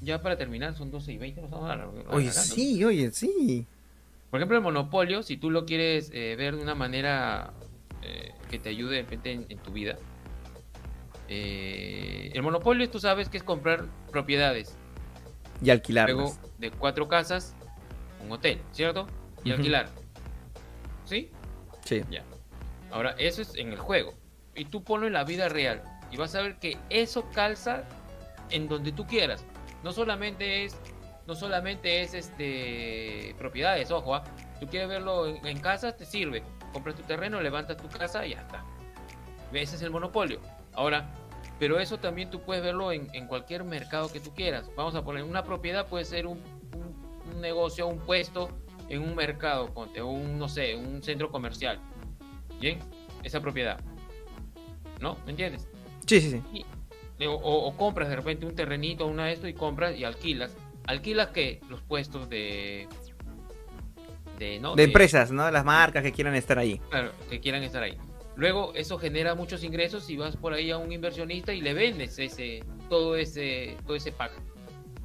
ya 0.00 0.22
para 0.22 0.38
terminar, 0.38 0.74
son 0.74 0.90
12 0.90 1.12
y 1.12 1.18
20, 1.18 1.42
Oye, 2.08 2.32
sí, 2.32 2.82
oye, 2.82 3.10
sí. 3.10 3.66
Por 4.30 4.40
ejemplo, 4.40 4.56
el 4.56 4.62
monopolio, 4.62 5.22
si 5.22 5.36
tú 5.36 5.50
lo 5.50 5.66
quieres 5.66 6.10
eh, 6.14 6.34
ver 6.38 6.56
de 6.56 6.62
una 6.62 6.74
manera 6.74 7.52
eh, 8.00 8.32
que 8.50 8.58
te 8.58 8.70
ayude 8.70 8.96
de 8.96 9.02
repente 9.02 9.44
en, 9.46 9.58
tu 9.58 9.72
vida, 9.72 9.98
eh, 11.28 12.30
el 12.32 12.42
monopolio 12.42 12.88
tú 12.88 12.98
sabes 12.98 13.28
que 13.28 13.36
es 13.36 13.42
comprar 13.42 13.84
propiedades. 14.10 14.74
Y 15.62 15.68
alquilar. 15.68 16.08
Luego 16.08 16.34
de 16.58 16.70
cuatro 16.70 17.08
casas, 17.08 17.54
un 18.24 18.32
hotel, 18.32 18.58
¿cierto? 18.72 19.06
Y 19.44 19.50
alquilar. 19.50 19.90
¿Sí? 21.04 21.30
Sí. 21.84 22.00
Ya. 22.10 22.24
Ahora, 22.90 23.14
eso 23.18 23.42
es 23.42 23.54
en 23.54 23.68
el 23.68 23.78
juego. 23.78 24.14
Y 24.56 24.64
tú 24.64 24.82
ponlo 24.82 25.06
en 25.06 25.12
la 25.12 25.24
vida 25.24 25.50
real. 25.50 25.82
Y 26.12 26.16
vas 26.16 26.34
a 26.36 26.42
ver 26.42 26.56
que 26.58 26.78
eso 26.90 27.28
calza 27.30 27.82
en 28.50 28.68
donde 28.68 28.92
tú 28.92 29.06
quieras 29.06 29.44
no 29.82 29.92
solamente 29.92 30.64
es 30.64 30.76
no 31.26 31.34
solamente 31.34 32.02
es 32.02 32.14
este 32.14 33.34
propiedades, 33.38 33.90
ojo, 33.90 34.14
¿ah? 34.14 34.24
tú 34.58 34.66
quieres 34.66 34.88
verlo 34.88 35.26
en, 35.26 35.60
casa, 35.60 35.96
te 35.96 36.04
sirve. 36.04 36.42
Compras 36.72 36.96
tu 36.96 37.02
terreno, 37.02 37.40
levantas 37.40 37.76
tu 37.76 37.88
casa 37.88 38.26
y 38.26 38.30
ya 38.30 38.40
está. 38.40 38.64
Ese 39.52 39.76
es 39.76 39.82
el 39.82 39.90
monopolio. 39.90 40.40
Ahora, 40.72 41.08
pero 41.60 41.78
eso 41.78 41.98
también 41.98 42.30
tú 42.30 42.40
puedes 42.40 42.64
verlo 42.64 42.90
en, 42.90 43.26
cualquier 43.28 43.62
mercado 43.62 44.10
que 44.10 44.18
tú 44.18 44.34
quieras. 44.34 44.68
Vamos 44.74 44.96
a 44.96 45.04
poner 45.04 45.22
una 45.22 45.44
propiedad, 45.44 45.86
puede 45.86 46.04
ser 46.04 46.26
un, 46.26 46.42
negocio, 47.40 47.86
un 47.86 47.98
puesto 47.98 48.48
en 48.88 49.02
un 49.02 49.14
mercado, 49.14 49.70
un, 50.04 50.38
no 50.38 50.48
sé, 50.48 50.74
un 50.74 51.02
centro 51.04 51.30
comercial. 51.30 51.78
Bien, 52.60 52.80
esa 53.22 53.40
propiedad. 53.40 53.78
¿No? 55.00 55.16
¿Me 55.24 55.30
entiendes? 55.30 55.68
Sí, 56.06 56.20
sí, 56.20 56.42
sí. 56.52 56.64
O, 57.26 57.74
compras 57.76 58.08
de 58.08 58.16
repente 58.16 58.46
un 58.46 58.54
terrenito, 58.54 59.06
una 59.06 59.26
de 59.26 59.32
esto 59.32 59.46
y 59.48 59.54
compras 59.54 59.96
y 59.96 60.04
alquilas. 60.04 60.56
¿Alquilas 60.86 61.28
qué? 61.28 61.60
Los 61.68 61.80
puestos 61.82 62.28
de... 62.28 62.88
De, 64.38 64.58
¿no? 64.58 64.74
de, 64.74 64.84
empresas, 64.84 65.30
¿no? 65.30 65.48
Las 65.50 65.64
marcas 65.64 66.02
que 66.02 66.10
quieran 66.10 66.34
estar 66.34 66.58
ahí. 66.58 66.80
Claro, 66.90 67.12
que 67.30 67.38
quieran 67.38 67.62
estar 67.62 67.82
ahí. 67.82 67.96
Luego 68.34 68.72
eso 68.74 68.98
genera 68.98 69.34
muchos 69.34 69.62
ingresos 69.62 70.08
y 70.10 70.16
vas 70.16 70.36
por 70.36 70.52
ahí 70.52 70.70
a 70.70 70.78
un 70.78 70.90
inversionista 70.90 71.52
y 71.52 71.60
le 71.60 71.74
vendes 71.74 72.18
ese 72.18 72.64
todo 72.88 73.14
ese 73.14 73.76
todo 73.86 73.94
ese 73.94 74.10
pack. 74.10 74.32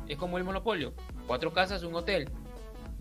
Es 0.07 0.17
como 0.17 0.37
el 0.37 0.43
monopolio, 0.43 0.93
cuatro 1.27 1.53
casas, 1.53 1.83
un 1.83 1.93
hotel. 1.93 2.29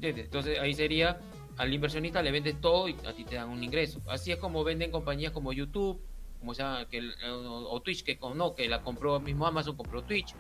Entonces 0.03 0.59
ahí 0.59 0.75
sería 0.75 1.21
al 1.57 1.73
inversionista 1.73 2.23
le 2.23 2.33
vendes 2.33 2.61
todo 2.61 2.89
y 2.89 2.97
a 3.07 3.13
ti 3.13 3.25
te 3.25 3.37
dan 3.37 3.49
un 3.49 3.63
ingreso. 3.63 4.01
Así 4.09 4.33
es 4.33 4.39
como 4.39 4.65
venden 4.65 4.91
compañías 4.91 5.33
como 5.33 5.53
YouTube, 5.53 6.03
como 6.47 6.55
se 6.55 6.63
llama, 6.63 6.87
que, 6.89 7.03
o, 7.29 7.81
Twitch, 7.81 8.05
que 8.05 8.17
no, 8.37 8.55
que 8.55 8.69
la 8.69 8.81
compró 8.81 9.19
mismo 9.19 9.49
Amazon, 9.49 9.77
compró 9.77 10.03
Twitch, 10.05 10.33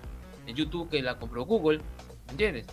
en 0.47 0.55
YouTube 0.55 0.89
que 0.89 1.03
la 1.03 1.19
compró 1.19 1.45
Google, 1.45 1.81
¿entiendes? 2.31 2.65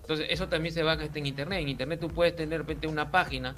Entonces 0.00 0.28
eso 0.30 0.48
también 0.48 0.74
se 0.74 0.82
va 0.82 0.92
a 0.92 1.04
en 1.04 1.26
Internet. 1.26 1.60
En 1.60 1.68
Internet 1.68 2.00
tú 2.00 2.08
puedes 2.08 2.34
tener 2.34 2.64
de 2.64 2.86
una 2.86 3.10
página 3.10 3.54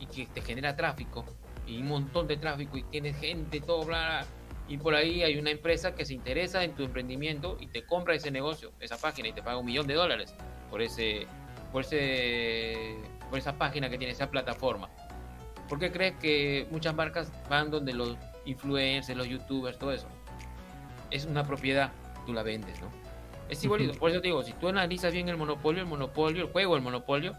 y 0.00 0.06
que 0.06 0.26
te 0.26 0.40
genera 0.40 0.74
tráfico 0.74 1.24
y 1.64 1.78
un 1.78 1.86
montón 1.86 2.26
de 2.26 2.36
tráfico 2.36 2.76
y 2.76 2.82
tienes 2.82 3.16
gente, 3.18 3.60
todo, 3.60 3.84
bla, 3.84 4.26
Y 4.66 4.78
por 4.78 4.96
ahí 4.96 5.22
hay 5.22 5.38
una 5.38 5.50
empresa 5.50 5.94
que 5.94 6.04
se 6.04 6.12
interesa 6.12 6.64
en 6.64 6.72
tu 6.72 6.82
emprendimiento 6.82 7.56
y 7.60 7.68
te 7.68 7.86
compra 7.86 8.16
ese 8.16 8.32
negocio, 8.32 8.72
esa 8.80 8.98
página 8.98 9.28
y 9.28 9.32
te 9.32 9.44
paga 9.44 9.58
un 9.58 9.66
millón 9.66 9.86
de 9.86 9.94
dólares 9.94 10.34
por 10.72 10.82
ese, 10.82 11.28
por 11.70 11.82
ese, 11.82 12.96
por 13.30 13.38
esa 13.38 13.56
página 13.56 13.88
que 13.88 13.96
tiene 13.96 14.12
esa 14.12 14.28
plataforma. 14.28 14.90
¿Por 15.68 15.78
qué 15.78 15.92
crees 15.92 16.16
que 16.16 16.66
muchas 16.70 16.94
marcas 16.94 17.30
van 17.48 17.70
donde 17.70 17.92
los 17.92 18.16
influencers, 18.44 19.16
los 19.16 19.28
youtubers, 19.28 19.78
todo 19.78 19.92
eso? 19.92 20.08
Es 21.10 21.24
una 21.24 21.46
propiedad, 21.46 21.92
tú 22.26 22.32
la 22.32 22.42
vendes, 22.42 22.80
¿no? 22.80 22.88
Es 23.48 23.64
igualito, 23.64 23.98
por 23.98 24.10
eso 24.10 24.20
te 24.20 24.28
digo, 24.28 24.42
si 24.42 24.52
tú 24.52 24.68
analizas 24.68 25.12
bien 25.12 25.28
el 25.28 25.36
monopolio, 25.36 25.80
el 25.80 25.88
monopolio, 25.88 26.42
el 26.42 26.52
juego, 26.52 26.76
el 26.76 26.82
monopolio, 26.82 27.34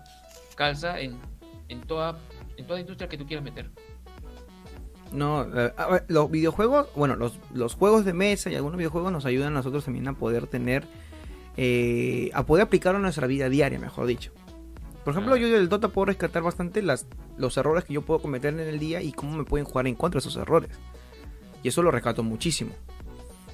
calza 0.55 0.99
en, 0.99 1.19
en, 1.67 1.81
toda, 1.81 2.17
en 2.57 2.65
toda 2.65 2.79
industria 2.79 3.07
que 3.07 3.17
tú 3.17 3.25
quieras 3.27 3.43
meter. 3.43 3.69
No, 5.11 5.47
eh, 5.55 5.71
los 6.07 6.29
videojuegos, 6.29 6.87
bueno, 6.95 7.15
los, 7.15 7.39
los, 7.53 7.75
juegos 7.75 8.05
de 8.05 8.13
mesa 8.13 8.49
y 8.51 8.55
algunos 8.55 8.77
videojuegos 8.77 9.11
nos 9.11 9.25
ayudan 9.25 9.49
a 9.49 9.57
nosotros 9.57 9.85
también 9.85 10.07
a 10.07 10.13
poder 10.13 10.47
tener, 10.47 10.87
eh, 11.57 12.29
a 12.33 12.45
poder 12.45 12.63
aplicarlo 12.63 12.99
a 12.99 13.01
nuestra 13.01 13.27
vida 13.27 13.49
diaria, 13.49 13.79
mejor 13.79 14.05
dicho. 14.05 14.31
Por 15.09 15.15
ejemplo, 15.15 15.37
yo 15.37 15.49
del 15.49 15.69
Dota 15.69 15.87
puedo 15.87 16.05
rescatar 16.05 16.43
bastante 16.43 16.83
las, 16.83 17.07
los 17.35 17.57
errores 17.57 17.83
que 17.83 17.93
yo 17.95 18.03
puedo 18.03 18.21
cometer 18.21 18.53
en 18.53 18.59
el 18.59 18.77
día 18.77 19.01
y 19.01 19.11
cómo 19.11 19.35
me 19.35 19.43
pueden 19.43 19.65
jugar 19.65 19.87
en 19.87 19.95
contra 19.95 20.19
de 20.19 20.27
esos 20.27 20.35
errores. 20.39 20.69
Y 21.63 21.69
eso 21.69 21.81
lo 21.81 21.89
rescato 21.89 22.21
muchísimo. 22.21 22.73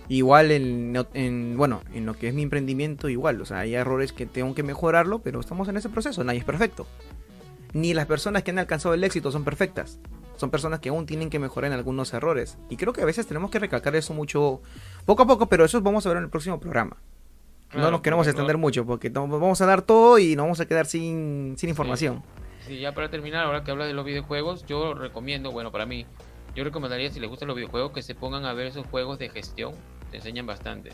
Igual 0.10 0.52
en, 0.52 1.56
bueno, 1.56 1.82
en 1.94 2.06
lo 2.06 2.14
que 2.16 2.28
es 2.28 2.34
mi 2.34 2.44
emprendimiento, 2.44 3.08
igual. 3.08 3.40
O 3.40 3.46
sea, 3.46 3.60
hay 3.60 3.74
errores 3.74 4.12
que 4.12 4.26
tengo 4.26 4.54
que 4.54 4.64
mejorarlo, 4.64 5.20
pero 5.20 5.40
estamos 5.40 5.70
en 5.70 5.78
ese 5.78 5.88
proceso. 5.88 6.26
Nadie 6.26 6.40
es 6.40 6.46
perfecto. 6.46 6.88
Ni 7.72 7.94
las 7.94 8.06
personas 8.06 8.44
que 8.44 8.52
han 8.52 8.60
alcanzado 8.60 8.94
el 8.94 9.06
éxito 9.06 9.32
son 9.32 9.46
perfectas. 9.46 10.02
Son 10.36 10.50
personas 10.50 10.82
que 10.82 10.90
aún 10.90 11.06
tienen 11.06 11.30
que 11.30 11.40
mejorar 11.40 11.72
en 11.72 11.78
algunos 11.78 12.14
errores. 12.14 12.58
Y 12.70 12.76
creo 12.76 12.92
que 12.92 13.02
a 13.02 13.06
veces 13.06 13.28
tenemos 13.28 13.50
que 13.50 13.60
recalcar 13.60 13.96
eso 13.96 14.14
mucho, 14.14 14.60
poco 15.06 15.24
a 15.24 15.26
poco, 15.26 15.48
pero 15.48 15.64
eso 15.64 15.80
vamos 15.80 16.06
a 16.06 16.10
ver 16.10 16.18
en 16.18 16.26
el 16.26 16.30
próximo 16.30 16.60
programa 16.60 16.98
no 17.76 17.92
nos 17.92 18.02
queremos 18.02 18.28
extender 18.28 18.58
mucho 18.58 18.86
porque 18.86 19.10
vamos 19.10 19.62
a 19.62 19.66
dar 19.66 19.82
todo 19.82 20.20
y 20.20 20.36
nos 20.36 20.44
vamos 20.44 20.60
a 20.60 20.66
quedar 20.68 20.86
sin, 20.86 21.56
información. 21.62 22.24
Sí. 22.66 22.80
ya 22.80 22.94
para 22.94 23.10
terminar, 23.10 23.46
ahora 23.46 23.64
que 23.64 23.72
hablas 23.72 23.88
de 23.88 23.94
los 23.94 24.06
videojuegos, 24.06 24.66
yo 24.66 24.94
recomiendo, 24.94 25.52
bueno, 25.52 25.72
para 25.72 25.86
mí, 25.86 26.06
yo 26.56 26.64
recomendaría 26.64 27.12
si 27.12 27.20
les 27.20 27.30
gustan 27.30 27.48
los 27.48 27.56
videojuegos 27.56 27.92
que 27.92 28.02
se 28.02 28.16
pongan 28.16 28.46
a 28.46 28.54
ver 28.54 28.68
esos 28.68 28.86
juegos 28.88 29.20
de 29.20 29.30
gestión, 29.30 29.74
te 30.12 30.18
enseñan 30.18 30.46
bastante. 30.46 30.92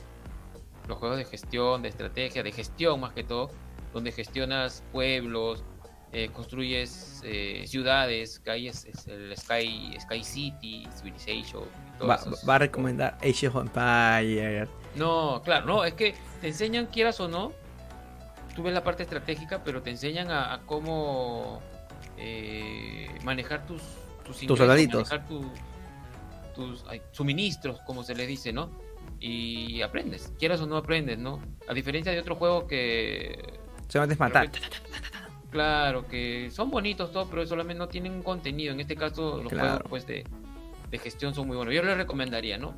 Los 0.87 0.97
juegos 0.97 1.17
de 1.17 1.25
gestión, 1.25 1.81
de 1.81 1.89
estrategia, 1.89 2.43
de 2.43 2.51
gestión 2.51 2.99
más 2.99 3.13
que 3.13 3.23
todo, 3.23 3.51
donde 3.93 4.11
gestionas 4.11 4.83
pueblos, 4.91 5.63
eh, 6.13 6.29
construyes 6.33 7.21
eh, 7.23 7.63
ciudades, 7.67 8.39
calles, 8.39 8.85
el 9.07 9.35
Sky, 9.37 9.95
Sky 10.01 10.23
City, 10.23 10.87
Civilization. 10.95 11.63
Va, 12.01 12.19
va, 12.47 12.55
a 12.55 12.57
recomendar 12.57 13.17
Age 13.21 13.47
of 13.47 13.55
Empires. 13.55 14.67
No, 14.95 15.41
claro, 15.43 15.65
no, 15.65 15.85
es 15.85 15.93
que 15.93 16.15
te 16.41 16.47
enseñan, 16.47 16.87
quieras 16.87 17.19
o 17.19 17.27
no, 17.27 17.53
tú 18.55 18.63
ves 18.63 18.73
la 18.73 18.83
parte 18.83 19.03
estratégica, 19.03 19.63
pero 19.63 19.81
te 19.81 19.89
enseñan 19.89 20.31
a, 20.31 20.61
cómo 20.65 21.61
eh, 22.17 23.07
manejar 23.23 23.65
tus 23.65 23.81
tus, 24.25 24.45
tus 24.45 24.57
soldaditos. 24.57 25.09
manejar 25.09 25.27
tus 25.27 26.83
suministros, 27.11 27.79
como 27.85 28.03
se 28.03 28.15
les 28.15 28.27
dice, 28.27 28.51
¿no? 28.51 28.69
Y 29.19 29.81
aprendes, 29.81 30.33
quieras 30.37 30.61
o 30.61 30.67
no 30.67 30.77
aprendes, 30.77 31.17
¿no? 31.17 31.39
A 31.67 31.73
diferencia 31.73 32.11
de 32.11 32.19
otros 32.19 32.37
juegos 32.37 32.65
que... 32.65 33.59
Se 33.87 33.97
van 33.97 34.05
a 34.05 34.09
desmatar. 34.09 34.49
Claro, 35.51 36.07
que 36.07 36.49
son 36.49 36.71
bonitos 36.71 37.11
todos, 37.11 37.27
pero 37.29 37.45
solamente 37.45 37.77
no 37.77 37.89
tienen 37.89 38.13
un 38.13 38.23
contenido. 38.23 38.71
En 38.73 38.79
este 38.79 38.95
caso, 38.95 39.43
los 39.43 39.51
juegos 39.51 39.81
pues, 39.89 40.07
de, 40.07 40.23
de, 40.89 40.97
gestión 40.97 41.35
son 41.35 41.45
muy 41.47 41.57
buenos. 41.57 41.75
Yo 41.75 41.83
les 41.83 41.97
recomendaría, 41.97 42.57
¿no? 42.57 42.73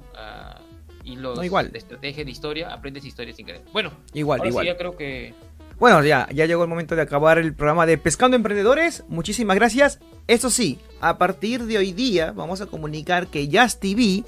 Y 1.04 1.16
los 1.16 1.44
igual. 1.44 1.72
de 1.72 1.80
estrategia, 1.80 2.24
de 2.24 2.32
historia, 2.32 2.74
aprendes 2.74 3.06
historia 3.06 3.34
sin 3.34 3.46
querer. 3.46 3.62
Bueno, 3.72 3.92
igual, 4.14 4.46
igual. 4.46 4.66
ya 4.66 4.78
creo 4.78 4.96
que. 4.96 5.34
Bueno, 5.80 6.04
ya, 6.04 6.28
ya 6.34 6.46
llegó 6.46 6.64
el 6.64 6.70
momento 6.70 6.96
de 6.96 7.02
acabar 7.02 7.38
el 7.38 7.54
programa 7.54 7.86
de 7.86 7.98
Pescando 7.98 8.38
Emprendedores. 8.38 9.04
Muchísimas 9.08 9.56
gracias. 9.56 10.00
Eso 10.28 10.50
sí, 10.50 10.80
a 11.02 11.18
partir 11.18 11.66
de 11.66 11.78
hoy 11.78 11.92
día 11.92 12.32
vamos 12.32 12.62
a 12.62 12.68
comunicar 12.68 13.28
que 13.28 13.50
Just 13.52 13.82
TV 13.82 14.24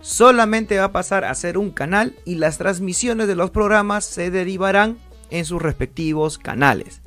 solamente 0.00 0.78
va 0.78 0.86
a 0.86 0.92
pasar 0.92 1.24
a 1.24 1.34
ser 1.34 1.58
un 1.58 1.70
canal 1.70 2.16
y 2.24 2.34
las 2.36 2.58
transmisiones 2.58 3.28
de 3.28 3.36
los 3.36 3.50
programas 3.50 4.04
se 4.04 4.30
derivarán 4.30 4.98
en 5.30 5.44
sus 5.44 5.62
respectivos 5.62 6.38
canales. 6.38 7.00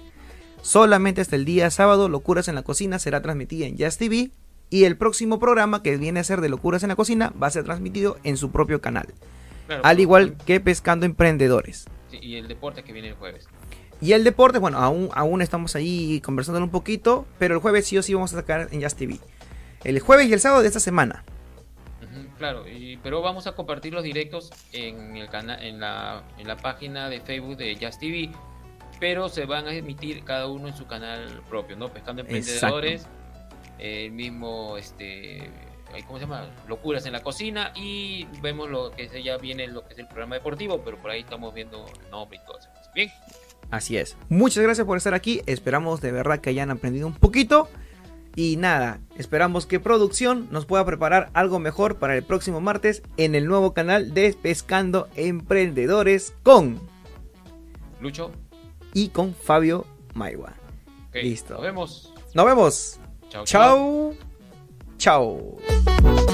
Solamente 0.61 1.21
hasta 1.21 1.35
el 1.35 1.45
día 1.45 1.69
sábado, 1.69 2.07
Locuras 2.07 2.47
en 2.47 2.55
la 2.55 2.63
Cocina 2.63 2.97
será 2.97 3.21
transmitida 3.21 3.67
en 3.67 3.77
Just 3.77 3.99
TV 3.99 4.31
y 4.75 4.83
el 4.83 4.97
próximo 4.97 5.39
programa, 5.39 5.81
que 5.81 5.95
viene 5.95 6.19
a 6.19 6.23
ser 6.25 6.41
de 6.41 6.49
Locuras 6.49 6.83
en 6.83 6.89
la 6.89 6.97
Cocina, 6.97 7.31
va 7.41 7.47
a 7.47 7.49
ser 7.49 7.63
transmitido 7.63 8.17
en 8.25 8.35
su 8.35 8.51
propio 8.51 8.81
canal. 8.81 9.07
al 9.83 10.01
igual 10.01 10.35
que 10.45 10.59
Pescando 10.59 11.05
Emprendedores. 11.05 11.85
y 12.11 12.35
el 12.35 12.49
deporte 12.49 12.83
que 12.83 12.91
viene 12.91 13.07
el 13.07 13.13
jueves. 13.13 13.47
Y 14.01 14.11
el 14.11 14.25
deporte, 14.25 14.59
bueno, 14.59 14.79
aún, 14.79 15.09
aún 15.13 15.41
estamos 15.41 15.77
ahí 15.77 16.19
conversando 16.19 16.61
un 16.61 16.71
poquito, 16.71 17.25
pero 17.39 17.55
el 17.55 17.61
jueves 17.61 17.87
sí 17.87 17.97
o 17.97 18.03
sí 18.03 18.13
vamos 18.13 18.33
a 18.33 18.35
sacar 18.35 18.67
en 18.71 18.83
Just 18.83 18.97
TV. 18.97 19.17
El 19.85 19.97
jueves 20.01 20.27
y 20.27 20.33
el 20.33 20.41
sábado 20.41 20.61
de 20.61 20.67
esta 20.67 20.81
semana. 20.81 21.23
claro, 22.37 22.65
pero 23.01 23.21
vamos 23.21 23.47
a 23.47 23.53
compartir 23.53 23.93
los 23.93 24.03
directos 24.03 24.51
en, 24.73 25.15
el 25.15 25.29
canal, 25.29 25.63
en, 25.63 25.79
la, 25.79 26.23
en 26.37 26.49
la 26.49 26.57
página 26.57 27.07
de 27.07 27.21
Facebook 27.21 27.55
de 27.55 27.77
Just 27.81 28.01
TV, 28.01 28.29
pero 28.99 29.29
se 29.29 29.45
van 29.45 29.67
a 29.69 29.73
emitir 29.73 30.25
cada 30.25 30.47
uno 30.47 30.67
en 30.67 30.75
su 30.75 30.85
canal 30.85 31.41
propio, 31.49 31.77
¿no? 31.77 31.87
Pescando 31.93 32.23
Emprendedores, 32.23 33.07
el 33.79 34.11
mismo, 34.11 34.77
este, 34.77 35.49
¿cómo 36.07 36.19
se 36.19 36.25
llama? 36.25 36.49
Locuras 36.67 37.05
en 37.05 37.13
la 37.13 37.23
cocina 37.23 37.71
y 37.75 38.25
vemos 38.41 38.69
lo 38.69 38.91
que 38.91 39.23
ya 39.23 39.37
viene 39.37 39.67
lo 39.67 39.87
que 39.87 39.93
es 39.93 39.99
el 39.99 40.07
programa 40.07 40.35
deportivo, 40.35 40.81
pero 40.83 40.97
por 40.97 41.11
ahí 41.11 41.21
estamos 41.21 41.53
viendo 41.53 41.85
el 42.03 42.09
nombre 42.09 42.39
y 42.41 42.45
todo 42.45 42.59
eso. 42.59 42.69
Bien. 42.93 43.11
Así 43.71 43.97
es. 43.97 44.15
Muchas 44.29 44.63
gracias 44.63 44.85
por 44.85 44.97
estar 44.97 45.13
aquí. 45.13 45.41
Esperamos 45.45 46.01
de 46.01 46.11
verdad 46.11 46.39
que 46.39 46.49
hayan 46.49 46.71
aprendido 46.71 47.07
un 47.07 47.13
poquito. 47.13 47.69
Y 48.35 48.57
nada, 48.57 48.99
esperamos 49.17 49.65
que 49.65 49.79
producción 49.79 50.49
nos 50.51 50.65
pueda 50.65 50.85
preparar 50.85 51.29
algo 51.33 51.57
mejor 51.59 51.99
para 51.99 52.17
el 52.17 52.23
próximo 52.23 52.59
martes 52.59 53.01
en 53.15 53.33
el 53.33 53.47
nuevo 53.47 53.73
canal 53.73 54.13
de 54.13 54.35
Pescando 54.39 55.07
Emprendedores 55.15 56.33
con 56.43 56.81
Lucho 58.01 58.31
y 58.93 59.07
con 59.09 59.33
Fabio 59.33 59.85
Maigua. 60.13 60.53
Listo. 61.13 61.53
Nos 61.53 61.63
vemos. 61.63 62.13
Nos 62.33 62.45
vemos. 62.45 62.99
Chao. 63.29 63.45
Chao. 63.45 64.13
Chao. 64.97 66.24